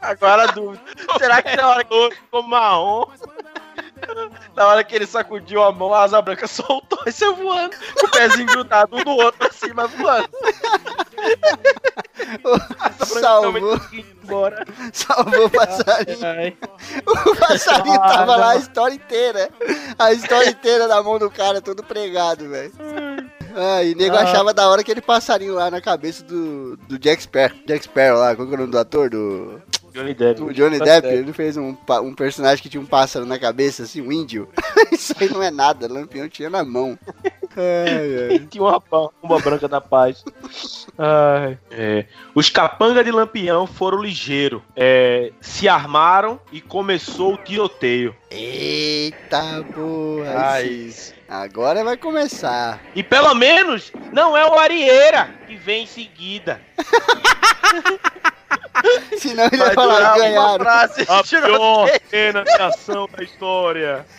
Agora 0.00 0.44
a 0.44 0.46
dúvida. 0.46 0.82
Será 1.18 1.42
que 1.42 1.54
na 1.54 1.68
hora 1.68 1.84
que, 1.84 2.10
Ficou 2.10 2.42
marrom. 2.42 3.06
Na 4.54 4.66
hora 4.66 4.84
que 4.84 4.94
ele 4.94 5.06
sacudiu 5.06 5.62
a 5.62 5.72
mão, 5.72 5.92
a 5.92 6.02
asa 6.02 6.20
branca 6.22 6.46
soltou 6.48 6.98
e 7.06 7.12
saiu 7.12 7.36
voando? 7.36 7.76
Com 7.98 8.06
o 8.06 8.10
pezinho 8.10 8.46
grudado 8.46 8.96
um 8.96 9.04
no 9.04 9.16
outro 9.22 9.46
assim, 9.46 9.72
mas 9.74 9.90
voando. 9.92 10.28
Salvou, 13.20 13.80
Bora. 14.24 14.64
salvou 14.92 15.46
o 15.46 15.50
passarinho. 15.50 16.26
Ai. 16.26 16.56
O 17.06 17.36
passarinho 17.36 17.98
tava 18.00 18.36
lá 18.36 18.50
a 18.50 18.56
história 18.56 18.94
inteira. 18.94 19.48
A 19.98 20.12
história 20.12 20.50
inteira 20.50 20.86
na 20.88 21.02
mão 21.02 21.18
do 21.18 21.30
cara, 21.30 21.60
todo 21.60 21.84
pregado, 21.84 22.48
velho. 22.48 22.72
Ah, 23.54 23.82
e 23.82 23.94
nego 23.94 24.16
achava 24.16 24.52
da 24.52 24.68
hora 24.68 24.80
aquele 24.82 25.00
passarinho 25.00 25.54
lá 25.54 25.70
na 25.70 25.80
cabeça 25.80 26.22
do, 26.22 26.76
do 26.76 26.98
Jack 26.98 27.22
Sparrow. 27.22 27.56
Jack 27.66 27.84
Sparrow 27.84 28.18
lá, 28.18 28.36
qual 28.36 28.46
que 28.46 28.52
é 28.52 28.56
o 28.56 28.60
nome 28.60 28.72
do 28.72 28.78
ator? 28.78 29.08
Do, 29.08 29.62
Johnny 29.96 30.14
Depp. 30.14 30.40
do 30.40 30.52
Johnny 30.52 30.78
Depp. 30.78 31.06
Ele 31.08 31.32
fez 31.32 31.56
um, 31.56 31.74
um 32.02 32.14
personagem 32.14 32.62
que 32.62 32.68
tinha 32.68 32.80
um 32.80 32.86
pássaro 32.86 33.24
na 33.24 33.38
cabeça, 33.38 33.84
assim, 33.84 34.02
um 34.02 34.12
índio. 34.12 34.48
Isso 34.92 35.14
aí 35.18 35.30
não 35.30 35.42
é 35.42 35.50
nada, 35.50 35.90
Lampião 35.90 36.28
tinha 36.28 36.50
na 36.50 36.64
mão. 36.64 36.98
Ai, 37.58 38.32
ai. 38.32 38.38
Tinha 38.50 38.62
uma 38.62 38.78
pomba 38.78 39.38
branca 39.38 39.66
da 39.66 39.80
paz. 39.80 40.22
Ai. 40.98 41.58
É. 41.70 42.04
Os 42.34 42.50
capanga 42.50 43.02
de 43.02 43.10
Lampião 43.10 43.66
foram 43.66 44.02
ligeiros. 44.02 44.60
É, 44.76 45.32
se 45.40 45.66
armaram 45.66 46.38
e 46.52 46.60
começou 46.60 47.32
o 47.32 47.38
tiroteio. 47.38 48.14
Eita. 48.30 49.64
Ai. 50.36 50.90
sim. 50.90 51.14
Agora 51.26 51.82
vai 51.82 51.96
começar. 51.96 52.80
E 52.94 53.02
pelo 53.02 53.34
menos 53.34 53.90
não 54.12 54.36
é 54.36 54.46
o 54.46 54.58
Arieira 54.58 55.30
que 55.46 55.56
vem 55.56 55.84
em 55.84 55.86
seguida. 55.86 56.60
Senão 59.18 59.44
ele 59.46 59.56
Vai 59.56 59.68
ia 59.68 59.74
falar, 59.74 60.00
uma 60.00 60.18
ganharam. 60.18 60.58
frase. 60.64 61.02
A 61.08 61.22
pior 61.24 61.90
cena 62.10 62.44
de 62.44 62.62
ação 62.62 63.08
da 63.16 63.22
história. 63.22 64.06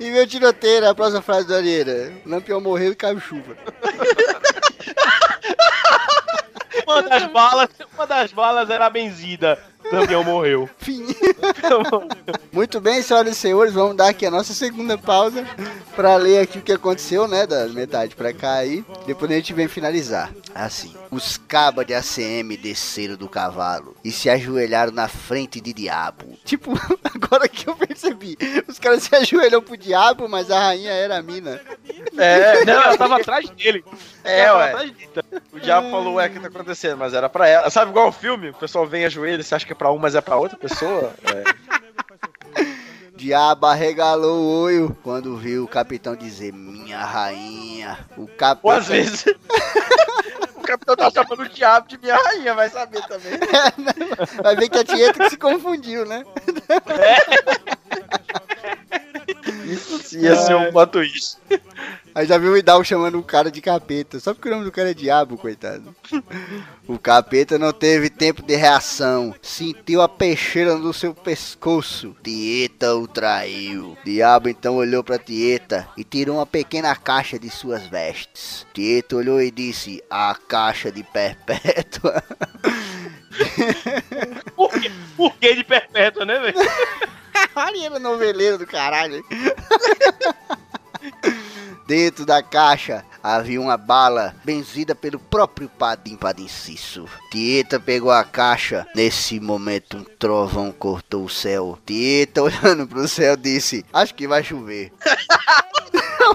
E 0.00 0.10
meu 0.10 0.26
tiroteiro, 0.26 0.88
a 0.88 0.94
próxima 0.94 1.22
frase 1.22 1.46
do 1.46 1.54
Arieira. 1.54 2.12
Lampião 2.26 2.60
morreu 2.60 2.92
e 2.92 2.96
caiu 2.96 3.20
chuva. 3.20 3.56
Uma 6.86 7.02
das 7.02 7.26
balas, 7.30 7.68
uma 7.94 8.06
das 8.06 8.32
balas 8.32 8.70
era 8.70 8.86
a 8.86 8.90
benzida. 8.90 9.58
Lampião 9.92 10.24
morreu. 10.24 10.68
Fim. 10.78 11.06
Muito 12.52 12.80
bem, 12.80 13.02
senhoras 13.02 13.36
e 13.36 13.38
senhores, 13.38 13.72
vamos 13.72 13.96
dar 13.96 14.08
aqui 14.08 14.26
a 14.26 14.30
nossa 14.30 14.52
segunda 14.52 14.96
pausa 14.98 15.44
pra 15.94 16.16
ler 16.16 16.40
aqui 16.40 16.58
o 16.58 16.62
que 16.62 16.72
aconteceu, 16.72 17.26
né, 17.28 17.46
da 17.46 17.66
metade 17.68 18.14
pra 18.14 18.32
cá 18.32 18.54
aí. 18.54 18.84
Depois 19.06 19.30
a 19.30 19.34
gente 19.34 19.52
vem 19.52 19.68
finalizar. 19.68 20.30
Assim, 20.54 20.94
os 21.10 21.36
cabas 21.38 21.86
de 21.86 21.94
ACM 21.94 22.56
desceram 22.56 23.16
do 23.16 23.28
cavalo 23.28 23.96
e 24.04 24.10
se 24.10 24.28
ajoelharam 24.28 24.92
na 24.92 25.08
frente 25.08 25.60
de 25.60 25.72
diabo. 25.72 26.36
Tipo, 26.44 26.72
agora 27.14 27.48
que 27.48 27.68
eu 27.68 27.74
percebi, 27.74 28.36
os 28.68 28.78
caras 28.78 29.02
se 29.04 29.14
ajoelham 29.14 29.62
pro 29.62 29.76
diabo, 29.76 30.28
mas 30.28 30.50
a 30.50 30.58
rainha 30.58 30.92
era 30.92 31.18
a 31.18 31.22
mina. 31.22 31.60
É, 32.18 32.64
Não, 32.64 32.72
ela 32.74 32.96
tava 32.98 33.16
atrás 33.16 33.48
dele. 33.50 33.84
É, 34.24 34.40
Ela 34.40 34.52
tava 34.52 34.58
ué. 34.58 34.68
atrás 34.70 34.90
dele. 34.92 35.42
O 35.52 35.60
diabo 35.60 35.90
falou, 35.90 36.14
ué, 36.14 36.26
o 36.26 36.30
que 36.30 36.40
tá 36.40 36.48
acontecendo? 36.48 36.98
Mas 36.98 37.14
era 37.14 37.28
pra 37.28 37.48
ela. 37.48 37.70
Sabe 37.70 37.90
igual 37.90 38.08
o 38.08 38.12
filme? 38.12 38.50
O 38.50 38.54
pessoal 38.54 38.86
vem 38.86 39.04
ajoelha, 39.04 39.42
você 39.42 39.54
acha 39.54 39.64
que 39.66 39.72
é 39.72 39.76
pra 39.82 39.90
um, 39.90 39.98
mas 39.98 40.14
é 40.14 40.20
pra 40.20 40.36
outra 40.36 40.56
pessoa? 40.56 41.12
É. 41.24 42.62
Diabo 43.16 43.66
arregalou 43.66 44.40
o 44.40 44.62
olho 44.62 44.96
quando 45.02 45.36
viu 45.36 45.64
o 45.64 45.68
capitão 45.68 46.14
dizer 46.14 46.52
minha 46.52 47.04
rainha. 47.04 47.98
O 48.16 48.28
capitão. 48.28 48.70
Ou 48.70 48.78
às 48.78 48.86
vezes. 48.86 49.24
o 50.54 50.60
capitão 50.60 50.94
tá 50.94 51.10
chamando 51.10 51.40
o 51.40 51.48
diabo 51.48 51.88
de 51.88 51.98
minha 51.98 52.16
rainha, 52.16 52.54
vai 52.54 52.70
saber 52.70 53.02
também. 53.08 53.32
Vai 54.40 54.54
ver 54.54 54.68
que 54.68 54.78
a 54.78 54.84
Tieta 54.84 55.24
que 55.24 55.30
se 55.30 55.36
confundiu, 55.36 56.06
né? 56.06 56.24
Isso 59.64 60.16
ia 60.16 60.36
ser 60.36 60.54
um 60.54 60.70
plot 60.70 60.92
twist. 60.92 61.38
Aí 62.14 62.26
já 62.26 62.36
viu 62.36 62.52
o 62.52 62.56
Idal 62.56 62.84
chamando 62.84 63.18
o 63.18 63.22
cara 63.22 63.50
de 63.50 63.62
capeta, 63.62 64.20
só 64.20 64.34
porque 64.34 64.48
o 64.48 64.52
nome 64.52 64.64
do 64.64 64.72
cara 64.72 64.90
é 64.90 64.94
diabo, 64.94 65.38
coitado. 65.38 65.94
O 66.86 66.98
capeta 66.98 67.58
não 67.58 67.72
teve 67.72 68.10
tempo 68.10 68.42
de 68.42 68.54
reação, 68.54 69.34
sentiu 69.40 70.02
a 70.02 70.08
peixeira 70.08 70.76
no 70.76 70.92
seu 70.92 71.14
pescoço. 71.14 72.14
Tieta 72.22 72.94
o 72.94 73.08
traiu. 73.08 73.96
Diabo 74.04 74.50
então 74.50 74.76
olhou 74.76 75.02
pra 75.02 75.18
Tieta 75.18 75.88
e 75.96 76.04
tirou 76.04 76.36
uma 76.36 76.46
pequena 76.46 76.94
caixa 76.94 77.38
de 77.38 77.48
suas 77.48 77.86
vestes. 77.86 78.66
Tieta 78.74 79.16
olhou 79.16 79.40
e 79.40 79.50
disse: 79.50 80.04
A 80.10 80.34
caixa 80.34 80.92
de 80.92 81.02
perpétua. 81.02 82.22
Por, 84.54 84.70
quê? 84.78 84.90
Por 85.16 85.34
que 85.36 85.54
de 85.54 85.64
perpétua, 85.64 86.26
né, 86.26 86.38
velho? 86.38 86.58
Olha 87.54 87.86
ele 87.86 87.98
noveleiro 87.98 88.58
do 88.58 88.66
caralho. 88.66 89.24
Dentro 91.86 92.24
da 92.24 92.42
caixa 92.42 93.04
havia 93.22 93.60
uma 93.60 93.76
bala 93.76 94.34
benzida 94.44 94.94
pelo 94.94 95.18
próprio 95.18 95.68
Padim 95.68 96.16
Padinciço. 96.16 97.06
Tieta 97.30 97.78
pegou 97.80 98.10
a 98.10 98.24
caixa. 98.24 98.86
Nesse 98.94 99.40
momento, 99.40 99.96
um 99.98 100.04
trovão 100.04 100.72
cortou 100.72 101.24
o 101.24 101.28
céu. 101.28 101.78
Tieta, 101.84 102.42
olhando 102.42 102.86
pro 102.86 103.06
céu, 103.08 103.36
disse: 103.36 103.84
Acho 103.92 104.14
que 104.14 104.28
vai 104.28 104.42
chover. 104.44 104.92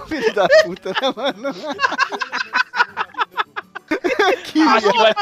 Filho 0.08 0.34
da 0.34 0.48
puta, 0.64 0.90
né, 0.90 1.14
mano? 1.16 1.54
que 4.44 4.62
Acho 4.62 4.92
que 4.92 4.98
vai 4.98 5.14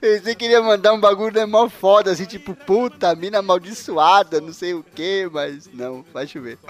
Pensei 0.00 0.34
que 0.34 0.44
queria 0.44 0.62
mandar 0.62 0.92
um 0.94 1.00
bagulho 1.00 1.34
né, 1.34 1.44
mó 1.44 1.68
foda, 1.68 2.10
assim, 2.12 2.24
tipo, 2.24 2.54
puta, 2.54 3.14
mina 3.14 3.40
amaldiçoada, 3.40 4.40
não 4.40 4.52
sei 4.52 4.72
o 4.74 4.82
que, 4.82 5.28
mas 5.30 5.68
não, 5.72 6.02
vai 6.12 6.26
chover. 6.26 6.58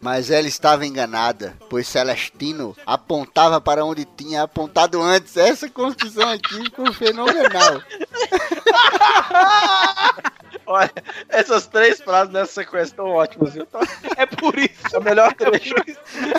Mas 0.00 0.30
ela 0.30 0.46
estava 0.46 0.86
enganada, 0.86 1.56
pois 1.68 1.86
Celestino 1.88 2.76
apontava 2.86 3.60
para 3.60 3.84
onde 3.84 4.04
tinha 4.04 4.42
apontado 4.42 5.00
antes. 5.02 5.36
Essa 5.36 5.68
construção 5.68 6.28
aqui 6.30 6.54
ficou 6.64 6.92
fenomenal. 6.92 7.82
Olha, 10.66 10.92
essas 11.28 11.66
três 11.66 12.00
frases 12.00 12.32
nessa 12.32 12.52
sequência 12.52 12.92
estão 12.92 13.06
ótimas, 13.06 13.54
viu? 13.54 13.66
Tá- 13.66 13.80
É 14.16 14.26
por 14.26 14.56
isso. 14.58 14.94
É 14.94 14.98
o 14.98 15.02
melhor 15.02 15.30
É 15.30 15.34
por 15.44 15.56
isso, 15.56 15.74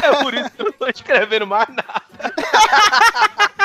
é 0.03 0.23
por 0.23 0.33
isso 0.33 0.49
que 0.51 0.61
eu 0.61 0.65
não 0.65 0.71
tô 0.73 0.87
escrevendo 0.87 1.47
mais 1.47 1.67
nada. 1.69 2.01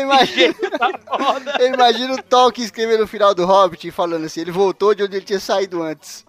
Imagina, 0.00 0.54
Tá 0.78 0.90
foda. 1.06 1.64
imagina 1.66 2.14
o 2.14 2.22
Tolkien 2.22 2.64
escrevendo 2.64 3.00
no 3.00 3.06
final 3.06 3.34
do 3.34 3.44
Hobbit 3.46 3.90
falando 3.90 4.24
assim, 4.26 4.40
ele 4.40 4.50
voltou 4.52 4.94
de 4.94 5.02
onde 5.02 5.16
ele 5.16 5.24
tinha 5.24 5.40
saído 5.40 5.82
antes. 5.82 6.24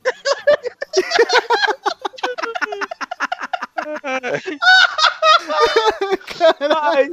Ai. 6.81 7.09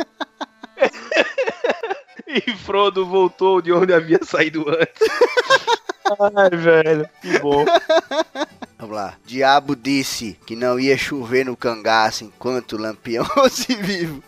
E 2.26 2.40
Frodo 2.56 3.06
voltou 3.06 3.62
de 3.62 3.72
onde 3.72 3.92
havia 3.94 4.18
saído 4.24 4.66
antes. 4.68 5.08
Ai, 6.36 6.50
velho, 6.50 7.08
que 7.20 7.38
bom. 7.38 7.64
Vamos 8.86 8.96
lá. 9.02 9.14
Diabo 9.24 9.74
disse 9.74 10.38
que 10.46 10.54
não 10.54 10.78
ia 10.78 10.96
chover 10.96 11.44
no 11.44 11.56
cangaço 11.56 12.22
enquanto 12.24 12.74
o 12.74 12.80
Lampião 12.80 13.24
fosse 13.34 13.74
vivo. 13.74 14.22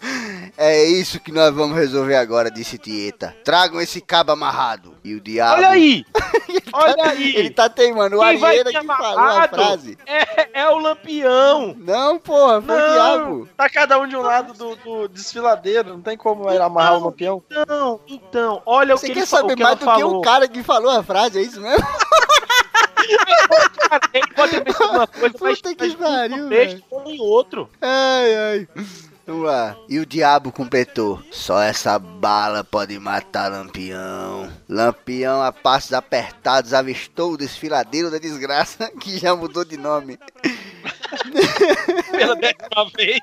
É 0.57 0.85
isso 0.85 1.21
que 1.21 1.31
nós 1.31 1.55
vamos 1.55 1.77
resolver 1.77 2.17
agora, 2.17 2.51
disse 2.51 2.77
Tieta. 2.77 3.37
Tragam 3.45 3.81
esse 3.81 4.01
cabo 4.01 4.33
amarrado. 4.33 4.95
E 5.05 5.15
o 5.15 5.21
diabo. 5.21 5.55
Olha 5.59 5.69
aí! 5.71 6.05
Olha 6.73 7.05
aí! 7.11 7.37
Ele 7.37 7.51
tá 7.51 7.69
teimando. 7.69 8.17
O 8.17 8.21
Quem 8.21 8.39
vai 8.39 8.51
Arieira 8.59 8.71
que 8.81 8.87
falou 8.87 9.19
a 9.21 9.49
frase. 9.49 9.97
É, 10.05 10.61
é 10.63 10.69
o 10.69 10.79
Lampião! 10.79 11.75
Não, 11.79 12.19
porra, 12.19 12.61
foi 12.61 12.75
o 12.75 12.79
Não. 12.79 12.93
diabo. 12.93 13.49
Tá 13.57 13.71
cada 13.71 13.99
um 14.01 14.09
de 14.09 14.17
um 14.17 14.23
lado 14.23 14.53
do, 14.55 14.75
do 14.77 15.09
desfiladeiro, 15.09 15.91
não 15.91 16.01
tem 16.03 16.17
como 16.17 16.51
ele 16.51 16.61
amarrar 16.63 16.99
o 16.99 17.05
lampião. 17.05 17.43
Então, 17.49 18.01
então, 18.09 18.63
olha 18.67 18.95
o 18.95 18.99
Você 18.99 19.07
que 19.07 19.13
quer 19.15 19.19
ele 19.21 19.27
fa- 19.27 19.37
o 19.37 19.41
saber 19.43 19.57
que 19.57 19.63
mais 19.63 19.77
do 19.77 19.79
que 19.81 19.85
falou. 19.85 20.19
o 20.19 20.21
cara 20.21 20.49
que 20.49 20.63
falou 20.63 20.91
a 20.91 21.03
frase, 21.03 21.39
é 21.39 21.43
isso 21.43 21.61
mesmo? 21.61 21.87
Cara, 23.89 24.11
ele 24.13 24.27
pode 24.35 24.57
uma 24.91 25.07
coisa, 25.07 25.35
mas, 25.41 25.61
Puta 25.61 25.75
que 25.75 25.87
mas 25.87 25.95
pariu, 25.95 26.47
um 26.47 26.49
texto 26.49 26.85
ou 26.91 27.11
em 27.11 27.21
outro. 27.21 27.71
Ai, 27.81 28.35
ai. 28.35 28.69
Vamos 29.29 29.45
lá. 29.45 29.77
E 29.87 29.99
o 29.99 30.07
diabo 30.07 30.51
completou. 30.51 31.23
Só 31.31 31.61
essa 31.61 31.99
bala 31.99 32.65
pode 32.65 32.99
matar 32.99 33.51
Lampião. 33.51 34.51
Lampião, 34.67 35.43
a 35.43 35.53
passos 35.53 35.93
apertados, 35.93 36.73
avistou 36.73 37.33
o 37.33 37.37
desfiladeiro 37.37 38.11
da 38.11 38.17
desgraça, 38.17 38.91
que 38.99 39.19
já 39.19 39.37
mudou 39.37 39.67
de 39.67 39.77
nome. 39.77 40.19
Pela 42.11 42.35
décima 42.37 42.91
vez. 42.97 43.21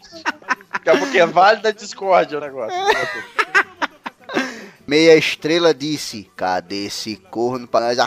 Daqui 0.73 0.89
a 0.89 0.97
pouco 0.97 1.17
é 1.17 1.25
válida 1.25 1.73
discórdia 1.73 2.37
o 2.37 2.41
negócio. 2.41 2.77
Meia 4.85 5.17
estrela 5.17 5.73
disse: 5.73 6.29
Cadê 6.35 6.85
esse 6.85 7.15
corno 7.15 7.67
pra 7.67 7.81
nós? 7.81 7.97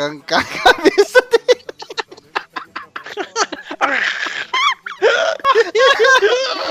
Arrancar 0.00 0.40
a 0.40 0.72
cabeça 0.72 1.20
dele. 1.22 1.64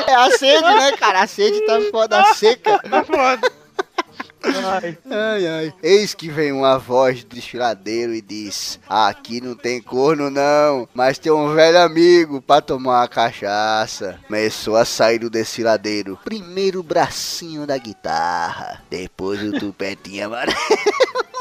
É 0.08 0.16
a 0.16 0.32
sede, 0.32 0.62
né, 0.62 0.92
cara? 0.98 1.22
A 1.22 1.28
sede 1.28 1.62
tá 1.66 1.80
foda 1.92 2.34
seca. 2.34 2.80
Tá 2.80 3.04
foda. 3.04 3.52
Ai, 5.10 5.48
ai. 5.48 5.74
Eis 5.82 6.14
que 6.14 6.30
vem 6.30 6.52
uma 6.52 6.78
voz 6.78 7.24
do 7.24 7.34
desfiladeiro 7.34 8.14
e 8.14 8.22
diz: 8.22 8.78
Aqui 8.90 9.40
não 9.40 9.56
tem 9.56 9.82
corno, 9.82 10.30
não, 10.30 10.88
mas 10.94 11.18
tem 11.18 11.32
um 11.32 11.54
velho 11.56 11.80
amigo 11.80 12.42
pra 12.42 12.60
tomar 12.60 13.00
uma 13.02 13.08
cachaça. 13.08 14.20
Começou 14.28 14.76
a 14.76 14.84
sair 14.84 15.20
do 15.20 15.30
desfiladeiro. 15.30 16.20
Primeiro 16.26 16.82
o 16.82 16.84
bracinho 16.84 17.66
da 17.66 17.78
guitarra, 17.78 18.84
depois 18.90 19.42
o 19.42 19.58
tupetinho 19.58 20.26
amarelo. 20.26 20.58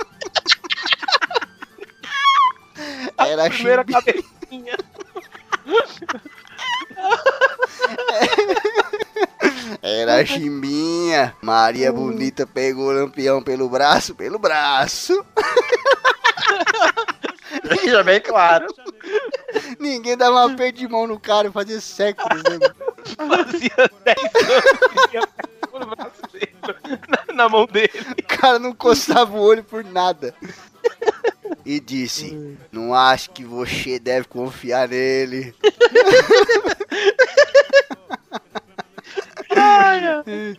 Era 3.19 3.49
Primeira 3.51 3.83
chimbi- 3.83 3.93
cabecinha. 3.93 4.77
Era 9.81 10.17
a 10.21 10.25
chimbinha. 10.25 11.35
Maria 11.43 11.93
Bonita 11.93 12.47
pegou 12.47 12.89
o 12.89 12.93
lampião 12.93 13.43
pelo 13.43 13.69
braço, 13.69 14.15
pelo 14.15 14.39
braço. 14.39 15.25
Deixa 17.69 18.03
bem 18.03 18.21
claro. 18.21 18.67
Ninguém 19.79 20.17
dava 20.17 20.33
uma 20.47 20.53
aperto 20.53 20.79
de 20.79 20.89
mão 20.89 21.07
no 21.07 21.19
cara, 21.21 21.51
fazia 21.53 21.81
séculos, 21.81 22.43
né? 22.45 22.59
mano? 23.19 23.45
Fazia 23.45 23.91
10 24.05 24.19
anos 24.35 25.09
que 25.11 25.17
ia 25.17 25.27
pegar 25.27 25.87
o 25.87 25.87
braço 25.97 26.23
dele 26.33 26.57
na, 27.09 27.35
na 27.35 27.49
mão 27.49 27.67
dele. 27.67 27.91
O 28.19 28.23
cara 28.39 28.59
não 28.59 28.73
coçava 28.75 29.37
o 29.37 29.41
olho 29.41 29.65
por 29.65 29.85
nada. 29.85 30.35
E 31.65 31.81
disse: 31.81 32.57
Não 32.71 32.95
acho 32.95 33.31
que 33.31 33.45
você 33.45 33.99
deve 33.99 34.27
confiar 34.27 34.89
nele. 34.89 35.55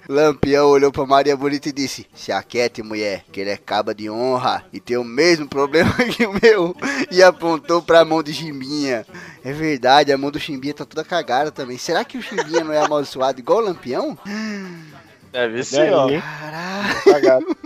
Lampião 0.07 0.67
olhou 0.67 0.91
pra 0.91 1.05
Maria 1.05 1.35
Bonita 1.35 1.69
e 1.69 1.71
disse: 1.71 2.07
Se 2.13 2.31
aquiete, 2.31 2.81
mulher, 2.81 3.23
que 3.31 3.41
ele 3.41 3.49
é 3.49 3.57
caba 3.57 3.93
de 3.93 4.09
honra 4.09 4.63
e 4.71 4.79
tem 4.79 4.97
o 4.97 5.03
mesmo 5.03 5.47
problema 5.47 5.93
que 6.11 6.25
o 6.25 6.33
meu. 6.41 6.75
E 7.11 7.21
apontou 7.21 7.81
pra 7.81 8.05
mão 8.05 8.21
de 8.21 8.33
Chimbinha. 8.33 9.05
É 9.43 9.51
verdade, 9.51 10.11
a 10.11 10.17
mão 10.17 10.31
do 10.31 10.39
Chimbinha 10.39 10.73
tá 10.73 10.85
toda 10.85 11.03
cagada 11.03 11.51
também. 11.51 11.77
Será 11.77 12.03
que 12.03 12.17
o 12.17 12.21
Chimbinha 12.21 12.63
não 12.63 12.73
é 12.73 12.79
amaldiçoado 12.79 13.39
igual 13.39 13.59
o 13.59 13.65
Lampião? 13.65 14.17
Deve 15.31 15.63
ser, 15.63 15.91
ó. 15.93 16.07
Caralho. 16.07 17.03
Cagado. 17.05 17.57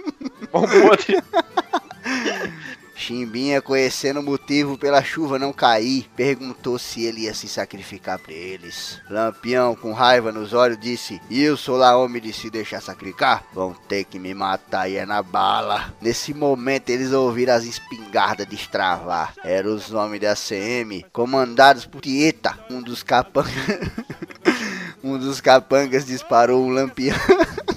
Bom 0.52 0.68
podre. 0.68 1.22
Chimbinha, 2.98 3.62
conhecendo 3.62 4.20
o 4.20 4.24
motivo 4.24 4.78
pela 4.78 5.04
chuva 5.04 5.38
não 5.38 5.54
cair, 5.54 6.10
perguntou 6.16 6.80
se 6.80 7.04
ele 7.04 7.22
ia 7.22 7.34
se 7.34 7.48
sacrificar 7.48 8.18
pra 8.18 8.34
eles. 8.34 9.00
Lampião, 9.08 9.76
com 9.76 9.94
raiva 9.94 10.32
nos 10.32 10.52
olhos, 10.52 10.80
disse: 10.80 11.22
Eu 11.30 11.56
sou 11.56 11.78
lá 11.78 11.96
homem 11.96 12.22
de 12.22 12.34
se 12.34 12.50
deixar 12.50 12.82
sacrificar? 12.82 13.46
Vão 13.54 13.74
ter 13.88 14.04
que 14.04 14.18
me 14.18 14.34
matar 14.34 14.90
e 14.90 14.96
é 14.96 15.06
na 15.06 15.22
bala. 15.22 15.94
Nesse 16.02 16.34
momento, 16.34 16.90
eles 16.90 17.12
ouviram 17.12 17.54
as 17.54 17.64
espingardas 17.64 18.48
destravar. 18.48 19.36
Eram 19.44 19.76
os 19.76 19.94
homens 19.94 20.22
da 20.22 20.36
CM, 20.36 21.06
comandados 21.14 21.86
por 21.86 22.02
Tieta, 22.02 22.58
um 22.70 22.82
dos 22.82 23.04
capangas. 23.04 23.54
um 25.04 25.18
dos 25.20 25.40
capangas 25.40 26.06
disparou 26.06 26.66
um 26.66 26.70
lampião. 26.70 27.16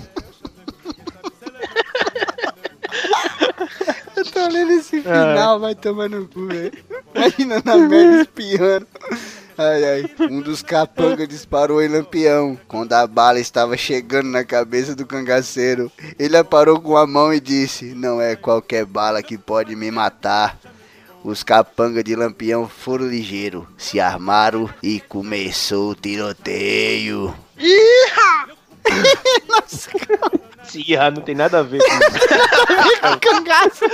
tô 4.40 4.48
lendo 4.48 4.72
esse 4.72 5.00
final, 5.00 5.60
vai 5.60 5.74
tomar 5.74 6.08
no 6.08 6.26
cu, 6.26 6.46
velho. 6.46 6.72
Imagina 7.14 7.62
na 7.64 7.76
merda 7.76 8.22
espiando. 8.22 8.86
Ai, 9.58 9.84
ai. 9.84 10.10
Um 10.30 10.40
dos 10.40 10.62
capangas 10.62 11.28
disparou 11.28 11.82
em 11.82 11.88
lampião. 11.88 12.58
Quando 12.66 12.94
a 12.94 13.06
bala 13.06 13.38
estava 13.38 13.76
chegando 13.76 14.28
na 14.28 14.42
cabeça 14.42 14.94
do 14.94 15.04
cangaceiro, 15.04 15.92
ele 16.18 16.36
a 16.36 16.44
parou 16.44 16.80
com 16.80 16.96
a 16.96 17.06
mão 17.06 17.32
e 17.34 17.40
disse: 17.40 17.94
Não 17.94 18.20
é 18.20 18.36
qualquer 18.36 18.86
bala 18.86 19.22
que 19.22 19.36
pode 19.36 19.76
me 19.76 19.90
matar. 19.90 20.58
Os 21.22 21.42
capangas 21.42 22.02
de 22.02 22.16
lampião 22.16 22.66
foram 22.66 23.06
ligeiros, 23.06 23.64
se 23.76 24.00
armaram 24.00 24.70
e 24.82 25.00
começou 25.00 25.90
o 25.90 25.94
tiroteio. 25.94 27.34
Ah, 30.98 31.10
não 31.10 31.22
tem 31.22 31.34
nada 31.34 31.58
a 31.58 31.62
ver 31.62 31.78
com 31.78 31.86
isso. 31.86 33.18
Cangaço! 33.20 33.84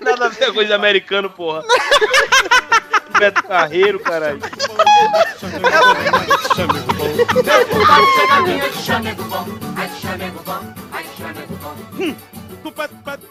Nada 0.00 0.26
a 0.26 0.28
ver 0.28 0.46
com 0.46 0.54
coisa 0.54 0.68
de 0.68 0.74
americano, 0.74 1.30
porra. 1.30 1.62
Beto 3.18 3.42
Carreiro, 3.42 3.98
caralho. 4.00 4.40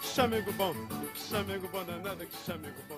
Chamego 0.03 0.51
bom, 0.53 0.73
chamego 1.29 1.67
bom 1.67 1.83
danada, 1.83 2.25
que 2.25 2.35
chamego 2.45 2.81
bom. 2.89 2.97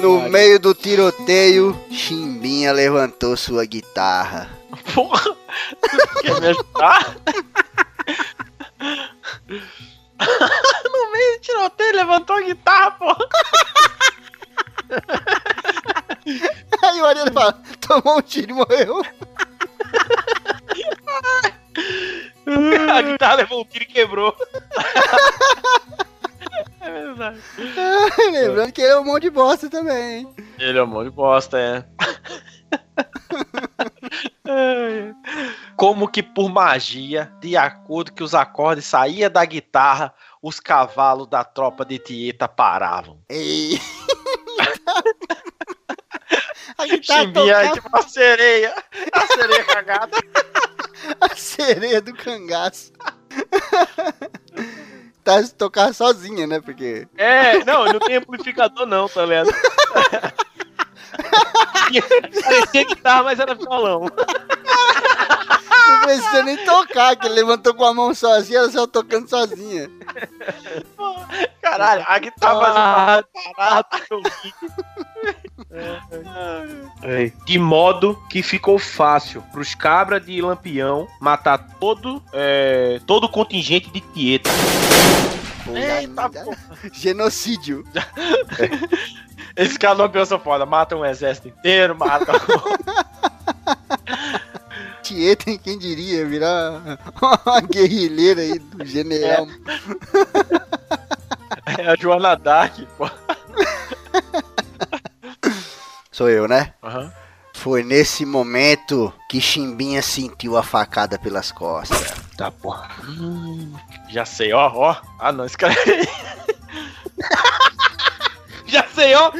No 0.00 0.28
meio 0.28 0.58
do 0.58 0.74
tiroteio, 0.74 1.78
Chimbinha 1.90 2.72
levantou 2.72 3.36
sua 3.36 3.64
guitarra. 3.64 4.50
Porra. 4.92 5.36
Quer 6.20 6.40
me 6.40 6.48
ajudar? 6.48 7.16
no 10.90 11.12
meio 11.12 11.36
do 11.36 11.40
tiroteio, 11.40 11.96
levantou 11.96 12.36
a 12.36 12.42
guitarra, 12.42 12.90
porra. 12.92 13.28
Aí 16.82 17.00
o 17.00 17.06
Ariel 17.06 17.32
fala, 17.32 17.52
tomou 17.80 18.18
um 18.18 18.22
tiro 18.22 18.50
e 18.50 18.54
morreu. 18.54 19.02
A 22.92 23.02
guitarra 23.02 23.34
levou 23.34 23.60
um 23.60 23.64
tiro 23.64 23.84
e 23.84 23.86
quebrou. 23.86 24.36
É 26.82 26.90
verdade. 26.90 27.40
Lembrando 28.32 28.72
que 28.72 28.82
ele 28.82 28.90
é 28.90 28.98
um 28.98 29.04
monte 29.04 29.22
de 29.22 29.30
bosta 29.30 29.70
também, 29.70 30.18
hein? 30.18 30.34
Ele 30.58 30.78
é 30.78 30.82
um 30.82 30.86
monte 30.86 31.04
de 31.04 31.14
bosta, 31.14 31.58
é. 31.58 31.84
Como 35.76 36.08
que 36.08 36.22
por 36.22 36.50
magia, 36.50 37.32
de 37.40 37.56
acordo 37.56 38.12
que 38.12 38.22
os 38.22 38.34
acordes 38.34 38.84
saíam 38.84 39.30
da 39.30 39.44
guitarra, 39.44 40.12
os 40.42 40.58
cavalos 40.58 41.28
da 41.28 41.44
tropa 41.44 41.84
de 41.84 41.98
Tieta 41.98 42.48
paravam. 42.48 43.20
Ei. 43.30 43.80
A 46.78 46.86
guitarra 46.86 47.22
Chimbinha 47.22 47.54
tocava 47.54 47.74
tipo 47.74 47.88
uma 47.88 48.02
sereia. 48.02 48.74
A 49.12 49.26
sereia 49.26 49.64
cagada. 49.64 50.16
a 51.20 51.36
sereia 51.36 52.00
do 52.00 52.12
cangaço. 52.12 52.92
Tá 55.24 55.42
se 55.42 55.54
tocar 55.54 55.94
sozinha, 55.94 56.46
né? 56.46 56.60
Porque. 56.60 57.06
É, 57.16 57.64
não, 57.64 57.86
não 57.86 58.00
tem 58.00 58.16
amplificador 58.16 58.86
não, 58.86 59.08
tá 59.08 59.24
ligado? 59.24 59.50
Parecia 62.42 62.84
guitarra, 62.84 63.22
mas 63.24 63.38
era 63.38 63.54
violão. 63.54 64.06
Não 65.88 66.00
precisa 66.02 66.42
nem 66.42 66.56
tocar, 66.64 67.16
que 67.16 67.26
ele 67.26 67.34
levantou 67.34 67.74
com 67.74 67.84
a 67.84 67.92
mão 67.94 68.14
sozinha, 68.14 68.60
ela 68.60 68.70
saiu 68.70 68.88
tocando 68.88 69.28
sozinha. 69.28 69.90
Caralho, 71.60 72.04
a 72.06 72.18
guitarra 72.18 72.66
Ah, 72.66 73.24
fazia 73.24 73.24
parada. 73.56 73.88
De 77.46 77.58
modo 77.58 78.20
que 78.28 78.42
ficou 78.42 78.78
fácil 78.78 79.42
pros 79.52 79.74
cabras 79.74 80.24
de 80.24 80.40
Lampião 80.42 81.08
matar 81.20 81.58
todo, 81.80 82.22
é, 82.32 83.00
todo 83.06 83.24
o 83.24 83.28
contingente 83.28 83.90
de 83.90 84.00
Tieta. 84.00 84.50
Eita, 85.74 86.30
Genocídio. 86.92 87.84
Esse 89.56 89.78
cara 89.78 89.94
não 89.94 90.08
pensa 90.08 90.38
foda, 90.38 90.64
mata 90.66 90.96
um 90.96 91.04
exército 91.04 91.48
inteiro, 91.48 91.96
mata. 91.96 92.32
Tieta, 95.02 95.58
quem 95.58 95.78
diria, 95.78 96.26
virar 96.26 96.98
uma 97.20 97.60
guerrilheira 97.60 98.40
aí 98.40 98.58
do 98.58 98.84
general. 98.84 99.46
É 101.78 101.90
a 101.90 101.96
Joana 101.96 102.34
Dark, 102.36 102.78
pô. 102.96 103.08
Sou 106.22 106.30
eu, 106.30 106.46
né? 106.46 106.72
Aham. 106.80 107.12
Foi 107.52 107.82
nesse 107.82 108.24
momento 108.24 109.12
que 109.28 109.40
Chimbinha 109.40 110.00
sentiu 110.00 110.56
a 110.56 110.62
facada 110.62 111.18
pelas 111.18 111.50
costas. 111.50 112.12
Tá, 112.36 112.48
porra. 112.48 112.88
Já 114.08 114.24
sei, 114.24 114.52
ó, 114.52 114.70
ó. 114.72 114.94
Ah, 115.18 115.32
não, 115.32 115.44
escreve 115.44 115.80
aí. 115.90 116.08
Já 118.70 118.86
sei, 118.94 119.12
ó. 119.16 119.32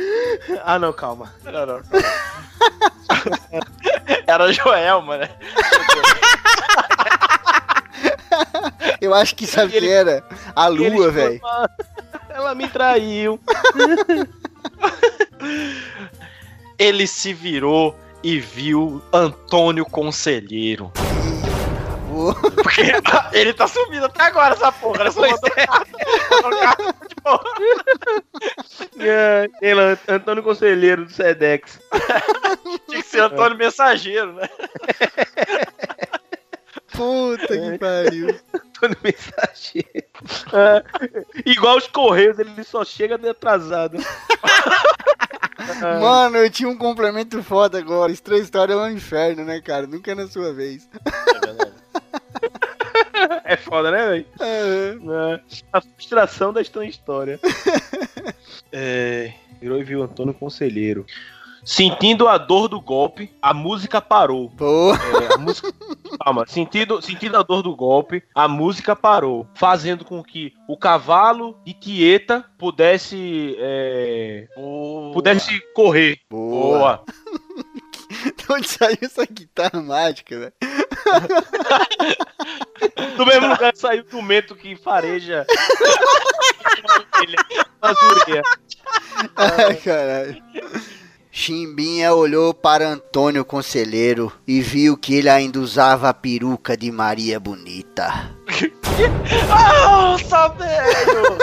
Ah, 0.65 0.77
não, 0.81 0.93
calma. 0.93 1.33
Não, 1.45 1.67
não. 1.67 1.81
Era 4.27 4.45
a 4.47 4.53
Joelma, 4.53 5.19
né? 5.19 5.31
Eu 9.01 9.15
acho 9.15 9.37
que 9.37 9.47
sabe 9.47 9.71
quem 9.79 9.89
era? 9.89 10.25
A 10.57 10.67
lua, 10.67 11.13
velho. 11.13 11.39
foram- 11.39 11.69
Ela 12.31 12.57
me 12.57 12.67
traiu. 12.69 13.39
Ele 16.79 17.07
se 17.07 17.33
virou 17.33 17.97
e 18.23 18.39
viu 18.39 19.03
Antônio 19.13 19.85
Conselheiro. 19.85 20.93
Porque 22.63 22.83
ele 23.33 23.53
tá 23.55 23.67
sumido 23.67 24.07
até 24.07 24.25
agora, 24.25 24.55
essa 24.55 24.71
porra. 24.71 25.05
Né? 25.05 25.11
Só 25.11 25.23
mandou. 25.23 25.41
É, 28.99 29.49
Ela, 29.63 29.99
Antônio 30.09 30.43
Conselheiro 30.43 31.07
do 31.07 31.13
Sedex. 31.13 31.81
Tinha 32.89 33.03
que 33.03 33.09
ser 33.09 33.21
Antônio 33.21 33.57
Mensageiro, 33.57 34.35
né? 34.35 34.49
Puta 36.93 37.47
que 37.47 37.79
pariu. 37.79 38.29
Antônio 38.55 38.97
Mensageiro. 39.03 40.07
É, 40.53 40.85
igual 41.47 41.77
os 41.79 41.87
Correios, 41.87 42.39
ele 42.39 42.63
só 42.65 42.85
chega 42.85 43.17
de 43.17 43.29
atrasado. 43.29 43.99
Mano, 46.01 46.39
eu 46.39 46.51
tinha 46.51 46.69
um 46.69 46.77
complemento 46.77 47.43
foda 47.43 47.79
agora. 47.79 48.11
Estranha 48.13 48.43
História 48.43 48.73
é 48.75 48.77
um 48.77 48.91
inferno, 48.91 49.45
né, 49.45 49.61
cara? 49.61 49.87
Nunca 49.87 50.11
é 50.13 50.15
na 50.15 50.27
sua 50.27 50.53
vez. 50.53 50.89
É 53.45 53.57
foda, 53.57 53.91
né, 53.91 54.07
velho? 54.09 54.27
É, 54.41 55.41
A 55.73 55.81
frustração 55.81 56.53
da 56.53 56.61
estranha 56.61 56.91
história. 56.91 57.39
É, 58.75 59.35
virou 59.61 59.79
e 59.79 59.85
viu 59.85 60.03
Antônio 60.03 60.33
Conselheiro. 60.33 61.05
Sentindo 61.65 62.27
a 62.29 62.39
dor 62.39 62.67
do 62.69 62.81
golpe, 62.81 63.33
a 63.41 63.55
música 63.55 64.01
parou. 64.01 64.51
Pô, 64.51 64.93
É, 64.95 65.35
a 65.35 65.39
música... 65.39 65.73
Calma, 66.23 66.45
sentindo, 66.47 67.01
sentindo 67.01 67.37
a 67.37 67.43
dor 67.43 67.63
do 67.63 67.75
golpe, 67.75 68.23
a 68.35 68.49
música 68.49 68.97
parou, 68.97 69.47
fazendo 69.55 70.05
com 70.05 70.23
que 70.23 70.53
o 70.69 70.77
cavalo 70.77 71.57
de 71.65 71.73
Tieta 71.73 72.45
pudesse 72.59 73.57
é, 73.59 74.47
pudesse 75.13 75.61
correr. 75.75 76.19
boa. 76.29 77.03
De 78.37 78.45
onde 78.53 78.69
saiu 78.69 78.99
essa 79.01 79.25
guitarra 79.25 79.81
mágica, 79.81 80.39
velho? 80.39 80.53
Do 83.17 83.25
mesmo 83.25 83.49
lugar 83.49 83.73
que 83.73 83.79
saiu 83.79 84.05
o 84.13 84.23
mento 84.23 84.55
que 84.55 84.77
fareja. 84.77 85.47
Azureia. 87.81 88.43
Ai, 89.35 89.77
caralho. 89.77 90.43
Chimbinha 91.35 92.13
olhou 92.13 92.53
para 92.53 92.87
Antônio 92.87 93.43
Conselheiro 93.43 94.31
e 94.47 94.61
viu 94.61 94.99
que 94.99 95.15
ele 95.15 95.31
ainda 95.31 95.59
usava 95.59 96.11
a 96.11 96.15
peruca 96.15 96.77
de 96.77 96.93
Maria 96.93 97.41
Bonita. 97.41 98.31
Ah, 99.51 100.49
velho! 100.49 101.39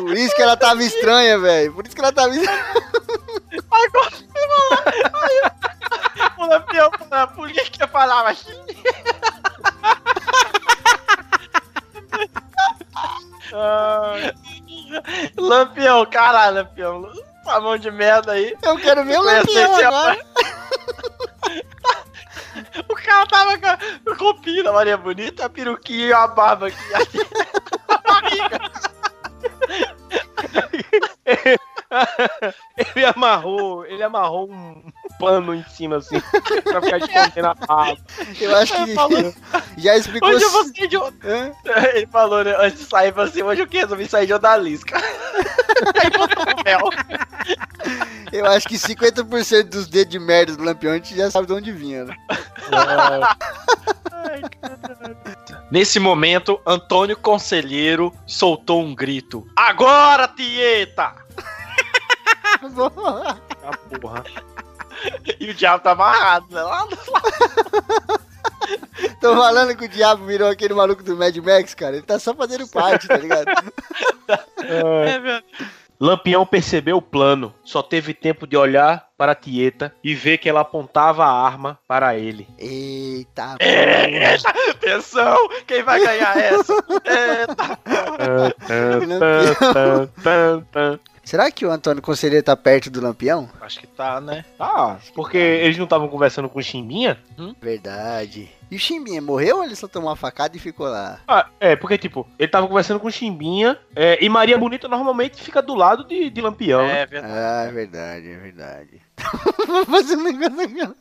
Por 0.00 0.16
isso 0.16 0.34
que 0.34 0.42
ela 0.42 0.56
tava 0.56 0.82
estranha, 0.82 1.38
velho. 1.38 1.72
Por 1.72 1.86
isso 1.86 1.94
que 1.94 2.00
ela 2.02 2.12
tava 2.12 2.34
estranha. 2.34 2.64
Agora 3.70 4.10
O 6.38 6.46
Lampião, 6.46 6.90
por 7.34 7.52
que 7.52 7.70
que 7.70 7.82
eu 7.82 7.88
falava 7.88 8.30
assim? 8.30 8.52
Lampião, 15.36 16.06
caralho, 16.06 16.56
Lampião. 16.56 17.12
Essa 17.42 17.60
mão 17.60 17.78
de 17.78 17.90
merda 17.90 18.32
aí. 18.32 18.56
Eu 18.62 18.76
quero 18.76 19.04
ver 19.04 19.18
o 19.18 19.22
Lampião 19.22 19.76
agora. 19.76 20.26
O 22.88 22.94
cara 22.94 23.26
tava 23.26 23.58
com, 24.16 24.40
pinho 24.40 24.64
da 24.64 24.72
Maria 24.72 24.96
Bonita, 24.96 25.44
a 25.44 25.50
peruquinha 25.50 26.06
e 26.06 26.12
a 26.12 26.26
barba 26.26 26.68
aqui. 26.68 26.78
Ele 32.76 33.04
amarrou, 33.04 33.86
ele 33.86 34.02
amarrou 34.02 34.50
um 34.50 34.92
pano 35.18 35.54
em 35.54 35.64
cima 35.64 35.96
assim 35.96 36.20
pra 36.64 36.82
ficar 36.82 36.98
escondendo 36.98 37.46
a 37.46 37.54
barba. 37.54 37.98
Eu 38.40 38.56
acho 38.56 38.74
Ele 38.74 38.94
falou, 38.94 39.32
que 39.32 39.36
já 39.82 39.96
explicou. 39.96 40.28
hoje 40.28 40.44
eu 40.44 40.50
vou 40.50 40.64
ser 40.64 40.86
de... 40.88 40.96
Hã? 40.96 41.52
Ele 41.94 42.06
falou, 42.06 42.44
né, 42.44 42.54
antes 42.58 42.80
de 42.80 42.84
sair, 42.86 43.12
falou 43.12 43.28
assim, 43.28 43.42
hoje 43.42 43.62
eu 43.62 43.66
que 43.66 43.78
resolvi 43.78 44.06
sair 44.06 44.26
de 44.26 44.34
odalisca. 44.34 44.96
Aí 46.02 46.10
botou 46.10 46.42
o 46.42 46.64
mel. 46.64 46.90
Eu 48.32 48.46
acho 48.46 48.66
que 48.68 48.76
50% 48.76 49.64
dos 49.64 49.86
dedos 49.86 50.10
de 50.12 50.18
merda 50.18 50.56
do 50.56 50.64
Lampião 50.64 50.92
a 50.92 50.96
gente 50.96 51.14
já 51.16 51.30
sabe 51.30 51.46
de 51.46 51.52
onde 51.52 51.72
vinha, 51.72 52.04
né? 52.04 52.16
Nesse 55.70 55.98
momento, 55.98 56.60
Antônio 56.66 57.16
Conselheiro 57.16 58.12
soltou 58.26 58.82
um 58.82 58.94
grito. 58.94 59.46
Agora, 59.54 60.28
Tieta! 60.28 61.14
Ah, 63.64 63.76
porra. 64.00 64.24
E 65.40 65.50
o 65.50 65.54
diabo 65.54 65.82
tá 65.82 65.92
amarrado, 65.92 66.46
né? 66.50 66.62
Lá 66.62 66.84
do 66.84 66.96
Tô 69.20 69.34
falando 69.36 69.76
que 69.76 69.84
o 69.84 69.88
diabo 69.88 70.24
virou 70.26 70.48
aquele 70.50 70.74
maluco 70.74 71.02
do 71.02 71.16
Mad 71.16 71.36
Max, 71.36 71.74
cara. 71.74 71.96
Ele 71.96 72.04
tá 72.06 72.18
só 72.18 72.34
fazendo 72.34 72.66
parte, 72.68 73.06
tá 73.06 73.16
ligado? 73.16 73.46
É, 74.64 75.18
meu. 75.20 75.40
Lampião 75.98 76.44
percebeu 76.44 76.98
o 76.98 77.02
plano, 77.02 77.54
só 77.64 77.82
teve 77.82 78.12
tempo 78.12 78.46
de 78.46 78.54
olhar 78.54 79.06
para 79.16 79.32
a 79.32 79.34
Tieta 79.34 79.94
e 80.04 80.14
ver 80.14 80.36
que 80.36 80.46
ela 80.46 80.60
apontava 80.60 81.24
a 81.24 81.30
arma 81.46 81.78
para 81.88 82.14
ele. 82.18 82.46
Eita, 82.58 83.56
É, 83.60 84.14
essa- 84.34 84.50
atenção! 84.70 85.48
Quem 85.66 85.82
vai 85.82 85.98
ganhar 86.04 86.36
essa? 86.36 86.74
Eita! 87.02 87.78
Será 91.26 91.50
que 91.50 91.66
o 91.66 91.70
Antônio 91.72 92.00
Conselheiro 92.00 92.44
tá 92.44 92.56
perto 92.56 92.88
do 92.88 93.00
Lampião? 93.00 93.50
Acho 93.60 93.80
que 93.80 93.86
tá, 93.88 94.20
né? 94.20 94.44
Ah, 94.60 94.96
porque 95.12 95.36
eles 95.36 95.76
não 95.76 95.82
estavam 95.82 96.06
conversando 96.06 96.48
com 96.48 96.60
o 96.60 96.62
Chimbinha? 96.62 97.18
Verdade. 97.60 98.48
E 98.70 98.76
o 98.76 98.78
Chimbinha 98.78 99.20
morreu 99.20 99.56
ou 99.56 99.64
ele 99.64 99.74
só 99.74 99.88
tomou 99.88 100.08
uma 100.08 100.14
facada 100.14 100.56
e 100.56 100.60
ficou 100.60 100.86
lá? 100.86 101.18
Ah, 101.26 101.48
é, 101.58 101.74
porque, 101.74 101.98
tipo, 101.98 102.28
ele 102.38 102.46
tava 102.46 102.68
conversando 102.68 103.00
com 103.00 103.08
o 103.08 103.12
Chimbinha 103.12 103.76
é, 103.96 104.24
e 104.24 104.28
Maria 104.28 104.56
Bonita 104.56 104.86
normalmente 104.86 105.42
fica 105.42 105.60
do 105.60 105.74
lado 105.74 106.04
de, 106.04 106.30
de 106.30 106.40
Lampião. 106.40 106.86
né? 106.86 107.00
É 107.00 107.06
verdade. 107.06 107.34
Ah, 107.34 107.64
é 107.66 107.72
verdade, 107.72 108.30
é 108.30 108.36
verdade. 108.36 109.02
Vou 109.66 109.84
fazer 109.84 110.14
um 110.14 110.22
negócio 110.22 110.60
aqui. 110.62 110.96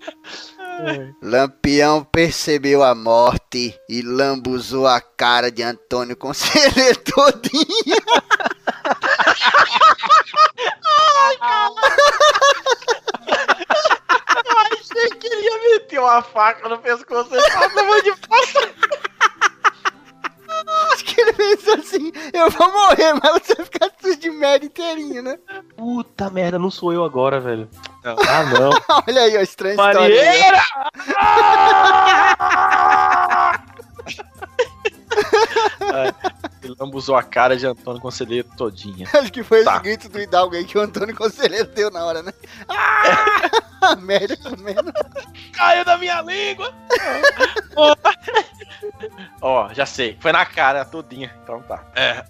Lamp... 0.00 1.16
Lampião 1.22 2.04
percebeu 2.04 2.82
a 2.82 2.94
morte 2.94 3.78
e 3.88 4.02
lambuzou 4.02 4.86
a 4.86 5.00
cara 5.00 5.50
de 5.50 5.62
Antônio 5.62 6.16
Conselheiro 6.16 6.98
todinha. 7.04 7.96
Achei 14.72 15.08
que 15.10 15.26
ele 15.26 15.42
ia 15.42 15.58
meter 15.58 15.98
uma 16.00 16.22
faca 16.22 16.68
no 16.68 16.78
pescoço 16.78 17.34
e 17.34 17.50
falar, 17.50 17.68
"Não 17.74 18.02
de 18.02 18.16
passa. 18.26 18.74
Que 21.10 21.20
ele 21.20 21.32
pensou 21.32 21.74
assim, 21.74 22.12
eu 22.32 22.50
vou 22.50 22.72
morrer, 22.72 23.14
mas 23.14 23.42
você 23.42 23.54
vai 23.54 23.64
ficar 23.64 23.90
sujo 24.00 24.16
de 24.16 24.30
merda 24.30 24.66
inteirinho, 24.66 25.22
né? 25.22 25.38
Puta 25.76 26.30
merda, 26.30 26.58
não 26.58 26.70
sou 26.70 26.92
eu 26.92 27.04
agora, 27.04 27.40
velho. 27.40 27.68
Ah, 28.04 28.44
não. 28.44 28.70
Olha 29.08 29.22
aí, 29.22 29.36
ó, 29.36 29.40
estranha 29.40 29.72
história. 29.74 30.00
Marieira! 30.00 30.62
Ele 36.62 36.74
lambuzou 36.78 37.16
a 37.16 37.22
cara 37.22 37.56
de 37.56 37.66
Antônio 37.66 38.00
Conselheiro 38.00 38.48
todinha. 38.56 39.08
Acho 39.14 39.32
que 39.32 39.42
foi 39.42 39.64
Tá. 39.64 39.74
esse 39.74 39.82
grito 39.82 40.08
do 40.08 40.20
Hidalgo 40.20 40.54
aí 40.54 40.64
que 40.64 40.76
o 40.76 40.80
Antônio 40.80 41.14
Conselheiro 41.16 41.66
deu 41.68 41.90
na 41.90 42.04
hora, 42.04 42.22
né? 42.22 42.32
Ah! 42.68 43.96
merda 43.98 44.36
comendo. 44.36 44.92
Caiu 45.52 45.84
da 45.84 45.96
minha 45.98 46.20
língua! 46.22 46.72
Ó, 49.40 49.68
já 49.72 49.86
sei. 49.86 50.16
Foi 50.20 50.32
na 50.32 50.44
cara 50.44 50.84
todinha. 50.84 51.34
Então 51.42 51.62
tá. 51.62 51.82
É. 51.94 52.24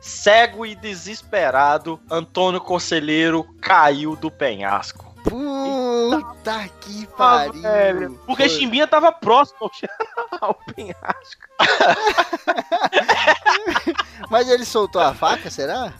Cego 0.00 0.64
e 0.64 0.74
desesperado, 0.74 2.00
Antônio 2.10 2.60
Conselheiro 2.60 3.44
caiu 3.60 4.14
do 4.16 4.30
penhasco. 4.30 5.11
Puta 5.24 6.68
que 6.80 7.08
Ah, 7.12 7.16
pariu. 7.16 7.62
velho. 7.62 8.20
Porque 8.26 8.48
Foi. 8.48 8.58
Chimbinha 8.58 8.86
tava 8.86 9.12
próximo 9.12 9.58
ao, 9.60 9.70
ao 10.48 10.54
penhasco. 10.74 11.42
Mas 14.30 14.48
ele 14.48 14.64
soltou 14.64 15.00
a 15.00 15.14
faca, 15.14 15.50
será? 15.50 15.92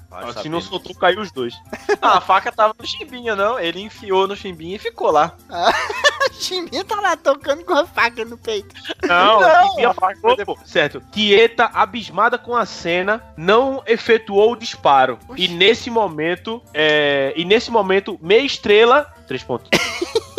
Se 0.43 0.49
não 0.49 0.61
soltou, 0.61 0.95
caiu 0.95 1.21
os 1.21 1.31
dois. 1.33 1.55
Ah, 2.01 2.19
a 2.19 2.21
faca 2.21 2.51
tava 2.53 2.75
no 2.79 2.87
chimbinha, 2.87 3.35
não. 3.37 3.59
Ele 3.59 3.81
enfiou 3.81 4.27
no 4.27 4.37
chimbinha 4.37 4.77
e 4.77 4.79
ficou 4.79 5.11
lá. 5.11 5.33
Chiminha 6.33 6.85
tá 6.85 7.01
lá 7.01 7.17
tocando 7.17 7.65
com 7.65 7.75
a 7.75 7.87
faca 7.87 8.25
no 8.25 8.37
peito. 8.39 8.75
Não, 9.07 9.41
Não, 9.41 9.75
Tieta 9.75 9.91
a 9.91 9.95
faca 9.95 10.21
falou, 10.21 10.37
foi 10.37 10.45
pô, 10.45 10.59
certo. 10.65 11.03
Tieta, 11.13 11.71
abismada 11.73 12.39
com 12.39 12.57
a 12.57 12.67
cena, 12.67 13.23
não 13.37 13.83
efetuou 13.87 14.53
o 14.53 14.57
disparo. 14.57 15.19
E 15.37 15.49
nesse 15.49 15.91
momento, 15.91 16.63
é, 16.75 17.33
e 17.37 17.45
nesse 17.45 17.71
momento, 17.71 18.19
meia 18.23 18.43
estrela, 18.43 19.13
três 19.27 19.43
pontos. 19.43 19.69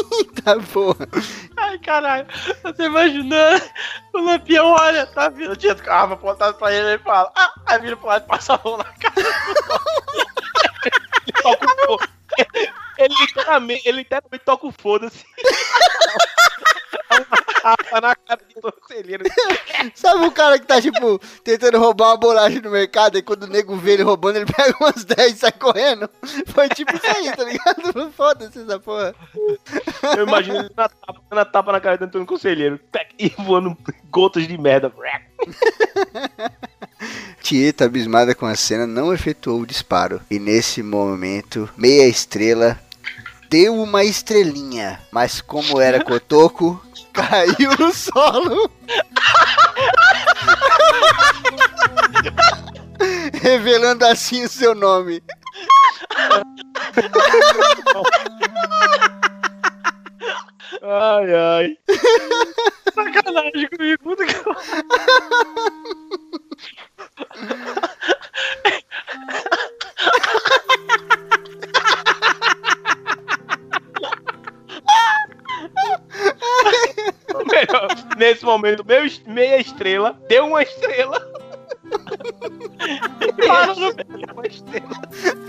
Tá 0.44 0.58
bom. 0.58 0.94
Ai, 1.58 1.80
caralho. 1.80 2.28
Eu 2.64 2.74
tô 2.74 2.84
imaginando. 2.84 3.64
O 4.14 4.20
Lampião 4.20 4.72
olha, 4.72 5.08
tá 5.08 5.30
vindo. 5.30 5.56
Tinha 5.56 5.74
com 5.74 5.90
a 5.90 5.96
arma 5.96 6.14
apontada 6.16 6.54
pra 6.54 6.72
ele, 6.74 6.88
ele 6.90 6.98
fala. 7.00 7.32
Ah, 7.36 7.52
aí 7.66 7.80
vira 7.80 7.96
pro 7.96 8.08
lado 8.08 8.26
e 8.26 8.28
passa 8.28 8.56
a 8.56 8.60
mão 8.64 8.78
na 8.78 8.84
cara. 8.84 9.14
O 11.46 11.98
foda. 11.98 12.10
Ele 12.98 13.14
literalmente, 13.20 13.88
ele 13.88 13.98
literalmente 14.00 14.46
toca 14.46 14.68
o 14.68 14.72
foda-se. 14.72 15.26
Tapa 17.64 18.02
na 18.02 18.16
cara 18.16 18.42
do 18.62 18.72
conselheiro. 18.74 19.24
Sabe 19.96 20.26
o 20.26 20.32
cara 20.32 20.60
que 20.60 20.66
tá, 20.66 20.82
tipo, 20.82 21.18
tentando 21.44 21.80
roubar 21.80 22.10
uma 22.10 22.18
bolacha 22.18 22.60
no 22.60 22.72
mercado 22.72 23.18
e 23.18 23.22
quando 23.22 23.44
o 23.44 23.48
nego 23.48 23.78
vê 23.78 23.94
ele 23.94 24.04
roubando, 24.04 24.36
ele 24.36 24.46
pega 24.46 24.76
umas 24.82 25.06
10 25.06 25.34
e 25.34 25.38
sai 25.38 25.52
correndo? 25.54 26.10
Foi 26.48 26.68
tipo 26.70 26.94
isso 26.94 27.08
aí, 27.08 27.32
tá 27.32 27.44
ligado? 27.44 28.12
Foda-se 28.12 28.60
essa 28.60 28.80
porra. 28.80 29.16
Eu 30.18 30.28
imagino 30.28 30.58
ele 30.58 30.72
na 30.76 30.90
tapa, 30.90 31.22
na 31.32 31.46
tapa 31.46 31.72
na 31.72 31.80
cara 31.80 31.98
do 31.98 32.06
Antônio 32.06 32.28
Conselheiro. 32.28 32.80
E 33.18 33.30
voando 33.30 33.78
gotas 34.10 34.46
de 34.46 34.58
merda. 34.58 34.92
Tieta, 37.42 37.86
abismada 37.86 38.34
com 38.34 38.46
a 38.46 38.56
cena, 38.56 38.88
não 38.88 39.14
efetuou 39.14 39.62
o 39.62 39.66
disparo. 39.66 40.22
E 40.30 40.40
nesse 40.40 40.82
momento, 40.82 41.70
meia 41.76 42.08
estrela 42.08 42.80
deu 43.50 43.76
uma 43.76 44.04
estrelinha. 44.04 45.00
Mas 45.12 45.42
como 45.42 45.82
era 45.82 46.04
cotoco, 46.04 46.82
caiu 47.14 47.76
no 47.78 47.94
solo. 47.94 48.72
Revelando 53.42 54.06
assim 54.06 54.44
o 54.44 54.50
seu 54.50 54.74
nome. 54.74 55.22
Ai, 60.86 61.34
ai. 61.34 61.78
Sacanagem 62.94 63.70
comigo. 63.70 64.04
Puta 64.04 64.26
que 64.26 64.34
Melhor, 77.50 77.88
Nesse 78.18 78.44
momento, 78.44 78.84
meia 79.26 79.62
estrela 79.62 80.20
deu 80.28 80.48
uma 80.48 80.64
estrela. 80.64 81.43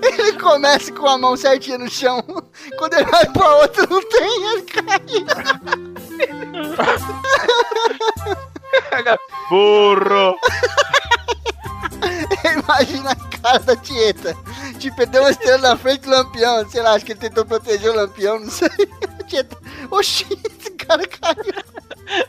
Ele 0.03 0.33
começa 0.39 0.93
com 0.93 1.07
a 1.07 1.19
mão 1.19 1.37
certinha 1.37 1.79
no 1.79 1.91
chão. 1.91 2.23
Quando 2.79 2.95
ele 2.95 3.05
vai 3.07 3.27
pra 3.33 3.57
outra, 3.57 3.87
não 3.87 4.09
tem, 4.09 4.53
ele 4.53 4.62
cai. 4.62 5.01
Burro. 9.49 10.39
Imagina 12.45 13.12
a 13.12 13.16
cara 13.39 13.59
da 13.61 13.77
Tieta. 13.77 14.37
Tipo, 14.79 15.07
deu 15.07 15.23
uma 15.23 15.31
estrela 15.31 15.71
na 15.71 15.77
frente 15.77 16.03
do 16.03 16.11
lampião. 16.11 16.69
Sei 16.69 16.83
lá, 16.83 16.95
acho 16.95 17.05
que 17.05 17.12
ele 17.12 17.21
tentou 17.21 17.45
proteger 17.45 17.91
o 17.91 17.97
lampião, 17.97 18.39
não 18.41 18.51
sei. 18.51 18.69
A 19.19 19.23
Tieta. 19.25 19.57
Oxi, 19.91 20.27
esse 20.61 20.71
cara 20.73 21.07
caiu. 21.07 21.65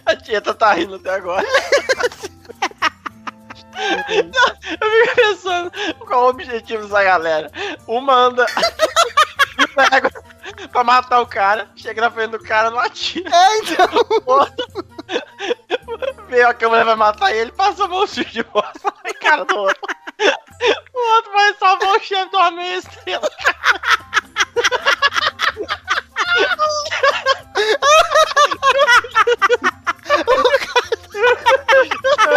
A 0.06 0.16
Tieta 0.16 0.54
tá 0.54 0.74
rindo 0.74 0.96
até 0.96 1.16
agora. 1.16 1.46
Não, 3.76 4.47
eu 4.81 4.91
fico 4.91 5.15
pensando 5.15 5.72
qual 5.99 6.26
o 6.26 6.30
objetivo 6.30 6.84
dessa 6.84 7.03
galera. 7.03 7.52
Uma 7.88 8.14
anda 8.14 8.45
pega 9.76 10.11
pra 10.72 10.84
matar 10.84 11.22
o 11.22 11.27
cara, 11.27 11.68
chega 11.76 12.02
na 12.02 12.11
frente 12.11 12.31
do 12.31 12.39
cara, 12.39 12.69
não 12.69 12.80
atira. 12.80 13.30
É, 13.34 13.57
então. 13.60 13.88
O 14.26 14.31
outro 14.31 14.65
vê 16.27 16.43
a 16.43 16.53
câmera 16.53 16.85
vai 16.85 16.95
matar 16.95 17.34
ele, 17.34 17.52
passa 17.52 17.85
a 17.85 17.88
mão 17.88 18.06
suja 18.07 18.30
de 18.30 18.43
bosta 18.43 18.93
na 19.03 19.14
cara 19.14 19.45
do 19.45 19.57
outro. 19.57 19.81
O 20.93 21.15
outro 21.15 21.31
vai 21.34 21.53
salvar 21.56 21.95
o 21.95 21.99
chefe 21.99 22.35
uma 22.35 22.52
meia 22.52 22.77
estrela. 22.77 23.27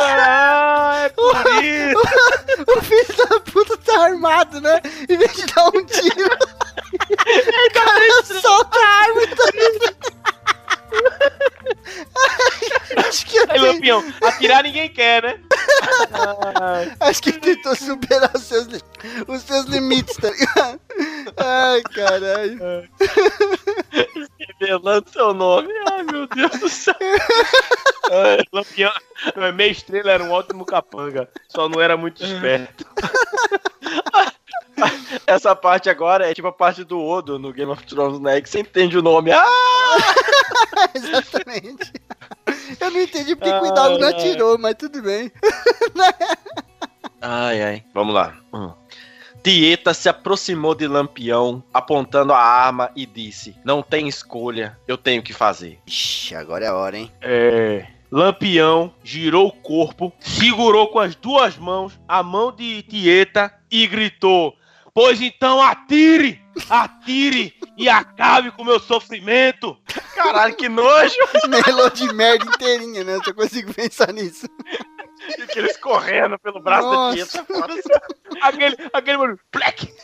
Ah, 0.01 1.03
é 1.05 1.09
por 1.11 1.35
isso. 1.65 1.99
O 2.67 2.83
filho 2.83 3.17
da 3.17 3.41
puta 3.41 3.77
tá 3.79 4.05
armado, 4.05 4.61
né? 4.61 4.81
Em 5.09 5.17
vez 5.17 5.33
de 5.33 5.47
dar 5.47 5.69
um 5.69 5.85
tiro, 5.87 6.35
o 6.35 7.73
cara 7.73 8.23
solta 8.41 8.79
a 8.79 8.89
arma 9.03 9.23
e 9.23 9.27
tá... 9.29 9.45
Acho 13.09 13.27
que, 13.27 13.39
Aí, 13.49 13.59
Lampião, 13.59 14.05
atirar 14.23 14.63
ninguém 14.65 14.89
quer, 14.89 15.23
né? 15.23 15.41
acho 17.01 17.23
que 17.23 17.33
tentou 17.33 17.75
superar 17.75 18.31
os 18.35 18.43
seus, 18.43 18.67
os 19.27 19.43
seus 19.43 19.67
limites, 19.67 20.17
tá 20.17 20.31
ligado? 20.31 20.81
Ai, 21.37 21.83
caralho. 21.95 22.59
Revelando 24.61 25.11
seu 25.11 25.35
nome. 25.35 25.73
Ai, 25.91 26.03
meu 26.05 26.27
Deus 26.27 26.59
do 26.59 26.69
céu. 26.69 26.95
Lampião, 28.53 28.93
meia 29.55 29.71
estrela 29.71 30.11
era 30.11 30.25
um 30.25 30.31
ótimo 30.31 30.65
capanga, 30.65 31.29
só 31.49 31.69
não 31.69 31.81
era 31.81 31.97
muito 31.97 32.25
esperto. 32.25 32.87
Essa 35.27 35.55
parte 35.55 35.91
agora 35.91 36.31
é 36.31 36.35
tipo 36.35 36.49
a 36.49 36.53
parte 36.53 36.85
do 36.85 37.03
Odo 37.03 37.39
no 37.39 37.53
Game 37.53 37.71
of 37.71 37.85
Thrones, 37.85 38.21
né? 38.21 38.41
Que 38.41 38.49
você 38.49 38.61
entende 38.61 38.97
o 38.97 39.03
nome. 39.03 39.33
Ah! 39.33 39.45
Exatamente. 40.95 41.93
Eu 42.81 42.91
não 42.91 43.01
entendi 43.01 43.35
porque 43.35 43.51
que 43.51 43.65
o 43.65 43.67
Hidalgo 43.67 43.99
não 43.99 44.09
Ai, 44.09 44.15
ai. 44.15 44.21
atirou, 44.21 44.59
mas 44.59 44.75
tudo 44.75 45.03
bem. 45.03 45.31
Ai, 47.21 47.63
ai. 47.63 47.85
Vamos 47.93 48.15
lá. 48.15 48.37
Hum. 48.53 48.71
Tieta 49.43 49.93
se 49.95 50.09
aproximou 50.09 50.75
de 50.75 50.87
Lampião, 50.87 51.63
apontando 51.73 52.33
a 52.33 52.39
arma 52.39 52.91
e 52.95 53.07
disse: 53.07 53.57
Não 53.65 53.83
tem 53.83 54.07
escolha, 54.09 54.79
eu 54.87 54.97
tenho 54.97 55.23
que 55.23 55.33
fazer. 55.33 55.79
Ixi, 55.87 56.35
agora 56.35 56.65
é 56.65 56.69
a 56.69 56.75
hora, 56.75 56.97
hein? 56.97 57.11
É. 57.21 57.87
Lampião 58.11 58.93
girou 59.05 59.49
o 59.49 59.53
corpo, 59.53 60.13
segurou 60.21 60.89
com 60.89 60.99
as 60.99 61.15
duas 61.15 61.57
mãos 61.57 61.99
a 62.07 62.23
mão 62.23 62.53
de 62.53 62.83
Tieta 62.83 63.53
e 63.71 63.87
gritou: 63.87 64.57
Pois 64.95 65.21
então 65.21 65.63
atire! 65.63 66.41
Atire 66.69 67.55
e 67.77 67.89
acabe 67.89 68.51
com 68.51 68.63
o 68.63 68.67
meu 68.67 68.81
sofrimento! 68.81 69.77
Caralho, 70.19 70.57
que 70.57 70.69
nojo! 70.69 71.17
Melou 71.49 71.89
de 71.91 72.13
merda 72.13 72.45
inteirinha, 72.45 73.05
né? 73.05 73.15
Eu 73.15 73.25
só 73.25 73.33
consigo 73.33 73.73
pensar 73.73 74.13
nisso. 74.13 74.47
E 75.39 75.43
aqueles 75.43 75.77
correndo 75.77 76.39
pelo 76.41 76.61
braço 76.61 76.89
Nossa. 76.89 77.39
da 77.39 77.45
Tieta. 77.45 78.03
Aquele, 78.43 78.77
aquele 78.93 79.17
mano, 79.17 79.39
plec! 79.51 79.95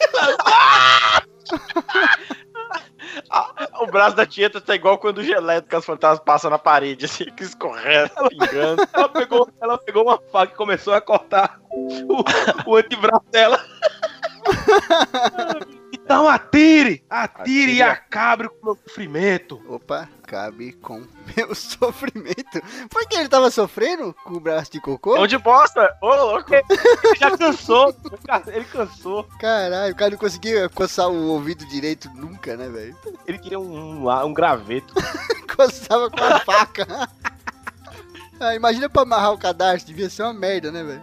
Ah, 3.30 3.54
o 3.80 3.86
braço 3.86 4.16
da 4.16 4.24
Tieta 4.26 4.60
tá 4.60 4.74
igual 4.74 4.98
quando 4.98 5.18
o 5.18 5.22
geleto 5.22 5.68
que 5.68 5.76
as 5.76 5.84
fantasmas 5.84 6.24
passam 6.24 6.50
na 6.50 6.58
parede, 6.58 7.04
assim, 7.04 7.26
que 7.26 7.44
escorrendo, 7.44 8.10
pingando. 8.28 8.88
Ela 8.92 9.08
pegou, 9.08 9.48
ela 9.60 9.78
pegou 9.78 10.02
uma 10.04 10.18
faca 10.32 10.52
e 10.52 10.56
começou 10.56 10.94
a 10.94 11.00
cortar 11.00 11.60
o, 11.70 12.24
o 12.66 12.76
antebraço 12.76 13.26
dela. 13.30 13.62
Então 16.04 16.28
atire! 16.28 17.02
Atire 17.08 17.76
e 17.76 17.82
acabe 17.82 18.46
com 18.48 18.56
o 18.60 18.64
meu 18.66 18.78
sofrimento! 18.86 19.62
Opa, 19.66 20.06
cabe 20.26 20.72
com 20.74 21.02
meu 21.34 21.54
sofrimento. 21.54 22.60
Por 22.90 23.08
que 23.08 23.16
ele 23.16 23.28
tava 23.28 23.50
sofrendo 23.50 24.14
com 24.22 24.34
o 24.34 24.40
braço 24.40 24.70
de 24.70 24.82
cocô? 24.82 25.16
Mão 25.16 25.26
de 25.26 25.38
bosta! 25.38 25.96
Ô, 26.02 26.14
louco! 26.14 26.52
Ele 26.54 27.16
já 27.18 27.36
cansou, 27.36 27.94
ele 28.48 28.64
cansou. 28.66 29.24
Caralho, 29.38 29.92
o 29.92 29.96
cara 29.96 30.10
não 30.10 30.18
conseguia 30.18 30.68
coçar 30.68 31.08
o 31.08 31.28
ouvido 31.28 31.64
direito 31.66 32.10
nunca, 32.14 32.54
né, 32.56 32.68
velho? 32.68 32.96
Ele 33.26 33.38
queria 33.38 33.58
um, 33.58 34.06
um, 34.06 34.24
um 34.26 34.34
graveto. 34.34 34.92
Coçava 35.56 36.10
com 36.10 36.22
a 36.22 36.40
faca. 36.40 36.86
Ah, 38.40 38.54
imagina 38.54 38.88
pra 38.88 39.02
amarrar 39.02 39.32
o 39.32 39.38
cadarço, 39.38 39.86
devia 39.86 40.10
ser 40.10 40.22
uma 40.22 40.34
merda, 40.34 40.70
né, 40.72 40.82
velho? 40.82 41.02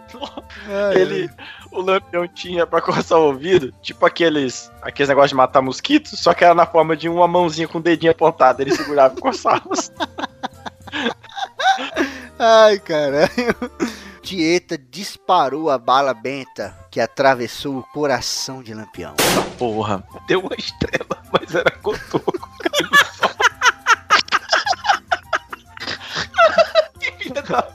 Ai, 0.68 1.00
Ele, 1.00 1.30
o 1.72 1.80
Lampião 1.80 2.28
tinha 2.28 2.64
pra 2.66 2.80
coçar 2.82 3.18
o 3.18 3.26
ouvido, 3.26 3.74
tipo 3.82 4.06
aqueles, 4.06 4.70
aqueles 4.80 5.08
negócios 5.08 5.30
de 5.30 5.36
matar 5.36 5.62
mosquitos, 5.62 6.16
só 6.18 6.34
que 6.34 6.44
era 6.44 6.54
na 6.54 6.66
forma 6.66 6.96
de 6.96 7.08
uma 7.08 7.26
mãozinha 7.26 7.66
com 7.66 7.78
o 7.78 7.82
dedinho 7.82 8.12
apontado, 8.12 8.60
ele 8.60 8.76
segurava 8.76 9.14
e 9.16 9.20
coçava. 9.20 9.68
Ai, 12.38 12.78
caralho. 12.78 13.56
Dieta 14.22 14.78
disparou 14.78 15.68
a 15.70 15.78
bala 15.78 16.14
benta 16.14 16.72
que 16.90 17.00
atravessou 17.00 17.78
o 17.78 17.82
coração 17.82 18.62
de 18.62 18.72
Lampião. 18.72 19.14
Porra, 19.58 20.04
deu 20.26 20.40
uma 20.40 20.54
estrela, 20.56 21.22
mas 21.32 21.54
era 21.54 21.70
cotoco. 21.70 22.48
que 27.00 27.10
vida 27.12 27.40
da 27.42 27.66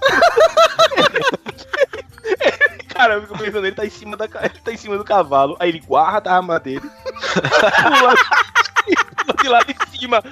eu 3.16 3.22
fico 3.22 3.38
pensando, 3.38 3.66
ele 3.66 3.76
tá 3.76 3.86
em 3.86 3.90
cima 3.90 4.16
da 4.18 4.26
ele 4.26 4.60
tá 4.64 4.72
em 4.72 4.78
cima 4.78 4.98
do 4.98 5.04
cavalo, 5.04 5.56
aí 5.60 5.70
ele 5.70 5.80
guarda 5.80 6.32
a 6.32 6.36
arma 6.36 6.60
dele, 6.60 6.82
pula, 7.84 8.16
pula 9.26 9.36
de 9.42 9.48
lá 9.50 9.60
de 9.64 9.98
cima. 9.98 10.24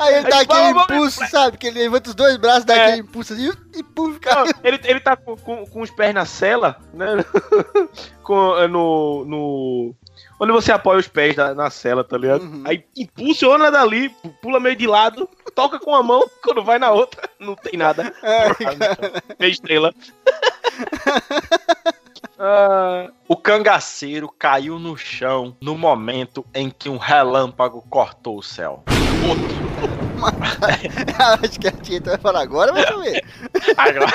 Aí 0.00 0.14
ele 0.14 0.28
dá 0.28 0.36
Aí, 0.38 0.42
aquele 0.44 0.72
vamos, 0.72 0.74
vamos, 0.74 0.90
impulso, 0.90 1.26
sabe? 1.30 1.56
Que 1.56 1.66
ele 1.68 1.80
levanta 1.80 2.08
os 2.10 2.14
dois 2.14 2.36
braços, 2.36 2.64
dá 2.64 2.74
É. 2.76 2.84
aquele 2.86 3.00
impulso 3.02 3.32
assim 3.32 3.52
e 3.74 3.82
pum, 3.82 4.12
fica. 4.14 4.34
Não, 4.34 4.44
ele, 4.62 4.80
ele 4.84 5.00
tá 5.00 5.16
com, 5.16 5.36
com, 5.36 5.66
com 5.66 5.80
os 5.80 5.90
pés 5.90 6.14
na 6.14 6.24
cela, 6.24 6.76
né? 6.92 7.06
com, 8.22 8.56
eh, 8.58 8.68
no, 8.68 9.24
no. 9.24 9.94
Onde 10.38 10.52
você 10.52 10.70
apoia 10.72 10.98
os 11.00 11.08
pés 11.08 11.34
na, 11.36 11.54
na 11.54 11.70
cela, 11.70 12.04
tá 12.04 12.16
ligado? 12.16 12.42
Uhum. 12.42 12.62
Aí 12.66 12.84
impulsiona 12.96 13.70
dali, 13.70 14.08
pu- 14.10 14.28
pula 14.42 14.60
meio 14.60 14.76
de 14.76 14.86
lado, 14.86 15.28
toca 15.54 15.78
com 15.80 15.94
a 15.94 16.02
mão, 16.02 16.28
quando 16.42 16.62
vai 16.62 16.78
na 16.78 16.90
outra, 16.90 17.28
não 17.40 17.54
tem 17.56 17.76
nada. 17.78 18.12
Ai, 18.22 18.76
Meia 19.38 19.50
estrela. 19.50 19.92
Ah, 22.38 23.10
O 23.26 23.36
cangaceiro 23.36 24.28
caiu 24.28 24.78
no 24.78 24.96
chão 24.96 25.56
no 25.60 25.76
momento 25.78 26.44
em 26.54 26.68
que 26.68 26.90
um 26.90 26.98
relâmpago 26.98 27.82
cortou 27.88 28.38
o 28.38 28.42
céu. 28.42 28.84
Acho 31.42 31.58
que 31.58 31.68
a 31.68 31.72
Tieta 31.72 32.10
vai 32.10 32.18
falar 32.18 32.42
agora, 32.42 32.72
vamos 32.72 33.04
ver. 33.04 33.24
Agora... 33.78 34.06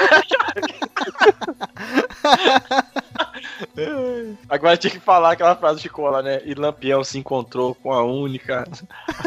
Agora 4.48 4.78
tinha 4.78 4.92
que 4.92 5.00
falar 5.00 5.32
aquela 5.32 5.56
frase 5.56 5.82
de 5.82 5.90
cola, 5.90 6.22
né? 6.22 6.42
E 6.46 6.54
Lampião 6.54 7.04
se 7.04 7.18
encontrou 7.18 7.74
com 7.76 7.92
a 7.92 8.04
única. 8.04 8.64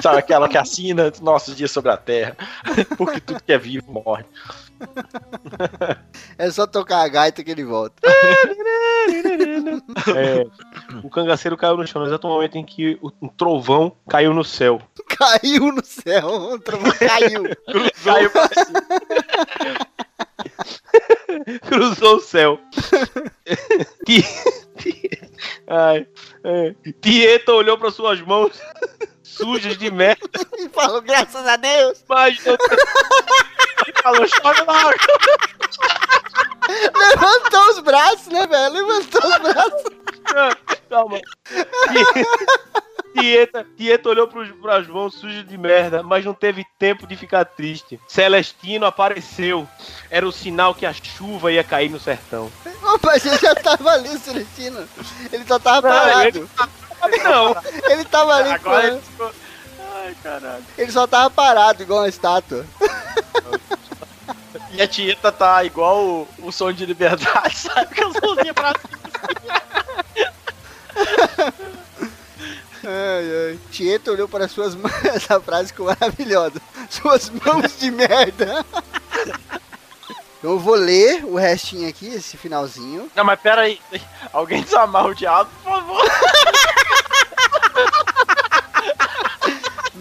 Sabe 0.01 0.19
aquela 0.19 0.49
que 0.49 0.59
assina 0.59 1.13
nossos 1.21 1.57
dias 1.57 1.71
sobre 1.71 1.91
a 1.91 1.97
terra. 1.97 2.37
Porque 2.97 3.21
tudo 3.21 3.43
que 3.43 3.53
é 3.53 3.59
vivo 3.59 3.93
morre. 3.93 4.25
É 6.39 6.51
só 6.51 6.67
tocar 6.67 7.03
a 7.03 7.09
gaita 7.09 7.45
que 7.45 7.51
ele 7.51 7.65
volta. 7.65 7.95
É, 10.17 10.47
o 11.05 11.11
cangaceiro 11.11 11.57
caiu 11.57 11.77
no 11.77 11.87
chão 11.87 12.01
no 12.03 12.09
exato 12.09 12.27
momento 12.29 12.57
em 12.57 12.65
que 12.65 12.99
o, 13.03 13.11
um 13.21 13.29
trovão 13.29 13.93
caiu 14.09 14.33
no 14.33 14.45
céu. 14.45 14.81
Caiu 15.09 15.73
no 15.73 15.85
céu, 15.85 16.27
o 16.29 16.59
trovão 16.59 16.93
caiu. 16.93 17.43
Caiu. 18.05 18.31
Cruzou 21.67 22.17
o 22.17 22.21
céu. 22.21 22.59
Ti- 24.07 24.25
Ti- 24.79 25.11
Ai, 25.67 26.07
é. 26.45 26.75
Tieta 27.01 27.53
olhou 27.53 27.77
para 27.79 27.91
suas 27.91 28.21
mãos 28.21 28.61
sujas 29.33 29.77
de 29.79 29.91
merda, 29.91 30.29
E 30.59 30.69
falou, 30.69 31.01
graças 31.03 31.47
a 31.47 31.57
Deus. 31.57 32.03
mas 32.09 32.39
não 32.45 32.57
Falou, 34.03 34.27
chove 34.29 34.61
logo. 34.63 34.95
Levantou 36.97 37.71
os 37.71 37.79
braços, 37.81 38.27
né, 38.29 38.47
velho? 38.47 38.73
Levantou 38.75 39.21
os 39.31 39.39
braços. 39.39 39.83
Calma. 40.89 41.21
Tieta, 43.19 43.67
Tieta 43.77 44.09
olhou 44.09 44.27
para 44.29 44.77
as 44.79 44.87
mãos 44.87 45.15
sujas 45.15 45.47
de 45.47 45.59
merda, 45.59 46.03
mas 46.03 46.25
não 46.25 46.33
teve 46.33 46.65
tempo 46.79 47.07
de 47.07 47.15
ficar 47.17 47.45
triste. 47.45 48.01
Celestino 48.09 48.87
apareceu. 48.87 49.69
Era 50.11 50.27
o 50.27 50.33
sinal 50.33 50.75
que 50.75 50.87
a 50.87 50.93
chuva 50.93 51.53
ia 51.53 51.63
cair 51.65 51.91
no 51.91 52.01
sertão. 52.01 52.51
Mas 53.03 53.27
ele 53.27 53.37
já 53.39 53.55
tava 53.55 53.91
ali, 53.91 54.17
Celestino. 54.19 54.89
Ele 55.33 55.45
só 55.47 55.59
tava 55.59 55.89
Não, 55.89 55.97
parado. 56.01 56.27
ele- 56.39 56.49
Não, 57.25 57.57
Ele 57.91 58.05
tava 58.05 58.35
ali, 58.35 58.51
Agora 58.51 58.87
ele 58.89 59.01
ficou. 59.01 59.33
Ai, 59.95 60.17
caralho. 60.23 60.65
Ele 60.79 60.93
só 60.93 61.07
tava 61.07 61.31
parado, 61.31 61.83
igual 61.83 62.01
uma 62.01 62.09
estátua. 62.09 62.65
E 64.71 64.81
a 64.81 64.89
Tieta 64.89 65.31
tá 65.31 65.63
igual 65.65 66.03
o, 66.03 66.29
o 66.39 66.53
som 66.53 66.73
de 66.73 66.87
liberdade, 66.87 67.57
sabe? 67.59 67.95
Com 67.95 68.09
as 68.09 68.15
mãozinhas 68.21 68.55
pra 68.55 68.73
cima. 68.73 69.03
Ai, 72.85 73.51
ai. 73.51 73.59
Tieta 73.71 74.11
olhou 74.11 74.29
para 74.29 74.49
suas 74.49 74.75
mãos. 74.75 74.93
Essa 75.05 75.41
frase 75.41 75.69
ficou 75.69 75.87
maravilhosa. 75.87 76.61
Suas 76.91 77.31
mãos 77.31 77.79
de 77.79 77.91
merda. 77.91 78.65
Eu 80.43 80.59
vou 80.59 80.75
ler 80.75 81.25
o 81.25 81.37
restinho 81.37 81.89
aqui, 81.89 82.09
esse 82.09 82.37
finalzinho. 82.37 83.09
Não, 83.15 83.23
mas 83.23 83.39
pera 83.41 83.63
aí. 83.63 83.81
Alguém 84.33 84.63
desamarra 84.63 85.09
o 85.09 85.15
diabo, 85.15 85.49
por 85.63 85.71
favor. 85.73 86.05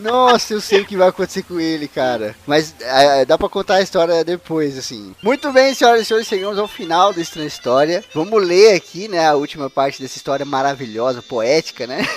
Nossa, 0.02 0.53
eu 0.53 0.61
sei 0.61 0.82
o 0.82 0.86
que 0.86 0.98
vai 0.98 1.10
acontecer 1.10 1.44
com 1.44 1.60
ele, 1.60 1.88
cara. 1.88 2.36
Mas 2.48 2.73
é, 2.80 3.26
dá 3.26 3.38
pra 3.38 3.48
contar 3.48 3.76
a 3.76 3.82
história 3.82 4.23
depois, 4.23 4.78
assim. 4.78 5.15
Muito 5.22 5.52
bem, 5.52 5.73
senhoras 5.73 6.02
e 6.02 6.06
senhores, 6.06 6.28
chegamos 6.28 6.57
ao 6.57 6.68
final 6.68 7.14
da 7.14 7.22
Estranha 7.22 7.48
História. 7.48 8.03
Vamos 8.14 8.45
ler 8.45 8.76
aqui, 8.76 9.07
né, 9.07 9.28
a 9.28 9.36
última 9.36 9.69
parte 9.69 10.02
dessa 10.02 10.18
história 10.18 10.45
maravilhosa, 10.45 11.22
poética, 11.22 11.86
né? 11.86 12.06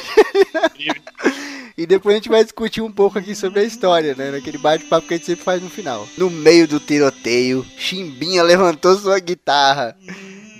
E 1.77 1.87
depois 1.87 2.15
a 2.15 2.19
gente 2.19 2.29
vai 2.29 2.45
discutir 2.45 2.81
um 2.81 2.91
pouco 2.91 3.19
aqui 3.19 3.35
sobre 3.35 3.59
a 3.59 3.65
história, 3.65 4.15
né? 4.15 4.31
Naquele 4.31 4.59
bate-papo 4.59 5.09
que 5.09 5.15
a 5.15 5.17
gente 5.17 5.27
sempre 5.27 5.45
faz 5.45 5.61
no 5.61 5.69
final. 5.69 6.07
No 6.17 6.31
meio 6.31 6.69
do 6.69 6.79
tiroteio, 6.79 7.67
Chimbinha 7.77 8.45
levantou 8.45 8.97
sua 8.97 9.19
guitarra. 9.19 9.97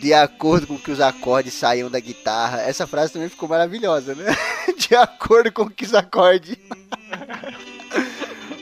De 0.01 0.13
acordo 0.13 0.67
com 0.67 0.77
que 0.77 0.91
os 0.91 1.01
acordes 1.01 1.55
saíam 1.55 1.89
da 1.89 2.01
guitarra. 2.01 2.63
Essa 2.63 2.87
frase 2.87 3.13
também 3.13 3.29
ficou 3.29 3.49
maravilhosa, 3.49 4.15
né? 4.15 4.37
De 4.77 4.95
acordo 4.97 5.53
com 5.53 5.71
que 5.71 5.85
os 5.85 5.95
acordes. 5.95 6.57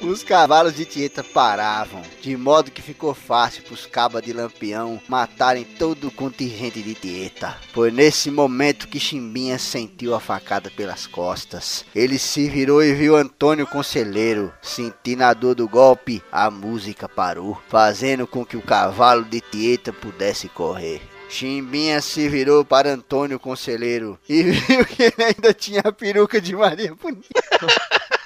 Os 0.03 0.25
cavalos 0.25 0.75
de 0.75 0.85
Tieta 0.85 1.23
paravam, 1.23 2.03
de 2.21 2.37
modo 2.37 2.73
que 2.73 2.83
ficou 2.83 3.15
fácil 3.15 3.63
para 3.63 3.75
os 3.75 3.87
cabas 3.87 4.23
de 4.25 4.33
Lampião 4.33 5.01
matarem 5.09 5.63
todo 5.63 6.09
o 6.09 6.11
contingente 6.11 6.83
de 6.83 6.93
Tieta. 6.95 7.57
Foi 7.73 7.93
nesse 7.93 8.29
momento 8.29 8.89
que 8.89 8.99
Chimbinha 8.99 9.61
sentiu 9.61 10.13
a 10.13 10.19
facada 10.19 10.73
pelas 10.73 11.07
costas. 11.07 11.85
Ele 11.95 12.19
se 12.19 12.49
virou 12.49 12.83
e 12.83 12.93
viu 12.95 13.15
Antônio 13.15 13.65
Conselheiro. 13.65 14.53
Sentindo 14.61 15.23
a 15.23 15.33
dor 15.33 15.55
do 15.55 15.69
golpe, 15.69 16.21
a 16.33 16.51
música 16.51 17.09
parou, 17.09 17.57
fazendo 17.69 18.27
com 18.27 18.45
que 18.45 18.57
o 18.57 18.63
cavalo 18.63 19.25
de 19.25 19.41
Tieta 19.41 19.93
pudesse 19.93 20.49
correr. 20.49 21.01
Chimbinha 21.29 22.03
se 22.03 22.29
virou 22.29 22.65
para 22.65 22.93
Antônio 22.93 23.39
Conselheiro 23.39 24.19
e 24.29 24.43
viu 24.51 24.85
que 24.85 25.05
ele 25.05 25.25
ainda 25.25 25.55
tinha 25.55 25.81
a 25.85 25.93
peruca 25.93 26.41
de 26.41 26.57
Maria 26.57 26.93
Bonita. 26.93 27.29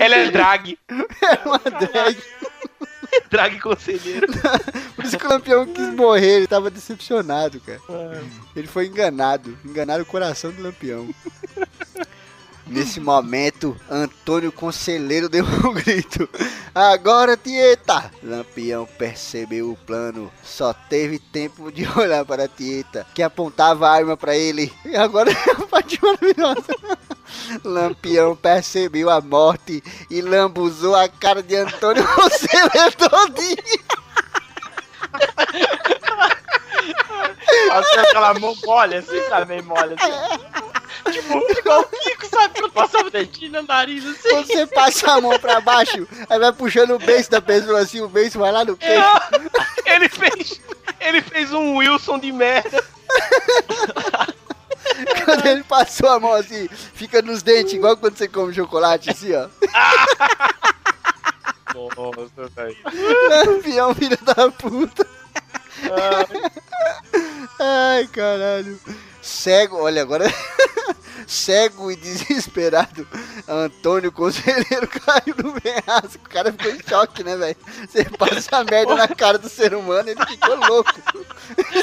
ela 0.00 0.16
é 0.16 0.30
drag. 0.30 0.78
É 0.88 1.48
uma 1.48 1.58
drag. 1.58 2.16
Drag 3.30 3.58
conselheiro. 3.60 4.26
Por 4.94 5.04
isso 5.04 5.18
que 5.18 5.24
o 5.24 5.28
campeão 5.28 5.66
quis 5.66 5.88
morrer, 5.94 6.36
ele 6.36 6.46
tava 6.46 6.70
decepcionado, 6.70 7.58
cara. 7.60 7.80
Ele 8.54 8.66
foi 8.66 8.86
enganado. 8.86 9.56
Enganaram 9.64 10.02
o 10.02 10.06
coração 10.06 10.50
do 10.52 10.62
Lampião. 10.62 11.08
Nesse 12.68 13.00
momento, 13.00 13.74
Antônio 13.90 14.52
Conselheiro 14.52 15.28
deu 15.30 15.44
um 15.44 15.72
grito. 15.72 16.28
Agora, 16.74 17.36
Tieta! 17.36 18.10
Lampião 18.22 18.86
percebeu 18.98 19.70
o 19.70 19.76
plano. 19.76 20.30
Só 20.42 20.72
teve 20.72 21.18
tempo 21.18 21.72
de 21.72 21.88
olhar 21.98 22.24
para 22.24 22.44
a 22.44 22.48
Tieta, 22.48 23.06
que 23.14 23.22
apontava 23.22 23.88
a 23.88 23.92
arma 23.92 24.16
para 24.16 24.36
ele. 24.36 24.72
E 24.84 24.96
agora 24.96 25.30
é 25.30 25.50
a 25.50 25.66
parte 25.66 25.98
maravilhosa. 26.02 26.76
Lampião 27.64 28.36
percebeu 28.36 29.08
a 29.10 29.20
morte 29.20 29.82
e 30.10 30.20
lambuzou 30.20 30.94
a 30.94 31.08
cara 31.08 31.42
de 31.42 31.56
Antônio 31.56 32.06
Conselheiro 32.14 32.92
todinho. 32.96 33.58
Assim, 37.70 37.98
aquela 38.00 38.34
mão 38.34 38.54
mole, 38.64 38.96
assim, 38.96 39.20
também 39.28 39.62
mole, 39.62 39.94
assim. 39.98 40.77
Tipo, 41.12 41.38
igual 41.58 41.80
o 41.80 41.84
Kiko, 41.84 42.26
sabe? 42.26 42.60
Quando 42.60 42.72
passava 42.72 43.08
o 43.08 43.10
dedinho 43.10 43.52
no 43.52 43.62
nariz, 43.62 44.04
assim. 44.04 44.28
Quando 44.28 44.46
você 44.46 44.66
passa 44.66 45.12
a 45.12 45.20
mão 45.20 45.38
pra 45.38 45.60
baixo, 45.60 46.06
aí 46.28 46.38
vai 46.38 46.52
puxando 46.52 46.92
o 46.92 46.98
beiço 46.98 47.30
da 47.30 47.40
pessoa 47.40 47.80
assim, 47.80 48.00
o 48.00 48.08
beiço 48.08 48.38
vai 48.38 48.52
lá 48.52 48.64
no 48.64 48.76
queixo. 48.76 49.02
Ele 49.86 50.08
fez. 50.08 50.60
Ele 51.00 51.22
fez 51.22 51.52
um 51.52 51.76
Wilson 51.76 52.18
de 52.18 52.32
merda. 52.32 52.84
Quando 55.24 55.46
ele 55.46 55.62
passou 55.64 56.08
a 56.08 56.18
mão 56.18 56.32
assim, 56.32 56.68
fica 56.94 57.22
nos 57.22 57.42
dentes, 57.42 57.74
igual 57.74 57.96
quando 57.96 58.16
você 58.16 58.28
come 58.28 58.52
chocolate 58.54 59.10
assim, 59.10 59.32
ó. 59.34 59.48
Nossa, 61.74 62.48
velho. 62.56 62.76
Lampião, 63.28 63.94
filho 63.94 64.18
da 64.22 64.50
puta. 64.50 65.06
Ai, 67.58 68.06
caralho. 68.08 68.80
Cego, 69.20 69.82
olha 69.82 70.02
agora. 70.02 70.24
Cego 71.26 71.90
e 71.90 71.96
desesperado, 71.96 73.06
Antônio 73.46 74.10
Conselheiro 74.10 74.88
caiu 75.04 75.34
no 75.36 75.60
penhasco. 75.60 76.24
O 76.24 76.28
cara 76.28 76.50
ficou 76.52 76.70
em 76.70 76.80
choque, 76.88 77.22
né, 77.22 77.36
velho? 77.36 77.56
Você 77.86 78.04
passa 78.04 78.56
a 78.56 78.64
merda 78.64 78.94
na 78.94 79.08
cara 79.08 79.36
do 79.36 79.48
ser 79.48 79.74
humano, 79.74 80.08
ele 80.08 80.24
ficou 80.24 80.56
louco. 80.56 80.90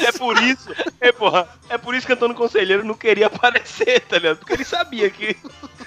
É 0.03 0.11
por 0.13 0.41
isso. 0.41 0.69
É, 0.99 1.11
porra. 1.11 1.47
É 1.69 1.77
por 1.77 1.93
isso 1.93 2.07
que 2.07 2.13
Antônio 2.13 2.35
Conselheiro 2.35 2.83
não 2.83 2.95
queria 2.95 3.27
aparecer, 3.27 4.01
tá 4.01 4.17
ligado? 4.17 4.37
Porque 4.37 4.53
ele 4.53 4.65
sabia 4.65 5.09
que 5.11 5.37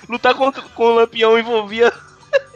lutar 0.08 0.34
contra, 0.34 0.62
com 0.62 0.84
o 0.84 0.94
Lampião 0.94 1.36
envolvia 1.36 1.92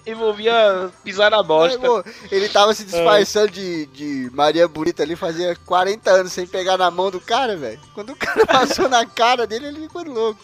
envolvia 0.07 0.91
pisar 1.05 1.31
na 1.31 1.43
bosta. 1.43 2.05
Ele 2.31 2.49
tava 2.49 2.75
se 2.75 2.85
disfarçando 2.85 3.51
de, 3.53 3.87
de 3.87 4.31
Maria 4.33 4.67
Bonita 4.67 5.03
ali, 5.03 5.17
fazia 5.17 5.57
40 5.67 6.11
anos 6.11 6.33
sem 6.33 6.47
pegar 6.47 6.77
na 6.77 6.91
mão 6.91 7.11
do 7.11 7.21
cara, 7.21 7.57
velho. 7.57 7.81
Quando 7.95 8.11
o 8.11 8.17
cara 8.17 8.45
passou 8.47 8.89
na 8.89 9.07
cara 9.07 9.47
dele, 9.47 9.67
ele 9.69 9.81
ficou 9.83 10.05
louco. 10.05 10.41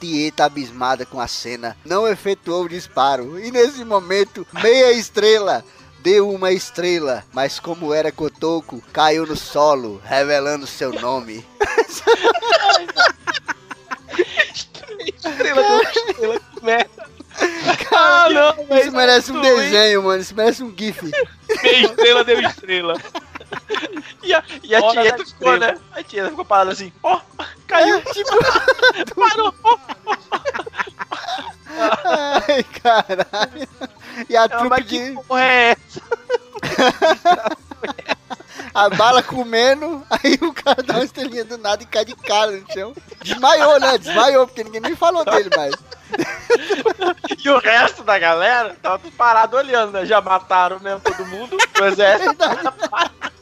Tieta, 0.00 0.44
abismada 0.44 1.06
com 1.06 1.20
a 1.20 1.28
cena, 1.28 1.76
não 1.84 2.08
efetuou 2.08 2.64
o 2.64 2.68
disparo. 2.68 3.38
E 3.38 3.50
nesse 3.50 3.84
momento, 3.84 4.46
meia 4.62 4.92
estrela 4.92 5.64
deu 6.00 6.28
uma 6.28 6.50
estrela, 6.50 7.24
mas 7.32 7.60
como 7.60 7.94
era 7.94 8.10
cotoco, 8.10 8.82
caiu 8.92 9.24
no 9.24 9.36
solo, 9.36 10.02
revelando 10.04 10.66
seu 10.66 10.92
nome. 10.92 11.46
Estrela 15.06 15.62
estrela, 15.82 16.84
que 17.16 17.21
merda. 17.46 17.82
Ah, 17.94 18.28
não, 18.30 18.78
Isso 18.78 18.90
merece 18.92 19.32
um 19.32 19.40
desenho, 19.40 20.02
mano. 20.02 20.20
Isso 20.22 20.34
merece 20.34 20.62
um 20.62 20.74
gif. 20.76 21.02
Meia 21.62 21.84
estrela 21.86 22.24
deu 22.24 22.40
estrela. 22.40 22.94
E 24.22 24.32
a, 24.32 24.42
e 24.62 24.74
a 24.74 24.80
da 24.80 25.02
ficou, 25.02 25.22
estrela. 25.22 25.58
né? 25.58 25.78
A 25.92 26.02
Tieta 26.02 26.30
ficou 26.30 26.44
parada 26.44 26.70
assim, 26.72 26.92
ó, 27.02 27.20
caiu. 27.66 28.00
Tipo, 28.12 28.30
Parou. 29.14 29.54
ai, 32.48 32.64
caralho. 32.82 33.68
E 34.28 34.36
a 34.36 34.44
Ah, 34.44 34.48
trupe 34.48 34.82
de... 34.84 34.88
que 34.88 35.22
porra 35.26 35.42
é 35.44 35.70
essa? 35.72 36.02
A 38.74 38.88
bala 38.90 39.22
comendo, 39.22 40.02
aí 40.10 40.38
o 40.40 40.52
cara 40.52 40.82
dá 40.82 40.94
uma 40.94 41.04
estrelinha 41.04 41.44
do 41.44 41.58
nada 41.58 41.82
e 41.82 41.86
cai 41.86 42.04
de 42.04 42.14
cara 42.14 42.52
no 42.52 42.72
chão. 42.72 42.94
Desmaiou, 43.22 43.78
né? 43.80 43.98
Desmaiou, 43.98 44.46
porque 44.46 44.64
ninguém 44.64 44.80
nem 44.80 44.96
falou 44.96 45.24
dele 45.24 45.50
mais. 45.56 45.74
E 47.42 47.48
o 47.48 47.58
resto 47.58 48.02
da 48.02 48.18
galera 48.18 48.76
tava 48.82 48.98
tudo 48.98 49.16
parado 49.16 49.56
olhando, 49.56 49.92
né? 49.92 50.06
Já 50.06 50.20
mataram 50.20 50.78
mesmo 50.80 51.00
todo 51.00 51.26
mundo. 51.26 51.56
O 51.80 51.84
exército. 51.84 52.36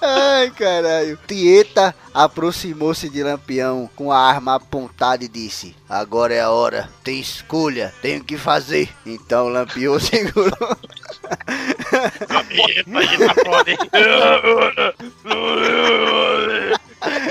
Ai, 0.00 0.50
caralho. 0.50 1.18
Tieta 1.26 1.94
aproximou-se 2.14 3.08
de 3.08 3.22
Lampião 3.22 3.88
com 3.94 4.10
a 4.10 4.18
arma 4.18 4.54
apontada 4.54 5.24
e 5.24 5.28
disse: 5.28 5.74
Agora 5.88 6.34
é 6.34 6.40
a 6.40 6.50
hora. 6.50 6.88
Tem 7.02 7.20
escolha. 7.20 7.92
Tenho 8.00 8.22
que 8.24 8.38
fazer. 8.38 8.88
Então 9.04 9.48
Lampião 9.48 9.98
segurou. 10.00 10.76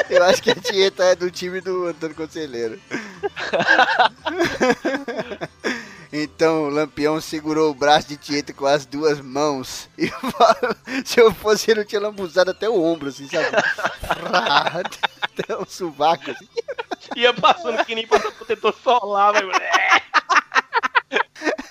Eu 0.10 0.23
acho 0.23 0.41
que 0.41 0.52
a 0.52 0.56
Tieta 0.56 1.03
é 1.03 1.15
do 1.15 1.30
time 1.30 1.60
do 1.61 1.88
Antônio 1.88 2.15
Conselheiro. 2.15 2.80
Então 6.11 6.69
Lampião 6.69 7.19
segurou 7.19 7.69
o 7.69 7.76
braço 7.76 8.07
de 8.07 8.15
Tieta 8.18 8.53
com 8.53 8.65
as 8.65 8.85
duas 8.85 9.19
mãos. 9.19 9.89
E 9.98 10.10
se 11.03 11.19
eu 11.19 11.34
fosse 11.34 11.69
ele, 11.69 11.81
eu 11.81 11.85
tinha 11.85 11.99
lambuzado 12.02 12.52
até 12.52 12.69
o 12.69 12.81
ombro, 12.81 13.10
assim, 13.10 13.27
sabe? 13.27 13.48
Até 15.22 15.56
o 15.57 15.65
sovaco. 15.65 16.31
Assim. 16.31 16.48
Ia 17.15 17.34
passando 17.34 17.84
que 17.85 17.94
nem 17.94 18.07
passando 18.07 18.31
protetor 18.34 18.73
solar, 18.81 19.34
velho. 19.34 19.52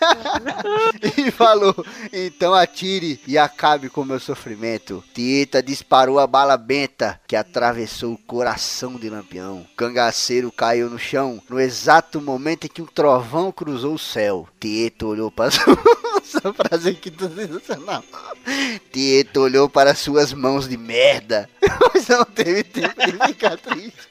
E 1.17 1.31
falou: 1.31 1.75
Então 2.13 2.55
atire 2.55 3.21
e 3.27 3.39
acabe 3.39 3.89
com 3.89 4.05
meu 4.05 4.21
sofrimento. 4.21 5.03
Tieta 5.15 5.63
disparou 5.63 6.19
a 6.19 6.27
bala 6.27 6.57
benta 6.57 7.21
que 7.27 7.37
atravessou 7.37 8.15
o 8.15 8.19
coração 8.19 8.95
de 8.95 9.09
Lampião. 9.09 9.67
O 9.73 9.77
cangaceiro 9.77 10.53
caiu 10.53 10.91
no 10.91 10.99
chão 10.99 11.43
no 11.49 11.61
exato 11.61 12.21
momento 12.21 12.67
em 12.67 12.69
que 12.69 12.83
um 12.83 12.87
trovão 12.87 13.51
cruzou 13.51 13.95
o 13.95 13.99
céu. 13.99 14.49
Tieta 14.61 15.07
olhou 15.07 15.31
para. 15.31 15.47
Essa 15.47 16.53
frase 16.55 16.91
aqui 16.91 17.13
sensacional. 17.17 18.03
Tieta 18.93 19.41
olhou 19.41 19.69
para 19.69 19.95
suas 19.95 20.33
mãos 20.33 20.69
de 20.69 20.77
merda, 20.77 21.49
mas 21.95 22.09
não 22.09 22.25
teve 22.25 22.65
tempo 22.65 22.95
de 23.05 23.27
ficar 23.27 23.57
triste. 23.57 24.09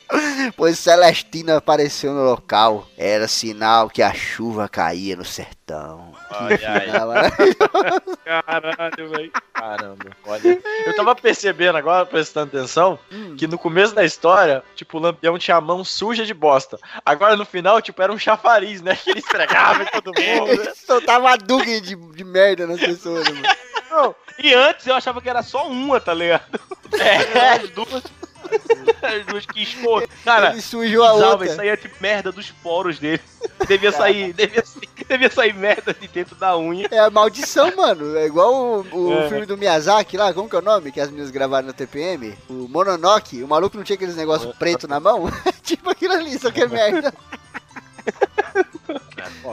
Pois 0.55 0.77
Celestina 0.79 1.57
apareceu 1.57 2.13
no 2.13 2.23
local. 2.23 2.87
Era 2.97 3.27
sinal 3.27 3.89
que 3.89 4.01
a 4.01 4.13
chuva 4.13 4.67
caía 4.69 5.15
no 5.15 5.25
sertão. 5.25 6.13
Olha 6.31 6.55
aí. 6.55 7.61
Caralho, 8.23 9.09
velho. 9.09 9.31
Caramba, 9.53 10.05
olha. 10.25 10.59
Eu 10.85 10.95
tava 10.95 11.15
percebendo 11.15 11.77
agora, 11.77 12.05
prestando 12.05 12.55
atenção, 12.57 12.97
Hum. 13.11 13.35
que 13.37 13.47
no 13.47 13.57
começo 13.57 13.93
da 13.95 14.03
história, 14.03 14.63
tipo, 14.75 14.97
o 14.97 15.01
Lampião 15.01 15.37
tinha 15.37 15.57
a 15.57 15.61
mão 15.61 15.83
suja 15.83 16.25
de 16.25 16.33
bosta. 16.33 16.77
Agora 17.05 17.35
no 17.35 17.45
final, 17.45 17.81
tipo, 17.81 18.01
era 18.01 18.11
um 18.11 18.19
chafariz, 18.19 18.81
né? 18.81 18.95
Que 18.95 19.11
ele 19.11 19.19
esfregava 19.19 19.83
em 19.83 19.87
todo 19.87 20.13
mundo. 20.13 20.63
né? 20.63 20.73
Soltava 20.85 21.31
a 21.31 21.35
duga 21.35 21.79
de, 21.81 21.95
de 21.95 22.23
merda 22.23 22.67
nas 22.67 22.79
pessoas, 22.79 23.27
mano. 23.29 23.41
Não, 23.89 24.15
e 24.39 24.53
antes 24.53 24.85
eu 24.87 24.95
achava 24.95 25.21
que 25.21 25.29
era 25.29 25.41
só 25.43 25.67
uma, 25.67 25.99
tá 26.01 26.13
ligado? 26.13 26.59
É, 26.99 27.49
as 27.51 27.69
duas. 27.69 28.03
As 29.01 29.25
duas 29.25 29.45
que 29.45 29.61
escorram. 29.63 30.07
Cara, 30.23 30.51
Ele 30.51 30.61
sujou 30.61 31.03
a 31.03 31.13
outra. 31.13 31.45
Isso 31.47 31.61
aí 31.61 31.69
é 31.69 31.77
tipo 31.77 31.95
merda 32.01 32.31
dos 32.31 32.49
poros 32.51 32.97
dele. 32.99 33.21
Devia 33.67 33.91
sair, 33.91 34.33
devia, 34.33 34.63
sair- 34.65 34.89
devia 35.07 35.29
sair 35.31 35.53
merda 35.53 35.93
de 35.93 36.07
dentro 36.07 36.35
da 36.35 36.57
unha. 36.57 36.87
É 36.91 36.99
a 36.99 37.09
maldição, 37.09 37.75
mano. 37.75 38.17
É 38.17 38.25
igual 38.25 38.53
o, 38.91 38.97
o 39.09 39.13
É. 39.13 39.29
filme 39.29 39.45
do 39.45 39.57
Miyazaki 39.57 40.17
lá, 40.17 40.33
como 40.33 40.49
que 40.49 40.55
é 40.55 40.59
o 40.59 40.63
nome? 40.63 40.91
Que 40.91 40.99
as 40.99 41.09
meninas 41.09 41.31
gravaram 41.31 41.67
no 41.67 41.73
TPM? 41.73 42.35
O 42.49 42.67
Mononoke. 42.67 43.41
O 43.43 43.47
maluco 43.47 43.77
não 43.77 43.83
tinha 43.83 43.95
aqueles 43.95 44.15
negócios 44.15 44.55
preto 44.57 44.87
na 44.87 44.99
mão? 44.99 45.25
tipo 45.63 45.89
aquilo 45.89 46.13
ali, 46.13 46.37
só 46.39 46.51
que 46.51 46.61
é 46.61 46.67
merda. 46.67 47.13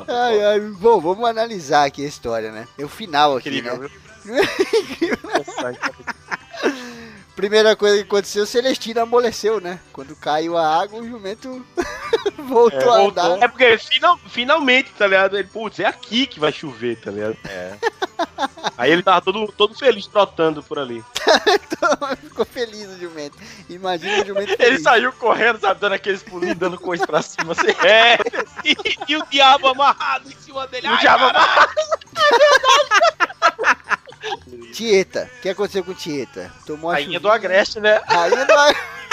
Ai, 0.08 0.44
ai, 0.44 0.60
bom, 0.60 1.00
vamos 1.00 1.28
analisar 1.28 1.86
aqui 1.86 2.04
a 2.04 2.08
história, 2.08 2.50
né? 2.52 2.66
É 2.78 2.84
o 2.84 2.88
final 2.88 3.36
aqui, 3.36 3.48
Incrível, 3.48 3.78
né? 3.78 3.88
viu? 4.24 5.16
Primeira 7.34 7.74
coisa 7.74 7.96
que 7.96 8.02
aconteceu, 8.02 8.44
Celestina 8.46 9.02
amoleceu, 9.02 9.58
né? 9.60 9.80
Quando 9.92 10.14
caiu 10.14 10.56
a 10.56 10.80
água, 10.82 11.00
o 11.00 11.08
jumento 11.08 11.64
voltou 12.46 12.90
a 12.92 12.98
andar. 13.00 13.42
É 13.42 13.48
porque 13.48 13.78
final- 13.78 14.18
finalmente, 14.28 14.90
tá 14.92 15.06
ligado? 15.06 15.38
Ele, 15.38 15.48
putz, 15.48 15.80
é 15.80 15.86
aqui 15.86 16.26
que 16.26 16.38
vai 16.38 16.52
chover, 16.52 17.00
tá 17.00 17.10
ligado? 17.10 17.36
É. 17.48 17.72
Aí 18.76 18.90
ele 18.92 19.02
tava 19.02 19.20
todo, 19.22 19.50
todo 19.52 19.74
feliz 19.74 20.06
trotando 20.06 20.62
por 20.62 20.78
ali. 20.78 21.02
Ficou 22.22 22.44
feliz 22.44 22.88
o 22.88 22.98
jumento. 22.98 23.36
Imagina 23.68 24.22
o 24.22 24.26
jumento 24.26 24.50
Ele 24.50 24.56
feliz. 24.56 24.82
saiu 24.82 25.12
correndo, 25.12 25.58
sabe, 25.60 25.80
dando 25.80 25.94
aqueles 25.94 26.22
pulinhos, 26.22 26.56
dando 26.58 26.78
coisa 26.78 27.06
pra 27.06 27.22
cima, 27.22 27.52
assim. 27.52 27.68
É, 27.86 28.18
e, 28.64 28.76
e 29.08 29.16
o 29.16 29.26
diabo 29.26 29.68
amarrado 29.68 30.28
em 30.30 30.36
cima 30.36 30.66
dele. 30.66 30.86
O 30.86 30.90
Ai, 30.90 30.98
diabo 31.00 31.24
caralho. 31.32 31.72
Tieta. 34.72 35.30
O 35.38 35.40
que 35.40 35.48
aconteceu 35.48 35.84
com 35.84 35.94
Tieta? 35.94 36.52
Tomou 36.66 36.90
Rainha 36.90 37.18
do 37.20 37.28
chuvinha. 37.28 37.34
Agreste, 37.34 37.80
né? 37.80 38.00
Rainha 38.06 38.44
do 38.44 38.52
Agreste. 38.52 38.92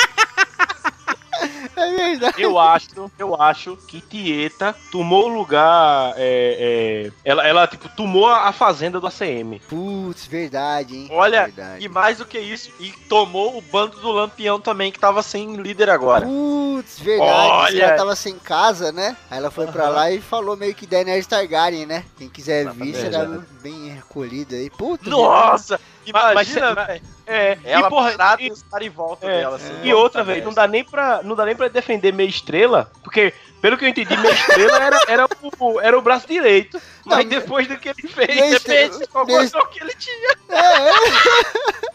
É 1.76 1.96
verdade. 1.96 2.42
Eu 2.42 2.58
acho, 2.60 3.12
eu 3.18 3.42
acho 3.42 3.78
que 3.88 4.02
Tieta 4.02 4.76
tomou 4.92 5.26
o 5.26 5.28
lugar. 5.28 6.14
é, 6.18 7.08
é, 7.08 7.12
ela, 7.24 7.48
ela, 7.48 7.68
tipo, 7.68 7.90
tomou 7.90 8.28
a 8.28 8.52
fazenda 8.52 9.00
do 9.00 9.08
ACM. 9.08 9.60
Putz, 9.68 10.26
verdade, 10.26 10.96
hein? 10.96 11.08
Olha, 11.12 11.44
Verdade. 11.46 11.84
e 11.84 11.90
mais 11.90 12.18
do 12.18 12.26
que 12.26 12.40
isso, 12.40 12.72
e 12.80 12.92
tomou 13.08 13.58
o 13.58 13.62
bando 13.62 14.00
do 14.00 14.12
Lampião 14.12 14.60
também, 14.60 14.92
que 14.92 15.00
tava 15.00 15.22
sem 15.24 15.56
líder 15.56 15.90
agora. 15.90 16.26
Putz, 16.26 17.00
verdade. 17.00 17.32
Olha! 17.32 17.84
Ela 17.84 17.98
tava 17.98 18.16
sem 18.16 18.38
casa, 18.38 18.92
né? 18.92 19.16
Aí 19.30 19.38
ela 19.38 19.52
foi 19.52 19.68
pra 19.68 19.90
lá 19.90 20.12
e 20.12 20.20
falou 20.22 20.56
meio 20.56 20.74
que 20.76 20.86
Daenerys 20.86 21.28
Targaryen, 21.28 21.86
né? 21.86 22.04
Quem 22.18 22.30
quiser 22.30 22.70
vir 22.72 22.90
Exatamente, 22.96 22.98
será 22.98 23.42
bem 23.62 23.90
recolhido 23.90 24.56
aí. 24.56 24.70
Puta, 24.70 25.10
Nossa! 25.10 25.74
Mas- 25.80 25.99
Imagina, 26.06 26.74
mas- 26.76 26.88
velho. 26.88 27.02
É, 27.32 27.58
Ela 27.64 27.86
e, 27.86 27.90
porra, 27.92 28.12
e- 28.40 28.48
e 28.48 28.52
os 28.52 28.64
caras 28.64 28.88
em 28.88 28.90
volta 28.90 29.28
É, 29.28 29.42
dela, 29.42 29.56
assim. 29.58 29.72
E 29.84 29.94
outra, 29.94 30.24
velho, 30.24 30.44
não 30.44 30.54
dá 30.54 30.68
nem 30.68 30.84
pra, 30.84 31.22
não 31.24 31.36
dá 31.36 31.46
nem 31.46 31.56
pra 31.56 31.68
defender 31.68 32.12
meia 32.12 32.28
estrela, 32.28 32.92
porque, 33.04 33.32
pelo 33.62 33.78
que 33.78 33.86
eu 33.86 33.90
entendi, 33.90 34.18
meia 34.18 34.34
estrela 34.34 34.84
era, 34.84 35.00
era, 35.08 35.28
o, 35.60 35.80
era 35.80 35.96
o 35.98 36.02
braço 36.02 36.26
direito. 36.28 36.82
Mas 37.06 37.20
Não, 37.26 37.30
depois 37.30 37.68
do 37.68 37.78
que 37.78 37.90
ele 37.90 38.08
fez, 38.08 38.28
meia 38.36 38.56
estrela- 38.56 38.82
depende 38.88 39.00
de 39.06 39.08
qual 39.12 39.26
meia 39.28 39.42
gostou 39.42 39.66
que 39.68 39.80
ele 39.80 39.94
tinha. 39.96 40.30
É, 40.50 40.90
é. 40.90 40.94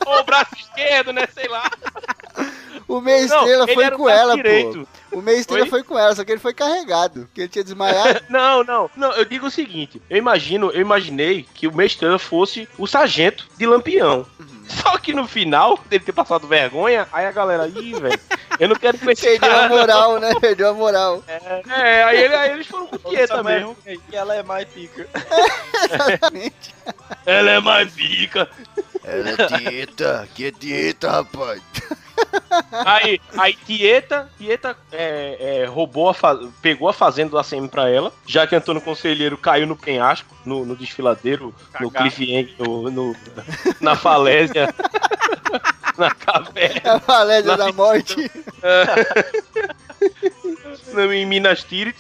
Ou 0.07 0.21
o 0.21 0.25
braço 0.25 0.55
esquerdo, 0.57 1.13
né? 1.13 1.27
Sei 1.35 1.49
lá. 1.49 1.69
O 2.87 3.01
meia 3.01 3.27
Não, 3.27 3.39
estrela 3.39 3.65
ele 3.65 3.75
foi 3.75 3.91
com 3.91 4.05
braço 4.05 4.21
ela, 4.21 4.35
direito. 4.37 4.81
pô. 4.81 5.04
O 5.19 5.21
Oi? 5.63 5.67
foi 5.71 5.83
com 5.83 5.99
ela, 5.99 6.15
só 6.15 6.25
que 6.25 6.33
ele 6.33 6.41
foi 6.41 6.53
carregado. 6.55 7.21
Porque 7.27 7.43
ele 7.43 7.49
tinha 7.49 7.65
desmaiado. 7.65 8.21
Não, 8.29 8.65
não, 8.65 8.91
não, 8.97 9.13
eu 9.13 9.25
digo 9.25 9.47
o 9.47 9.51
seguinte, 9.51 10.01
eu 10.11 10.17
imagino, 10.17 10.71
eu 10.73 10.81
imaginei 10.81 11.47
que 11.55 11.67
o 11.69 11.75
meia 11.75 11.87
estrela 11.87 12.19
fosse 12.19 12.69
o 12.79 12.87
sargento 12.87 13.47
de 13.57 13.67
Lampião. 13.67 14.27
Uhum. 14.39 14.65
Só 14.67 14.97
que 14.99 15.13
no 15.13 15.27
final, 15.29 15.79
dele 15.89 16.03
ter 16.05 16.13
passado 16.13 16.47
vergonha, 16.47 17.07
aí 17.13 17.27
a 17.27 17.31
galera, 17.33 17.69
ih, 17.69 17.93
velho, 18.01 18.19
eu 18.59 18.69
não 18.69 18.77
quero 18.77 18.97
conhecer 18.99 19.29
esse 19.33 19.39
Perdeu 19.41 19.51
a 19.57 19.61
cara. 19.61 19.69
não." 19.69 19.79
moral, 19.79 20.19
né? 20.21 20.33
Perdeu 20.41 20.69
a 20.71 20.73
moral. 20.75 21.23
É, 21.69 22.03
aí, 22.05 22.23
ele- 22.25 22.35
aí 22.35 22.51
eles 22.53 22.67
foram 22.67 22.87
com 22.87 22.97
Tieta 23.11 23.37
também. 23.37 23.57
mesmo. 23.57 23.77
E 23.87 24.17
ela 24.17 24.35
é 24.35 24.43
mais 24.43 24.67
pica. 24.69 25.07
Exatamente. 25.93 26.75
Ela 27.27 27.51
é 27.51 27.61
mais 27.61 27.93
pica. 27.93 28.49
Ela 29.05 29.31
é 29.31 29.59
dieta, 29.59 30.29
que 30.35 30.47
é 30.47 30.51
dieta, 30.51 31.11
rapaz. 31.11 31.61
Aí, 32.87 33.21
aí 33.37 33.55
Tieta, 33.67 34.31
Tieta 34.39 34.77
é, 34.93 35.63
é, 35.63 35.65
roubou 35.67 36.09
a 36.09 36.15
pegou 36.63 36.89
a 36.89 36.93
fazenda 36.93 37.31
do 37.31 37.39
ACM 37.39 37.69
pra 37.69 37.89
ela, 37.89 38.13
já 38.27 38.47
que 38.47 38.55
Antônio 38.55 38.81
Conselheiro 38.81 39.37
caiu 39.37 39.67
no 39.67 39.77
penhasco, 39.77 40.35
no, 40.45 40.65
no 40.65 40.77
desfiladeiro, 40.77 41.55
no 41.81 41.91
Cagado. 41.91 42.11
cliffhanger, 42.11 42.55
no, 42.59 42.91
no- 42.91 43.17
na 43.81 43.97
falésia, 43.97 44.73
na 45.99 46.11
caverna, 46.15 46.95
a 46.95 47.01
falésia 47.01 47.57
Na 47.57 47.67
da 47.67 47.73
morte. 47.73 48.17
no- 50.95 51.13
em 51.13 51.27
Minas 51.27 51.63
Tirith. 51.65 51.97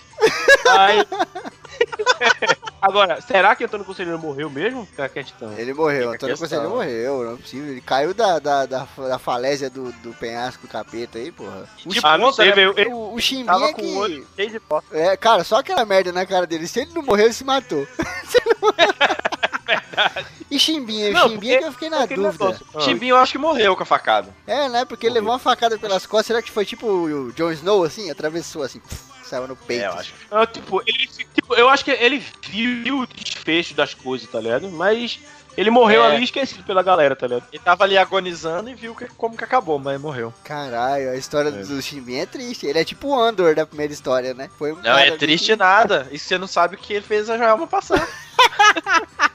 Aí... 0.78 1.04
Agora, 2.86 3.20
será 3.20 3.56
que 3.56 3.64
Antônio 3.64 3.84
Conselheiro 3.86 4.18
morreu 4.18 4.50
mesmo? 4.50 4.84
Fica 4.86 5.04
a 5.06 5.08
questão. 5.08 5.52
Ele 5.54 5.72
morreu, 5.72 6.12
Fica 6.12 6.14
Antônio. 6.16 6.38
Conselheiro 6.38 6.70
morreu, 6.70 7.24
não 7.24 7.32
é 7.32 7.36
possível. 7.36 7.70
Ele 7.70 7.80
caiu 7.80 8.12
da, 8.12 8.38
da, 8.38 8.66
da, 8.66 8.86
da 9.08 9.18
falésia 9.18 9.70
do, 9.70 9.90
do 9.92 10.12
penhasco 10.14 10.66
do 10.66 10.70
capeta 10.70 11.18
aí, 11.18 11.32
porra. 11.32 11.66
O, 11.84 11.88
Tipo, 11.94 12.06
Ah, 12.06 12.18
não 12.18 12.32
sei, 12.32 12.54
né? 12.54 12.62
Ele- 12.76 12.88
o, 12.92 13.14
o 13.14 13.20
Chimbinha 13.20 13.66
é 13.68 13.72
que... 13.72 13.82
o 13.82 13.96
olho 13.96 14.26
cheio 14.36 14.50
de 14.50 14.60
pó. 14.60 14.82
É, 14.92 15.16
cara, 15.16 15.42
só 15.44 15.56
aquela 15.60 15.84
merda 15.84 16.12
na 16.12 16.26
cara 16.26 16.46
dele. 16.46 16.66
Se 16.68 16.80
ele 16.80 16.90
não 16.94 17.02
morreu, 17.02 17.24
ele 17.26 17.32
se 17.34 17.44
matou. 17.44 17.86
Se 18.28 18.38
ele 18.44 18.54
não- 18.60 18.74
E 20.54 20.58
Chimbinha, 20.58 21.10
Não, 21.10 21.28
Chimbinha 21.30 21.38
porque- 21.38 21.58
que 21.58 21.64
eu 21.64 21.72
fiquei 21.72 21.90
na 21.90 22.02
Aquele 22.04 22.22
dúvida. 22.22 22.44
negócio. 22.44 22.66
Chimbinho 22.80 23.14
eu 23.14 23.18
acho 23.18 23.32
que 23.32 23.38
morreu 23.38 23.74
com 23.76 23.82
a 23.82 23.86
facada. 23.86 24.28
É, 24.46 24.68
né? 24.68 24.84
Porque 24.84 25.06
ele 25.06 25.14
levou 25.16 25.32
uma 25.32 25.38
facada 25.38 25.76
pelas 25.78 26.06
costas. 26.06 26.26
Será 26.26 26.40
que 26.42 26.50
foi 26.50 26.64
tipo 26.64 26.86
o 26.86 27.32
Jon 27.32 27.50
Snow, 27.50 27.82
assim? 27.82 28.10
Atravessou, 28.10 28.62
assim, 28.62 28.80
saiu 29.24 29.48
no 29.48 29.56
peito. 29.56 29.82
É, 29.82 29.86
eu 29.88 29.92
acho. 29.94 30.14
Ah, 30.30 30.46
tipo, 30.46 30.80
ele, 30.86 31.08
tipo, 31.34 31.54
eu 31.54 31.68
acho 31.68 31.84
que 31.84 31.90
ele 31.90 32.22
viu 32.50 33.00
o 33.00 33.06
desfecho 33.06 33.74
das 33.74 33.94
coisas, 33.94 34.28
tá 34.30 34.40
ligado? 34.40 34.70
Mas 34.70 35.18
ele 35.56 35.70
morreu 35.70 36.04
É. 36.04 36.14
ali 36.14 36.22
esquecido 36.24 36.62
pela 36.62 36.82
galera, 36.84 37.16
tá 37.16 37.26
ligado? 37.26 37.48
Ele 37.52 37.62
tava 37.62 37.82
ali 37.82 37.98
agonizando 37.98 38.70
e 38.70 38.74
viu 38.74 38.94
que- 38.94 39.06
como 39.16 39.36
que 39.36 39.42
acabou, 39.44 39.78
mas 39.80 40.00
morreu. 40.00 40.32
Caralho, 40.44 41.10
a 41.10 41.16
história 41.16 41.50
do 41.50 41.82
Chimbinha 41.82 42.22
é 42.22 42.26
triste. 42.26 42.64
Ele 42.66 42.78
é 42.78 42.84
tipo 42.84 43.08
o 43.08 43.20
Andor 43.20 43.56
da 43.56 43.66
primeira 43.66 43.92
história, 43.92 44.34
né? 44.34 44.48
Foi 44.56 44.72
um 44.72 44.76
Não, 44.80 44.96
é 44.98 45.10
triste 45.16 45.46
que- 45.46 45.56
nada. 45.56 46.06
E 46.12 46.18
você 46.18 46.38
não 46.38 46.46
sabe 46.46 46.76
o 46.76 46.78
que 46.78 46.92
ele 46.92 47.04
fez 47.04 47.28
a 47.28 47.36
Joelma 47.36 47.66
passar. 47.66 48.06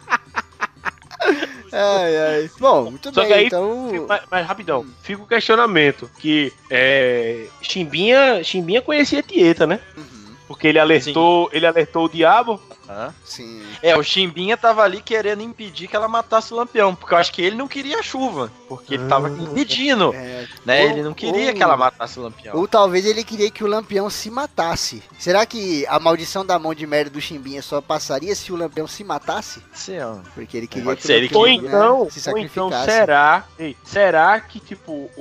Ai, 1.71 2.17
ai. 2.17 2.51
Bom, 2.59 2.89
muito 2.91 3.13
Só 3.13 3.21
bem, 3.21 3.27
que 3.27 3.33
aí- 3.33 3.45
então. 3.47 4.05
Mas, 4.07 4.21
mas 4.31 4.45
rapidão, 4.47 4.85
fica 5.03 5.21
o 5.21 5.27
questionamento 5.27 6.09
que 6.19 6.51
é, 6.69 7.45
Chimbinha, 7.61 8.43
Chimbinha 8.43 8.81
conhecia 8.81 9.21
Tieta, 9.21 9.67
né? 9.67 9.79
Uhum, 9.97 10.35
Porque 10.47 10.67
ele 10.67 10.79
alertou, 10.79 11.49
ele 11.53 11.65
alertou 11.67 12.05
o 12.05 12.09
diabo. 12.09 12.59
Hã? 12.89 13.13
sim. 13.23 13.61
É, 13.83 13.95
o 13.95 14.01
Chimbinha 14.01 14.57
tava 14.57 14.81
ali 14.81 14.99
querendo 15.01 15.43
impedir 15.43 15.87
que 15.87 15.95
ela 15.95 16.07
matasse 16.07 16.51
o 16.51 16.57
Lampião, 16.57 16.95
porque 16.95 17.13
eu 17.13 17.19
acho 17.19 17.31
que 17.31 17.39
ele 17.41 17.55
não 17.55 17.67
queria 17.67 17.99
a 17.99 18.03
chuva, 18.03 18.51
porque 18.67 18.95
ele 18.95 19.07
tava 19.07 19.29
impedindo, 19.29 20.11
É, 20.13 20.47
né? 20.65 20.83
ou- 20.85 20.89
ele 20.89 21.03
não 21.03 21.13
queria 21.13 21.49
ou- 21.49 21.53
que 21.53 21.61
ela 21.61 21.77
matasse 21.77 22.17
o 22.19 22.23
Lampião. 22.23 22.57
Ou 22.57 22.67
talvez 22.67 23.05
ele 23.05 23.23
queria 23.23 23.51
que 23.51 23.63
o 23.63 23.67
Lampião 23.67 24.09
se 24.09 24.31
matasse. 24.31 25.03
Será 25.19 25.45
que 25.45 25.85
a 25.87 25.99
maldição 25.99 26.43
da 26.43 26.57
mão 26.57 26.73
de 26.73 26.87
merda 26.87 27.11
do 27.11 27.21
Chimbinha 27.21 27.61
só 27.61 27.79
passaria 27.79 28.33
se 28.33 28.51
o 28.51 28.55
Lampião 28.55 28.87
se 28.87 29.03
matasse? 29.03 29.61
Sim, 29.71 29.99
ó. 29.99 30.15
Porque 30.33 30.57
ele 30.57 30.65
queria 30.67 30.85
Pode 30.85 31.01
que 31.01 31.05
ser, 31.07 31.13
ele 31.13 31.25
Lampião 31.27 31.41
Ou 31.41 31.45
queria, 31.45 31.61
né, 31.61 31.67
então, 31.77 32.09
se 32.09 32.29
ou 32.31 32.37
então 32.39 32.71
será, 32.85 33.45
ei, 33.59 33.77
será 33.83 34.39
que 34.39 34.59
tipo 34.59 34.91
o, 35.15 35.19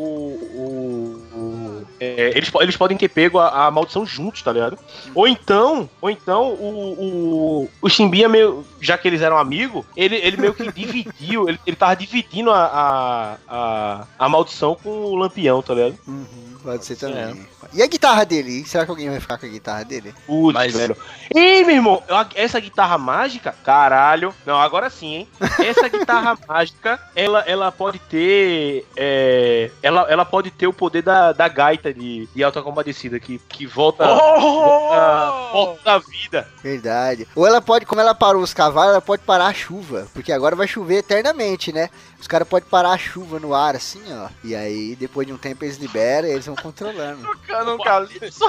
o, 0.54 1.38
o- 1.38 1.86
é, 2.00 2.32
eles, 2.34 2.50
eles 2.60 2.76
podem 2.76 2.96
ter 2.96 3.08
pego 3.08 3.38
a, 3.38 3.66
a 3.66 3.70
maldição 3.70 4.06
juntos, 4.06 4.40
tá 4.42 4.52
ligado? 4.52 4.78
Ou 5.14 5.26
então, 5.28 5.88
ou 6.00 6.08
então 6.10 6.52
o, 6.52 6.94
o, 6.98 7.57
o 7.80 7.88
Chimbinha 7.88 8.28
meio, 8.28 8.64
já 8.80 8.98
que 8.98 9.08
eles 9.08 9.22
eram 9.22 9.38
amigos, 9.38 9.84
ele, 9.96 10.16
ele 10.16 10.36
meio 10.36 10.54
que 10.54 10.70
dividiu, 10.70 11.48
ele, 11.48 11.58
ele 11.66 11.76
tava 11.76 11.96
dividindo 11.96 12.50
a, 12.50 12.64
a, 12.64 13.36
a, 13.48 14.06
a 14.18 14.28
maldição 14.28 14.74
com 14.74 14.90
o 14.90 15.16
Lampião, 15.16 15.62
tá 15.62 15.74
ligado? 15.74 15.98
Uhum, 16.06 16.26
pode 16.62 16.84
ser 16.84 16.96
ser, 16.96 17.06
também. 17.06 17.46
E 17.72 17.82
a 17.82 17.86
guitarra 17.86 18.24
dele? 18.24 18.64
Será 18.66 18.84
que 18.84 18.90
alguém 18.90 19.08
vai 19.10 19.20
ficar 19.20 19.38
com 19.38 19.46
a 19.46 19.48
guitarra 19.48 19.84
dele? 19.84 20.14
Putz, 20.26 20.54
Mas- 20.54 20.74
velho. 20.74 20.96
Ih, 21.34 21.64
meu 21.64 21.76
irmão, 21.76 22.02
essa 22.34 22.58
guitarra 22.60 22.96
mágica, 22.98 23.54
caralho. 23.64 24.34
Não, 24.46 24.60
agora 24.60 24.88
sim, 24.90 25.14
hein? 25.14 25.28
Essa 25.58 25.88
guitarra 25.90 26.38
mágica, 26.46 27.00
ela, 27.14 27.40
ela 27.40 27.70
pode 27.72 27.98
ter. 27.98 28.86
é, 28.96 29.70
ela, 29.82 30.02
ela 30.10 30.24
pode 30.24 30.50
ter 30.50 30.66
o 30.66 30.72
poder 30.72 31.02
da, 31.02 31.32
da 31.32 31.48
gaita 31.48 31.92
de, 31.92 32.28
de 32.34 32.44
alta 32.44 32.62
compadecida 32.62 33.18
que, 33.20 33.38
que 33.48 33.66
volta. 33.66 34.06
volta, 34.06 35.52
volta 35.52 35.80
da 35.84 35.98
vida. 35.98 36.48
Verdade. 36.62 37.26
Ou 37.34 37.46
ela 37.46 37.60
pode, 37.60 37.86
como 37.86 38.00
ela 38.00 38.14
parou 38.14 38.42
os 38.42 38.54
cavalos, 38.54 38.92
ela 38.92 39.00
pode 39.00 39.22
parar 39.22 39.46
a 39.46 39.54
chuva. 39.54 40.06
Porque 40.12 40.32
agora 40.32 40.56
vai 40.56 40.66
chover 40.66 40.98
eternamente, 40.98 41.72
né? 41.72 41.90
Os 42.20 42.26
caras 42.26 42.48
podem 42.48 42.68
parar 42.68 42.90
a 42.90 42.98
chuva 42.98 43.38
no 43.38 43.54
ar, 43.54 43.76
assim, 43.76 44.02
ó. 44.12 44.28
E 44.42 44.54
aí, 44.54 44.96
depois 44.96 45.26
de 45.26 45.32
um 45.32 45.38
tempo, 45.38 45.64
eles 45.64 45.76
liberam 45.76 46.28
e 46.28 46.32
eles 46.32 46.46
vão 46.46 46.56
controlando. 46.56 47.22
Tocando 47.22 47.74
um 47.74 47.78
calypso. 47.78 48.44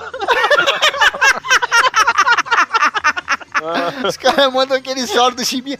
Os 4.07 4.15
caras 4.17 4.53
mandam 4.53 4.77
aquele 4.77 5.05
solo 5.05 5.35
do 5.35 5.45
Chimbinha. 5.45 5.77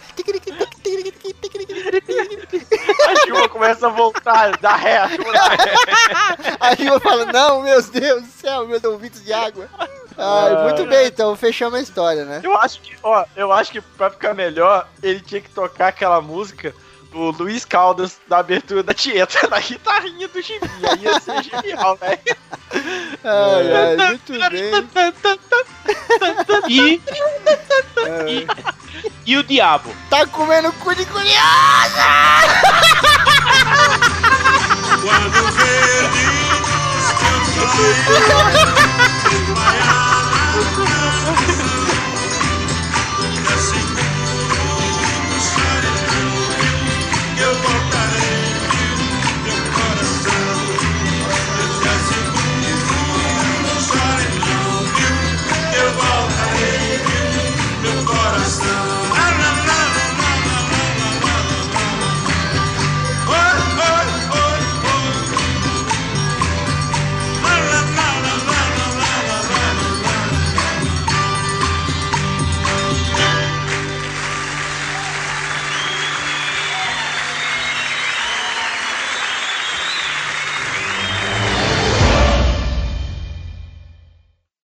A 3.08 3.26
chuva 3.26 3.50
começa 3.50 3.88
a 3.88 3.90
voltar, 3.90 4.58
dá 4.58 4.76
ré, 4.76 4.98
a 4.98 5.10
chuva. 5.10 5.32
A 6.60 6.76
Chuva 6.76 7.00
fala, 7.00 7.26
não, 7.26 7.64
meu 7.64 7.82
Deus 7.82 8.24
do 8.24 8.32
céu, 8.32 8.68
meus 8.68 8.84
ouvidos 8.84 9.24
de 9.24 9.32
água. 9.32 9.70
Ai, 10.18 10.64
muito 10.64 10.86
bem, 10.86 11.08
então 11.08 11.36
fechamos 11.36 11.80
a 11.80 11.82
história, 11.82 12.26
né? 12.26 12.42
Eu 12.44 12.56
acho 12.58 12.82
que, 12.82 12.94
ó, 13.02 13.26
eu 13.36 13.54
acho 13.54 13.72
que 13.72 13.80
pra 13.80 14.10
ficar 14.10 14.34
melhor, 14.34 14.88
ele 15.02 15.22
tinha 15.22 15.40
que 15.40 15.50
tocar 15.50 15.88
aquela 15.88 16.20
música 16.20 16.76
do 17.12 17.32
Luiz 17.32 17.66
Caldas 17.66 18.20
da 18.28 18.40
abertura 18.40 18.84
da 18.84 18.94
Tieta 18.94 19.48
na 19.48 19.60
guitarrinha 19.60 20.28
do 20.28 20.42
Chimbinha. 20.42 20.96
Ia 21.00 21.20
ser 21.20 21.44
genial, 21.44 21.98
velho. 21.98 22.20
Ai, 23.24 23.76
ai, 23.76 23.98
muito 24.08 24.32
bem. 24.50 24.86
E. 26.68 27.02
e, 28.28 28.48
e 29.26 29.38
o 29.38 29.44
diabo? 29.44 29.94
Tá 30.10 30.26
comendo 30.28 30.72
cu 30.74 30.96
de 30.96 31.06
curiosa! 31.06 31.36
Quando 35.02 35.52
verde, 35.52 36.20
eu. 41.54 41.66
you. 47.40 47.69